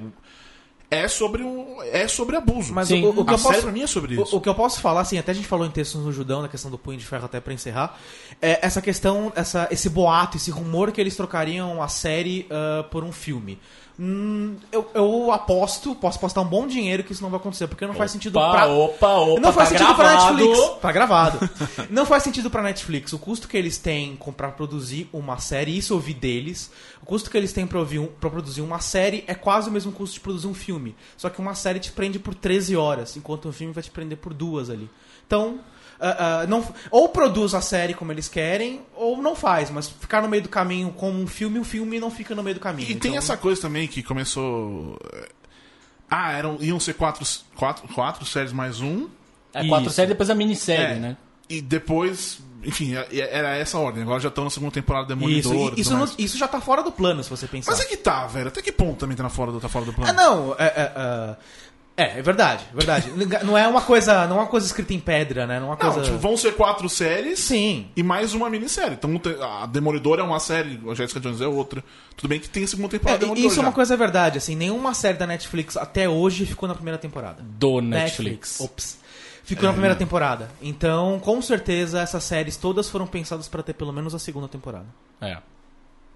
É 0.92 1.08
sobre 1.08 1.44
um, 1.44 1.82
é 1.84 2.08
sobre 2.08 2.36
abuso. 2.36 2.74
Mas 2.74 2.88
Sim. 2.88 3.06
o, 3.06 3.10
o 3.10 3.26
que 3.26 3.32
a 3.32 3.38
eu 3.38 3.40
posso, 3.40 3.62
pra 3.62 3.72
mim 3.72 3.82
é 3.84 3.88
sobre 3.88 4.18
o- 4.18 4.24
isso. 4.24 4.36
O, 4.36 4.42
que 4.42 4.50
eu 4.50 4.56
posso 4.56 4.82
falar, 4.82 5.02
assim, 5.02 5.18
até 5.20 5.32
a 5.32 5.36
gente 5.36 5.48
falou 5.48 5.66
em 5.68 5.70
textos 5.70 6.04
no 6.04 6.12
Judão, 6.12 6.42
na 6.42 6.48
questão 6.48 6.72
do 6.72 6.78
punho 6.80 6.98
de 6.98 7.06
ferro, 7.06 7.26
até 7.26 7.40
pra 7.40 7.54
encerrar, 7.54 7.96
é 8.42 8.60
essa 8.66 8.82
questão, 8.82 9.32
essa, 9.36 9.68
esse 9.70 9.88
boato, 9.90 10.38
esse 10.38 10.50
rumor 10.50 10.92
que 10.92 11.00
eles 11.00 11.16
trocariam 11.16 11.82
a 11.84 11.88
série 11.88 12.48
ah, 12.50 12.84
por 12.90 13.04
um 13.04 13.12
filme. 13.12 13.60
Hum, 14.02 14.56
eu, 14.72 14.90
eu 14.94 15.30
aposto, 15.30 15.94
posso 15.94 16.18
apostar 16.18 16.42
um 16.42 16.48
bom 16.48 16.66
dinheiro 16.66 17.04
que 17.04 17.12
isso 17.12 17.22
não 17.22 17.30
vai 17.30 17.38
acontecer, 17.38 17.68
porque 17.68 17.86
não 17.86 17.94
faz 17.94 18.12
sentido 18.12 18.40
Opa, 18.40 18.52
pra. 18.52 18.68
opa, 18.68 19.18
opa, 19.18 19.42
não 19.42 19.52
faz 19.52 19.70
tá 19.70 19.78
sentido 19.78 19.94
pra 19.94 20.08
gravado. 20.10 20.38
Netflix. 20.38 20.80
Tá 20.80 20.92
gravado. 20.94 21.50
não 21.92 22.06
faz 22.06 22.24
sentido 22.24 22.50
pra 22.50 22.64
Netflix. 22.64 23.12
O 23.12 23.20
custo 23.20 23.46
que 23.46 23.58
eles 23.58 23.78
têm 23.78 24.18
pra 24.38 24.52
produzir 24.52 25.10
uma 25.12 25.38
série, 25.38 25.78
isso 25.78 25.94
eu 25.94 26.00
vi 26.00 26.14
deles. 26.14 26.72
O 27.04 27.06
custo 27.06 27.30
que 27.30 27.36
eles 27.36 27.52
têm 27.52 27.68
pra, 27.68 27.78
ouvir 27.78 28.02
pra 28.22 28.30
produzir 28.30 28.62
uma 28.62 28.80
série 28.80 29.26
é 29.28 29.36
quase 29.36 29.68
o 29.68 29.72
mesmo 29.72 29.92
custo 29.92 30.14
de 30.14 30.22
produzir 30.22 30.48
um 30.48 30.54
filme. 30.54 30.96
Só 31.18 31.30
que 31.30 31.42
uma 31.42 31.54
série 31.54 31.80
te 31.80 31.92
prende 31.92 32.18
por 32.20 32.34
13 32.34 32.78
horas, 32.78 33.18
enquanto 33.18 33.50
um 33.50 33.52
filme 33.52 33.74
vai 33.74 33.84
te 33.84 33.92
prender 33.92 34.18
por 34.18 34.34
duas 34.34 34.70
ali. 34.70 34.90
Então. 35.28 35.60
Ah, 36.02 36.46
não, 36.48 36.66
ou 36.92 37.10
produz 37.10 37.54
a 37.54 37.62
série 37.62 37.94
como 37.94 38.12
eles 38.12 38.28
querem, 38.28 38.82
ou 38.96 39.22
não 39.22 39.36
faz, 39.36 39.70
mas 39.70 39.90
ficar 39.90 40.22
no 40.22 40.30
meio 40.30 40.44
do 40.44 40.50
caminho 40.50 40.92
como 40.92 41.20
um 41.22 41.28
filme, 41.28 41.60
o 41.60 41.64
filme 41.64 42.00
não 42.00 42.10
fica 42.10 42.34
no 42.34 42.42
meio 42.44 42.56
do 42.56 42.60
caminho. 42.62 42.90
E 42.90 42.96
tem 42.96 43.12
Então, 43.12 43.18
essa 43.18 43.36
coisa 43.38 43.62
também 43.62 43.88
que 43.88 44.02
começou. 44.04 44.98
é, 45.14 45.28
Ah, 46.12 46.32
eram, 46.32 46.58
iam 46.60 46.80
ser 46.80 46.94
quatro, 46.96 47.24
quatro, 47.56 47.88
quatro 47.94 48.26
séries 48.26 48.52
mais 48.52 48.82
um. 48.82 49.08
É 49.54 49.68
quatro 49.68 49.88
Isso. 49.88 49.96
séries 49.96 50.10
depois 50.10 50.30
a 50.30 50.36
minissérie, 50.36 50.96
É. 50.96 51.00
né? 51.00 51.18
E 51.48 51.62
depois. 51.62 52.40
Enfim, 52.64 52.96
é- 52.96 53.08
era 53.12 53.56
essa 53.56 53.78
a 53.78 53.80
ordem. 53.80 54.02
Agora 54.04 54.20
já 54.20 54.28
estão 54.30 54.44
na 54.44 54.50
segunda 54.50 54.72
temporada 54.72 55.06
Isso, 55.14 55.16
Demolidor. 55.16 55.70
tudo 55.70 55.80
isso, 55.80 55.96
não- 55.96 56.10
isso 56.18 56.38
já 56.38 56.48
tá 56.48 56.60
fora 56.60 56.82
do 56.84 56.92
plano, 56.92 57.24
se 57.24 57.30
você 57.30 57.48
pensar. 57.48 57.72
Mas 57.72 57.80
é 57.80 57.86
que 57.86 57.96
tá, 57.96 58.26
velho. 58.28 58.48
Até 58.50 58.62
que 58.62 58.72
ponto 58.72 58.98
também 58.98 59.16
tá 59.16 59.24
na 59.24 59.30
fora 59.30 59.52
do, 59.52 59.60
tá 59.62 59.70
fora 59.70 59.86
do 59.86 59.94
plano? 59.94 60.10
Ah, 60.10 60.14
não, 60.14 60.54
é, 60.60 60.66
é, 60.66 60.92
é, 60.96 61.36
é, 62.02 62.20
é 62.20 62.22
verdade, 62.22 62.64
verdade. 62.74 63.12
Não 63.44 63.58
é 63.58 63.68
uma 63.68 63.82
coisa, 63.82 64.26
não 64.28 64.38
é 64.38 64.40
uma 64.42 64.48
coisa 64.48 64.66
escrita 64.66 64.94
em 64.94 65.00
pedra, 65.00 65.46
né? 65.46 65.60
Não 65.60 65.68
é 65.68 65.70
uma 65.72 65.76
Não, 65.84 65.92
coisa. 65.94 66.02
tipo, 66.04 66.18
vão 66.18 66.38
ser 66.38 66.54
quatro 66.56 66.88
séries 66.90 67.40
Sim. 67.40 67.88
e 67.96 68.02
mais 68.04 68.34
uma 68.34 68.50
minissérie. 68.50 68.94
Então 68.94 69.12
a 69.62 69.66
Demolidor 69.66 70.20
é 70.20 70.24
uma 70.24 70.40
série, 70.40 70.80
a 70.90 70.94
Jessica 70.94 71.20
Jones 71.20 71.42
é 71.42 71.48
outra. 71.48 71.84
Tudo 72.16 72.30
bem 72.30 72.40
que 72.40 72.50
tem 72.50 72.64
a 72.64 72.68
segunda 72.68 72.88
É, 72.88 72.92
temporada 73.00 73.18
e 73.18 73.22
Demolidor. 73.22 73.52
isso 73.52 73.60
é 73.60 73.62
já. 73.64 73.68
uma 73.68 73.74
coisa 73.74 73.98
verdade, 73.98 74.38
assim, 74.38 74.56
nenhuma 74.56 74.94
série 74.94 75.18
da 75.18 75.28
Netflix 75.28 75.76
até 75.78 76.08
hoje 76.08 76.46
ficou 76.46 76.68
na 76.70 76.76
primeira 76.76 76.98
temporada. 76.98 77.44
Do 77.44 77.82
Netflix. 77.82 78.60
Ops. 78.62 78.98
Ficou 79.44 79.66
na 79.66 79.72
primeira 79.72 79.96
temporada. 79.96 80.52
Então, 80.62 81.20
com 81.20 81.42
certeza, 81.42 82.00
essas 82.02 82.24
séries 82.24 82.56
todas 82.56 82.88
foram 82.88 83.08
pensadas 83.08 83.48
pra 83.48 83.64
ter 83.64 83.74
pelo 83.74 83.92
menos 83.92 84.14
a 84.14 84.20
segunda 84.20 84.48
temporada. 84.48 84.86
É. 85.20 85.38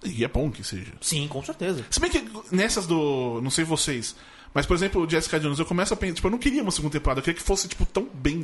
E 0.06 0.24
é 0.24 0.28
bom 0.28 0.52
que 0.52 0.64
seja. 0.64 0.92
Sim, 1.02 1.28
com 1.28 1.42
certeza. 1.44 1.84
Se 1.90 2.00
bem 2.00 2.12
que 2.12 2.24
nessas 2.52 2.86
do. 2.86 3.40
Não 3.42 3.50
sei 3.50 3.64
vocês. 3.64 4.16
Mas, 4.54 4.66
por 4.66 4.76
exemplo, 4.76 5.02
o 5.04 5.10
Jessica 5.10 5.40
Jones, 5.40 5.58
eu 5.60 5.66
começo 5.66 5.94
a 5.94 5.98
pensar. 5.98 6.16
Tipo, 6.16 6.28
eu 6.28 6.32
não 6.32 6.38
queria 6.38 6.62
uma 6.62 6.72
segunda 6.72 6.92
temporada. 6.94 7.20
Eu 7.20 7.24
queria 7.24 7.40
que 7.40 7.46
fosse, 7.46 7.68
tipo, 7.68 7.86
tão 7.86 8.08
bem. 8.14 8.44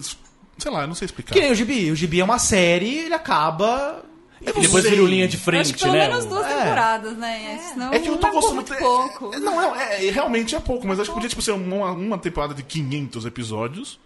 Sei 0.57 0.71
lá, 0.71 0.81
eu 0.81 0.87
não 0.87 0.95
sei 0.95 1.05
explicar. 1.05 1.33
Que 1.33 1.39
nem 1.41 1.51
o 1.51 1.55
Gibi. 1.55 1.91
O 1.91 1.95
Gibi 1.95 2.19
é 2.19 2.23
uma 2.23 2.39
série, 2.39 2.97
ele 2.99 3.13
acaba. 3.13 4.03
Eu 4.41 4.53
E 4.57 4.61
depois 4.61 4.85
o 4.85 5.05
linha 5.05 5.27
de 5.27 5.35
Eu 5.35 5.41
frente, 5.41 5.61
acho 5.61 5.73
que 5.73 5.79
pelo 5.81 5.93
né? 5.93 6.07
menos 6.07 6.25
O- 6.25 6.29
duas 6.29 6.45
É. 6.45 6.57
temporadas, 6.63 7.17
né? 7.17 7.59
Senão 7.73 7.93
É 7.93 7.99
que 7.99 8.07
eu 8.07 8.17
tô 8.17 8.27
é 8.27 8.31
gostando 8.31 8.55
muito 8.55 8.73
é- 8.73 8.77
pouco. 8.77 9.33
é- 9.35 9.39
Não, 9.39 9.75
é, 9.75 10.07
é, 10.07 10.11
realmente 10.11 10.55
é 10.55 10.59
pouco, 10.61 10.87
mas 10.87 10.97
acho 10.99 11.09
que 11.09 11.13
podia 11.13 11.29
tipo, 11.29 11.41
ser 11.41 11.51
uma, 11.51 11.91
uma 11.91 12.17
temporada 12.17 12.53
de 12.53 12.63
500 12.63 13.25
episódios 13.25 13.99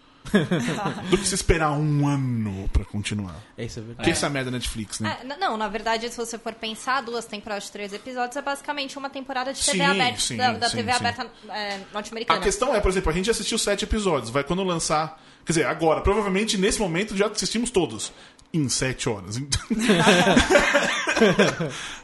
do 1.10 1.18
que 1.18 1.28
se 1.28 1.36
esperar 1.36 1.72
um 1.72 2.08
ano 2.08 2.70
pra 2.72 2.86
continuar. 2.86 3.36
Esse 3.58 3.80
é 3.80 3.82
verdade. 3.82 3.98
Porque 3.98 4.12
essa 4.12 4.26
é 4.26 4.28
a 4.28 4.30
merda 4.30 4.52
da 4.52 4.58
Netflix, 4.58 5.00
né? 5.00 5.18
É, 5.22 5.38
não, 5.38 5.58
na 5.58 5.68
verdade, 5.68 6.10
se 6.10 6.18
você 6.18 6.38
for 6.38 6.54
pensar, 6.54 7.02
duas 7.02 7.26
temporadas 7.26 7.66
de 7.66 7.72
três 7.72 7.94
episódios 7.94 8.36
é 8.36 8.42
basicamente 8.42 8.98
uma 8.98 9.10
temporada 9.10 9.54
de 9.54 9.64
TV 9.64 9.78
Sim, 9.78 9.84
aberta, 9.84 10.20
sim, 10.20 10.38
da, 10.38 10.54
da 10.54 10.70
sim, 10.70 10.78
TV 10.78 10.92
sim. 10.92 10.98
aberta 10.98 11.32
é, 11.50 11.76
A 11.76 11.80
norte-americana. 11.94 12.40
questão 12.40 12.76
é, 12.76 12.80
por 12.80 12.90
exemplo, 12.90 13.12
a 13.12 13.14
gente 13.14 13.30
assistiu 13.30 13.58
sete 13.58 13.84
episódios. 13.84 14.30
Vai 14.30 14.44
quando 14.44 14.64
lançar. 14.64 15.22
Quer 15.46 15.52
dizer, 15.52 15.66
agora, 15.66 16.02
provavelmente 16.02 16.58
nesse 16.58 16.80
momento 16.80 17.16
já 17.18 17.28
assistimos 17.28 17.70
todos. 17.70 18.12
Em 18.54 18.70
sete 18.70 19.10
horas. 19.10 19.42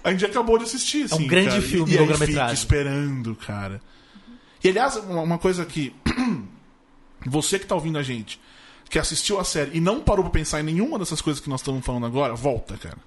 a 0.04 0.12
gente 0.12 0.26
acabou 0.26 0.58
de 0.58 0.64
assistir, 0.64 1.06
assim. 1.06 1.24
um 1.24 1.28
grande 1.28 1.50
cara. 1.50 1.62
filme, 1.62 1.92
e, 1.92 1.96
e 1.96 2.00
aí 2.00 2.14
fica 2.16 2.52
esperando, 2.52 3.36
cara. 3.36 3.80
E 4.64 4.70
aliás, 4.70 4.96
uma 4.98 5.22
uma 5.22 5.38
coisa 5.38 5.64
que. 5.66 5.94
Você 7.26 7.60
que 7.60 7.66
tá 7.66 7.76
ouvindo 7.76 7.98
a 7.98 8.04
gente, 8.04 8.40
que 8.90 8.98
assistiu 8.98 9.40
a 9.40 9.44
série 9.44 9.78
e 9.78 9.82
não 9.82 10.00
parou 10.02 10.24
pra 10.24 10.32
pensar 10.32 10.60
em 10.60 10.64
nenhuma 10.64 10.98
dessas 10.98 11.22
coisas 11.22 11.42
que 11.42 11.50
nós 11.50 11.62
estamos 11.62 11.86
falando 11.86 12.06
agora, 12.06 12.34
volta, 12.34 12.78
cara. 12.78 12.98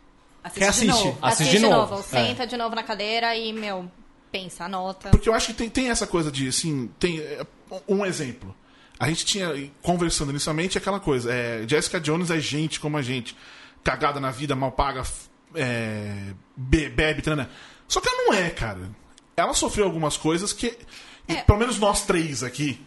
Assiste 0.45 0.65
assiste? 0.65 0.87
de 0.87 0.93
novo. 0.93 1.19
Assiste 1.23 1.43
Assiste 1.43 1.57
de 1.57 1.59
novo. 1.63 1.95
É. 1.99 2.03
Senta 2.03 2.47
de 2.47 2.57
novo 2.57 2.75
na 2.75 2.83
cadeira 2.83 3.37
e, 3.37 3.53
meu, 3.53 3.91
pensa, 4.31 4.65
anota. 4.65 5.11
Porque 5.11 5.29
eu 5.29 5.35
acho 5.35 5.49
que 5.49 5.55
tem, 5.55 5.71
tem 5.71 5.89
essa 5.91 6.07
coisa 6.07 6.31
de, 6.33 6.49
assim, 6.49 6.91
tem 6.99 7.21
é, 7.21 7.47
um 7.89 8.05
exemplo. 8.05 8.55
A 8.99 9.09
gente 9.09 9.25
tinha, 9.25 9.71
conversando 9.81 10.31
inicialmente, 10.31 10.77
aquela 10.79 11.01
coisa, 11.01 11.33
é, 11.33 11.65
Jessica 11.67 12.01
Jones 12.01 12.31
é 12.31 12.39
gente 12.39 12.79
como 12.79 12.97
a 12.97 13.03
gente, 13.03 13.37
cagada 13.83 14.21
na 14.21 14.31
vida, 14.31 14.55
mal 14.55 14.73
paga, 14.73 15.03
é, 15.55 16.33
be- 16.57 16.89
bebe, 16.89 17.23
trana. 17.23 17.51
Só 17.89 18.01
que 18.01 18.09
ela 18.09 18.25
não 18.27 18.35
é, 18.35 18.51
cara. 18.51 18.91
Ela 19.37 19.55
sofreu 19.55 19.85
algumas 19.87 20.17
coisas 20.17 20.53
que, 20.53 20.77
e 21.29 21.35
pelo 21.37 21.59
menos 21.59 21.79
nós 21.79 22.05
três 22.05 22.43
aqui, 22.43 22.81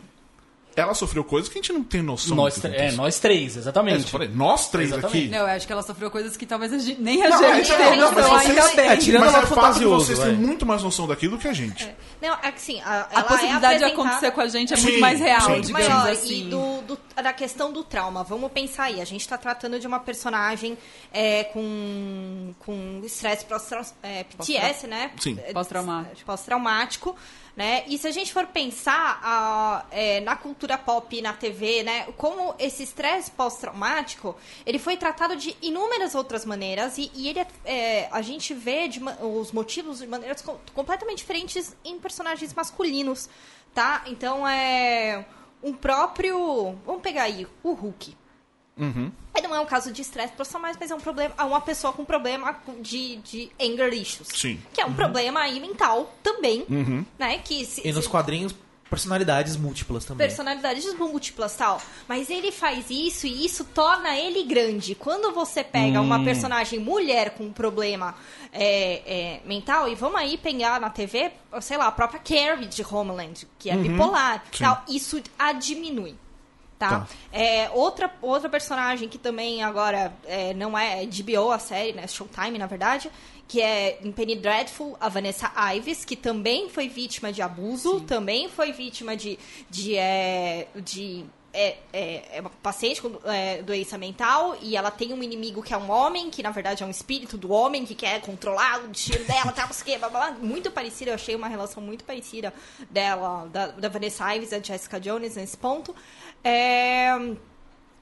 ela 0.76 0.94
sofreu 0.94 1.24
coisas 1.24 1.50
que 1.50 1.58
a 1.58 1.62
gente 1.62 1.72
não 1.74 1.84
tem 1.84 2.02
noção. 2.02 2.36
Nós, 2.36 2.64
é, 2.66 2.92
nós 2.92 3.20
três, 3.20 3.56
É, 3.56 3.60
exatamente. 3.60 4.04
eu 4.04 4.08
falei, 4.10 4.28
nós 4.30 4.70
três 4.70 4.92
Exatamente. 4.92 5.18
aqui. 5.18 5.28
Não, 5.30 5.40
eu 5.40 5.46
acho 5.48 5.66
que 5.68 5.72
ela 5.74 5.82
sofreu 5.84 6.12
coisas 6.12 6.36
que 6.36 6.46
talvez 6.46 6.74
a 6.74 6.78
gente, 6.78 7.02
nem 7.02 7.24
a 7.26 7.30
Não, 7.30 7.38
gente 7.56 7.72
é, 7.72 7.78
tenha 7.78 7.90
não, 7.92 7.98
não, 7.98 8.12
mas 8.14 8.26
noção, 8.26 8.40
vocês- 8.40 8.50
ainda 8.60 8.76
bem. 8.76 8.88
é, 8.90 8.98
tirando 8.98 9.22
Mas 9.26 9.36
é 9.36 9.46
fato 9.48 9.80
que 9.80 9.86
vocês 9.86 10.20
têm 10.20 10.34
muito 10.34 10.66
mais 10.66 10.84
noção 10.84 11.08
daquilo 11.08 11.38
que 11.38 11.48
a 11.48 11.54
gente. 11.54 11.90
Não, 12.22 12.34
é 12.44 12.52
que 12.52 12.58
assim, 12.58 12.82
a, 12.82 13.04
A 13.04 13.08
ela 13.12 13.24
possibilidade 13.24 13.76
é 13.76 13.78
de 13.78 13.84
acontecer 13.94 14.32
com 14.32 14.42
a 14.42 14.48
gente 14.48 14.74
é 14.74 14.78
Sim, 14.78 14.84
muito 14.84 15.00
mais 15.00 15.20
real, 15.20 15.42
sim. 15.42 15.62
digamos 15.62 15.88
maior. 15.88 16.10
assim. 16.12 16.48
E 16.48 16.50
do, 16.50 16.82
do- 16.82 17.00
da 17.22 17.32
questão 17.34 17.72
do 17.72 17.84
trauma, 17.84 18.24
vamos 18.24 18.52
pensar 18.52 18.84
aí. 18.86 19.00
A 19.02 19.06
gente 19.06 19.22
está 19.22 19.38
tratando 19.38 19.80
de 19.80 19.88
uma 19.88 20.00
personagem 20.00 20.78
é, 21.14 21.46
com, 21.46 22.54
com 22.60 23.02
estresse 23.06 23.46
pós- 23.46 23.94
é, 24.04 24.24
PTS, 24.26 24.88
né? 24.88 25.12
Sim. 25.20 25.38
É, 25.46 25.54
Pós-traumático. 25.54 26.26
Pós-traumático. 26.26 27.16
Né? 27.56 27.86
E 27.88 27.98
se 27.98 28.06
a 28.06 28.12
gente 28.12 28.34
for 28.34 28.46
pensar 28.48 29.18
a- 29.24 29.86
é, 29.90 30.20
na 30.20 30.36
cultura 30.36 30.78
pop, 30.78 31.22
na 31.22 31.32
TV, 31.32 31.84
né? 31.84 32.04
como 32.18 32.54
esse 32.60 32.84
estresse 32.84 33.32
pós-traumático 33.32 34.36
ele 34.66 34.78
foi 34.78 34.98
tratado 34.98 35.38
de 35.38 35.56
inúmeras 35.62 36.16
outras 36.16 36.44
maneiras 36.44 36.98
e, 36.98 37.10
e 37.16 37.30
ele 37.30 37.40
é- 37.64 38.10
a 38.12 38.22
gente 38.22 38.54
vê 38.54 38.90
de 38.90 39.00
os 39.22 39.54
motivos 39.54 40.00
de 40.00 40.08
maneiras 40.08 40.42
com- 40.42 40.58
completamente 40.74 41.20
diferentes 41.20 41.74
em 41.86 41.98
personagens 41.98 42.54
masculinos, 42.54 43.30
tá? 43.74 44.04
Então 44.08 44.46
é 44.46 45.26
um 45.64 45.72
próprio, 45.74 46.78
vamos 46.86 47.02
pegar 47.02 47.24
aí 47.24 47.48
o 47.64 47.72
Hulk. 47.72 48.18
Ele 48.78 49.48
não 49.48 49.56
é 49.56 49.60
um 49.60 49.66
caso 49.66 49.92
de 49.92 50.02
estresse 50.02 50.34
pós-traumático, 50.34 50.80
mas 50.82 50.92
é 50.92 50.96
um 50.96 51.00
problema, 51.00 51.34
é 51.38 51.44
uma 51.44 51.62
pessoa 51.62 51.94
com 51.94 52.04
problema 52.06 52.58
de, 52.82 53.18
de 53.18 53.52
anger 53.60 53.94
issues, 53.94 54.28
Sim. 54.30 54.60
que 54.74 54.82
é 54.82 54.86
um 54.86 54.94
problema 54.94 55.40
aí 55.42 55.60
mental 55.60 56.14
também, 56.24 56.66
né? 57.18 57.38
Que 57.40 57.66
se- 57.66 57.82
E 57.88 57.92
nos 57.94 58.06
se- 58.06 58.10
quadrinhos, 58.10 58.54
personalidades 58.90 59.58
múltiplas 59.58 60.06
também. 60.06 60.28
personalidades 60.28 60.94
múltiplas 60.94 61.56
tal. 61.56 61.82
Mas 62.08 62.30
ele 62.30 62.52
faz 62.52 62.86
isso 62.90 63.26
e 63.28 63.46
isso 63.46 63.64
torna 63.66 64.16
ele 64.18 64.44
grande. 64.44 64.94
Quando 64.96 65.34
você 65.34 65.64
pega 65.64 66.00
uma 66.00 66.24
personagem 66.24 66.80
mulher 66.80 67.32
com 67.32 67.46
um 67.46 67.52
problema 67.52 68.14
é, 68.54 69.02
é, 69.06 69.42
mental, 69.46 69.90
e 69.90 69.96
vamos 69.96 70.20
aí 70.20 70.38
pegar 70.38 70.80
na 70.80 70.90
TV, 70.90 71.32
sei 71.62 71.78
lá, 71.78 71.88
a 71.88 71.92
própria 71.92 72.20
Carrie 72.20 72.68
de 72.68 72.84
Homeland, 72.86 73.48
que 73.60 73.70
é 73.70 73.76
bipolar, 73.76 74.44
Sim. 74.52 74.64
tal, 74.64 74.84
isso 74.88 75.22
a 75.38 75.52
diminui. 75.52 76.16
Tá? 76.90 77.00
Tá. 77.02 77.08
É, 77.32 77.70
outra, 77.72 78.12
outra 78.22 78.50
personagem 78.50 79.10
que 79.10 79.18
também 79.18 79.64
agora 79.64 80.14
é, 80.26 80.54
não 80.54 80.78
é 80.78 81.06
HBO 81.06 81.52
a 81.52 81.60
série, 81.60 81.94
né? 81.94 82.08
Showtime, 82.08 82.58
na 82.58 82.68
verdade, 82.68 83.12
que 83.48 83.62
é 83.62 84.00
em 84.02 84.12
Penny 84.12 84.36
Dreadful, 84.36 84.98
a 85.00 85.10
Vanessa 85.10 85.52
Ives, 85.76 86.04
que 86.04 86.16
também 86.16 86.70
foi 86.70 86.90
vítima 86.90 87.32
de 87.32 87.42
abuso, 87.42 88.02
também 88.02 88.50
foi 88.50 88.72
vítima 88.72 89.16
de. 89.16 89.38
de, 89.70 89.96
é, 89.96 90.68
de 90.76 91.26
é, 91.56 91.78
é, 91.94 92.38
é 92.38 92.42
uma 92.42 92.50
paciente 92.50 93.02
com 93.02 93.18
é, 93.24 93.62
doença 93.62 93.98
mental 93.98 94.58
e 94.62 94.76
ela 94.76 94.92
tem 94.92 95.14
um 95.14 95.24
inimigo 95.24 95.64
que 95.64 95.74
é 95.74 95.78
um 95.78 95.90
homem, 95.90 96.30
que 96.30 96.44
na 96.44 96.52
verdade 96.52 96.84
é 96.84 96.86
um 96.86 96.90
espírito 96.90 97.38
do 97.38 97.50
homem 97.50 97.86
que 97.86 97.96
quer 97.96 98.20
controlar 98.20 98.84
o 98.84 98.90
destino 98.90 99.24
dela, 99.24 99.54
tal, 99.54 99.70
quê, 99.70 99.98
blá, 99.98 100.10
blá, 100.10 100.32
blá. 100.32 100.40
muito 100.42 100.70
parecida, 100.70 101.12
eu 101.12 101.16
achei 101.16 101.34
uma 101.34 101.48
relação 101.48 101.82
muito 101.82 102.04
parecida 102.04 102.54
dela, 102.90 103.48
da, 103.54 103.68
da 103.68 103.88
Vanessa 103.88 104.36
Ives 104.36 104.50
e 104.52 104.60
da 104.60 104.62
Jessica 104.62 105.00
Jones 105.00 105.38
nesse 105.38 105.56
ponto. 105.56 105.96
É, 106.48 107.10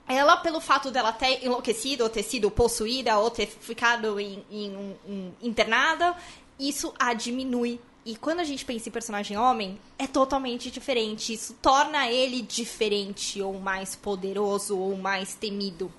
ela, 0.08 0.36
pelo 0.38 0.60
fato 0.60 0.92
dela 0.92 1.14
ter 1.14 1.46
enlouquecido, 1.46 2.04
ou 2.04 2.10
ter 2.10 2.24
sido 2.24 2.52
possuída, 2.52 3.18
ou 3.18 3.32
ter 3.32 3.48
ficado 3.48 4.20
em, 4.20 4.44
em 4.52 4.76
um- 5.08 5.32
internada, 5.42 6.14
isso 6.60 6.94
a 7.00 7.14
diminui. 7.14 7.80
E 8.06 8.18
quando 8.18 8.42
a 8.42 8.44
gente 8.44 8.66
pensa 8.66 8.90
em 8.90 8.92
personagem 8.92 9.38
homem, 9.38 9.80
é 9.98 10.06
totalmente 10.06 10.70
diferente. 10.70 11.34
Isso 11.34 11.54
torna 11.62 12.10
ele 12.12 12.42
diferente, 12.42 13.42
ou 13.42 13.58
mais 13.62 13.96
poderoso, 13.96 14.78
ou 14.78 14.98
mais 14.98 15.36
temido. 15.36 15.90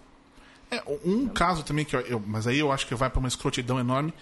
É, 0.71 0.83
um 1.03 1.27
caso 1.29 1.63
também 1.63 1.85
que 1.87 1.97
eu, 1.97 2.01
eu- 2.03 2.21
Mas 2.27 2.47
aí 2.47 2.59
eu 2.59 2.71
acho 2.71 2.87
que 2.87 2.95
vai 2.95 3.09
pra 3.09 3.19
uma 3.21 3.29
escrotidão 3.29 3.81
enorme. 3.81 4.13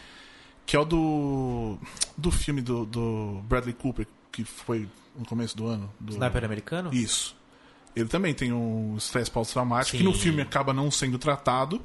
Que 0.64 0.76
é 0.76 0.78
o 0.78 0.84
do. 0.84 1.76
Do 2.16 2.30
filme 2.30 2.62
do, 2.62 2.86
do 2.86 3.40
Bradley 3.48 3.74
Cooper, 3.74 4.06
que 4.30 4.44
foi 4.44 4.88
no 5.18 5.26
começo 5.26 5.56
do 5.56 5.66
ano. 5.66 5.92
Do, 5.98 6.12
Sniper 6.12 6.44
americano? 6.44 6.94
Isso. 6.94 7.34
Ele 7.94 8.08
também 8.08 8.32
tem 8.32 8.52
um 8.52 8.96
estresse 8.96 9.30
pós-traumático 9.30 9.96
que 9.96 10.02
no 10.02 10.14
filme 10.14 10.40
acaba 10.40 10.72
não 10.72 10.90
sendo 10.90 11.18
tratado. 11.18 11.80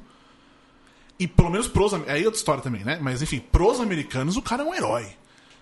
E 1.18 1.26
pelo 1.26 1.50
menos 1.50 1.68
pros. 1.68 1.92
Aí 1.92 2.22
é 2.22 2.24
outra 2.24 2.38
história 2.38 2.62
também, 2.62 2.84
né? 2.84 2.98
Mas 3.00 3.20
enfim, 3.20 3.40
pros 3.40 3.80
americanos 3.80 4.36
o 4.36 4.42
cara 4.42 4.62
é 4.62 4.66
um 4.66 4.74
herói. 4.74 5.08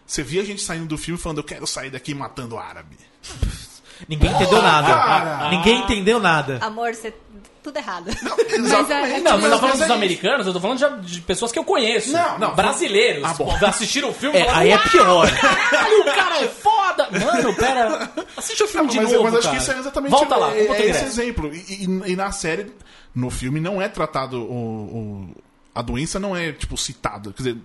Você 0.07 0.23
via 0.23 0.43
a 0.43 0.45
gente 0.45 0.63
saindo 0.63 0.87
do 0.87 0.97
filme 0.97 1.21
falando, 1.21 1.39
eu 1.39 1.45
quero 1.45 1.67
sair 1.67 1.91
daqui 1.91 2.15
matando 2.15 2.57
árabe. 2.57 2.97
Ninguém 4.09 4.31
entendeu 4.31 4.63
nada. 4.63 4.95
cara! 4.95 5.51
Ninguém 5.51 5.79
entendeu 5.81 6.21
nada. 6.21 6.59
Amor, 6.63 6.95
você. 6.95 7.15
Tudo 7.67 7.79
errado. 7.79 8.05
Mas 8.61 8.91
é, 8.91 9.19
Não, 9.21 9.41
você 9.41 9.49
tá 9.51 9.59
falando 9.59 9.61
mas 9.61 9.63
é 9.65 9.73
dos 9.73 9.81
isso. 9.81 9.93
americanos, 9.93 10.47
eu 10.47 10.53
tô 10.53 10.61
falando 10.61 11.01
de, 11.01 11.15
de 11.15 11.21
pessoas 11.23 11.51
que 11.51 11.59
eu 11.59 11.65
conheço. 11.65 12.13
Não, 12.13 12.39
não. 12.39 12.55
Brasileiros. 12.55 13.25
Ah, 13.25 13.35
bom. 13.35 13.53
Assistiram 13.67 14.11
o 14.11 14.15
filme 14.15 14.39
e 14.39 14.41
É, 14.41 14.45
falaram, 14.45 14.61
aí 14.63 14.71
é 14.71 14.79
pior. 14.79 15.29
Caralho, 15.41 16.01
o 16.01 16.05
cara 16.05 16.39
é 16.45 16.47
foda! 16.49 17.09
Mano, 17.11 17.55
pera. 17.57 18.11
Assiste 18.37 18.63
o 18.63 18.69
filme 18.69 18.87
Não, 18.87 18.93
de 18.95 19.01
mas, 19.01 19.11
novo, 19.13 19.25
mas 19.25 19.35
acho 19.35 19.43
cara. 19.43 19.57
que 19.57 19.63
isso 19.63 19.73
é 19.73 19.79
exatamente 19.81 20.11
Volta 20.13 20.37
lá, 20.37 20.55
é, 20.55 20.61
é 20.65 20.87
esse 20.91 21.05
exemplo. 21.07 21.53
E, 21.53 21.59
e- 21.85 22.13
e 22.13 22.15
na 22.17 22.31
série, 22.31 22.73
no 23.13 23.31
filme, 23.31 23.59
não 23.59 23.83
é 23.83 23.89
tratado 23.89 24.41
o, 24.41 24.55
o- 24.55 25.35
a 25.75 25.83
doença 25.83 26.21
não 26.21 26.37
é 26.37 26.53
tipo 26.53 26.77
citada. 26.77 27.33
Quer 27.33 27.43
dizer, 27.43 27.57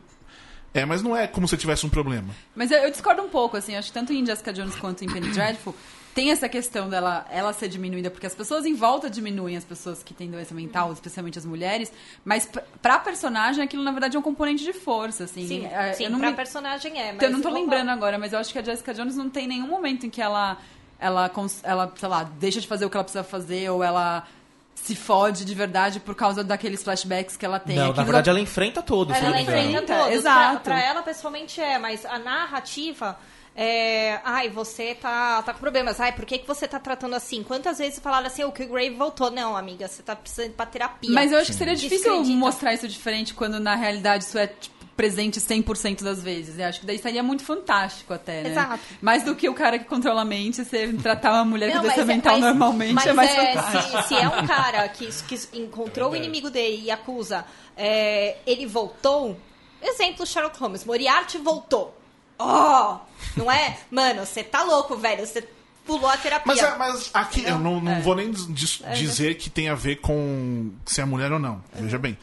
é, 0.74 0.84
mas 0.84 1.04
não 1.04 1.16
é 1.16 1.28
como 1.28 1.47
se 1.47 1.56
tivesse 1.58 1.86
um 1.86 1.89
problema. 1.89 2.34
Mas 2.56 2.72
eu, 2.72 2.80
eu 2.80 2.89
discordo 2.89 3.22
um 3.22 3.30
pouco, 3.30 3.56
assim, 3.56 3.76
acho 3.76 3.89
que 3.89 3.93
tanto 3.93 4.12
em 4.14 4.26
Jessica 4.26 4.52
Jones 4.52 4.76
quanto 4.78 5.04
em 5.06 5.08
Penny 5.08 5.30
Dreadful 5.30 5.76
tem 6.14 6.32
essa 6.32 6.49
questão 6.49 6.89
dela 6.89 7.26
ela 7.32 7.53
ser 7.53 7.68
diminuída, 7.70 8.12
porque 8.12 8.26
as 8.28 8.36
pessoas 8.36 8.66
em 8.66 8.74
volta 8.74 9.09
diminuem 9.09 9.55
as 9.55 9.64
pessoas 9.64 10.03
que 10.03 10.14
têm 10.14 10.30
doença 10.30 10.53
mental, 10.53 10.91
especialmente 10.91 11.38
as 11.39 11.45
mulheres, 11.45 11.91
mas 12.26 12.49
pra 12.82 12.99
personagem 12.99 13.64
aquilo 13.64 13.82
na 13.84 13.91
verdade 13.91 14.18
é 14.18 14.20
um 14.20 14.24
componente 14.24 14.64
de 14.64 14.74
força, 14.74 15.24
assim. 15.24 15.47
Sim, 15.47 15.66
É, 15.68 15.93
sim 15.93 16.03
eu 16.05 16.09
não 16.09 16.20
pra 16.20 16.32
me- 16.32 16.36
personagem 16.36 16.99
é. 16.99 17.14
Mas 17.14 17.22
eu 17.24 17.30
não 17.32 17.41
tô 17.41 17.49
lembrando 17.49 17.89
agora, 17.89 18.18
mas 18.20 18.34
eu 18.34 18.39
acho 18.39 18.51
que 18.51 18.59
a 18.59 18.64
Jessica 18.64 18.93
Jones 18.93 19.16
não 19.16 19.30
tem 19.30 19.47
nenhum 19.47 19.68
momento 19.68 20.05
em 20.05 20.09
que 20.09 20.22
ela, 20.22 20.57
ela, 20.99 21.32
ela, 21.64 21.93
sei 21.95 22.09
lá, 22.09 22.24
deixa 22.24 22.59
de 22.59 22.68
fazer 22.68 22.86
o 22.86 22.89
que 22.89 22.97
ela 22.97 23.03
precisa 23.03 23.24
fazer, 23.24 23.70
ou 23.70 23.82
ela 23.84 24.28
se 24.76 24.95
fode 24.95 25.45
de 25.45 25.53
verdade 25.53 25.99
por 25.99 26.16
causa 26.16 26.43
daqueles 26.43 26.82
flashbacks 26.84 27.38
que 27.38 27.45
ela 27.45 27.59
tem. 27.59 27.76
Não, 27.76 27.93
na 27.93 28.03
verdade 28.03 28.30
ela 28.30 28.39
enfrenta 28.39 28.82
todos. 28.82 29.16
Ela 29.16 29.39
Enfrenta, 29.41 29.95
todos. 29.95 30.14
exato. 30.14 30.62
Pra, 30.62 30.76
pra 30.76 30.84
ela, 30.84 31.03
pessoalmente, 31.03 31.62
é. 31.62 31.78
Mas 31.78 32.05
a 32.05 32.18
narrativa... 32.20 33.18
É, 33.56 34.20
ai, 34.24 34.49
você 34.49 34.95
tá, 34.95 35.41
tá 35.41 35.54
com 35.54 35.60
problemas. 35.60 35.99
Ai, 35.99 36.14
por 36.14 36.26
que, 36.26 36.38
que 36.39 36.47
você 36.47 36.68
tá 36.68 36.80
tratando 36.80 37.16
assim? 37.16 37.43
Quantas 37.43 37.80
vezes 37.80 37.99
falaram 37.99 38.28
assim, 38.28 38.43
o 38.43 38.52
que 38.52 38.64
o 38.64 38.68
Grave 38.70 38.91
voltou? 38.95 39.30
Não, 39.30 39.56
amiga, 39.58 39.88
você 39.88 40.02
tá 40.02 40.16
precisando 40.16 40.47
ir 40.52 40.54
pra 40.54 40.66
terapia. 40.66 41.12
Mas 41.12 41.32
eu 41.32 41.38
acho 41.39 41.52
que 41.52 41.58
seria 41.58 41.76
difícil 41.76 42.12
Descredita. 42.12 42.38
mostrar 42.38 42.74
isso 42.74 42.88
diferente 42.88 43.34
quando 43.34 43.60
na 43.60 43.76
realidade 43.76 44.24
isso 44.24 44.38
é 44.38 44.47
tipo, 44.47 44.82
presente 44.95 45.39
100% 45.41 46.02
das 46.04 46.22
vezes. 46.24 46.58
Eu 46.60 46.66
acho 46.66 46.80
que 46.80 46.86
daí 46.86 46.97
seria 46.97 47.22
muito 47.24 47.43
fantástico 47.43 48.14
até, 48.14 48.43
né? 48.43 48.49
Exato. 48.52 48.80
Mais 49.02 49.24
do 49.24 49.36
que 49.36 49.49
o 49.49 49.54
cara 49.54 49.78
que 49.80 49.86
controla 49.86 50.22
a 50.22 50.26
mente, 50.26 50.64
você 50.64 50.93
tratar 50.93 51.34
uma 51.34 51.45
mulher 51.45 51.74
com 51.74 51.82
doença 51.82 52.02
é- 52.02 52.06
mental 52.06 52.39
mas- 52.39 52.56
normalmente 52.56 52.93
mas 52.93 53.08
é 53.08 53.14
mais 53.14 53.32
é, 53.32 53.54
fantástico. 53.54 54.02
se, 54.04 54.08
se 54.10 54.16
é 54.16 54.28
um 54.30 54.47
cara 54.47 54.88
que, 54.89 55.08
que 55.24 55.58
encontrou 55.60 56.12
o 56.12 56.16
inimigo 56.16 56.49
dele 56.49 56.84
e 56.86 56.91
acusa, 56.91 57.45
é, 57.76 58.38
ele 58.45 58.66
voltou. 58.66 59.38
Exemplo, 59.82 60.26
Sherlock 60.26 60.58
Holmes. 60.60 60.86
Moriarty 60.86 61.38
voltou. 61.38 61.97
Oh! 62.42 62.98
Não 63.38 63.52
é? 63.52 63.78
Mano, 63.89 64.26
você 64.26 64.44
tá 64.44 64.64
louco, 64.64 64.96
velho. 64.98 65.26
Você 65.26 65.48
pulou 65.86 66.10
a 66.10 66.18
terapia. 66.18 66.44
Mas, 66.46 66.60
é- 66.64 66.78
mas 66.78 67.10
aqui 67.14 67.44
eu 67.46 67.60
não, 67.60 67.80
não 67.80 67.92
É. 67.94 68.02
vou 68.02 68.16
nem 68.16 68.32
dis- 68.32 68.82
dizer 68.96 69.36
que 69.36 69.50
tem 69.50 69.70
a 69.70 69.76
ver 69.76 69.98
com 69.98 70.72
se 70.86 71.02
é 71.02 71.06
mulher 71.06 71.32
ou 71.32 71.39
não. 71.39 71.64
Veja 71.74 71.98
bem. 71.98 72.18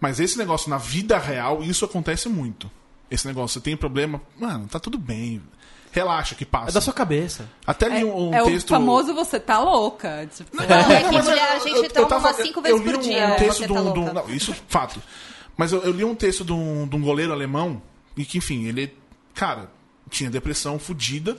Mas 0.00 0.20
esse 0.20 0.36
negócio 0.38 0.68
na 0.70 0.78
vida 0.78 1.18
real, 1.18 1.62
isso 1.62 1.84
acontece 1.84 2.28
muito. 2.28 2.70
Esse 3.10 3.26
negócio, 3.26 3.54
você 3.54 3.60
tem 3.64 3.76
problema, 3.76 4.20
mano, 4.38 4.66
tá 4.66 4.78
tudo 4.80 4.98
bem. 4.98 5.42
Relaxa 5.92 6.34
que 6.34 6.44
passa. 6.44 6.70
É 6.70 6.72
da 6.72 6.80
sua 6.80 6.92
cabeça. 6.92 7.48
Até 7.64 7.88
li 7.88 8.00
É, 8.00 8.04
um, 8.04 8.30
um 8.30 8.34
é 8.34 8.42
texto. 8.42 8.70
o 8.70 8.74
famoso 8.74 9.14
você 9.14 9.38
tá 9.38 9.60
louca. 9.60 10.28
Tipo, 10.34 10.56
Não, 10.56 10.64
é 10.64 11.02
que 11.04 11.10
mulher, 11.22 11.52
a 11.52 11.58
gente 11.60 11.76
eu- 11.76 11.84
eu 11.84 11.90
toma 11.90 12.08
tava- 12.08 12.28
umas 12.28 12.36
cinco 12.36 12.58
eu 12.58 12.62
vezes 12.62 12.80
li 12.80 12.84
por 12.84 12.96
um- 12.98 13.00
dia. 13.02 13.26
Um 13.28 13.36
texto 13.36 13.58
você 13.58 13.66
de 13.68 13.74
tá 13.74 13.80
louca. 13.80 14.12
não, 14.12 14.28
isso 14.30 14.54
fato. 14.68 15.00
Mas 15.56 15.70
eu, 15.70 15.80
eu 15.82 15.92
li 15.92 16.02
um 16.04 16.14
texto 16.16 16.44
de 16.44 16.52
um, 16.52 16.88
de 16.88 16.96
um 16.96 17.00
goleiro 17.00 17.32
alemão 17.32 17.80
e 18.16 18.24
que, 18.24 18.38
enfim, 18.38 18.64
ele, 18.66 18.92
cara, 19.34 19.70
tinha 20.08 20.30
depressão 20.30 20.78
fodida. 20.78 21.36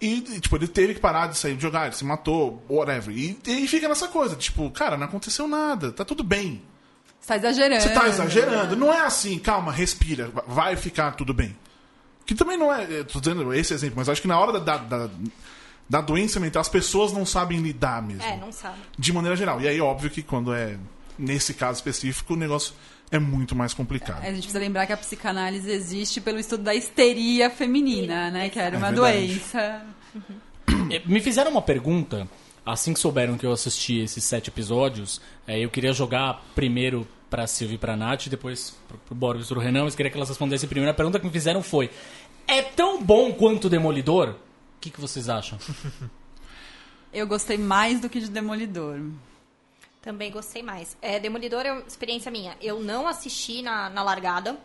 E, 0.00 0.20
tipo, 0.40 0.54
ele 0.56 0.68
teve 0.68 0.94
que 0.94 1.00
parar 1.00 1.26
de 1.26 1.36
sair 1.36 1.56
de 1.56 1.62
jogar, 1.62 1.86
ele 1.86 1.96
se 1.96 2.04
matou, 2.04 2.62
whatever. 2.70 3.16
E, 3.16 3.36
e 3.46 3.66
fica 3.66 3.88
nessa 3.88 4.06
coisa, 4.06 4.36
tipo, 4.36 4.70
cara, 4.70 4.96
não 4.96 5.06
aconteceu 5.06 5.48
nada, 5.48 5.90
tá 5.90 6.04
tudo 6.04 6.22
bem. 6.22 6.62
você 7.20 7.26
tá 7.26 7.36
exagerando. 7.36 7.82
Você 7.82 7.88
tá 7.90 8.08
exagerando. 8.08 8.76
Não 8.76 8.92
é 8.92 9.00
assim, 9.00 9.38
calma, 9.40 9.72
respira, 9.72 10.30
vai 10.46 10.76
ficar 10.76 11.12
tudo 11.12 11.34
bem. 11.34 11.56
Que 12.24 12.34
também 12.34 12.56
não 12.56 12.72
é. 12.72 13.02
Tô 13.04 13.18
dando 13.20 13.52
esse 13.54 13.72
exemplo, 13.74 13.96
mas 13.96 14.08
acho 14.08 14.20
que 14.22 14.28
na 14.28 14.38
hora 14.38 14.60
da, 14.60 14.76
da, 14.76 15.10
da, 15.88 16.00
doença 16.00 16.38
mental, 16.38 16.60
as 16.60 16.68
pessoas 16.68 17.10
não 17.10 17.24
sabem 17.24 17.58
lidar 17.58 18.02
mesmo. 18.02 18.22
É, 18.22 18.36
não 18.36 18.52
sabe. 18.52 18.76
De 18.96 19.12
maneira 19.12 19.34
geral. 19.34 19.60
E 19.60 19.66
aí, 19.66 19.80
óbvio 19.80 20.10
que 20.10 20.22
quando 20.22 20.52
é 20.52 20.76
nesse 21.18 21.54
caso 21.54 21.78
específico, 21.78 22.34
o 22.34 22.36
negócio 22.36 22.74
é 23.10 23.18
muito 23.18 23.54
mais 23.56 23.72
complicado. 23.74 24.22
A 24.22 24.26
gente 24.30 24.38
precisa 24.42 24.58
lembrar 24.58 24.86
que 24.86 24.92
a 24.92 24.96
psicanálise 24.96 25.70
existe 25.70 26.20
pelo 26.20 26.38
estudo 26.38 26.62
da 26.62 26.74
histeria 26.74 27.48
feminina, 27.50 28.30
né? 28.30 28.48
Que 28.48 28.58
era 28.58 28.76
É 28.76 28.78
uma 28.78 28.90
verdade. 28.92 29.26
doença. 29.26 29.82
É, 30.90 31.02
Me 31.06 31.20
fizeram 31.20 31.50
uma 31.50 31.62
pergunta, 31.62 32.28
assim 32.64 32.92
que 32.92 33.00
souberam 33.00 33.36
que 33.38 33.46
eu 33.46 33.52
assisti 33.52 33.98
esses 34.00 34.22
sete 34.24 34.48
episódios, 34.48 35.20
é, 35.46 35.58
eu 35.58 35.70
queria 35.70 35.92
jogar 35.92 36.42
primeiro 36.54 37.06
pra 37.30 37.46
Silvia 37.46 37.74
e 37.74 37.78
pra 37.78 37.96
Nath, 37.96 38.26
e 38.26 38.30
depois 38.30 38.76
pro, 38.88 38.98
pro 38.98 39.14
Boris 39.14 39.44
e 39.46 39.48
pro 39.48 39.60
Renan, 39.60 39.84
mas 39.84 39.94
queria 39.94 40.10
que 40.10 40.16
elas 40.16 40.28
respondessem 40.28 40.68
primeiro. 40.68 40.90
A 40.90 40.94
pergunta 40.94 41.18
que 41.18 41.26
me 41.26 41.32
fizeram 41.32 41.62
foi, 41.62 41.90
é 42.46 42.62
tão 42.62 43.02
bom 43.02 43.32
quanto 43.32 43.66
o 43.66 43.70
Demolidor? 43.70 44.30
O 44.30 44.80
que, 44.80 44.90
que 44.90 45.00
vocês 45.00 45.28
acham? 45.28 45.58
Eu 47.12 47.26
gostei 47.26 47.56
mais 47.58 48.00
do 48.00 48.08
que 48.08 48.20
de 48.20 48.28
Demolidor. 48.30 49.00
Também 50.08 50.30
gostei 50.30 50.62
mais. 50.62 50.96
É, 51.02 51.20
Demolidor 51.20 51.66
é 51.66 51.72
uma 51.72 51.82
experiência 51.86 52.30
minha. 52.30 52.56
Eu 52.62 52.80
não 52.80 53.06
assisti 53.06 53.60
na, 53.60 53.90
na 53.90 54.02
largada. 54.02 54.58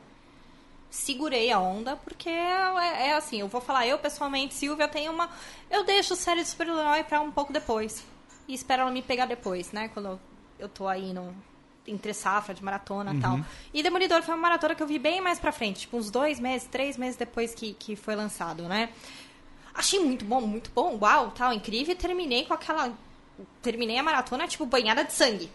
Segurei 0.89 1.51
a 1.51 1.59
onda, 1.59 1.97
porque 1.97 2.29
é, 2.29 3.07
é 3.07 3.13
assim, 3.13 3.41
eu 3.41 3.49
vou 3.49 3.59
falar, 3.59 3.85
eu 3.85 3.99
pessoalmente, 3.99 4.53
Silvia, 4.53 4.87
tem 4.87 5.09
uma. 5.09 5.29
Eu 5.69 5.83
deixo 5.83 6.15
série 6.15 6.43
de 6.43 6.47
super-herói 6.47 7.03
pra 7.03 7.19
um 7.19 7.29
pouco 7.29 7.51
depois. 7.51 8.05
E 8.47 8.53
espero 8.53 8.83
ela 8.83 8.91
me 8.91 9.01
pegar 9.01 9.25
depois, 9.25 9.73
né? 9.73 9.89
Quando 9.89 10.11
eu, 10.11 10.19
eu 10.59 10.69
tô 10.69 10.87
aí 10.87 11.11
no, 11.11 11.35
entre 11.85 12.13
safra 12.13 12.53
de 12.53 12.63
maratona 12.63 13.13
e 13.13 13.19
tal. 13.19 13.35
E 13.73 13.83
Demolidor 13.83 14.23
foi 14.23 14.33
uma 14.33 14.43
maratona 14.43 14.75
que 14.75 14.81
eu 14.81 14.87
vi 14.87 14.97
bem 14.97 15.19
mais 15.19 15.39
pra 15.39 15.51
frente, 15.51 15.81
tipo 15.81 15.97
uns 15.97 16.09
dois 16.09 16.39
meses, 16.39 16.65
três 16.69 16.95
meses 16.95 17.17
depois 17.17 17.53
que, 17.53 17.73
que 17.73 17.97
foi 17.97 18.15
lançado, 18.15 18.63
né? 18.63 18.91
Achei 19.75 19.99
muito 19.99 20.23
bom, 20.23 20.39
muito 20.39 20.71
bom, 20.73 20.97
uau, 21.01 21.31
tal, 21.31 21.51
incrível. 21.51 21.93
E 21.93 21.97
terminei 21.97 22.45
com 22.45 22.53
aquela. 22.53 22.93
Terminei 23.61 23.97
a 23.97 24.03
maratona, 24.03 24.47
tipo, 24.47 24.65
banhada 24.65 25.03
de 25.03 25.13
sangue. 25.13 25.49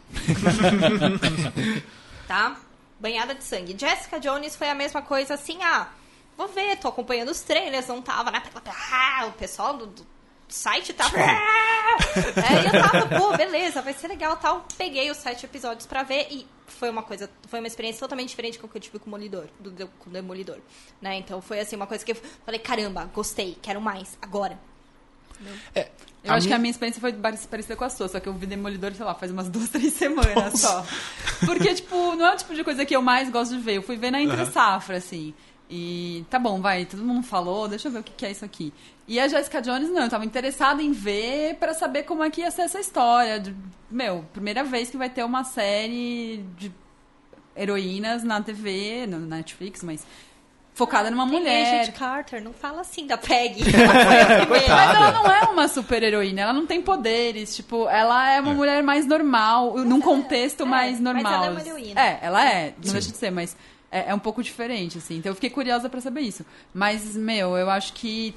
tá? 2.26 2.56
Banhada 2.98 3.34
de 3.34 3.44
sangue. 3.44 3.76
Jessica 3.78 4.18
Jones 4.18 4.56
foi 4.56 4.68
a 4.68 4.74
mesma 4.74 5.02
coisa 5.02 5.34
assim, 5.34 5.62
ah, 5.62 5.88
vou 6.36 6.48
ver, 6.48 6.76
tô 6.76 6.88
acompanhando 6.88 7.30
os 7.30 7.40
trailers, 7.40 7.86
não 7.86 8.02
tava, 8.02 8.30
né? 8.30 8.42
Ah, 8.92 9.26
o 9.26 9.32
pessoal 9.32 9.76
do, 9.76 9.86
do 9.86 10.06
site 10.48 10.92
tava. 10.92 11.16
é, 11.20 12.62
e 12.62 12.66
eu 12.66 12.82
tava, 12.82 13.18
pô, 13.18 13.36
beleza, 13.36 13.82
vai 13.82 13.92
ser 13.92 14.08
legal 14.08 14.36
tal. 14.36 14.66
Peguei 14.76 15.10
os 15.10 15.18
sete 15.18 15.44
episódios 15.44 15.86
pra 15.86 16.02
ver 16.02 16.26
e 16.30 16.46
foi 16.66 16.90
uma 16.90 17.02
coisa, 17.02 17.30
foi 17.48 17.58
uma 17.58 17.68
experiência 17.68 18.00
totalmente 18.00 18.30
diferente 18.30 18.58
com 18.58 18.66
o 18.66 18.70
que 18.70 18.76
eu 18.76 18.80
tive 18.80 18.98
com 18.98 19.04
o 19.04 19.10
Demolidor, 19.10 19.48
do, 19.58 19.70
do, 19.70 19.88
com 19.88 20.10
o 20.10 20.12
Demolidor, 20.12 20.58
né? 21.00 21.16
Então 21.16 21.40
foi 21.40 21.60
assim, 21.60 21.76
uma 21.76 21.86
coisa 21.86 22.04
que 22.04 22.12
eu 22.12 22.16
falei, 22.44 22.60
caramba, 22.60 23.10
gostei, 23.14 23.58
quero 23.60 23.80
mais, 23.80 24.16
agora. 24.20 24.58
Eu 26.24 26.34
acho 26.34 26.46
que 26.48 26.52
a 26.52 26.58
minha 26.58 26.70
experiência 26.70 27.00
foi 27.00 27.12
pare- 27.12 27.38
parecida 27.50 27.76
com 27.76 27.84
a 27.84 27.90
sua, 27.90 28.08
só 28.08 28.20
que 28.20 28.28
eu 28.28 28.32
vi 28.34 28.44
Demolidor, 28.46 28.92
sei 28.94 29.04
lá, 29.04 29.14
faz 29.14 29.30
umas 29.32 29.48
duas, 29.50 29.68
três 29.68 29.92
semanas 29.94 30.60
só. 30.60 30.84
Porque, 31.46 31.74
tipo, 31.74 32.14
não 32.16 32.26
é 32.26 32.34
o 32.34 32.36
tipo 32.36 32.54
de 32.54 32.64
coisa 32.64 32.84
que 32.84 32.94
eu 32.94 33.00
mais 33.00 33.30
gosto 33.30 33.56
de 33.56 33.62
ver. 33.62 33.76
Eu 33.76 33.82
fui 33.82 33.96
ver 33.96 34.10
na 34.10 34.20
Entre 34.20 34.44
Safra, 34.46 34.96
assim. 34.96 35.32
E 35.70 36.24
tá 36.30 36.38
bom, 36.38 36.60
vai, 36.60 36.84
todo 36.86 37.04
mundo 37.04 37.22
falou, 37.26 37.68
deixa 37.68 37.88
eu 37.88 37.92
ver 37.92 37.98
o 38.00 38.02
que, 38.02 38.12
que 38.12 38.26
é 38.26 38.30
isso 38.30 38.44
aqui. 38.44 38.72
E 39.06 39.20
a 39.20 39.28
Jessica 39.28 39.60
Jones, 39.62 39.90
não, 39.90 40.02
eu 40.02 40.08
tava 40.08 40.24
interessada 40.24 40.82
em 40.82 40.92
ver 40.92 41.54
pra 41.56 41.72
saber 41.74 42.02
como 42.04 42.22
é 42.24 42.30
que 42.30 42.40
ia 42.40 42.50
ser 42.50 42.62
essa 42.62 42.80
história. 42.80 43.38
De- 43.38 43.54
meu, 43.90 44.24
primeira 44.32 44.64
vez 44.64 44.90
que 44.90 44.96
vai 44.96 45.08
ter 45.10 45.22
uma 45.24 45.44
série 45.44 46.44
de 46.56 46.72
heroínas 47.56 48.22
na 48.22 48.40
TV, 48.40 49.06
no 49.06 49.18
Netflix, 49.20 49.82
mas 49.82 50.06
focada 50.78 51.10
numa 51.10 51.28
Tem 51.28 51.40
mulher. 51.40 51.80
Agent 51.80 51.96
Carter, 51.96 52.42
não 52.42 52.52
fala 52.52 52.82
assim 52.82 53.04
da 53.04 53.16
a 53.16 53.18
primeira. 53.18 54.48
Mas 54.48 54.94
ela 54.94 55.10
não 55.10 55.26
é 55.26 55.40
uma 55.42 55.66
super-heroína, 55.66 56.42
ela 56.42 56.52
não 56.52 56.66
tem 56.66 56.80
poderes. 56.80 57.56
Tipo, 57.56 57.88
ela 57.88 58.30
é 58.30 58.40
uma 58.40 58.54
mulher 58.54 58.80
mais 58.80 59.04
normal, 59.04 59.76
num 59.78 60.00
contexto 60.00 60.62
é, 60.62 60.66
mais 60.66 60.92
mas 60.92 61.00
normal. 61.00 61.32
ela 61.32 61.46
é 61.46 61.50
uma 61.50 61.60
heroína. 61.60 62.00
É, 62.00 62.18
ela 62.22 62.48
é, 62.48 62.74
não 62.84 62.92
deixa 62.92 63.10
de 63.10 63.16
ser, 63.16 63.32
mas 63.32 63.56
é, 63.90 64.10
é 64.10 64.14
um 64.14 64.20
pouco 64.20 64.40
diferente, 64.40 64.98
assim. 64.98 65.16
Então 65.16 65.30
eu 65.30 65.34
fiquei 65.34 65.50
curiosa 65.50 65.88
pra 65.90 66.00
saber 66.00 66.20
isso. 66.20 66.46
Mas, 66.72 67.16
meu, 67.16 67.56
eu 67.56 67.68
acho 67.68 67.92
que 67.94 68.32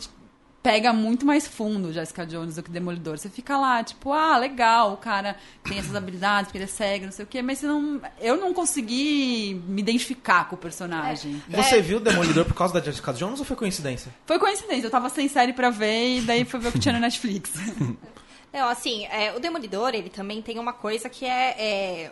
pega 0.61 0.93
muito 0.93 1.25
mais 1.25 1.47
fundo 1.47 1.91
Jessica 1.91 2.25
Jones 2.25 2.55
do 2.55 2.63
que 2.63 2.69
Demolidor. 2.69 3.17
Você 3.17 3.29
fica 3.29 3.57
lá, 3.57 3.83
tipo, 3.83 4.13
ah, 4.13 4.37
legal, 4.37 4.93
o 4.93 4.97
cara 4.97 5.35
tem 5.63 5.79
essas 5.79 5.95
habilidades, 5.95 6.45
porque 6.45 6.57
ele 6.59 6.65
é 6.65 6.67
cego, 6.67 7.05
não 7.05 7.11
sei 7.11 7.25
o 7.25 7.27
quê, 7.27 7.41
mas 7.41 7.59
você 7.59 7.67
não, 7.67 8.01
eu 8.19 8.37
não 8.37 8.53
consegui 8.53 9.61
me 9.67 9.81
identificar 9.81 10.47
com 10.47 10.55
o 10.55 10.59
personagem. 10.59 11.41
Você 11.49 11.81
viu 11.81 11.99
Demolidor 11.99 12.45
por 12.45 12.53
causa 12.53 12.73
da 12.73 12.81
Jessica 12.81 13.13
Jones 13.13 13.39
ou 13.39 13.45
foi 13.45 13.55
coincidência? 13.55 14.13
Foi 14.25 14.37
coincidência, 14.37 14.85
eu 14.85 14.91
tava 14.91 15.09
sem 15.09 15.27
série 15.27 15.53
pra 15.53 15.69
ver 15.69 16.17
e 16.17 16.21
daí 16.21 16.45
foi 16.45 16.59
ver 16.59 16.69
o 16.69 16.71
que 16.71 16.79
tinha 16.79 16.93
no 16.93 16.99
Netflix. 16.99 17.51
Não, 18.53 18.67
assim, 18.67 19.05
é, 19.05 19.33
o 19.33 19.39
Demolidor, 19.39 19.95
ele 19.95 20.09
também 20.09 20.41
tem 20.41 20.59
uma 20.59 20.73
coisa 20.73 21.09
que 21.09 21.25
é, 21.25 21.55
é, 21.57 22.11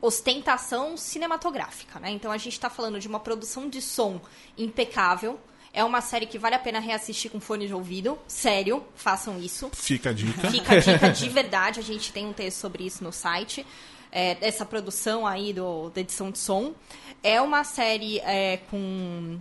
ostentação 0.00 0.96
cinematográfica, 0.96 2.00
né? 2.00 2.10
Então 2.10 2.32
a 2.32 2.36
gente 2.36 2.58
tá 2.58 2.68
falando 2.68 2.98
de 2.98 3.06
uma 3.06 3.20
produção 3.20 3.68
de 3.68 3.80
som 3.80 4.20
impecável. 4.56 5.38
É 5.72 5.84
uma 5.84 6.00
série 6.00 6.26
que 6.26 6.38
vale 6.38 6.54
a 6.54 6.58
pena 6.58 6.78
reassistir 6.80 7.30
com 7.30 7.40
fone 7.40 7.66
de 7.66 7.74
ouvido. 7.74 8.18
Sério, 8.26 8.84
façam 8.94 9.38
isso. 9.38 9.70
Fica 9.72 10.10
a 10.10 10.12
dica. 10.12 10.48
Fica 10.50 10.74
a 10.74 10.78
dica 10.80 11.08
de 11.12 11.28
verdade. 11.28 11.80
A 11.80 11.82
gente 11.82 12.12
tem 12.12 12.26
um 12.26 12.32
texto 12.32 12.58
sobre 12.58 12.84
isso 12.84 13.04
no 13.04 13.12
site. 13.12 13.66
É, 14.10 14.34
dessa 14.36 14.64
produção 14.64 15.26
aí 15.26 15.52
do, 15.52 15.90
da 15.90 16.00
edição 16.00 16.30
de 16.30 16.38
som. 16.38 16.74
É 17.22 17.40
uma 17.40 17.64
série 17.64 18.18
é, 18.20 18.58
com 18.70 19.38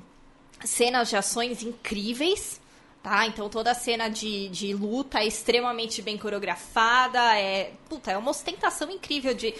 cenas 0.63 1.09
de 1.09 1.15
ações 1.15 1.63
incríveis. 1.63 2.59
Tá? 3.01 3.25
Então 3.25 3.47
toda 3.47 3.71
a 3.71 3.75
cena 3.75 4.09
de, 4.09 4.49
de 4.49 4.73
luta 4.73 5.19
é 5.19 5.25
extremamente 5.25 6.01
bem 6.01 6.17
coreografada. 6.17 7.39
É, 7.39 7.71
puta, 7.87 8.11
é 8.11 8.17
uma 8.17 8.31
ostentação 8.31 8.91
incrível 8.91 9.33
de 9.33 9.53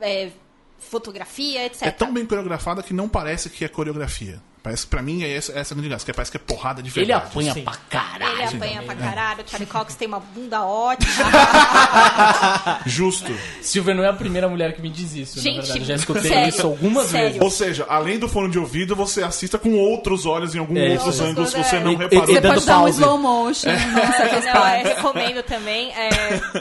é, 0.00 0.30
fotografia, 0.78 1.66
etc. 1.66 1.82
É 1.82 1.90
tão 1.90 2.12
bem 2.12 2.24
coreografada 2.24 2.82
que 2.82 2.94
não 2.94 3.08
parece 3.08 3.50
que 3.50 3.64
é 3.64 3.68
coreografia. 3.68 4.40
Parece, 4.62 4.86
pra 4.86 5.02
mim, 5.02 5.24
é 5.24 5.36
essa, 5.36 5.52
essa 5.58 5.72
a 5.72 5.74
grande 5.74 5.88
graça, 5.88 6.06
que 6.06 6.12
parece 6.12 6.30
que 6.30 6.36
é 6.36 6.40
porrada 6.40 6.80
de 6.80 6.88
Ele 6.90 7.06
verdade. 7.06 7.26
apanha 7.30 7.52
sim. 7.52 7.62
pra 7.64 7.74
caralho. 7.90 8.32
Ele 8.32 8.42
apanha 8.44 8.82
pra 8.84 8.94
caralho. 8.94 9.44
O 9.44 9.50
Charlie 9.50 9.66
Cox 9.68 9.94
tem 9.96 10.06
uma 10.06 10.20
bunda 10.20 10.64
ótima. 10.64 11.10
Justo. 12.86 13.32
Silvia 13.60 13.92
não 13.94 14.04
é 14.04 14.08
a 14.08 14.12
primeira 14.12 14.48
mulher 14.48 14.74
que 14.74 14.80
me 14.82 14.88
diz 14.88 15.14
isso, 15.14 15.40
Gente, 15.40 15.56
na 15.56 15.62
verdade. 15.62 15.80
Eu 15.80 15.84
já 15.86 15.94
escutei 15.96 16.22
sério, 16.30 16.48
isso 16.48 16.66
algumas 16.66 17.06
sério. 17.06 17.26
vezes. 17.28 17.42
Ou 17.42 17.50
seja, 17.50 17.86
além 17.88 18.18
do 18.20 18.28
fone 18.28 18.50
de 18.50 18.58
ouvido, 18.58 18.94
você 18.94 19.22
assista 19.24 19.58
com 19.58 19.74
outros 19.74 20.26
olhos 20.26 20.54
em 20.54 20.58
alguns 20.60 20.78
É, 20.78 20.90
outros 20.92 21.14
isso. 21.16 21.24
ângulos 21.24 21.52
que 21.54 21.60
É. 21.60 21.64
você 21.64 21.80
não 21.80 21.96
reparou. 21.96 22.24
e 22.24 22.26
Você 22.34 22.40
pode 22.40 22.64
dar 22.66 22.78
um 22.82 22.88
slow 22.88 23.18
motion 23.18 23.68
em 23.70 24.12
certas 24.12 24.44
Não, 24.44 24.50
é, 24.50 24.52
partes. 24.54 24.92
recomendo 24.94 25.42
também. 25.42 25.90
É, 25.92 26.08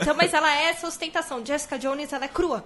então, 0.01 0.15
mas 0.15 0.33
ela 0.33 0.51
é 0.51 0.69
essa 0.69 0.87
ostentação. 0.87 1.45
Jessica 1.45 1.77
Jones, 1.77 2.11
ela 2.11 2.25
é 2.25 2.27
crua. 2.27 2.63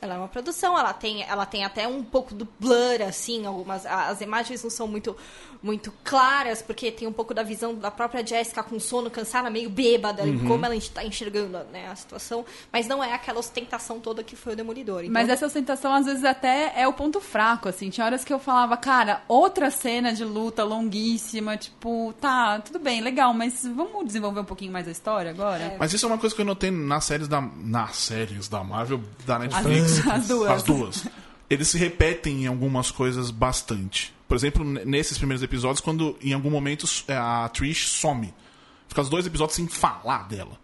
Ela 0.00 0.14
é 0.14 0.18
uma 0.18 0.28
produção, 0.28 0.78
ela 0.78 0.92
tem, 0.92 1.22
ela 1.22 1.46
tem 1.46 1.64
até 1.64 1.88
um 1.88 2.02
pouco 2.02 2.34
do 2.34 2.46
blur, 2.60 3.00
assim, 3.06 3.46
algumas. 3.46 3.86
As 3.86 4.20
imagens 4.20 4.62
não 4.62 4.68
são 4.70 4.86
muito, 4.86 5.16
muito 5.62 5.92
claras, 6.04 6.60
porque 6.60 6.92
tem 6.92 7.08
um 7.08 7.12
pouco 7.12 7.32
da 7.32 7.42
visão 7.42 7.74
da 7.74 7.90
própria 7.90 8.24
Jessica 8.24 8.62
com 8.62 8.78
sono, 8.78 9.10
cansada, 9.10 9.48
meio 9.48 9.70
bêbada, 9.70 10.22
Uhum. 10.22 10.46
como 10.46 10.66
ela 10.66 10.76
está 10.76 11.02
enxergando 11.02 11.58
né, 11.72 11.88
a 11.90 11.96
situação. 11.96 12.44
Mas 12.70 12.86
não 12.86 13.02
é 13.02 13.14
aquela 13.14 13.38
ostentação 13.40 13.98
toda 13.98 14.22
que 14.22 14.36
foi 14.36 14.52
o 14.52 14.56
Demolidor. 14.56 15.00
Então, 15.00 15.12
Mas 15.12 15.28
essa 15.30 15.46
ostentação, 15.46 15.92
às 15.94 16.04
vezes, 16.06 16.24
até 16.24 16.72
é 16.76 16.86
o 16.86 16.92
ponto 16.92 17.18
fraco, 17.20 17.68
assim. 17.68 17.88
Tinha 17.88 18.04
horas 18.04 18.22
que 18.22 18.32
eu 18.32 18.38
falava, 18.38 18.76
cara, 18.76 19.22
outra 19.26 19.70
cena 19.70 20.12
de 20.12 20.24
luta 20.24 20.62
longuíssima, 20.62 21.56
tipo, 21.56 22.14
tá, 22.20 22.60
tudo 22.60 22.78
bem, 22.78 23.00
legal, 23.00 23.32
mas 23.32 23.64
vamos 23.64 24.04
desenvolver 24.04 24.40
um 24.40 24.44
pouquinho 24.44 24.72
mais 24.72 24.86
a 24.86 24.90
história 24.90 25.30
agora? 25.30 25.74
Mas 25.78 25.92
isso 25.92 26.04
é 26.04 26.08
uma 26.08 26.18
coisa 26.18 26.34
que 26.34 26.40
eu 26.42 26.46
notei 26.46 26.70
nas 26.70 27.04
séries 27.04 27.28
da. 27.28 27.40
Nas 27.40 27.96
séries 27.96 28.46
da 28.48 28.62
Marvel, 28.62 29.00
da 29.24 29.38
Netflix. 29.38 29.85
as 30.10 30.28
duas. 30.28 30.50
As 30.50 30.62
duas. 30.62 31.06
Eles 31.48 31.68
se 31.68 31.78
repetem 31.78 32.44
em 32.44 32.46
algumas 32.46 32.90
coisas 32.90 33.30
bastante. 33.30 34.14
Por 34.26 34.36
exemplo, 34.36 34.64
nesses 34.64 35.16
primeiros 35.16 35.42
episódios, 35.42 35.80
quando 35.80 36.16
em 36.20 36.32
algum 36.32 36.50
momento 36.50 36.86
é, 37.06 37.16
a 37.16 37.48
Trish 37.52 37.88
some. 37.88 38.34
Fica 38.88 39.00
os 39.00 39.08
dois 39.08 39.26
episódios 39.26 39.56
sem 39.56 39.68
falar 39.68 40.28
dela. 40.28 40.58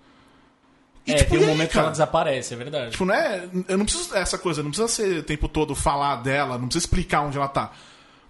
E, 1.06 1.12
É, 1.12 1.16
tipo, 1.16 1.30
tem 1.30 1.40
e 1.40 1.42
um 1.42 1.46
aí, 1.46 1.52
momento 1.52 1.70
que 1.70 1.78
ela 1.78 1.90
desaparece, 1.90 2.54
é 2.54 2.56
verdade. 2.56 2.90
Tipo, 2.92 3.04
não 3.04 3.14
é. 3.14 3.48
Eu 3.68 3.78
não 3.78 3.84
preciso 3.84 4.14
essa 4.14 4.38
coisa, 4.38 4.62
não 4.62 4.70
precisa 4.70 4.88
ser 4.88 5.18
o 5.18 5.22
tempo 5.22 5.48
todo 5.48 5.74
falar 5.74 6.16
dela, 6.16 6.58
não 6.58 6.66
precisa 6.66 6.86
explicar 6.86 7.22
onde 7.22 7.36
ela 7.36 7.48
tá. 7.48 7.72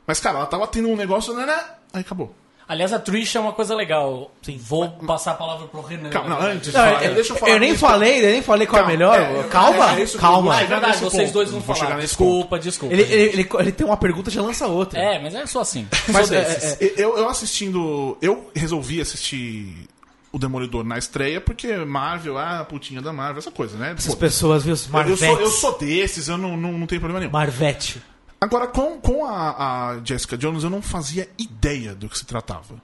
Mas, 0.06 0.20
cara, 0.20 0.38
ela 0.38 0.46
tava 0.46 0.66
tendo 0.66 0.88
um 0.88 0.96
negócio, 0.96 1.34
né? 1.34 1.46
né? 1.46 1.64
Aí 1.92 2.00
acabou. 2.00 2.34
Aliás, 2.72 2.90
a 2.90 2.98
Trish 2.98 3.36
é 3.36 3.40
uma 3.40 3.52
coisa 3.52 3.74
legal. 3.74 4.30
Sim. 4.40 4.56
Vou 4.58 4.88
passar 4.88 5.32
a 5.32 5.34
palavra 5.34 5.66
pro 5.66 5.82
Renan. 5.82 6.08
Calma, 6.08 6.30
não, 6.30 6.40
antes 6.40 6.72
Não, 6.72 6.80
falar, 6.80 7.04
eu, 7.04 7.14
deixa 7.14 7.32
eu 7.34 7.36
falar. 7.36 7.52
eu 7.52 7.60
nem 7.60 7.76
falei, 7.76 8.18
eu 8.24 8.30
nem 8.32 8.42
falei 8.42 8.66
qual 8.66 8.82
é 8.82 8.86
melhor. 8.86 9.20
é, 9.20 9.42
calma, 9.50 9.94
é 9.98 10.02
eu 10.02 10.18
calma. 10.18 10.54
Ah, 10.56 10.62
é 10.62 10.64
verdade, 10.64 10.96
vocês 10.98 11.24
ponto. 11.24 11.32
dois 11.34 11.50
vão 11.50 11.60
Vou 11.60 11.74
falar. 11.76 11.86
chegar 11.86 11.96
nesse 12.00 12.08
Desculpa, 12.08 12.58
desculpa. 12.58 12.94
Ele, 12.94 13.02
ele, 13.02 13.40
ele, 13.40 13.48
ele 13.58 13.72
tem 13.72 13.86
uma 13.86 13.96
pergunta 13.98 14.30
já 14.30 14.40
lança 14.40 14.66
outra. 14.66 14.98
É, 14.98 15.18
mas 15.22 15.34
é 15.34 15.44
só 15.44 15.60
assim. 15.60 15.86
Mas, 16.08 16.28
Sou 16.28 16.36
é, 16.36 16.44
desses. 16.44 16.80
é, 16.80 16.94
Eu, 16.96 17.18
eu 17.18 17.28
assistindo. 17.28 18.16
Eu 18.22 18.50
resolvi 18.54 19.02
assistir 19.02 19.86
o 20.32 20.38
Demolidor 20.38 20.82
na 20.82 20.96
estreia 20.96 21.42
porque 21.42 21.76
Marvel, 21.76 22.38
ah, 22.38 22.64
putinha 22.66 23.02
da 23.02 23.12
Marvel, 23.12 23.38
essa 23.38 23.50
coisa, 23.50 23.76
né? 23.76 23.94
Essas 23.98 24.14
Pô, 24.14 24.20
pessoas, 24.20 24.64
viu? 24.64 24.74
eu, 24.74 24.80
Marvete. 24.90 25.18
sou, 25.18 25.40
eu 25.40 25.50
sou 25.50 25.78
desses, 25.78 26.28
eu 26.28 26.38
não, 26.38 26.56
não, 26.56 26.72
não 26.72 26.86
tenho 26.86 27.00
problema 27.02 27.20
nenhum. 27.20 27.32
Marvete. 27.32 28.00
Agora, 28.42 28.66
com, 28.66 28.98
com 29.00 29.24
a, 29.24 29.92
a 29.92 30.00
Jessica 30.04 30.36
Jones, 30.36 30.64
eu 30.64 30.70
não 30.70 30.82
fazia 30.82 31.28
ideia 31.38 31.94
do 31.94 32.08
que 32.08 32.18
se 32.18 32.26
tratava. 32.26 32.82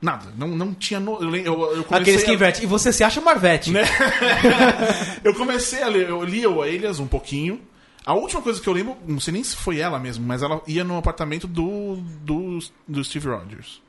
Nada. 0.00 0.32
Não, 0.38 0.46
não 0.46 0.72
tinha. 0.72 1.00
No, 1.00 1.20
eu, 1.20 1.34
eu, 1.34 1.76
eu 1.78 1.86
Aqueles 1.90 2.22
que 2.22 2.30
a- 2.30 2.34
inverte. 2.34 2.62
E 2.62 2.66
você 2.66 2.92
se 2.92 3.02
acha 3.02 3.20
Marvete. 3.20 3.72
Né? 3.72 3.82
eu 5.24 5.34
comecei 5.34 5.82
a 5.82 5.88
ler, 5.88 6.08
eu 6.08 6.22
li 6.24 6.46
o 6.46 6.64
Elias 6.64 7.00
um 7.00 7.06
pouquinho. 7.08 7.60
A 8.06 8.14
última 8.14 8.40
coisa 8.40 8.60
que 8.60 8.68
eu 8.68 8.72
lembro, 8.72 8.96
não 9.06 9.20
sei 9.20 9.32
nem 9.32 9.42
se 9.44 9.56
foi 9.56 9.78
ela 9.80 9.98
mesmo, 9.98 10.24
mas 10.24 10.42
ela 10.42 10.62
ia 10.66 10.84
no 10.84 10.96
apartamento 10.96 11.46
do, 11.48 11.96
do, 12.22 12.58
do 12.86 13.04
Steve 13.04 13.28
Rogers. 13.28 13.82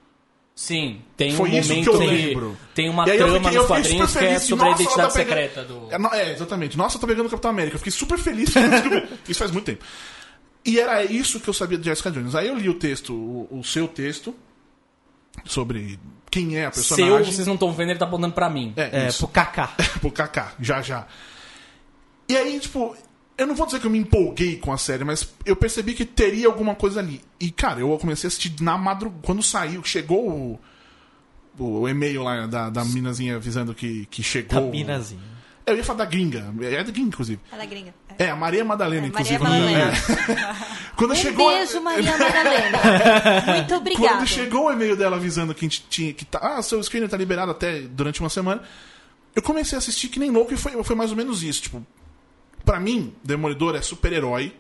Sim, 0.56 1.02
tem 1.16 1.32
Foi 1.32 1.50
um 1.52 1.58
isso 1.58 1.70
momento 1.70 1.90
que 1.90 1.96
eu 1.96 2.00
lembro. 2.00 2.58
tem 2.76 2.90
uma 2.90 3.08
eu 3.08 3.16
trama 3.18 3.34
fiquei- 3.40 3.50
eu 3.58 3.62
nos 3.62 3.68
quadrinhos 3.68 4.10
super 4.10 4.20
que 4.20 4.26
é 4.26 4.30
feliz. 4.40 4.44
sobre 4.44 4.66
a 4.66 4.70
Nossa, 4.72 4.82
identidade 4.84 5.00
ela 5.02 5.10
tá 5.10 5.14
pegando- 5.20 5.38
secreta 5.50 5.64
do. 5.64 6.16
É, 6.18 6.20
É, 6.22 6.34
exatamente. 6.34 6.78
Nossa, 6.78 7.00
tá 7.00 7.08
pegando 7.08 7.28
o 7.28 7.30
Capitão 7.30 7.52
América. 7.52 7.76
Eu 7.76 7.80
fiquei 7.80 7.92
super 7.94 8.18
feliz. 8.18 8.54
eu 8.56 8.64
isso 9.30 9.40
faz 9.40 9.52
muito 9.52 9.66
tempo. 9.68 9.86
E 10.66 10.80
era 10.80 11.04
isso 11.04 11.40
que 11.40 11.50
eu 11.50 11.54
sabia 11.54 11.78
de 11.78 11.86
Jessica 11.86 12.12
Jones. 12.12 12.36
Aí 12.36 12.48
eu 12.48 12.56
li 12.58 12.70
o 12.70 12.74
texto, 12.74 13.14
o, 13.14 13.60
o 13.60 13.64
seu 13.64 13.88
texto, 13.88 14.36
sobre 15.46 16.00
quem 16.30 16.58
é 16.58 16.66
a 16.66 16.72
Seu, 16.72 16.96
personagem. 16.98 17.32
vocês 17.34 17.48
não 17.48 17.54
estão 17.56 17.72
vendo, 17.72 17.90
ele 17.92 18.00
tá 18.00 18.06
apontando 18.06 18.34
pra 18.34 18.50
mim. 18.50 18.74
É, 18.76 19.06
É, 19.06 19.08
isso. 19.08 19.20
pro 19.20 19.28
Kaká. 19.30 19.68
pro 20.00 20.12
Kaká, 20.12 20.54
já 20.60 20.82
já. 20.82 21.08
E 22.28 22.38
aí, 22.38 22.60
tipo, 22.60 22.96
eu 23.38 23.48
não 23.48 23.56
vou 23.56 23.66
dizer 23.66 23.80
que 23.80 23.88
eu 23.88 23.92
me 23.92 23.98
empolguei 23.98 24.58
com 24.58 24.72
a 24.72 24.78
série, 24.78 25.04
mas 25.04 25.34
eu 25.46 25.56
percebi 25.56 25.94
que 25.94 26.06
teria 26.06 26.48
alguma 26.48 26.76
coisa 26.76 27.00
ali. 27.00 27.22
E, 27.40 27.50
cara, 27.50 27.80
eu 27.80 27.98
comecei 27.98 28.28
a 28.28 28.30
assistir 28.30 28.54
na 28.62 28.78
madrugada. 28.78 29.22
Quando 29.24 29.42
saiu, 29.42 29.84
chegou 29.84 30.30
o, 30.30 30.60
o 31.58 31.88
e-mail 31.90 32.22
lá 32.22 32.46
da, 32.46 32.70
da 32.70 32.86
minazinha 32.86 33.38
avisando 33.38 33.74
que, 33.74 34.06
que 34.08 34.22
chegou. 34.22 34.66
Capinazinho. 34.66 35.22
Eu 35.66 35.78
ia 35.78 35.84
falar 35.84 36.00
da 36.00 36.06
gringa. 36.06 36.54
É 36.62 36.84
da 36.84 36.92
gringa, 36.92 37.08
inclusive. 37.08 37.40
É 37.52 37.66
gringa. 37.66 37.94
É. 38.20 38.30
A 38.30 38.36
Maria 38.36 38.64
Madalena, 38.66 39.06
É, 39.06 39.10
inclusive. 39.10 39.40
Maria 39.42 39.60
Madalena. 39.66 39.94
É. 39.94 40.70
Quando 40.96 41.12
Um 41.12 41.16
chegou. 41.16 41.50
beijo, 41.50 41.82
Maria 41.82 42.12
Madalena. 42.18 42.78
Muito 43.56 43.76
obrigada. 43.76 44.08
Quando 44.18 44.28
chegou 44.28 44.66
o 44.68 44.72
e-mail 44.72 44.96
dela 44.98 45.16
avisando 45.16 45.56
que 45.56 45.66
a 45.66 45.68
gente 45.70 45.86
tinha 45.90 46.14
que 46.14 46.26
tá, 46.26 46.40
ah, 46.42 46.62
seu 46.62 46.84
screener 46.84 47.10
tá 47.10 47.16
liberado 47.16 47.52
até 47.52 47.80
durante 47.80 48.20
uma 48.20 48.30
semana, 48.30 48.62
eu 49.34 49.42
comecei 49.42 49.78
a 49.78 49.80
assistir 49.80 50.10
que 50.10 50.20
nem 50.20 50.30
louco 50.30 50.54
e 50.54 50.58
foi, 50.58 50.84
foi 50.84 50.96
mais 50.96 51.10
ou 51.12 51.18
menos 51.18 51.42
isso, 51.42 51.62
tipo, 51.64 51.86
Pra 52.66 52.80
mim, 52.80 53.14
Demolidor 53.24 53.76
é 53.76 53.82
super-herói. 53.82 54.54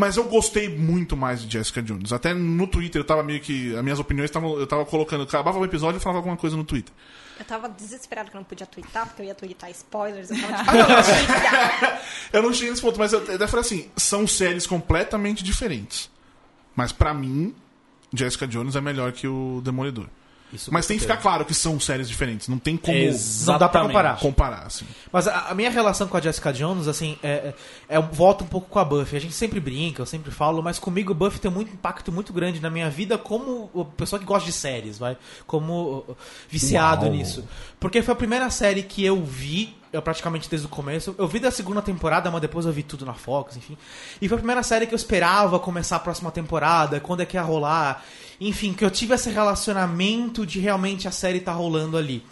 Mas 0.00 0.16
eu 0.16 0.24
gostei 0.24 0.66
muito 0.66 1.14
mais 1.14 1.42
de 1.42 1.52
Jessica 1.52 1.82
Jones. 1.82 2.10
Até 2.10 2.32
no 2.32 2.66
Twitter 2.66 3.02
eu 3.02 3.04
tava 3.04 3.22
meio 3.22 3.38
que. 3.38 3.76
As 3.76 3.82
minhas 3.82 3.98
opiniões 3.98 4.30
estavam. 4.30 4.58
Eu 4.58 4.66
tava 4.66 4.82
colocando. 4.86 5.24
Acabava 5.24 5.58
o 5.58 5.64
episódio 5.64 5.98
e 5.98 6.00
falava 6.00 6.20
alguma 6.20 6.38
coisa 6.38 6.56
no 6.56 6.64
Twitter. 6.64 6.90
Eu 7.38 7.44
tava 7.44 7.68
desesperado 7.68 8.30
que 8.30 8.36
eu 8.36 8.40
não 8.40 8.44
podia 8.46 8.66
twittar, 8.66 9.06
porque 9.06 9.20
eu 9.20 9.26
ia 9.26 9.34
twittar 9.34 9.70
spoilers. 9.70 10.30
Eu 10.30 10.38
tava 10.40 11.02
tipo, 11.04 12.00
Eu 12.32 12.42
não 12.42 12.54
cheguei 12.54 12.70
nesse 12.70 12.80
ponto, 12.80 12.98
mas 12.98 13.12
eu 13.12 13.18
até 13.18 13.46
falei 13.46 13.60
assim: 13.60 13.90
são 13.94 14.26
séries 14.26 14.66
completamente 14.66 15.44
diferentes. 15.44 16.10
Mas 16.74 16.92
pra 16.92 17.12
mim, 17.12 17.54
Jessica 18.10 18.48
Jones 18.48 18.76
é 18.76 18.80
melhor 18.80 19.12
que 19.12 19.28
o 19.28 19.60
Demolidor. 19.62 20.06
Isso 20.52 20.72
Mas 20.72 20.86
tem 20.86 20.96
que 20.96 21.02
ficar 21.02 21.16
claro 21.18 21.44
que 21.44 21.54
são 21.54 21.78
séries 21.78 22.08
diferentes. 22.08 22.48
Não 22.48 22.58
tem 22.58 22.76
como 22.76 22.96
Exatamente. 22.96 23.46
Não 23.52 23.58
dá 23.58 23.68
pra 23.68 23.80
comparar. 23.82 24.18
comparar, 24.18 24.62
assim. 24.66 24.84
Mas 25.12 25.28
a, 25.28 25.48
a 25.50 25.54
minha 25.54 25.70
relação 25.70 26.08
com 26.08 26.16
a 26.16 26.20
Jessica 26.20 26.52
Jones, 26.52 26.88
assim, 26.88 27.16
é, 27.22 27.28
é, 27.28 27.96
é- 27.96 28.00
volta 28.00 28.42
um 28.42 28.46
pouco 28.46 28.68
com 28.68 28.78
a 28.78 28.84
Buffy. 28.84 29.16
A 29.16 29.20
gente 29.20 29.34
sempre 29.34 29.60
brinca, 29.60 30.02
eu 30.02 30.06
sempre 30.06 30.30
falo, 30.30 30.62
mas 30.62 30.78
comigo 30.78 31.12
o 31.12 31.14
Buffy 31.14 31.38
tem 31.40 31.50
muito 31.50 31.72
impacto 31.72 32.10
muito 32.10 32.32
grande 32.32 32.60
na 32.60 32.68
minha 32.70 32.90
vida 32.90 33.16
como 33.16 33.70
o- 33.72 33.84
pessoa 33.84 34.18
que 34.18 34.24
gosta 34.26 34.46
de 34.46 34.52
séries, 34.52 34.98
vai? 34.98 35.16
Como 35.46 36.04
viciado 36.48 37.06
Uau. 37.06 37.14
nisso. 37.14 37.44
Porque 37.78 38.02
foi 38.02 38.12
a 38.12 38.16
primeira 38.16 38.50
série 38.50 38.82
que 38.82 39.04
eu 39.04 39.22
vi 39.24 39.76
eu 39.92 40.00
praticamente 40.00 40.48
desde 40.48 40.66
o 40.66 40.70
começo. 40.70 41.14
Eu 41.18 41.26
vi 41.26 41.38
da 41.40 41.50
segunda 41.50 41.82
temporada, 41.82 42.30
mas 42.30 42.40
depois 42.40 42.64
eu 42.66 42.72
vi 42.72 42.82
tudo 42.82 43.04
na 43.04 43.14
Fox, 43.14 43.56
enfim. 43.56 43.76
E 44.20 44.28
foi 44.28 44.36
a 44.36 44.38
primeira 44.38 44.62
série 44.62 44.86
que 44.86 44.94
eu 44.94 44.96
esperava 44.96 45.58
começar 45.58 45.96
a 45.96 46.00
próxima 46.00 46.30
temporada, 46.30 47.00
quando 47.00 47.20
é 47.22 47.26
que 47.26 47.36
ia 47.36 47.42
rolar. 47.42 48.04
Enfim, 48.40 48.72
que 48.72 48.84
eu 48.84 48.90
tive 48.90 49.14
esse 49.14 49.28
relacionamento 49.30 50.46
de 50.46 50.60
realmente 50.60 51.06
a 51.08 51.10
série 51.10 51.40
tá 51.40 51.52
rolando 51.52 51.96
ali. 51.96 52.24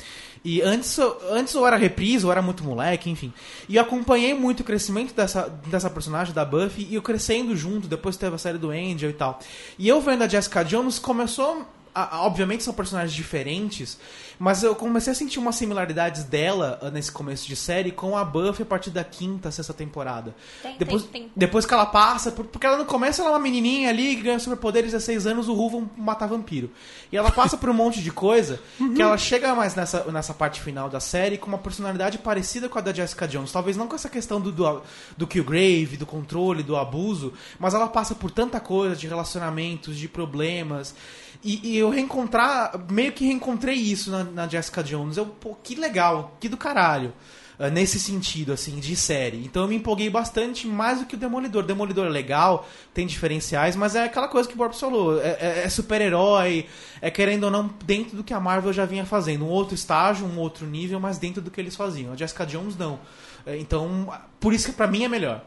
E 0.44 0.62
antes, 0.62 0.98
antes 1.30 1.52
eu 1.52 1.66
era 1.66 1.76
reprise, 1.76 2.24
eu 2.24 2.30
era 2.30 2.40
muito 2.40 2.62
moleque, 2.62 3.10
enfim. 3.10 3.32
E 3.68 3.74
eu 3.76 3.82
acompanhei 3.82 4.32
muito 4.34 4.60
o 4.60 4.64
crescimento 4.64 5.12
dessa, 5.12 5.48
dessa 5.66 5.90
personagem, 5.90 6.32
da 6.32 6.44
Buffy, 6.44 6.86
e 6.88 6.94
eu 6.94 7.02
crescendo 7.02 7.56
junto, 7.56 7.88
depois 7.88 8.16
teve 8.16 8.36
a 8.36 8.38
série 8.38 8.56
do 8.56 8.70
Angel 8.70 9.10
e 9.10 9.12
tal. 9.14 9.40
E 9.76 9.88
eu 9.88 10.00
vendo 10.00 10.22
a 10.22 10.28
Jessica 10.28 10.62
Jones, 10.64 10.98
começou. 10.98 11.66
a- 11.94 12.20
obviamente 12.24 12.62
são 12.62 12.72
personagens 12.72 13.12
diferentes, 13.12 13.98
mas 14.38 14.62
eu 14.62 14.74
comecei 14.74 15.12
a 15.12 15.16
sentir 15.16 15.38
umas 15.38 15.56
similaridades 15.56 16.24
dela 16.24 16.78
ah, 16.82 16.90
nesse 16.90 17.10
começo 17.10 17.46
de 17.46 17.56
série 17.56 17.90
com 17.90 18.16
a 18.16 18.24
Buffy 18.24 18.62
a 18.62 18.66
partir 18.66 18.90
da 18.90 19.02
quinta, 19.02 19.50
sexta 19.50 19.72
temporada. 19.74 20.34
Tem, 20.62 20.76
depois, 20.78 21.02
tem, 21.04 21.22
tem. 21.22 21.30
depois 21.34 21.66
que 21.66 21.74
ela 21.74 21.86
passa, 21.86 22.30
por- 22.32 22.44
porque 22.46 22.66
ela 22.66 22.76
no 22.78 22.84
começo 22.84 23.20
ela 23.20 23.30
é 23.30 23.32
uma 23.34 23.38
menininha 23.40 23.88
ali 23.88 24.16
que 24.16 24.22
ganha 24.22 24.38
superpoderes 24.38 24.94
a 24.94 24.98
16 24.98 25.26
anos, 25.26 25.48
o 25.48 25.54
Ru 25.54 25.70
vão 25.70 25.90
matar 25.96 26.26
vampiro. 26.26 26.70
E 27.10 27.16
ela 27.16 27.30
passa 27.30 27.56
por 27.56 27.68
um 27.68 27.74
monte 27.74 28.02
de 28.02 28.10
coisa 28.10 28.60
que 28.94 29.02
ela 29.02 29.16
chega 29.18 29.54
mais 29.54 29.74
nessa, 29.74 30.04
nessa 30.12 30.34
parte 30.34 30.60
final 30.60 30.88
da 30.88 31.00
série 31.00 31.38
com 31.38 31.46
uma 31.48 31.58
personalidade 31.58 32.18
parecida 32.18 32.68
com 32.68 32.78
a 32.78 32.82
da 32.82 32.92
Jessica 32.92 33.26
Jones. 33.26 33.50
Talvez 33.50 33.76
não 33.76 33.86
com 33.88 33.94
essa 33.96 34.08
questão 34.08 34.40
do, 34.40 34.52
do, 34.52 34.82
do 35.16 35.26
Killgrave, 35.26 35.96
do 35.96 36.06
controle, 36.06 36.62
do 36.62 36.76
abuso, 36.76 37.32
mas 37.58 37.74
ela 37.74 37.88
passa 37.88 38.14
por 38.14 38.30
tanta 38.30 38.60
coisa 38.60 38.94
de 38.94 39.06
relacionamentos, 39.06 39.96
de 39.96 40.08
problemas. 40.08 40.94
E, 41.42 41.60
e 41.74 41.78
eu 41.78 41.88
reencontrar, 41.88 42.72
meio 42.90 43.12
que 43.12 43.24
reencontrei 43.24 43.76
isso 43.76 44.10
na, 44.10 44.24
na 44.32 44.46
Jessica 44.48 44.82
Jones. 44.82 45.16
Eu, 45.16 45.26
pô, 45.26 45.54
que 45.54 45.74
legal, 45.74 46.36
que 46.40 46.48
do 46.48 46.56
caralho. 46.56 47.12
Uh, 47.58 47.68
nesse 47.72 47.98
sentido, 47.98 48.52
assim, 48.52 48.78
de 48.78 48.94
série. 48.94 49.44
Então 49.44 49.62
eu 49.62 49.68
me 49.68 49.74
empolguei 49.74 50.08
bastante 50.08 50.64
mais 50.68 51.00
do 51.00 51.06
que 51.06 51.16
o 51.16 51.18
Demolidor. 51.18 51.64
Demolidor 51.64 52.06
é 52.06 52.08
legal, 52.08 52.68
tem 52.94 53.04
diferenciais, 53.04 53.74
mas 53.74 53.96
é 53.96 54.04
aquela 54.04 54.28
coisa 54.28 54.48
que 54.48 54.54
o 54.54 54.56
Bob 54.56 54.72
falou. 54.78 55.20
É, 55.20 55.30
é- 55.40 55.62
é 55.64 55.68
super-herói, 55.68 56.66
é 57.02 57.10
querendo 57.10 57.42
ou 57.44 57.50
não, 57.50 57.66
dentro 57.84 58.16
do 58.16 58.22
que 58.22 58.32
a 58.32 58.38
Marvel 58.38 58.72
já 58.72 58.84
vinha 58.86 59.04
fazendo. 59.04 59.44
Um 59.44 59.48
outro 59.48 59.74
estágio, 59.74 60.24
um 60.24 60.38
outro 60.38 60.66
nível, 60.66 61.00
mas 61.00 61.18
dentro 61.18 61.42
do 61.42 61.50
que 61.50 61.60
eles 61.60 61.74
faziam. 61.74 62.12
A 62.12 62.16
Jessica 62.16 62.46
Jones 62.46 62.76
não. 62.76 63.00
É, 63.44 63.56
Então, 63.58 64.08
por 64.38 64.52
isso 64.54 64.66
que 64.66 64.72
pra 64.72 64.86
mim 64.86 65.02
é 65.02 65.08
melhor. 65.08 65.44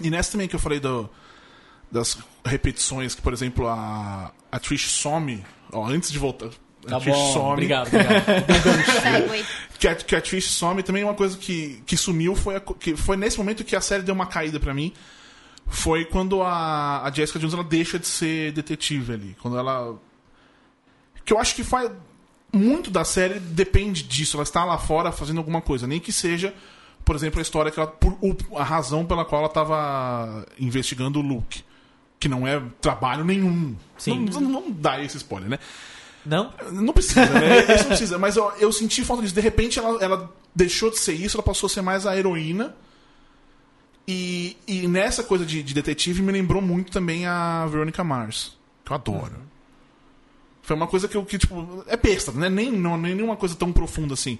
E 0.00 0.08
nessa 0.08 0.32
também 0.32 0.48
que 0.48 0.56
eu 0.56 0.60
falei 0.60 0.80
do, 0.80 1.06
das 1.90 2.16
repetições, 2.46 3.14
que, 3.14 3.20
por 3.20 3.34
exemplo, 3.34 3.68
a, 3.68 4.32
a 4.50 4.58
Trish 4.58 4.88
some. 4.88 5.44
Ó, 5.70 5.84
antes 5.86 6.10
de 6.10 6.18
voltar. 6.18 6.48
Tá 6.86 6.98
bom, 6.98 7.32
some. 7.32 7.52
obrigado, 7.52 7.86
obrigado. 7.88 8.24
Trish 10.22 10.50
some 10.50 10.82
também 10.82 11.04
uma 11.04 11.14
coisa 11.14 11.36
que, 11.38 11.82
que 11.86 11.96
sumiu 11.96 12.34
foi, 12.34 12.56
a 12.56 12.60
que 12.60 12.96
foi 12.96 13.16
nesse 13.16 13.38
momento 13.38 13.64
que 13.64 13.76
a 13.76 13.80
série 13.80 14.02
deu 14.02 14.14
uma 14.14 14.26
caída 14.26 14.58
pra 14.60 14.74
mim. 14.74 14.92
Foi 15.66 16.04
quando 16.04 16.42
a, 16.42 17.02
a 17.04 17.10
Jessica 17.10 17.38
Jones 17.38 17.54
ela 17.54 17.64
deixa 17.64 17.98
de 17.98 18.06
ser 18.06 18.52
detetive 18.52 19.12
ali. 19.14 19.36
Quando 19.40 19.56
ela. 19.56 19.96
Que 21.24 21.32
eu 21.32 21.38
acho 21.38 21.54
que 21.54 21.64
faz. 21.64 21.90
Muito 22.52 22.90
da 22.90 23.04
série 23.04 23.38
depende 23.40 24.02
disso. 24.02 24.36
Ela 24.36 24.42
está 24.42 24.64
lá 24.64 24.76
fora 24.76 25.10
fazendo 25.10 25.38
alguma 25.38 25.62
coisa. 25.62 25.86
Nem 25.86 25.98
que 26.00 26.12
seja, 26.12 26.52
por 27.04 27.16
exemplo, 27.16 27.38
a 27.38 27.42
história 27.42 27.70
que 27.70 27.78
ela. 27.80 27.88
Por, 27.88 28.18
o- 28.20 28.58
a 28.58 28.64
razão 28.64 29.06
pela 29.06 29.24
qual 29.24 29.40
ela 29.42 29.48
estava 29.48 30.44
investigando 30.58 31.20
o 31.20 31.22
Luke. 31.22 31.62
Que 32.20 32.28
não 32.28 32.46
é 32.46 32.60
trabalho 32.80 33.24
nenhum. 33.24 33.74
Sim. 33.96 34.26
Não, 34.32 34.40
não, 34.40 34.50
não 34.50 34.70
dá 34.70 35.02
esse 35.02 35.16
spoiler, 35.16 35.48
né? 35.48 35.58
Não? 36.24 36.52
Não 36.70 36.92
precisa, 36.92 37.26
né? 37.26 37.58
Isso 37.74 37.82
não 37.82 37.88
precisa. 37.88 38.18
Mas 38.18 38.36
eu, 38.36 38.50
eu 38.58 38.72
senti 38.72 39.04
falta 39.04 39.22
disso. 39.22 39.34
De 39.34 39.40
repente 39.40 39.78
ela, 39.78 40.02
ela 40.02 40.32
deixou 40.54 40.90
de 40.90 40.98
ser 40.98 41.14
isso, 41.14 41.36
ela 41.36 41.42
passou 41.42 41.66
a 41.66 41.70
ser 41.70 41.82
mais 41.82 42.06
a 42.06 42.16
heroína. 42.16 42.74
E, 44.06 44.56
e 44.66 44.88
nessa 44.88 45.22
coisa 45.22 45.44
de, 45.46 45.62
de 45.62 45.74
detetive 45.74 46.22
me 46.22 46.32
lembrou 46.32 46.60
muito 46.60 46.90
também 46.90 47.26
a 47.26 47.66
Veronica 47.66 48.02
Mars. 48.02 48.56
Que 48.84 48.92
eu 48.92 48.96
adoro. 48.96 49.36
Foi 50.62 50.76
uma 50.76 50.86
coisa 50.86 51.08
que 51.08 51.16
eu 51.16 51.24
que, 51.24 51.38
tipo, 51.38 51.84
é 51.86 51.96
besta, 51.96 52.30
né? 52.32 52.48
Nem, 52.48 52.70
não, 52.70 52.96
nem 52.96 53.14
nenhuma 53.14 53.36
coisa 53.36 53.54
tão 53.54 53.72
profunda 53.72 54.14
assim. 54.14 54.38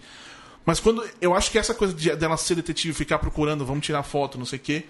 Mas 0.64 0.78
quando. 0.78 1.04
Eu 1.20 1.34
acho 1.34 1.50
que 1.50 1.58
essa 1.58 1.74
coisa 1.74 1.92
de, 1.92 2.14
dela 2.14 2.36
ser 2.36 2.54
detetive, 2.54 2.94
ficar 2.94 3.18
procurando, 3.18 3.66
vamos 3.66 3.84
tirar 3.84 4.02
foto, 4.04 4.38
não 4.38 4.46
sei 4.46 4.58
o 4.58 4.62
quê, 4.62 4.84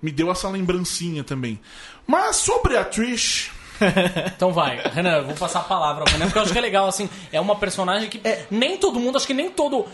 me 0.00 0.10
deu 0.10 0.30
essa 0.30 0.48
lembrancinha 0.48 1.22
também. 1.22 1.60
Mas 2.06 2.36
sobre 2.36 2.76
a 2.76 2.84
Trish. 2.84 3.50
Então 4.36 4.52
vai, 4.52 4.80
Renan, 4.92 5.18
eu 5.18 5.24
vou 5.24 5.34
passar 5.34 5.60
a 5.60 5.64
palavra 5.64 6.04
ao 6.04 6.12
Renan, 6.12 6.26
porque 6.26 6.38
eu 6.38 6.42
acho 6.42 6.52
que 6.52 6.58
é 6.58 6.62
legal, 6.62 6.86
assim, 6.86 7.08
é 7.32 7.40
uma 7.40 7.56
personagem 7.56 8.08
que 8.08 8.20
nem 8.50 8.76
todo 8.76 8.98
mundo, 8.98 9.16
acho 9.16 9.26
que 9.26 9.34
nem 9.34 9.50
todo. 9.50 9.86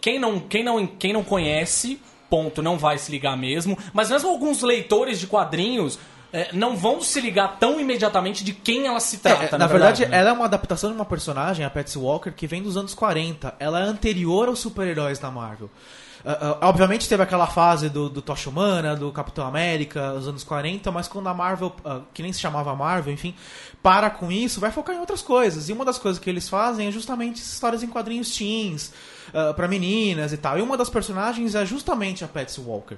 Quem 0.00 0.18
não, 0.18 0.40
quem 0.40 0.64
não, 0.64 0.86
quem 0.86 1.12
não 1.12 1.22
conhece, 1.22 2.00
ponto, 2.28 2.62
não 2.62 2.78
vai 2.78 2.96
se 2.96 3.10
ligar 3.10 3.36
mesmo. 3.36 3.76
Mas 3.92 4.10
mesmo 4.10 4.30
alguns 4.30 4.62
leitores 4.62 5.18
de 5.18 5.26
quadrinhos 5.26 5.98
é, 6.32 6.50
não 6.52 6.76
vão 6.76 7.00
se 7.00 7.20
ligar 7.20 7.58
tão 7.58 7.80
imediatamente 7.80 8.44
de 8.44 8.52
quem 8.52 8.86
ela 8.86 9.00
se 9.00 9.18
trata. 9.18 9.56
É, 9.56 9.58
na 9.58 9.66
verdade, 9.66 10.06
né? 10.06 10.18
ela 10.18 10.30
é 10.30 10.32
uma 10.32 10.44
adaptação 10.44 10.90
de 10.90 10.96
uma 10.96 11.04
personagem, 11.04 11.64
a 11.64 11.70
Patsy 11.70 11.98
Walker, 11.98 12.30
que 12.30 12.46
vem 12.46 12.62
dos 12.62 12.76
anos 12.76 12.94
40. 12.94 13.54
Ela 13.58 13.80
é 13.80 13.82
anterior 13.82 14.48
aos 14.48 14.60
super-heróis 14.60 15.18
da 15.18 15.30
Marvel. 15.30 15.68
Ah, 16.24 16.58
ah, 16.60 16.68
obviamente 16.68 17.08
teve 17.08 17.22
aquela 17.22 17.46
fase 17.46 17.88
do, 17.88 18.08
do 18.08 18.20
Tocha 18.20 18.50
Humana, 18.50 18.94
do 18.94 19.10
Capitão 19.10 19.46
América, 19.46 20.12
os 20.14 20.28
anos 20.28 20.44
40, 20.44 20.90
mas 20.90 21.08
quando 21.08 21.28
a 21.28 21.34
Marvel, 21.34 21.74
ah, 21.84 22.00
que 22.12 22.22
nem 22.22 22.32
se 22.32 22.40
chamava 22.40 22.74
Marvel, 22.74 23.12
enfim, 23.12 23.34
para 23.82 24.10
com 24.10 24.30
isso, 24.30 24.60
vai 24.60 24.70
focar 24.70 24.94
em 24.94 25.00
outras 25.00 25.22
coisas. 25.22 25.68
E 25.68 25.72
uma 25.72 25.84
das 25.84 25.98
coisas 25.98 26.20
que 26.20 26.28
eles 26.28 26.48
fazem 26.48 26.88
é 26.88 26.90
justamente 26.90 27.36
histórias 27.36 27.82
em 27.82 27.88
quadrinhos 27.88 28.36
teens, 28.36 28.92
ah, 29.32 29.54
pra 29.54 29.68
meninas 29.68 30.32
e 30.32 30.36
tal. 30.36 30.58
E 30.58 30.62
uma 30.62 30.76
das 30.76 30.90
personagens 30.90 31.54
é 31.54 31.64
justamente 31.64 32.24
a 32.24 32.28
Patsy 32.28 32.60
Walker. 32.60 32.96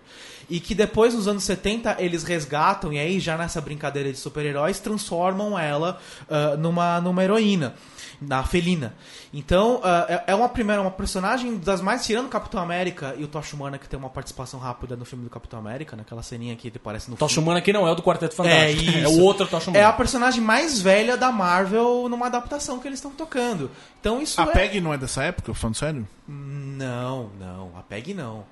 E 0.48 0.60
que 0.60 0.74
depois, 0.74 1.14
nos 1.14 1.28
anos 1.28 1.44
70, 1.44 1.96
eles 1.98 2.24
resgatam, 2.24 2.92
e 2.92 2.98
aí 2.98 3.20
já 3.20 3.36
nessa 3.36 3.60
brincadeira 3.60 4.10
de 4.10 4.18
super-heróis, 4.18 4.80
transformam 4.80 5.58
ela 5.58 5.98
ah, 6.28 6.56
numa, 6.56 7.00
numa 7.00 7.22
heroína 7.22 7.74
na 8.20 8.42
felina. 8.44 8.94
Então, 9.32 9.80
ah, 9.82 10.06
é 10.08 10.32
é 10.32 10.34
uma 10.34 10.48
primeira, 10.48 10.80
uma 10.80 10.90
personagem 10.90 11.58
das 11.58 11.80
mais 11.80 12.04
tirando 12.04 12.26
o 12.26 12.28
Capitão 12.28 12.60
América 12.60 13.14
e 13.18 13.24
o 13.24 13.28
Tocha 13.28 13.54
Humana 13.54 13.78
que 13.78 13.88
tem 13.88 13.98
uma 13.98 14.08
participação 14.08 14.58
rápida 14.58 14.96
no 14.96 15.04
filme 15.04 15.24
do 15.24 15.30
Capitão 15.30 15.58
América, 15.58 15.96
naquela 15.96 16.22
ceninha 16.22 16.56
que 16.56 16.68
ele 16.68 16.76
aparece 16.76 17.10
no 17.10 17.16
Tocha. 17.16 17.40
Humana 17.40 17.60
que 17.60 17.72
não 17.72 17.86
é 17.86 17.90
o 17.90 17.94
do 17.94 18.02
Quarteto 18.02 18.34
É 18.34 18.36
Fantástico. 18.36 18.82
isso. 18.90 18.98
É 18.98 19.08
o 19.08 19.20
outro 19.20 19.46
Tocha 19.46 19.70
Humana. 19.70 19.84
É 19.84 19.86
a 19.86 19.92
personagem 19.92 20.40
mais 20.40 20.80
velha 20.80 21.16
da 21.16 21.30
Marvel 21.30 22.08
numa 22.08 22.26
adaptação 22.26 22.78
que 22.78 22.88
eles 22.88 22.98
estão 22.98 23.10
tocando. 23.10 23.70
Então 24.00 24.20
isso 24.20 24.40
A 24.40 24.44
é 24.44 24.46
Peg 24.48 24.80
não 24.80 24.92
é 24.92 24.98
dessa 24.98 25.22
época, 25.22 25.54
falando 25.54 25.76
sério? 25.76 26.08
Não, 26.36 27.30
não, 27.38 27.70
a 27.76 27.82
Peg 27.82 28.14
não. 28.14 28.44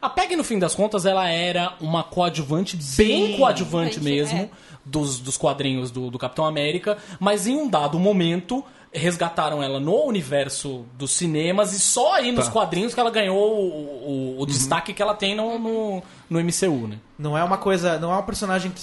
A 0.00 0.08
Peg, 0.08 0.36
no 0.36 0.44
fim 0.44 0.58
das 0.58 0.74
contas, 0.74 1.06
ela 1.06 1.28
era 1.28 1.74
uma 1.80 2.04
coadjuvante, 2.04 2.76
bem 2.96 3.36
coadjuvante 3.38 4.00
mesmo, 4.00 4.38
é. 4.40 4.48
dos, 4.84 5.18
dos 5.18 5.36
quadrinhos 5.38 5.90
do, 5.90 6.10
do 6.10 6.18
Capitão 6.18 6.44
América, 6.44 6.98
mas 7.18 7.46
em 7.46 7.56
um 7.56 7.68
dado 7.68 7.98
momento 7.98 8.62
resgataram 8.92 9.60
ela 9.62 9.80
no 9.80 10.04
universo 10.04 10.84
dos 10.96 11.10
cinemas 11.10 11.72
e 11.72 11.80
só 11.80 12.14
aí 12.14 12.26
Tá. 12.32 12.38
nos 12.40 12.48
quadrinhos 12.48 12.94
que 12.94 13.00
ela 13.00 13.10
ganhou 13.10 13.36
o, 13.36 13.66
o- 13.66 14.34
Uhum. 14.36 14.40
o 14.42 14.46
destaque 14.46 14.92
que 14.92 15.02
ela 15.02 15.14
tem 15.14 15.34
no, 15.34 15.58
no, 15.58 16.02
no 16.30 16.38
MCU, 16.38 16.86
né? 16.86 16.98
Não 17.18 17.36
é 17.36 17.42
uma 17.42 17.56
coisa, 17.58 17.98
não 17.98 18.10
é 18.10 18.14
uma 18.14 18.22
personagem 18.22 18.70
que 18.70 18.80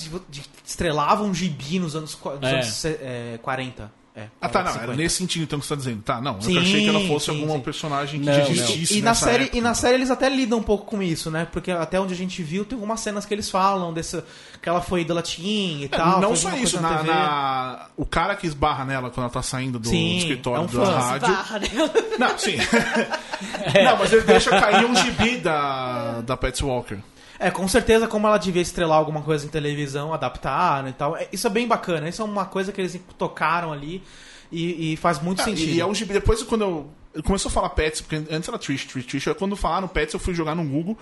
estrelava 0.66 1.24
um 1.24 1.34
gibi 1.34 1.80
nos 1.80 1.96
anos, 1.96 2.18
nos 2.22 2.44
É. 2.50 2.54
anos 2.56 2.86
é, 2.86 3.40
40. 3.42 4.01
É, 4.14 4.26
Ah, 4.42 4.50
tá, 4.50 4.60
não. 4.62 4.72
50. 4.74 4.92
Era 4.92 4.98
nesse 4.98 5.16
sentido 5.16 5.44
então 5.44 5.58
que 5.58 5.66
você 5.66 5.70
tá 5.74 5.78
dizendo. 5.78 6.02
Tá, 6.02 6.20
não. 6.20 6.42
Sim, 6.42 6.56
eu 6.56 6.62
achei 6.62 6.82
que 6.84 6.90
ela 6.90 7.00
fosse 7.08 7.26
sim, 7.28 7.32
alguma 7.32 7.54
sim. 7.56 7.62
personagem 7.62 8.20
que 8.20 8.26
Não, 8.26 8.34
já 8.34 8.40
não. 8.44 8.50
existisse. 8.52 8.98
E 8.98 9.02
na, 9.02 9.12
nessa 9.12 9.26
série, 9.26 9.44
época. 9.44 9.58
e 9.58 9.62
na 9.62 9.74
série 9.74 9.94
eles 9.96 10.12
até 10.12 10.28
lidam 10.30 10.60
um 10.60 10.64
pouco 10.64 10.86
com 10.86 11.02
isso, 11.02 11.32
né? 11.32 11.48
Porque 11.50 11.72
até 11.72 11.98
onde 11.98 12.14
a 12.14 12.18
gente 12.18 12.44
viu, 12.44 12.66
tem 12.66 12.76
algumas 12.76 13.00
cenas 13.00 13.26
que 13.26 13.34
eles 13.34 13.50
falam 13.50 13.94
dessa, 13.94 14.26
que 14.62 14.68
ela 14.68 14.82
foi 14.82 15.02
ídola 15.02 15.22
teen 15.22 15.82
e 15.84 15.86
É, 15.86 15.88
tal. 15.88 16.20
não 16.20 16.36
só 16.36 16.54
isso, 16.58 16.82
na, 16.82 16.98
TV. 16.98 17.10
na- 17.10 17.86
o 17.96 18.06
cara 18.06 18.36
que 18.36 18.46
esbarra 18.46 18.84
nela 18.84 19.10
quando 19.10 19.22
ela 19.26 19.30
tá 19.30 19.42
saindo 19.42 19.80
do, 19.80 19.88
Sim, 19.88 20.12
do 20.12 20.18
escritório 20.18 20.60
é 20.60 20.64
um 20.64 20.66
da 20.66 20.86
fã. 20.86 20.98
rádio. 21.00 21.28
Barra 21.30 21.60
nela. 21.60 21.92
Não, 22.20 22.38
sim. 22.38 22.58
Não, 23.84 23.98
mas 23.98 24.12
ele 24.12 24.22
deixa 24.24 24.50
cair 24.50 24.86
um 24.86 24.96
gibi 24.96 25.38
da, 25.38 26.22
da 26.22 26.36
Patsy 26.36 26.64
Walker. 26.66 26.98
É, 27.42 27.52
com 27.52 27.68
certeza, 27.68 28.08
como 28.08 28.28
ela 28.28 28.38
devia 28.38 28.62
estrelar 28.62 28.98
alguma 28.98 29.22
coisa 29.22 29.46
em 29.46 29.50
televisão, 29.50 30.14
adaptaram 30.14 30.88
e 30.90 30.94
tal. 30.94 31.18
É, 31.18 31.28
Isso 31.32 31.48
é 31.48 31.50
bem 31.50 31.68
bacana. 31.68 32.08
Isso 32.08 32.22
é 32.22 32.26
uma 32.26 32.46
coisa 32.46 32.72
que 32.72 32.80
eles 32.80 33.00
tocaram 33.18 33.74
ali 33.74 34.04
e, 34.52 34.94
e 34.94 34.98
faz 34.98 35.20
muito 35.22 35.42
Ah, 35.42 35.46
sentido. 35.46 35.72
E 35.72 35.82
é 35.82 35.86
um 35.86 35.96
gibi. 35.96 36.14
Depois, 36.14 36.44
quando 36.44 36.62
eu. 36.62 36.90
eu 37.14 37.24
começou 37.24 37.50
a 37.50 37.52
falar 37.52 37.70
Pets, 37.70 38.02
porque 38.02 38.16
antes 38.30 38.48
era 38.48 38.58
Trish, 38.60 38.86
Trish, 38.86 39.06
Trish. 39.06 39.28
aí 39.28 39.34
Quando 39.36 39.56
falaram 39.56 39.88
Pets, 39.88 40.14
eu 40.14 40.20
fui 40.20 40.34
jogar 40.34 40.56
no 40.56 40.64
Google. 40.64 40.98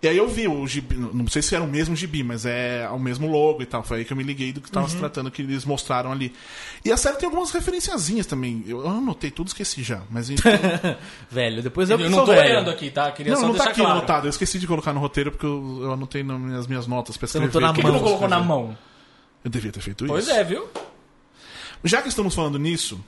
E 0.00 0.06
aí 0.06 0.16
eu 0.16 0.28
vi 0.28 0.46
o 0.46 0.64
gibi. 0.64 0.94
Não 0.94 1.26
sei 1.26 1.42
se 1.42 1.56
era 1.56 1.64
o 1.64 1.66
mesmo 1.66 1.96
gibi, 1.96 2.22
mas 2.22 2.46
é 2.46 2.88
o 2.88 3.00
mesmo 3.00 3.28
logo 3.28 3.62
e 3.62 3.66
tal. 3.66 3.82
Foi 3.82 3.98
aí 3.98 4.04
que 4.04 4.12
eu 4.12 4.16
me 4.16 4.22
liguei 4.22 4.52
do 4.52 4.60
que 4.60 4.70
tava 4.70 4.86
se 4.88 4.94
Uhum. 4.94 5.00
tratando, 5.00 5.28
que 5.28 5.42
eles 5.42 5.64
mostraram 5.64 6.12
ali. 6.12 6.32
E 6.84 6.92
a 6.92 6.96
série 6.96 7.16
tem 7.16 7.26
algumas 7.26 7.50
referenciazinhas 7.50 8.24
também. 8.24 8.62
Eu, 8.68 8.80
eu 8.82 8.88
anotei 8.88 9.32
tudo, 9.32 9.48
esqueci 9.48 9.82
já. 9.82 10.02
Mas 10.08 10.30
enfim. 10.30 10.42
Velho, 11.28 11.62
depois 11.64 11.90
eu, 11.90 11.98
Eu, 11.98 12.10
não 12.10 12.24
tô 12.24 12.26
velho. 12.32 12.42
olhando 12.48 12.70
aqui, 12.70 12.90
tá? 12.92 13.10
Queria 13.10 13.32
não, 13.32 13.40
só 13.40 13.48
não 13.48 13.54
tá 13.56 13.64
aqui 13.64 13.80
claro. 13.80 13.98
anotado. 13.98 14.26
Eu 14.28 14.30
esqueci 14.30 14.60
de 14.60 14.68
colocar 14.68 14.92
no 14.92 15.00
roteiro 15.00 15.32
porque 15.32 15.46
eu, 15.46 15.80
eu 15.82 15.92
anotei 15.92 16.22
nas 16.22 16.38
minhas, 16.40 16.66
minhas 16.68 16.86
notas 16.86 17.16
pra 17.16 17.26
Você 17.26 17.38
escrever. 17.38 17.60
na 17.60 17.68
Por 17.72 17.74
que 17.74 17.80
que 17.80 17.86
que 17.86 17.92
mão. 17.92 18.00
não 18.00 18.04
colocou 18.06 18.28
na 18.28 18.38
mão? 18.40 18.78
Eu 19.44 19.50
devia 19.50 19.72
ter 19.72 19.80
feito 19.80 20.04
Pois 20.06 20.26
isso. 20.28 20.32
é, 20.34 20.44
viu? 20.44 20.68
Já 21.82 22.02
que 22.02 22.08
estamos 22.08 22.34
falando 22.36 22.56
nisso, 22.58 23.00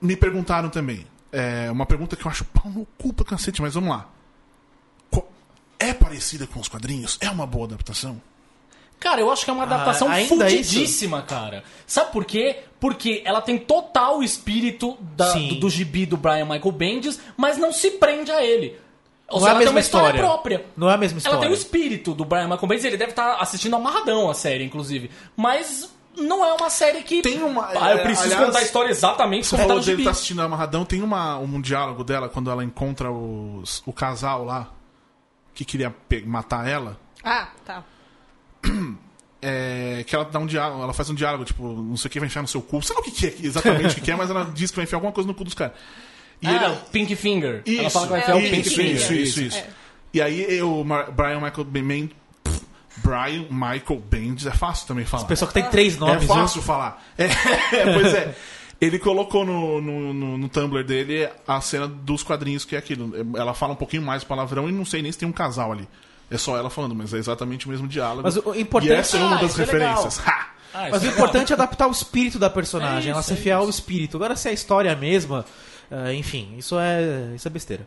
me 0.00 0.16
perguntaram 0.16 0.68
também. 0.68 1.06
É, 1.34 1.70
uma 1.70 1.84
pergunta 1.86 2.16
que 2.16 2.24
eu 2.26 2.30
acho 2.30 2.44
pau 2.46 2.70
no 2.70 2.86
cu 2.98 3.12
pra 3.12 3.24
cacete, 3.24 3.60
mas 3.60 3.74
vamos 3.74 3.90
lá. 3.90 4.08
Qual- 5.10 5.28
É 5.78 5.92
parecida 5.92 6.46
com 6.46 6.60
os 6.60 6.68
quadrinhos? 6.68 7.18
É 7.20 7.28
uma 7.30 7.46
boa 7.46 7.66
adaptação? 7.66 8.20
Cara, 9.00 9.20
eu 9.20 9.30
acho 9.30 9.44
que 9.44 9.50
é 9.50 9.52
uma 9.52 9.64
adaptação 9.64 10.08
ainda 10.10 10.28
fudidíssima, 10.28 11.20
cara. 11.22 11.62
Sabe 11.86 12.10
por 12.12 12.24
quê? 12.24 12.60
Porque 12.80 13.22
ela 13.26 13.42
tem 13.42 13.58
total 13.58 14.18
o 14.18 14.22
espírito 14.22 14.96
da- 15.14 15.32
do, 15.34 15.54
do 15.56 15.68
gibi 15.70 16.06
do 16.06 16.16
Brian 16.16 16.46
Michael 16.46 16.72
Bendis, 16.72 17.20
mas 17.36 17.58
não 17.58 17.72
se 17.72 17.90
prende 17.92 18.30
a 18.30 18.42
ele. 18.42 18.78
Ou 19.28 19.40
Não 19.40 19.46
é 19.48 19.50
seja, 19.50 19.50
a 19.50 19.50
ela 19.50 19.58
tem 19.58 19.58
mesma 19.58 19.70
uma 19.72 19.80
história, 19.80 20.06
história. 20.06 20.20
própria. 20.22 20.66
Não 20.76 20.90
é 20.90 20.94
a 20.94 20.96
mesma 20.96 21.16
Ela 21.18 21.22
tem 21.22 21.32
história. 21.32 21.50
o 21.50 21.54
espírito 21.54 22.14
do 22.14 22.24
Brian 22.24 22.44
Michael 22.48 22.66
Bendis, 22.68 22.84
ele 22.84 22.96
deve 22.96 23.10
estar 23.10 23.36
assistindo 23.40 23.74
amarradão 23.76 24.30
a 24.30 24.34
série, 24.34 24.64
inclusive. 24.64 25.10
Mas 25.36 25.92
não 26.16 26.44
é 26.44 26.52
uma 26.54 26.70
série 26.70 27.02
que. 27.02 27.22
Tem 27.22 27.42
uma- 27.42 27.66
Ah, 27.68 27.92
eu 27.92 27.98
é, 27.98 28.02
preciso 28.02 28.26
aliás, 28.34 28.46
contar 28.46 28.58
a 28.58 28.62
história 28.62 28.90
exatamente 28.90 29.50
tá 29.50 29.56
falou 29.56 29.80
dele 29.80 30.04
tá 30.04 30.10
assistindo 30.10 30.40
Amarradão, 30.42 30.84
tem 30.84 31.02
uma, 31.02 31.38
um 31.38 31.60
diálogo 31.60 32.02
dela 32.04 32.28
quando 32.28 32.50
ela 32.50 32.64
encontra 32.64 33.10
os, 33.10 33.82
o 33.86 33.92
casal 33.92 34.44
lá 34.44 34.70
que 35.54 35.64
queria 35.64 35.94
matar 36.26 36.66
ela. 36.68 36.98
Ah, 37.22 37.48
tá. 37.64 37.82
É, 39.46 40.02
que 40.06 40.14
ela 40.16 40.24
dá 40.24 40.38
um 40.38 40.46
diálogo, 40.46 40.82
ela 40.82 40.94
faz 40.94 41.10
um 41.10 41.14
diálogo, 41.14 41.44
tipo, 41.44 41.62
não 41.68 41.96
sei 41.98 42.08
o 42.08 42.10
que 42.10 42.18
vai 42.18 42.26
enfiar 42.28 42.40
no 42.42 42.48
seu 42.48 42.62
cu. 42.62 42.80
Sei 42.82 42.94
lá 42.94 43.00
o 43.02 43.04
que, 43.04 43.10
que 43.10 43.26
é 43.26 43.34
exatamente 43.46 43.92
o 43.92 43.94
que, 43.96 44.00
que 44.00 44.10
é, 44.10 44.16
mas 44.16 44.30
ela 44.30 44.50
diz 44.54 44.70
que 44.70 44.76
vai 44.76 44.84
enfiar 44.84 44.96
alguma 44.96 45.12
coisa 45.12 45.26
no 45.28 45.34
cu 45.34 45.44
dos 45.44 45.52
caras. 45.54 45.74
E 46.40 46.46
Ah, 46.46 46.64
ele- 46.66 46.76
Pink 46.90 47.14
Finger. 47.14 47.62
Isso, 47.66 47.80
Ela 47.80 47.90
fala 47.90 48.06
que 48.06 48.12
vai 48.12 48.20
enfiar 48.20 48.36
o 48.36 48.40
isso, 48.40 48.50
Pink 48.50 48.66
isso, 48.66 48.76
Finger. 48.76 48.94
isso, 48.96 49.12
isso, 49.14 49.40
isso. 49.42 49.62
E 50.14 50.22
aí 50.22 50.62
o 50.62 50.82
Brian 50.84 51.40
Michael 51.40 51.66
pff, 51.66 52.14
Brian 52.98 53.46
Michael 53.50 54.00
Bendis, 54.08 54.46
é 54.46 54.52
fácil 54.52 54.86
também 54.86 55.04
falar. 55.04 55.24
Pessoa 55.24 55.48
que 55.48 55.54
tem 55.54 55.68
três 55.70 55.96
É 55.96 56.00
nomes, 56.00 56.24
viu? 56.24 56.34
fácil 56.34 56.62
falar. 56.62 57.02
É, 57.18 57.92
pois 57.92 58.14
é. 58.14 58.34
Ele 58.80 58.98
colocou 58.98 59.44
no, 59.46 59.80
no, 59.80 60.12
no, 60.14 60.38
no 60.38 60.48
Tumblr 60.48 60.84
dele 60.84 61.28
a 61.46 61.60
cena 61.60 61.86
dos 61.88 62.22
quadrinhos, 62.22 62.64
que 62.64 62.74
é 62.74 62.78
aquilo. 62.78 63.12
Ela 63.36 63.54
fala 63.54 63.72
um 63.72 63.76
pouquinho 63.76 64.02
mais 64.02 64.22
palavrão 64.24 64.68
e 64.68 64.72
não 64.72 64.84
sei 64.84 65.00
nem 65.00 65.10
se 65.10 65.18
tem 65.18 65.28
um 65.28 65.32
casal 65.32 65.72
ali. 65.72 65.88
É 66.30 66.36
só 66.36 66.56
ela 66.56 66.68
falando, 66.70 66.94
mas 66.94 67.14
é 67.14 67.18
exatamente 67.18 67.66
o 67.66 67.70
mesmo 67.70 67.86
diálogo. 67.86 68.22
Mas 68.24 68.36
o 68.36 68.54
importante- 68.54 68.92
E 68.92 68.96
essa 68.96 69.16
é 69.16 69.20
uma 69.20 69.36
Ah, 69.36 69.40
das 69.40 69.54
é 69.58 69.62
referências. 69.62 70.18
Ha! 70.26 70.48
Ah, 70.76 70.88
Mas 70.90 71.02
o 71.02 71.06
é 71.06 71.08
importante 71.10 71.52
é 71.52 71.54
adaptar 71.54 71.86
o 71.86 71.92
espírito 71.92 72.36
da 72.38 72.50
personagem, 72.50 73.08
É 73.08 73.12
ela 73.12 73.20
isso, 73.20 73.28
ser 73.28 73.34
é 73.34 73.42
fiel 73.42 73.60
ao 73.60 73.70
espírito. 73.70 74.16
Agora, 74.16 74.34
se 74.34 74.48
é 74.48 74.50
a 74.50 74.54
história 74.54 74.88
é 74.88 74.92
a 74.92 74.96
mesma, 74.96 75.44
ah, 75.90 76.12
enfim, 76.12 76.54
isso 76.58 76.76
é, 76.78 77.32
isso 77.36 77.46
é 77.46 77.50
besteira. 77.50 77.86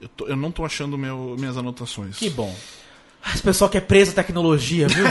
Eu, 0.00 0.08
tô- 0.08 0.26
eu 0.26 0.34
não 0.36 0.50
tô 0.50 0.64
achando 0.64 0.96
meu, 0.96 1.36
minhas 1.38 1.58
anotações. 1.58 2.16
Que 2.16 2.30
bom. 2.30 2.54
Esse 3.32 3.42
pessoal 3.42 3.70
que 3.70 3.78
é 3.78 3.80
preso 3.80 4.10
à 4.12 4.14
tecnologia, 4.14 4.86
viu? 4.88 5.04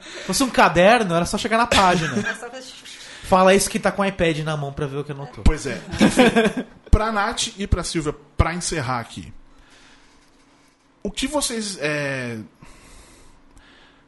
Se 0.00 0.24
fosse 0.26 0.42
um 0.42 0.50
caderno, 0.50 1.14
era 1.14 1.24
só 1.24 1.38
chegar 1.38 1.58
na 1.58 1.66
página. 1.66 2.14
Fala 3.24 3.54
isso 3.54 3.70
que 3.70 3.78
tá 3.78 3.90
com 3.92 4.02
o 4.02 4.04
iPad 4.04 4.38
na 4.40 4.56
mão 4.56 4.72
pra 4.72 4.86
ver 4.86 4.96
o 4.98 5.04
que 5.04 5.12
anotou. 5.12 5.44
Pois 5.44 5.66
é. 5.66 5.80
Enfim, 6.00 6.64
pra 6.90 7.12
Nath 7.12 7.48
e 7.56 7.66
pra 7.66 7.84
Silvia, 7.84 8.14
pra 8.36 8.52
encerrar 8.54 9.00
aqui. 9.00 9.32
O 11.02 11.10
que 11.10 11.26
vocês. 11.26 11.78
é, 11.80 12.38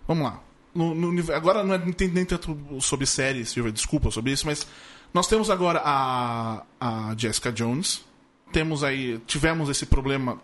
Vamos 0.07 0.25
lá. 0.25 0.41
No- 0.75 0.95
no 0.95 1.33
agora 1.33 1.63
não, 1.63 1.75
é, 1.75 1.79
não 1.79 1.93
tem 1.93 2.09
nem 2.09 2.25
tanto 2.25 2.59
sobre 2.81 3.07
série, 3.07 3.45
Silvia, 3.47 3.71
desculpa 3.73 4.11
sobre 4.11 4.33
isso, 4.33 4.45
mas 4.45 4.67
nós 5.13 5.27
temos 5.29 5.49
agora 5.49 5.81
a, 5.85 6.63
a 6.81 7.15
Jessica 7.17 7.53
Jones. 7.53 8.05
Temos 8.53 8.83
aí. 8.85 9.19
Tivemos 9.27 9.69
esse 9.69 9.87
problema. 9.87 10.39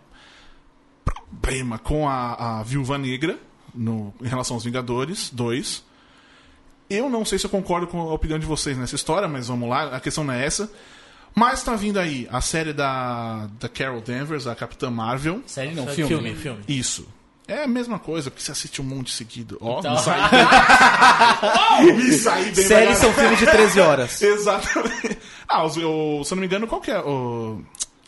Problema 1.04 1.78
com 1.78 2.08
a, 2.08 2.60
a 2.60 2.62
Viúva 2.62 2.98
Negra 2.98 3.38
no, 3.74 4.12
em 4.20 4.26
relação 4.28 4.56
aos 4.56 4.64
Vingadores 4.64 5.30
2. 5.32 5.84
Eu 6.88 7.08
não 7.08 7.24
sei 7.24 7.38
se 7.38 7.46
eu 7.46 7.50
concordo 7.50 7.86
com 7.86 8.00
a 8.00 8.12
opinião 8.14 8.38
de 8.38 8.46
vocês 8.46 8.76
nessa 8.76 8.96
história, 8.96 9.28
mas 9.28 9.46
vamos 9.48 9.68
lá, 9.68 9.94
a 9.96 10.00
questão 10.00 10.24
não 10.24 10.34
é 10.34 10.44
essa. 10.44 10.70
Mas 11.34 11.62
tá 11.62 11.76
vindo 11.76 12.00
aí 12.00 12.28
a 12.32 12.40
série 12.40 12.72
da, 12.72 13.48
da 13.60 13.68
Carol 13.68 14.00
Danvers, 14.00 14.48
a 14.48 14.54
Capitã 14.56 14.90
Marvel. 14.90 15.40
Série 15.46 15.72
não, 15.74 15.86
Filme, 15.86 16.08
filme. 16.08 16.34
filme. 16.34 16.60
Isso. 16.66 17.06
É 17.46 17.62
a 17.64 17.66
mesma 17.68 17.98
coisa, 17.98 18.30
porque 18.30 18.42
você 18.44 18.50
assiste 18.52 18.80
um 18.80 18.84
monte 18.84 19.12
seguido. 19.12 19.56
Ó, 19.60 19.78
Então- 19.78 19.92
me 19.94 19.98
saí 20.00 20.20
bem. 21.86 21.96
me 21.96 22.12
saí 22.12 22.44
bem 22.46 22.54
Séries 22.54 22.98
são 22.98 23.12
filmes 23.12 23.38
de 23.38 23.46
13 23.46 23.80
horas. 23.80 24.20
Exatamente. 24.22 25.18
Ah, 25.48 25.64
os- 25.64 25.76
o- 25.76 26.24
se 26.24 26.32
eu 26.32 26.36
não 26.36 26.40
me 26.40 26.46
engano, 26.46 26.66
qual 26.66 26.80
que 26.80 26.90
é? 26.90 26.98
O 27.00 27.60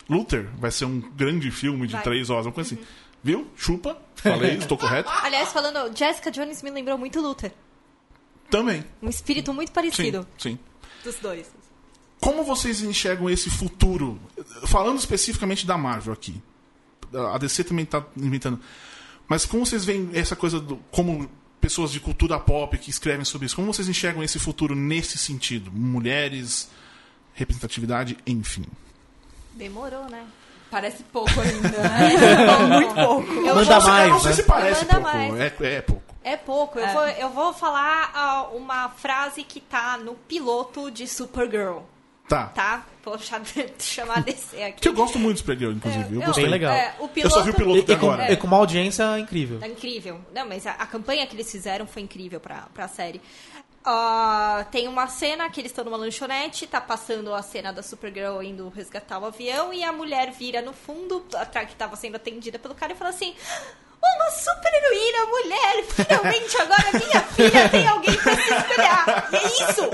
Luther 0.09 0.49
vai 0.57 0.71
ser 0.71 0.85
um 0.85 0.99
grande 0.99 1.49
filme 1.51 1.87
de 1.87 1.93
Vai. 1.93 2.03
três 2.03 2.29
horas, 2.29 2.45
uma 2.45 2.51
coisa 2.51 2.73
assim. 2.73 2.83
Viu? 3.23 3.47
Chupa. 3.55 3.97
Falei, 4.15 4.55
estou 4.57 4.77
correto. 4.77 5.09
Aliás, 5.09 5.51
falando, 5.51 5.95
Jessica 5.95 6.29
Jones 6.29 6.61
me 6.61 6.69
lembrou 6.69 6.97
muito 6.97 7.21
Luther. 7.21 7.53
Também. 8.49 8.83
Um 9.01 9.09
espírito 9.09 9.53
muito 9.53 9.69
Sim, 9.69 9.73
parecido 9.73 10.27
sim. 10.37 10.59
dos 11.03 11.15
dois. 11.15 11.51
Como 12.19 12.43
vocês 12.43 12.81
enxergam 12.81 13.29
esse 13.29 13.49
futuro? 13.49 14.19
Falando 14.67 14.97
especificamente 14.99 15.65
da 15.65 15.77
Marvel 15.77 16.13
aqui. 16.13 16.41
A 17.33 17.37
DC 17.37 17.63
também 17.65 17.83
está 17.83 18.05
inventando. 18.15 18.59
Mas 19.27 19.45
como 19.45 19.65
vocês 19.65 19.83
veem 19.83 20.09
essa 20.13 20.35
coisa 20.35 20.59
do, 20.59 20.77
como 20.91 21.29
pessoas 21.59 21.91
de 21.91 21.99
cultura 21.99 22.39
pop 22.39 22.77
que 22.77 22.89
escrevem 22.89 23.25
sobre 23.25 23.45
isso? 23.45 23.55
Como 23.55 23.71
vocês 23.73 23.87
enxergam 23.89 24.23
esse 24.23 24.39
futuro 24.39 24.75
nesse 24.75 25.17
sentido? 25.17 25.71
Mulheres, 25.71 26.69
representatividade, 27.33 28.17
enfim. 28.27 28.65
Demorou, 29.53 30.05
né? 30.09 30.23
Parece 30.71 31.03
pouco 31.03 31.29
ainda, 31.39 31.69
né? 31.69 32.09
Muito 32.67 32.93
pouco. 32.95 33.31
Eu 33.33 33.55
Manda 33.55 33.79
vou- 33.79 33.89
mais, 33.89 34.07
eu 34.07 34.13
não 34.13 34.19
sei 34.21 34.29
né? 34.31 34.35
se 34.35 34.43
parece 34.43 34.85
Manda 34.85 34.93
pouco. 35.01 35.17
mais. 35.17 35.39
É, 35.39 35.45
é 35.75 35.81
pouco. 35.81 36.03
É 36.23 36.37
pouco. 36.37 36.79
Eu, 36.79 36.85
É. 36.85 36.93
Vou, 36.93 37.07
eu 37.07 37.29
vou 37.29 37.53
falar 37.53 38.11
ah, 38.15 38.47
uma 38.53 38.89
frase 38.89 39.43
que 39.43 39.59
tá 39.59 39.97
no 39.97 40.15
piloto 40.15 40.89
de 40.89 41.05
Supergirl, 41.07 41.79
Tá. 42.27 42.45
tá? 42.47 42.85
Vou 43.03 43.19
cha- 43.19 43.41
chamar 43.77 44.17
a 44.17 44.21
DC 44.21 44.63
aqui. 44.63 44.79
Que 44.81 44.87
eu 44.87 44.93
gosto 44.93 45.19
muito 45.19 45.35
do 45.35 45.39
Supergirl, 45.41 45.73
inclusive. 45.73 46.15
Eu, 46.15 46.21
Eu- 46.21 46.25
gostei. 46.25 46.43
Bem 46.45 46.51
legal. 46.51 46.73
É, 46.73 46.95
o 46.99 47.03
Eu 47.03 47.09
piloto... 47.09 47.35
só 47.35 47.41
vi 47.43 47.49
o 47.51 47.53
piloto 47.53 47.77
E, 47.77 47.81
até 47.81 47.93
e 47.93 47.97
com, 47.97 48.09
agora. 48.11 48.31
e 48.31 48.37
com 48.37 48.47
uma 48.47 48.57
audiência 48.57 49.19
incrível. 49.19 49.59
Tá 49.59 49.67
incrível. 49.67 50.19
Não, 50.33 50.47
mas 50.47 50.65
a, 50.65 50.71
a 50.71 50.87
campanha 50.87 51.27
que 51.27 51.35
eles 51.35 51.51
fizeram 51.51 51.85
foi 51.85 52.01
incrível 52.01 52.39
pra, 52.39 52.67
pra 52.73 52.87
série. 52.87 53.21
Ah, 53.85 54.65
tem 54.71 54.87
uma 54.87 55.07
cena 55.07 55.49
que 55.49 55.59
eles 55.59 55.71
estão 55.71 55.83
numa 55.83 55.97
lanchonete, 55.97 56.65
tá 56.65 56.79
passando 56.79 57.33
a 57.33 57.41
cena 57.41 57.73
da 57.73 57.83
Supergirl 57.83 58.41
indo 58.41 58.69
resgatar 58.69 59.19
o 59.19 59.25
avião 59.25 59.73
e 59.73 59.83
a 59.83 59.91
mulher 59.91 60.31
vira 60.31 60.61
no 60.61 60.71
fundo, 60.71 61.25
atrás 61.35 61.67
que 61.67 61.75
tava 61.75 61.97
sendo 61.97 62.15
atendida 62.15 62.57
pelo 62.57 62.73
cara 62.75 62.93
e 62.93 62.95
fala 62.95 63.09
assim: 63.09 63.35
Uma 64.01 64.31
super 64.31 64.73
heroína, 64.73 65.25
mulher! 65.25 65.83
Finalmente 65.83 66.57
agora 66.61 66.91
minha 66.93 67.21
filha 67.21 67.69
tem 67.69 67.87
alguém 67.87 68.15
pra 68.15 68.35
se 68.35 68.53
espelhar! 68.53 69.29
E 69.33 69.35
é 69.35 69.69
isso! 69.69 69.89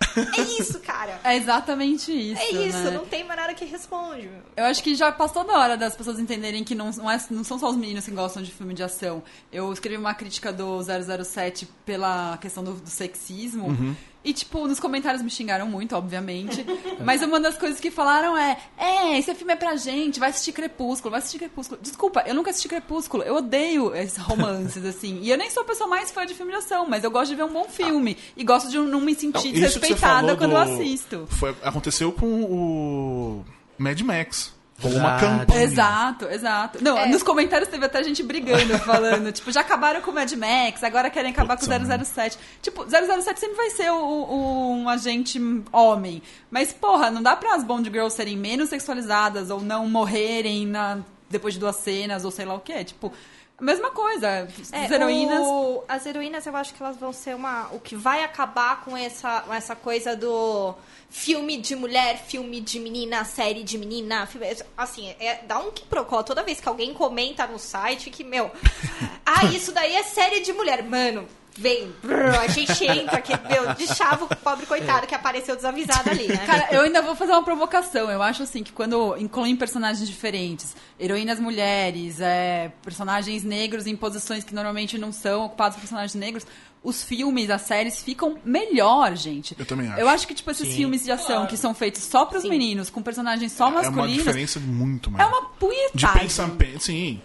É 0.36 0.40
isso, 0.60 0.80
cara! 0.80 1.20
É 1.22 1.36
exatamente 1.36 2.10
isso. 2.12 2.40
É 2.42 2.50
isso, 2.50 2.78
né? 2.78 2.90
não 2.90 3.04
tem 3.06 3.22
mais 3.24 3.38
nada 3.38 3.54
que 3.54 3.64
responde. 3.64 4.22
meu. 4.28 4.42
Eu 4.56 4.64
acho 4.64 4.82
que 4.82 4.94
já 4.94 5.12
passou 5.12 5.44
da 5.44 5.56
hora 5.58 5.76
das 5.76 5.94
pessoas 5.94 6.18
entenderem 6.18 6.64
que 6.64 6.74
não, 6.74 6.90
não, 6.90 7.10
é- 7.10 7.20
não 7.30 7.44
são 7.44 7.58
só 7.58 7.70
os 7.70 7.76
meninos 7.76 8.04
que 8.04 8.10
gostam 8.10 8.42
de 8.42 8.50
filme 8.50 8.74
de 8.74 8.82
ação. 8.82 9.22
Eu 9.52 9.72
escrevi 9.72 9.96
uma 9.98 10.14
crítica 10.14 10.52
do 10.52 10.80
007 10.82 11.66
pela 11.84 12.36
questão 12.38 12.64
do, 12.64 12.72
do 12.72 12.90
sexismo. 12.90 13.68
Uhum. 13.68 13.94
E, 14.22 14.34
tipo, 14.34 14.66
nos 14.68 14.78
comentários 14.78 15.22
me 15.22 15.30
xingaram 15.30 15.66
muito, 15.66 15.96
obviamente. 15.96 16.64
Mas 17.02 17.22
uma 17.22 17.40
das 17.40 17.56
coisas 17.56 17.80
que 17.80 17.90
falaram 17.90 18.36
é: 18.36 18.58
É, 18.76 19.18
esse 19.18 19.34
filme 19.34 19.52
é 19.54 19.56
pra 19.56 19.76
gente, 19.76 20.20
vai 20.20 20.28
assistir 20.28 20.52
Crepúsculo, 20.52 21.10
vai 21.10 21.20
assistir 21.20 21.38
Crepúsculo. 21.38 21.80
Desculpa, 21.82 22.22
eu 22.26 22.34
nunca 22.34 22.50
assisti 22.50 22.68
Crepúsculo. 22.68 23.22
Eu 23.22 23.36
odeio 23.36 23.94
esses 23.96 24.18
romances, 24.22 24.84
assim. 24.84 25.20
E 25.22 25.30
eu 25.30 25.38
nem 25.38 25.48
sou 25.50 25.62
a 25.62 25.66
pessoa 25.66 25.88
mais 25.88 26.10
fã 26.10 26.26
de 26.26 26.34
filme 26.34 26.52
de 26.52 26.58
ação, 26.58 26.86
mas 26.86 27.02
eu 27.02 27.10
gosto 27.10 27.30
de 27.30 27.36
ver 27.36 27.44
um 27.44 27.52
bom 27.52 27.64
filme. 27.64 28.16
E 28.36 28.44
gosto 28.44 28.68
de 28.68 28.76
não 28.78 29.00
me 29.00 29.14
sentir 29.14 29.32
Não, 29.32 29.40
você 29.40 29.52
desrespeitada 29.52 30.36
quando 30.36 30.50
do- 30.50 30.56
eu 30.56 30.60
assisto. 30.60 31.26
Foi, 31.30 31.56
aconteceu 31.62 32.12
com 32.12 32.42
o 32.44 33.44
Mad 33.78 33.98
Max. 34.02 34.52
Com 34.80 34.88
uma 34.88 35.18
campanha. 35.18 35.62
Exato, 35.62 36.24
exato. 36.30 36.82
Não, 36.82 36.96
É. 36.98 37.06
nos 37.06 37.22
comentários 37.22 37.68
teve 37.68 37.84
até 37.84 38.02
gente 38.02 38.22
brigando, 38.22 38.78
falando, 38.80 39.30
tipo, 39.32 39.50
já 39.52 39.60
acabaram 39.60 40.00
com 40.00 40.10
o 40.10 40.14
Mad 40.14 40.32
Max, 40.32 40.82
agora 40.82 41.10
querem 41.10 41.30
acabar 41.32 41.56
Putz, 41.56 41.68
com 41.68 41.74
o 41.74 42.04
007. 42.04 42.38
Tipo, 42.62 42.84
007 42.88 43.38
sempre 43.40 43.56
vai 43.56 43.70
ser 43.70 43.90
o- 43.90 43.96
o- 43.96 44.72
um 44.72 44.88
agente 44.88 45.40
homem. 45.72 46.22
Mas, 46.50 46.72
porra, 46.72 47.10
não 47.10 47.22
dá 47.22 47.36
para 47.36 47.54
as 47.54 47.64
Bond 47.64 47.88
Girls 47.90 48.14
serem 48.16 48.36
menos 48.36 48.68
sexualizadas 48.70 49.50
ou 49.50 49.60
não 49.60 49.88
morrerem 49.88 50.66
na- 50.66 50.98
depois 51.28 51.54
de 51.54 51.60
duas 51.60 51.76
cenas 51.76 52.24
ou 52.24 52.30
sei 52.30 52.44
lá 52.44 52.54
o 52.54 52.60
que. 52.60 52.84
Tipo, 52.84 53.12
mesma 53.60 53.90
coisa. 53.90 54.26
É, 54.72 54.84
as 54.84 54.90
heroínas. 54.90 55.40
o- 55.42 55.84
as 55.88 56.06
heroínas, 56.06 56.46
eu 56.46 56.56
acho 56.56 56.74
que 56.74 56.82
elas 56.82 56.96
vão 56.96 57.12
ser 57.12 57.34
uma. 57.34 57.68
O 57.72 57.78
que 57.80 57.94
vai 57.96 58.24
acabar 58.24 58.82
com 58.84 58.96
essa, 58.96 59.44
essa 59.52 59.76
coisa 59.76 60.16
do 60.16 60.74
filme 61.08 61.56
de 61.58 61.74
mulher, 61.76 62.18
filme 62.18 62.60
de 62.60 62.78
menina, 62.80 63.24
série 63.24 63.62
de 63.62 63.76
menina. 63.78 64.26
Filme, 64.26 64.46
assim, 64.76 65.14
é, 65.20 65.40
dá 65.46 65.58
um 65.58 65.70
que 65.70 65.82
procó 65.84 66.22
toda 66.22 66.42
vez 66.42 66.60
que 66.60 66.68
alguém 66.68 66.94
comenta 66.94 67.46
no 67.46 67.58
site 67.58 68.10
que, 68.10 68.22
meu. 68.24 68.50
ah, 69.26 69.44
isso 69.46 69.72
daí 69.72 69.94
é 69.96 70.02
série 70.02 70.40
de 70.40 70.52
mulher. 70.52 70.82
Mano. 70.82 71.26
Vem, 71.58 71.92
brrr, 72.02 72.38
a 72.38 72.46
gente 72.48 72.84
entra, 72.86 73.20
que, 73.20 73.32
meu, 73.48 73.74
de 73.74 73.86
chavo 73.94 74.26
o 74.30 74.36
pobre 74.36 74.66
coitado 74.66 75.06
que 75.06 75.14
apareceu 75.14 75.56
desavisado 75.56 76.08
ali, 76.10 76.28
né? 76.28 76.46
Cara, 76.46 76.68
eu 76.72 76.82
ainda 76.82 77.02
vou 77.02 77.14
fazer 77.16 77.32
uma 77.32 77.42
provocação. 77.42 78.10
Eu 78.10 78.22
acho 78.22 78.42
assim 78.44 78.62
que 78.62 78.72
quando 78.72 79.16
incluem 79.18 79.54
personagens 79.56 80.08
diferentes, 80.08 80.74
heroínas 80.98 81.38
mulheres, 81.40 82.20
é, 82.20 82.70
personagens 82.82 83.42
negros 83.42 83.86
em 83.86 83.96
posições 83.96 84.44
que 84.44 84.54
normalmente 84.54 84.96
não 84.96 85.12
são 85.12 85.44
ocupadas 85.46 85.74
por 85.74 85.80
personagens 85.80 86.14
negros, 86.14 86.46
os 86.82 87.02
filmes, 87.02 87.50
as 87.50 87.60
séries 87.62 88.00
ficam 88.02 88.38
melhor, 88.44 89.14
gente. 89.14 89.54
Eu 89.58 89.66
também 89.66 89.86
acho. 89.88 90.00
Eu 90.00 90.08
acho 90.08 90.26
que, 90.26 90.32
tipo, 90.34 90.50
esses 90.50 90.74
filmes 90.74 91.04
de 91.04 91.12
ação 91.12 91.46
que 91.46 91.56
são 91.56 91.74
feitos 91.74 92.02
só 92.04 92.24
pros 92.24 92.42
Sim. 92.42 92.48
meninos, 92.48 92.88
com 92.88 93.02
personagens 93.02 93.52
só 93.52 93.66
É 93.66 93.68
uma 93.68 93.82
masculinos, 93.82 94.16
diferença 94.24 94.58
muito 94.60 95.10
é 95.10 95.12
maior. 95.12 95.28
uma 95.30 95.40
de 95.42 95.56
punhetagem. 95.58 96.20
pensamento, 96.22 96.82
sim. 96.82 97.20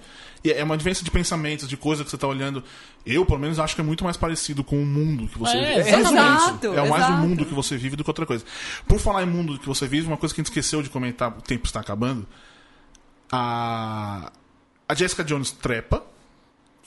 E 0.45 0.51
é 0.51 0.63
uma 0.63 0.77
diferença 0.77 1.03
de 1.03 1.09
pensamentos, 1.09 1.67
de 1.67 1.75
coisa 1.75 2.03
que 2.03 2.09
você 2.11 2.17
tá 2.17 2.27
olhando. 2.27 2.63
Eu, 3.05 3.25
pelo 3.25 3.39
menos, 3.39 3.57
acho 3.59 3.73
que 3.73 3.81
é 3.81 3.83
muito 3.83 4.03
mais 4.03 4.15
parecido 4.15 4.63
com 4.63 4.79
o 4.81 4.85
mundo 4.85 5.27
que 5.27 5.39
você 5.39 5.57
É, 5.57 5.77
vive. 5.83 5.89
exatamente. 5.97 6.65
isso. 6.65 6.73
É 6.73 6.77
mais 6.77 6.91
o 6.91 6.95
Exato. 6.95 7.13
mundo 7.27 7.45
que 7.45 7.53
você 7.53 7.75
vive 7.77 7.95
do 7.95 8.03
que 8.03 8.09
outra 8.09 8.25
coisa. 8.25 8.45
Por 8.87 8.99
falar 8.99 9.23
em 9.23 9.25
mundo 9.25 9.57
que 9.57 9.67
você 9.67 9.87
vive, 9.87 10.05
uma 10.07 10.17
coisa 10.17 10.33
que 10.35 10.39
a 10.39 10.43
gente 10.43 10.51
esqueceu 10.51 10.83
de 10.83 10.89
comentar, 10.89 11.29
o 11.35 11.41
tempo 11.41 11.65
está 11.65 11.79
acabando. 11.79 12.27
A, 13.31 14.31
a 14.87 14.93
Jessica 14.93 15.23
Jones 15.23 15.51
trepa. 15.51 16.03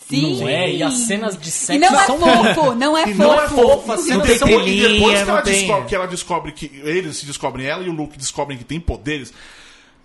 Sim. 0.08 0.40
Não 0.40 0.48
é? 0.48 0.72
E 0.72 0.82
as 0.82 0.94
cenas 0.94 1.36
de 1.36 1.48
E 1.48 1.50
sexo 1.50 1.80
não 1.90 2.00
é 2.00 2.06
são 2.06 2.18
fofo, 2.20 2.74
não 2.74 2.96
é 2.96 3.02
E 3.02 3.14
fofo. 3.14 3.18
não 3.18 3.34
é 3.42 3.48
fofo, 3.48 3.92
assim, 3.92 4.10
Não 4.10 4.18
não 4.18 4.24
tem 4.26 4.38
são- 4.38 4.48
e 4.48 4.80
depois 4.88 5.22
que 5.24 5.28
ela, 5.28 5.40
descobre, 5.42 5.88
que 5.88 5.94
ela 5.94 6.06
descobre 6.06 6.52
que 6.52 6.66
eles 6.84 7.16
se 7.16 7.26
descobrem 7.26 7.66
ela 7.66 7.82
e 7.82 7.88
o 7.88 7.92
Luke 7.92 8.16
descobrem 8.16 8.56
que 8.56 8.64
tem 8.64 8.78
poderes. 8.78 9.32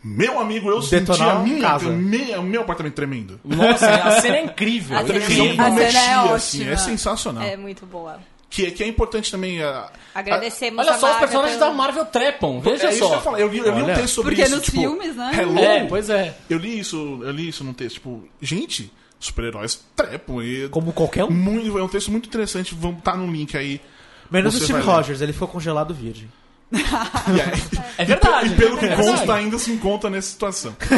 Meu 0.04 0.40
amigo, 0.40 0.70
eu 0.70 0.82
senti 0.82 1.22
a 1.22 1.36
minha, 1.40 1.62
casa. 1.62 1.88
o 1.90 2.44
meu, 2.44 2.62
apartamento 2.62 2.94
tremendo. 2.94 3.40
Nossa, 3.44 3.90
a 3.90 4.20
cena 4.20 4.38
é 4.38 4.44
incrível. 4.44 4.98
A 5.00 5.06
cena 5.06 5.18
é 5.18 5.22
televisão 5.22 5.46
incrível. 5.46 5.64
A 5.66 5.70
cena 5.70 5.82
é 5.82 5.86
mexia, 5.86 6.20
ótima. 6.22 6.36
assim, 6.36 6.68
é 6.68 6.78
sensacional. 6.78 7.44
É 7.44 7.56
muito 7.56 7.86
boa. 7.86 8.20
Que, 8.50 8.70
que 8.70 8.84
é 8.84 8.88
importante 8.88 9.32
também. 9.32 9.64
A, 9.64 9.90
Agradecemos 10.14 10.86
Olha 10.86 10.96
a 10.96 11.00
só, 11.00 11.12
os 11.14 11.18
personagens 11.18 11.58
pelo- 11.58 11.72
da 11.72 11.76
Marvel 11.76 12.06
trepam. 12.06 12.58
a, 12.58 12.62
Veja 12.62 12.88
é 12.88 12.90
isso 12.90 12.98
que 13.00 13.04
eu 13.04 13.08
só. 13.08 13.16
ia 13.16 13.22
falar. 13.22 13.40
Eu 13.40 13.48
li, 13.48 13.58
eu 13.60 13.64
li 13.64 13.82
um 13.82 13.86
Olha. 13.86 13.96
texto 13.96 14.14
sobre 14.16 14.32
Porque 14.36 14.44
isso. 14.48 14.56
nos 14.58 14.66
tipo, 14.66 14.78
filmes, 14.80 15.16
né? 15.16 15.32
Hello. 15.40 15.58
É, 15.60 15.84
pois 15.86 16.10
é. 16.10 16.36
Eu 16.50 16.58
li 16.60 16.78
isso, 16.80 17.20
eu 17.24 17.32
li 17.32 17.48
isso 17.48 17.64
num 17.64 17.74
texto. 17.74 17.96
Tipo, 17.96 18.28
gente, 18.42 18.92
super-heróis 19.20 19.84
trepam. 19.96 20.44
E 20.44 20.68
Como 20.70 20.92
qualquer 20.94 21.24
um. 21.24 21.32
muito, 21.32 21.80
é 21.80 21.84
um 21.84 21.88
texto 21.88 22.12
muito 22.12 22.28
interessante. 22.28 22.76
Vamos 22.76 23.00
estar 23.00 23.18
no 23.18 23.32
link 23.32 23.58
aí. 23.58 23.82
Menos 24.30 24.54
o 24.56 24.60
Steve. 24.64 24.82
Rogers, 24.82 25.22
ele 25.22 25.34
ficou 25.34 25.48
congelado 25.48 25.94
virgem. 25.94 26.30
E 27.36 27.42
aí- 27.42 27.84
É 28.00 28.06
verdade. 28.06 28.54
E 28.54 28.56
pelo 28.56 28.78
que 28.78 28.86
é 28.86 28.88
verdade. 28.90 29.10
consta, 29.10 29.34
ainda 29.36 29.60
se 29.60 29.72
encontra 29.72 30.10
nessa 30.10 30.30
situação. 30.30 30.76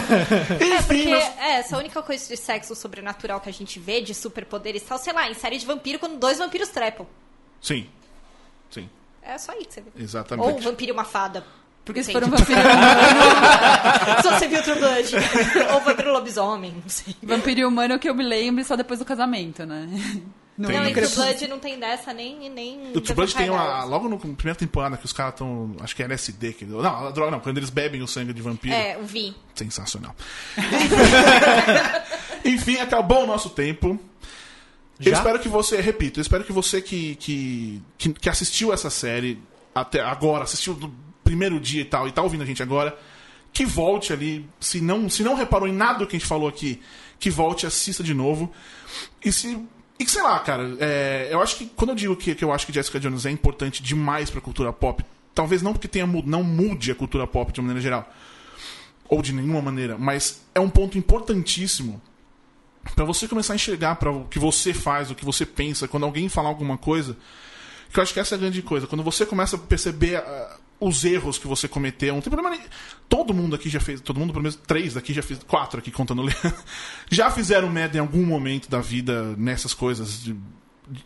É, 0.60 0.78
Enfim, 0.78 0.86
porque 0.88 1.10
nós- 1.10 1.24
é, 1.40 1.52
essa 1.60 1.78
única 1.78 2.02
coisa 2.02 2.28
de 2.28 2.38
sexo 2.38 2.74
sobrenatural 2.76 3.40
que 3.42 3.50
a 3.50 3.54
gente 3.54 3.78
vê, 3.80 4.00
de 4.02 4.14
superpoderes 4.14 4.82
e 4.82 4.86
tal, 4.86 4.98
sei 4.98 5.12
lá, 5.14 5.30
em 5.30 5.34
série 5.34 5.58
de 5.58 5.66
vampiro, 5.66 6.00
quando 6.00 6.18
dois 6.18 6.38
vampiros 6.38 6.70
trepam. 6.70 7.06
Sim. 7.62 7.88
Sim, 8.72 8.90
É 9.22 9.38
só 9.38 9.52
aí 9.52 9.66
que 9.66 9.74
você 9.74 9.82
vê. 9.82 9.90
exatamente. 10.04 10.46
Ou 10.48 10.58
um 10.58 10.62
vampiro 10.62 10.92
e 10.92 10.94
uma 10.94 11.04
fada. 11.06 11.46
Porque 11.84 12.04
se 12.04 12.12
for 12.12 12.24
um 12.24 12.30
vampiro, 12.30 12.60
Se 14.22 14.28
você 14.32 14.48
viu 14.48 14.64
True 14.64 14.80
Blood. 14.80 15.16
Ou 15.74 15.82
vampiro 15.82 16.12
lobisomem, 16.14 16.72
não 16.82 16.90
sei. 16.90 17.16
vampiro 17.22 17.68
humano 17.68 18.00
que 18.00 18.10
eu 18.10 18.16
me 18.16 18.24
lembro 18.24 18.64
só 18.66 18.76
depois 18.76 19.00
do 19.00 19.06
casamento, 19.06 19.66
né? 19.66 19.88
No, 20.58 20.68
Tem. 20.68 20.78
Não, 20.78 20.90
no. 20.90 21.10
Blood 21.10 21.48
não 21.48 21.60
tem 21.60 21.78
dessa 21.80 22.14
nem. 22.14 22.50
nem 22.50 22.92
O 22.96 23.02
True 23.02 23.16
Blood 23.16 23.36
tem 23.36 23.50
uma. 23.50 23.84
Logo 23.84 24.08
na 24.08 24.18
primeira 24.18 24.56
temporada 24.56 24.96
que 24.96 25.06
os 25.06 25.12
caras 25.12 25.34
estão. 25.34 25.76
Acho 25.82 25.96
que 25.96 26.02
é 26.02 26.06
LSD. 26.06 26.54
Que, 26.54 26.66
não, 26.66 27.08
a 27.08 27.12
droga 27.12 27.32
não, 27.32 27.40
quando 27.42 27.58
eles 27.58 27.70
bebem 27.70 28.02
o 28.02 28.08
sangue 28.08 28.34
de 28.34 28.42
vampiro. 28.42 28.74
É, 28.74 28.98
o 28.98 29.04
Vi. 29.04 29.36
Sensacional. 29.54 30.16
Enfim, 32.46 32.78
acabou 32.78 33.24
o 33.24 33.28
nosso 33.28 33.50
tempo. 33.50 34.00
Eu 35.00 35.12
Já? 35.12 35.18
espero 35.18 35.40
que 35.40 35.50
você, 35.50 35.82
repito, 35.82 36.20
eu 36.20 36.22
espero 36.22 36.44
que 36.46 36.54
você 36.54 36.82
que, 36.82 37.16
que, 37.16 37.82
que, 37.98 38.14
que 38.14 38.30
assistiu 38.30 38.72
essa 38.72 38.90
série 38.90 39.42
até 39.74 40.00
agora, 40.00 40.46
assistiu 40.46 40.74
do 40.74 40.94
primeiro 41.22 41.60
dia 41.60 41.82
e 41.82 41.86
tal, 41.86 42.08
e 42.08 42.14
tá 42.14 42.22
ouvindo 42.22 42.44
a 42.44 42.46
gente 42.46 42.64
agora, 42.64 42.98
que 43.52 43.66
volte 43.66 44.14
ali, 44.14 44.50
se 44.60 44.80
não, 44.80 45.10
se 45.10 45.22
não 45.22 45.36
reparou 45.36 45.68
em 45.68 45.74
nada 45.74 46.00
do 46.00 46.08
que 46.08 46.16
a 46.16 46.20
gente 46.20 46.28
falou 46.28 46.48
aqui, 46.48 46.82
que 47.20 47.30
volte, 47.30 47.66
assista 47.66 48.04
de 48.04 48.14
novo. 48.14 48.52
E 49.24 49.32
se. 49.32 49.60
E 49.98 50.06
que 50.06 50.12
sei 50.12 50.22
lá, 50.22 50.40
cara, 50.40 50.76
é, 50.80 51.30
eu 51.32 51.42
acho 51.42 51.56
que 51.56 51.68
quando 51.68 51.92
eu 51.92 51.96
digo 51.96 52.16
que, 52.16 52.36
que 52.36 52.44
eu 52.44 52.52
acho 52.52 52.66
que 52.66 52.74
Jessica 52.74 53.00
Jones 53.00 53.26
é 53.26 53.32
importante 53.32 53.82
demais 53.82 54.30
pra 54.30 54.42
cultura 54.42 54.74
pop, 54.74 55.04
talvez 55.34 55.62
não 55.62 55.74
porque 55.74 55.88
tenha, 55.88 56.06
não 56.06 56.44
mude 56.44 56.92
a 56.92 56.96
cultura 56.96 57.26
pop 57.26 57.52
de 57.52 57.60
uma 57.60 57.68
maneira 57.68 57.82
geral, 57.82 58.14
ou 59.08 59.22
de 59.22 59.32
nenhuma 59.34 59.62
maneira, 59.62 59.98
mas 59.98 60.42
é 60.54 60.60
um 60.60 60.70
ponto 60.70 60.98
importantíssimo 60.98 62.02
Pra 62.94 63.04
você 63.04 63.28
começar 63.28 63.54
a 63.54 63.56
enxergar 63.56 63.96
para 63.96 64.12
o 64.12 64.26
que 64.26 64.38
você 64.38 64.74
faz, 64.74 65.10
o 65.10 65.16
que 65.16 65.26
você 65.26 65.46
pensa, 65.46 65.88
quando 65.88 66.04
alguém 66.04 66.30
falar 66.30 66.50
alguma 66.50 66.78
coisa, 66.78 67.18
que 67.92 67.98
eu 67.98 68.04
acho 68.04 68.14
que 68.14 68.20
essa 68.20 68.36
é 68.36 68.38
a 68.38 68.40
grande 68.40 68.62
coisa. 68.62 68.86
Quando 68.86 69.04
você 69.04 69.26
começa 69.26 69.56
a 69.56 69.60
perceber 69.60 70.24
os 70.80 71.06
erros 71.06 71.38
que 71.38 71.48
você 71.48 71.68
cometeu, 71.68 72.14
não 72.14 72.22
tem 72.22 72.32
problema 72.32 72.56
nem. 72.56 72.66
Todo 73.08 73.34
mundo 73.34 73.56
aqui 73.56 73.70
já 73.70 73.80
fez, 73.80 74.02
todo 74.02 74.20
mundo, 74.20 74.34
pelo 74.34 74.44
menos 74.44 74.56
três 74.56 74.94
daqui 74.94 75.14
já 75.14 75.22
fez, 75.22 75.40
quatro 75.44 75.80
aqui 75.80 75.92
contando 75.92 76.22
o 76.22 76.26
Leandro, 76.26 76.54
já 77.10 77.32
fizeram 77.32 77.70
merda 77.70 77.98
em 77.98 78.02
algum 78.02 78.26
momento 78.26 78.70
da 78.70 78.82
vida 78.82 79.36
nessas 79.38 79.74
coisas 79.74 80.24
de. 80.24 80.36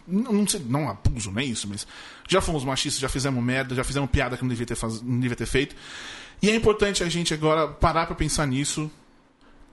Não, 0.05 0.33
não 0.33 0.47
sei, 0.47 0.61
não 0.67 0.89
abuso, 0.89 1.31
nem 1.31 1.49
isso, 1.49 1.67
mas 1.67 1.87
já 2.27 2.41
fomos 2.41 2.65
machistas, 2.65 2.99
já 2.99 3.07
fizemos 3.07 3.41
merda, 3.41 3.73
já 3.73 3.83
fizemos 3.83 4.09
piada 4.09 4.35
que 4.35 4.43
não 4.43 4.49
devia 4.49 4.65
ter, 4.65 4.75
faz, 4.75 5.01
não 5.01 5.19
devia 5.19 5.37
ter 5.37 5.45
feito. 5.45 5.75
E 6.41 6.49
é 6.49 6.55
importante 6.55 7.03
a 7.03 7.09
gente 7.09 7.33
agora 7.33 7.67
parar 7.67 8.05
pra 8.05 8.15
pensar 8.15 8.45
nisso, 8.45 8.91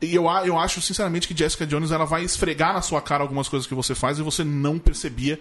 e 0.01 0.15
eu, 0.15 0.25
eu 0.45 0.59
acho, 0.59 0.81
sinceramente, 0.81 1.27
que 1.27 1.37
Jessica 1.37 1.67
Jones 1.67 1.91
ela 1.91 2.05
vai 2.05 2.23
esfregar 2.23 2.75
na 2.75 2.83
sua 2.83 3.01
cara 3.01 3.23
algumas 3.23 3.49
coisas 3.49 3.67
que 3.67 3.75
você 3.75 3.95
faz 3.95 4.19
e 4.19 4.23
você 4.23 4.45
não 4.45 4.79
percebia 4.79 5.41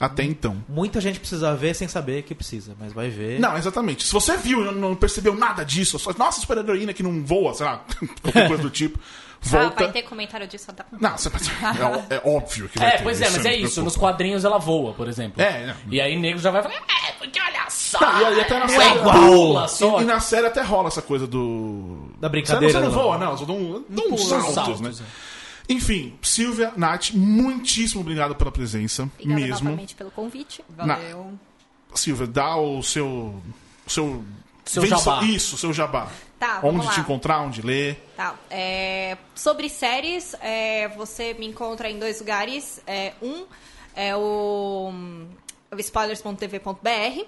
até 0.00 0.24
então. 0.24 0.56
Muita 0.68 1.00
gente 1.00 1.20
precisa 1.20 1.54
ver 1.54 1.74
sem 1.74 1.86
saber 1.88 2.22
que 2.22 2.34
precisa, 2.34 2.74
mas 2.78 2.92
vai 2.92 3.08
ver. 3.08 3.38
Não, 3.38 3.56
exatamente. 3.56 4.04
Se 4.04 4.12
você 4.12 4.36
viu 4.36 4.70
e 4.70 4.74
não- 4.74 4.94
percebeu 4.96 5.34
nada 5.34 5.64
disso, 5.64 5.98
só, 5.98 6.12
nossa, 6.18 6.40
super-heroína 6.40 6.92
que 6.92 7.02
não 7.02 7.22
voa, 7.24 7.54
sei 7.54 7.66
lá, 7.66 7.84
qualquer 8.22 8.48
coisa 8.48 8.62
do 8.62 8.70
tipo, 8.70 8.98
Ah, 8.98 9.38
volta. 9.42 9.84
vai 9.84 9.92
ter 9.92 10.02
comentário 10.02 10.46
disso. 10.48 10.72
Tá? 10.72 10.84
Não, 11.00 11.16
você- 11.16 11.28
é, 11.28 12.16
é 12.16 12.22
óbvio 12.24 12.68
que 12.68 12.78
vai 12.78 12.88
É, 12.88 12.96
ter. 12.96 13.02
pois 13.04 13.20
é, 13.20 13.30
mas 13.30 13.44
é 13.46 13.54
isso. 13.54 13.74
preocupa. 13.74 13.82
Nos 13.82 13.96
quadrinhos 13.96 14.44
ela 14.44 14.58
voa, 14.58 14.92
por 14.94 15.08
exemplo. 15.08 15.40
É, 15.42 15.66
não. 15.66 15.74
E 15.90 16.00
aí 16.00 16.18
nego 16.18 16.38
já 16.38 16.50
vai 16.50 16.62
falar, 16.62 16.74
é, 16.74 17.12
porque 17.18 17.40
olha 17.40 17.64
só. 17.68 18.00
Não, 18.00 18.32
e- 18.32 18.36
e 18.36 18.40
até 18.40 18.54
na 18.54 18.60
não 18.60 18.68
série- 18.68 18.84
é 18.84 18.96
igual. 18.96 19.68
Só. 19.68 20.00
E, 20.00 20.02
e 20.02 20.06
na 20.06 20.20
série 20.20 20.46
até 20.46 20.62
rola 20.62 20.88
essa 20.88 21.02
coisa 21.02 21.26
do. 21.26 22.08
Da 22.20 22.28
brincadeira, 22.28 22.72
Você 22.72 22.80
não, 22.80 22.90
você 22.90 22.96
não 22.96 23.02
voa, 23.04 23.18
não, 23.18 23.36
só 23.36 23.44
dá 23.44 23.52
um, 23.52 23.84
dá 23.88 24.16
saltos, 24.18 24.54
saltos, 24.54 24.80
né? 24.80 24.90
é. 24.90 25.31
Enfim, 25.68 26.18
Silvia, 26.22 26.72
Nath, 26.76 27.10
muitíssimo 27.12 28.00
obrigado 28.00 28.34
pela 28.34 28.50
presença. 28.50 29.04
Obrigada 29.14 29.40
mesmo. 29.40 29.64
novamente 29.70 29.94
pelo 29.94 30.10
convite. 30.10 30.64
Valeu. 30.68 31.32
Silvia, 31.94 32.26
dá 32.26 32.56
o 32.56 32.82
seu. 32.82 33.40
seu. 33.86 34.24
Seu 34.64 34.82
vença- 34.82 34.96
jabá. 34.98 35.24
Isso, 35.24 35.56
seu 35.56 35.72
jabá. 35.72 36.08
Tá, 36.38 36.60
Onde 36.62 36.86
lá. 36.86 36.92
te 36.92 37.00
encontrar, 37.00 37.40
onde 37.40 37.62
ler. 37.62 38.04
Tá. 38.16 38.34
é, 38.50 39.16
sobre 39.34 39.68
séries, 39.68 40.34
é, 40.40 40.88
você 40.96 41.34
me 41.34 41.46
encontra 41.46 41.90
em 41.90 41.98
dois 41.98 42.20
lugares. 42.20 42.80
É, 42.86 43.12
um 43.20 43.44
é 43.94 44.14
o, 44.16 44.88
hum, 44.92 45.26
o 45.70 45.76
spoilers.tv.br, 45.80 47.24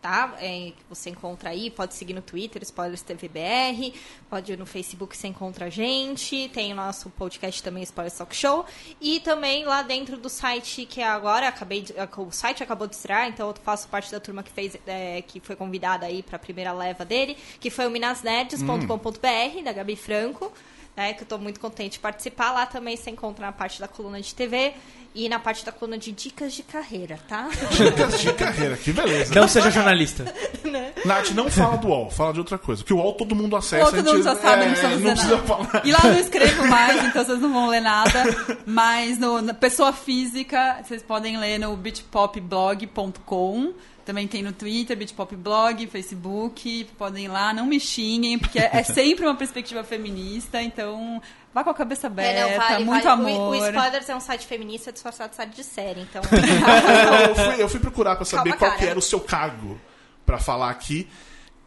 tá? 0.00 0.36
É, 0.40 0.72
você 0.88 1.10
encontra 1.10 1.50
aí, 1.50 1.70
pode 1.70 1.94
seguir 1.94 2.14
no 2.14 2.22
Twitter, 2.22 2.62
SpoilersTVBR, 2.64 3.92
pode 4.30 4.52
ir 4.52 4.58
no 4.58 4.66
Facebook, 4.66 5.16
você 5.16 5.28
encontra 5.28 5.66
a 5.66 5.70
gente. 5.70 6.48
Tem 6.54 6.72
o 6.72 6.76
nosso 6.76 7.10
podcast 7.10 7.62
também, 7.62 7.82
Spoilers 7.82 8.16
Talk 8.16 8.34
Show. 8.36 8.64
E 9.00 9.18
também 9.20 9.64
lá 9.64 9.82
dentro 9.82 10.16
do 10.16 10.28
site 10.28 10.86
que 10.86 11.00
é 11.00 11.06
agora, 11.08 11.48
acabei 11.48 11.82
de- 11.82 11.94
o 12.18 12.30
site 12.30 12.62
acabou 12.62 12.86
de 12.86 12.94
estrear, 12.94 13.28
então 13.28 13.48
eu 13.48 13.54
faço 13.62 13.88
parte 13.88 14.10
da 14.12 14.20
turma 14.20 14.42
que 14.42 14.50
fez, 14.50 14.76
é, 14.86 15.22
que 15.22 15.40
foi 15.40 15.56
convidada 15.56 16.06
aí 16.06 16.22
para 16.22 16.36
a 16.36 16.38
primeira 16.38 16.72
leva 16.72 17.04
dele, 17.04 17.36
que 17.58 17.70
foi 17.70 17.86
o 17.86 17.90
minasnerds.com.br, 17.90 19.62
da 19.64 19.72
Gabi 19.72 19.96
Franco. 19.96 20.52
né, 20.96 21.12
que 21.12 21.24
eu 21.24 21.26
tô 21.26 21.36
muito 21.36 21.60
contente 21.60 21.92
de 21.92 21.98
participar. 21.98 22.52
Lá 22.52 22.64
também 22.64 22.96
você 22.96 23.10
encontra 23.10 23.44
na 23.44 23.52
parte 23.52 23.78
da 23.78 23.86
coluna 23.86 24.18
de 24.18 24.34
TV 24.34 24.72
e 25.16 25.28
na 25.30 25.38
parte 25.38 25.64
da 25.64 25.72
coluna 25.72 25.96
de 25.96 26.12
dicas 26.12 26.52
de 26.52 26.62
carreira, 26.62 27.18
tá? 27.26 27.48
Dicas 27.72 28.20
de 28.20 28.32
carreira, 28.34 28.76
que 28.76 28.92
beleza. 28.92 29.34
Não 29.34 29.48
seja 29.48 29.70
jornalista. 29.70 30.24
Nath, 31.06 31.30
não 31.30 31.50
fala 31.50 31.78
do 31.78 31.88
UOL, 31.88 32.10
fala 32.10 32.34
de 32.34 32.38
outra 32.40 32.58
coisa. 32.58 32.84
Que 32.84 32.92
o 32.92 32.98
UOL 32.98 33.14
todo 33.14 33.34
mundo 33.34 33.56
acessa. 33.56 33.90
Todo 33.90 34.04
mundo 34.04 34.22
já 34.22 34.36
sabe, 34.36 34.64
é, 34.64 34.66
não 34.66 34.74
precisa 34.74 34.90
não 34.90 35.12
precisa 35.12 35.36
nada. 35.36 35.46
falar. 35.46 35.86
E 35.86 35.90
lá 35.90 35.98
eu 36.04 36.12
não 36.12 36.20
escrevo 36.20 36.66
mais, 36.68 37.02
então 37.04 37.24
vocês 37.24 37.40
não 37.40 37.50
vão 37.50 37.68
ler 37.68 37.80
nada. 37.80 38.24
Mas 38.66 39.18
no, 39.18 39.40
na 39.40 39.54
pessoa 39.54 39.90
física, 39.92 40.82
vocês 40.84 41.02
podem 41.02 41.38
ler 41.38 41.58
no 41.58 41.74
bitpopblog.com. 41.76 43.72
Também 44.04 44.28
tem 44.28 44.42
no 44.42 44.52
Twitter, 44.52 44.96
bitpopblog, 44.96 45.86
Facebook. 45.88 46.86
Podem 46.96 47.24
ir 47.24 47.28
lá, 47.28 47.52
não 47.54 47.66
me 47.66 47.80
xinguem, 47.80 48.38
porque 48.38 48.58
é, 48.58 48.70
é 48.72 48.82
sempre 48.84 49.24
uma 49.24 49.34
perspectiva 49.34 49.82
feminista. 49.82 50.62
Então, 50.62 51.20
vá 51.56 51.64
com 51.64 51.70
a 51.70 51.74
cabeça 51.74 52.06
aberta, 52.06 52.38
É, 52.38 52.50
não, 52.50 52.56
vale, 52.68 52.84
muito 52.84 53.04
vale. 53.04 53.22
O- 53.22 53.26
amor. 53.28 53.48
O, 53.50 53.54
Spoilers 53.66 54.08
é 54.10 54.14
um 54.14 54.20
site 54.20 54.46
feminista 54.46 54.92
disfarçado 54.92 55.30
de 55.30 55.36
site 55.36 55.54
de 55.56 55.64
série, 55.64 56.00
então. 56.02 56.20
eu, 57.28 57.34
fui, 57.34 57.62
eu 57.62 57.68
fui 57.68 57.80
procurar 57.80 58.14
pra 58.16 58.24
saber 58.26 58.50
Calma, 58.50 58.58
qual 58.58 58.70
cara. 58.72 58.82
que 58.82 58.88
era 58.90 58.98
o 58.98 59.02
seu 59.02 59.18
cargo 59.20 59.80
pra 60.26 60.38
falar 60.38 60.68
aqui. 60.70 61.08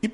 E, 0.03 0.11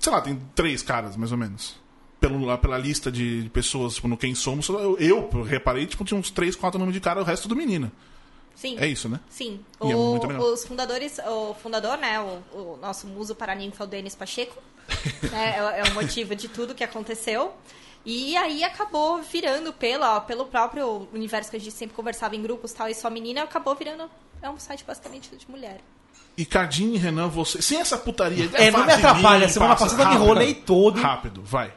sei 0.00 0.12
lá, 0.12 0.20
tem 0.20 0.40
três 0.54 0.82
caras, 0.82 1.16
mais 1.16 1.30
ou 1.30 1.38
menos. 1.38 1.76
Pelo, 2.18 2.58
pela 2.58 2.76
lista 2.78 3.12
de 3.12 3.48
pessoas 3.52 3.94
tipo, 3.94 4.08
no 4.08 4.16
Quem 4.16 4.34
Somos, 4.34 4.68
eu, 4.68 4.96
eu 4.98 5.42
reparei, 5.42 5.86
tipo, 5.86 6.04
tinha 6.04 6.18
uns 6.18 6.30
três, 6.30 6.56
quatro 6.56 6.78
nomes 6.78 6.94
de 6.94 7.00
cara, 7.00 7.20
o 7.20 7.24
resto 7.24 7.46
do 7.46 7.54
menina. 7.54 7.92
Sim. 8.56 8.76
É 8.78 8.86
isso, 8.86 9.08
né? 9.08 9.20
Sim. 9.28 9.60
E 9.82 9.92
é 9.92 9.96
O- 9.96 10.10
muito 10.12 10.26
melhor. 10.26 10.40
os 10.52 10.64
fundadores, 10.64 11.18
o 11.26 11.54
fundador, 11.54 11.98
né, 11.98 12.18
o, 12.20 12.42
o 12.56 12.78
nosso 12.80 13.06
muso 13.06 13.34
paraninfo 13.34 13.82
é 13.82 13.86
o 13.86 13.88
Denis 13.88 14.14
Pacheco. 14.14 14.60
né, 15.30 15.54
é, 15.58 15.80
é 15.80 15.82
o 15.90 15.94
motivo 15.94 16.34
de 16.34 16.48
tudo 16.48 16.74
que 16.74 16.82
aconteceu. 16.84 17.52
E 18.04 18.36
aí 18.36 18.62
acabou 18.62 19.22
virando 19.22 19.72
pela, 19.72 20.20
pelo 20.20 20.44
próprio 20.46 21.08
universo 21.12 21.50
que 21.50 21.56
a 21.56 21.60
gente 21.60 21.72
sempre 21.72 21.96
conversava 21.96 22.36
em 22.36 22.42
grupos 22.42 22.72
e 22.72 22.74
tal, 22.74 22.88
e 22.88 22.94
só 22.94 23.08
menina 23.08 23.42
acabou 23.42 23.74
virando 23.74 24.10
é 24.42 24.50
um 24.50 24.58
site 24.58 24.84
basicamente 24.84 25.34
de 25.34 25.50
mulher. 25.50 25.80
E 26.36 26.44
Cardinho 26.44 26.94
e 26.94 26.98
Renan, 26.98 27.28
você. 27.28 27.62
Sem 27.62 27.80
essa 27.80 27.96
putaria. 27.96 28.50
É, 28.54 28.70
não 28.70 28.84
me 28.84 28.92
atrapalha. 28.92 29.48
Semana 29.48 29.76
passa. 29.76 29.96
passada 29.96 30.10
me 30.10 30.16
enrolei 30.16 30.54
todo. 30.54 31.00
Rápido, 31.00 31.42
vai. 31.42 31.72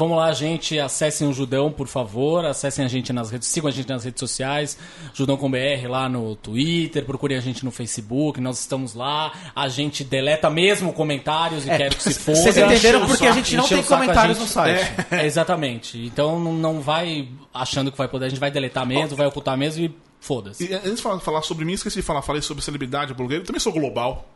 Vamos 0.00 0.16
lá, 0.16 0.32
gente. 0.32 0.78
Acessem 0.78 1.28
o 1.28 1.32
Judão, 1.34 1.70
por 1.70 1.86
favor. 1.86 2.42
Acessem 2.46 2.82
a 2.82 2.88
gente 2.88 3.12
nas 3.12 3.30
redes, 3.30 3.48
sigam 3.48 3.68
a 3.68 3.70
gente 3.70 3.86
nas 3.86 4.02
redes 4.02 4.18
sociais. 4.18 4.78
Judão 5.12 5.36
com 5.36 5.50
BR 5.50 5.86
lá 5.90 6.08
no 6.08 6.34
Twitter. 6.36 7.04
Procurem 7.04 7.36
a 7.36 7.40
gente 7.42 7.66
no 7.66 7.70
Facebook. 7.70 8.40
Nós 8.40 8.60
estamos 8.60 8.94
lá. 8.94 9.30
A 9.54 9.68
gente 9.68 10.02
deleta 10.02 10.48
mesmo 10.48 10.94
comentários 10.94 11.66
e 11.66 11.68
quero 11.68 11.94
que 11.94 12.02
se 12.02 12.14
foda. 12.14 12.38
Vocês 12.38 12.56
entenderam 12.56 13.06
porque 13.06 13.26
a 13.26 13.32
gente 13.32 13.54
não 13.54 13.68
tem 13.68 13.82
comentários 13.82 14.38
gente- 14.38 14.46
no 14.46 14.50
site. 14.50 14.90
É, 15.10 15.26
exatamente. 15.26 15.98
Então 15.98 16.40
não, 16.40 16.80
vai 16.80 17.28
achando 17.52 17.92
que 17.92 17.98
vai 17.98 18.08
poder. 18.08 18.24
A 18.24 18.28
gente 18.30 18.40
vai 18.40 18.50
deletar 18.50 18.86
mesmo, 18.86 19.14
vai 19.18 19.26
ocultar 19.26 19.54
mesmo 19.58 19.84
e 19.84 19.94
foda-se. 20.18 20.64
E 20.64 20.72
antes 20.72 20.96
de 20.96 21.02
falar, 21.02 21.20
falar 21.20 21.42
sobre 21.42 21.66
mim, 21.66 21.74
esqueci 21.74 21.96
de 21.96 22.02
falar. 22.02 22.22
Falei 22.22 22.40
sobre 22.40 22.64
celebridade 22.64 23.12
blogueiro. 23.12 23.42
Eu 23.42 23.46
também 23.46 23.60
sou 23.60 23.70
global. 23.70 24.26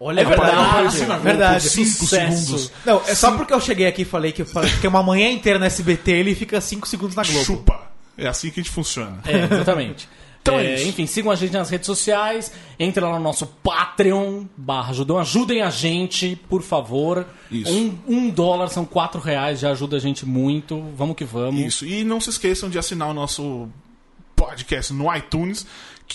Olha, 0.00 0.20
É 0.20 0.24
verdade, 0.24 1.00
na 1.00 1.06
Globo 1.16 1.22
verdade. 1.24 1.68
cinco 1.68 1.88
Sucesso. 1.90 2.36
segundos. 2.44 2.72
Não, 2.86 3.02
é 3.06 3.14
só 3.14 3.32
porque 3.36 3.52
eu 3.52 3.60
cheguei 3.60 3.86
aqui 3.86 4.02
e 4.02 4.04
falei 4.04 4.30
que 4.32 4.44
fiquei 4.44 4.88
uma 4.88 5.02
manhã 5.02 5.28
inteira 5.30 5.58
no 5.58 5.64
SBT, 5.64 6.12
ele 6.12 6.34
fica 6.36 6.60
5 6.60 6.86
segundos 6.86 7.16
na 7.16 7.22
Globo. 7.24 7.44
Chupa. 7.44 7.80
É 8.16 8.26
assim 8.28 8.50
que 8.50 8.60
a 8.60 8.62
gente 8.62 8.72
funciona. 8.72 9.18
É, 9.26 9.54
exatamente. 9.54 10.08
Então 10.40 10.58
é 10.58 10.64
É, 10.66 10.74
isso. 10.76 10.88
enfim, 10.88 11.04
sigam 11.04 11.30
a 11.30 11.34
gente 11.34 11.52
nas 11.52 11.68
redes 11.68 11.84
sociais, 11.84 12.50
entrem 12.80 13.06
lá 13.06 13.18
no 13.18 13.22
nosso 13.22 13.44
Patreon 13.46 14.44
barra 14.56 14.94
Judão, 14.94 15.18
ajudem 15.18 15.60
a 15.60 15.68
gente, 15.68 16.36
por 16.48 16.62
favor. 16.62 17.26
Isso. 17.50 17.70
Um, 17.70 17.98
um 18.08 18.30
dólar 18.30 18.68
são 18.68 18.86
quatro 18.86 19.20
reais, 19.20 19.60
já 19.60 19.72
ajuda 19.72 19.96
a 19.96 20.00
gente 20.00 20.24
muito. 20.24 20.80
Vamos 20.96 21.16
que 21.16 21.24
vamos. 21.24 21.60
Isso. 21.60 21.84
E 21.84 22.02
não 22.02 22.18
se 22.18 22.30
esqueçam 22.30 22.70
de 22.70 22.78
assinar 22.78 23.08
o 23.10 23.12
nosso 23.12 23.68
podcast 24.34 24.92
no 24.94 25.14
iTunes, 25.14 25.66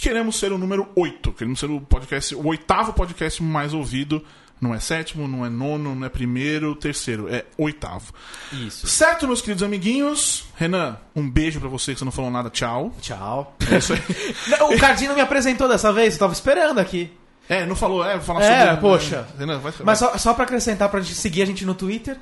queremos 0.01 0.37
ser 0.37 0.51
o 0.51 0.57
número 0.57 0.89
8. 0.95 1.31
Queremos 1.33 1.59
ser 1.59 1.69
o 1.69 1.79
podcast, 1.81 2.35
o 2.35 2.47
oitavo 2.47 2.93
podcast 2.93 3.41
mais 3.43 3.73
ouvido. 3.73 4.23
Não 4.61 4.73
é 4.73 4.79
sétimo, 4.79 5.27
não 5.27 5.45
é 5.45 5.49
nono, 5.49 5.93
não 5.93 6.05
é 6.05 6.09
primeiro, 6.09 6.73
terceiro, 6.73 7.27
é 7.27 7.43
oitavo. 7.57 8.13
Isso. 8.53 8.87
Certo, 8.87 9.27
meus 9.27 9.41
queridos 9.41 9.61
amiguinhos? 9.61 10.45
Renan, 10.55 10.95
um 11.13 11.29
beijo 11.29 11.59
pra 11.59 11.67
você 11.67 11.91
que 11.91 11.99
você 11.99 12.05
não 12.05 12.13
falou 12.13 12.31
nada, 12.31 12.49
tchau. 12.49 12.93
Tchau. 13.01 13.57
É 13.69 13.77
isso 13.77 13.91
aí. 13.91 14.01
Não, 14.57 14.71
o 14.73 14.79
Cardinho 14.79 15.09
não 15.09 15.15
me 15.17 15.21
apresentou 15.21 15.67
dessa 15.67 15.91
vez, 15.91 16.13
eu 16.13 16.19
tava 16.19 16.31
esperando 16.31 16.79
aqui. 16.79 17.11
é, 17.49 17.65
não 17.65 17.75
falou, 17.75 18.05
é, 18.05 18.13
vou 18.13 18.21
falar 18.23 18.41
É, 18.43 18.65
sobre. 18.67 18.77
poxa. 18.81 19.27
Renan, 19.37 19.59
vai 19.59 19.73
Mas 19.83 19.99
só, 19.99 20.17
só 20.17 20.33
pra 20.33 20.45
acrescentar, 20.45 20.87
pra 20.87 21.01
gente 21.01 21.15
seguir 21.15 21.41
a 21.41 21.45
gente 21.45 21.65
no 21.65 21.75
Twitter, 21.75 22.15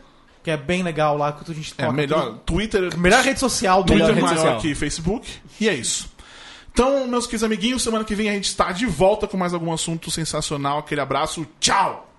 que 0.43 0.49
é 0.49 0.57
bem 0.57 0.81
legal 0.81 1.15
lá, 1.15 1.31
que 1.33 1.51
a 1.51 1.53
gente 1.53 1.75
É, 1.77 1.83
toca 1.83 1.93
melhor. 1.95 2.25
tudo. 2.25 2.39
Twitter. 2.39 2.97
Melhor 2.97 3.23
rede 3.23 3.39
social 3.39 3.83
do 3.83 3.93
Twitter 3.93 4.15
Melhor 4.15 4.15
rede 4.29 4.35
maior 4.35 4.37
social. 4.55 4.61
que 4.61 4.73
Facebook. 4.73 5.29
E 5.59 5.69
é 5.69 5.75
isso. 5.75 6.10
Então, 6.73 7.05
meus 7.07 7.25
queridos 7.25 7.43
amiguinhos, 7.43 7.83
semana 7.83 8.03
que 8.03 8.15
vem 8.15 8.29
a 8.29 8.33
gente 8.33 8.45
está 8.45 8.71
de 8.71 8.85
volta 8.85 9.27
com 9.27 9.37
mais 9.37 9.53
algum 9.53 9.73
assunto 9.73 10.09
sensacional. 10.09 10.79
Aquele 10.79 11.01
abraço, 11.01 11.45
tchau! 11.59 12.10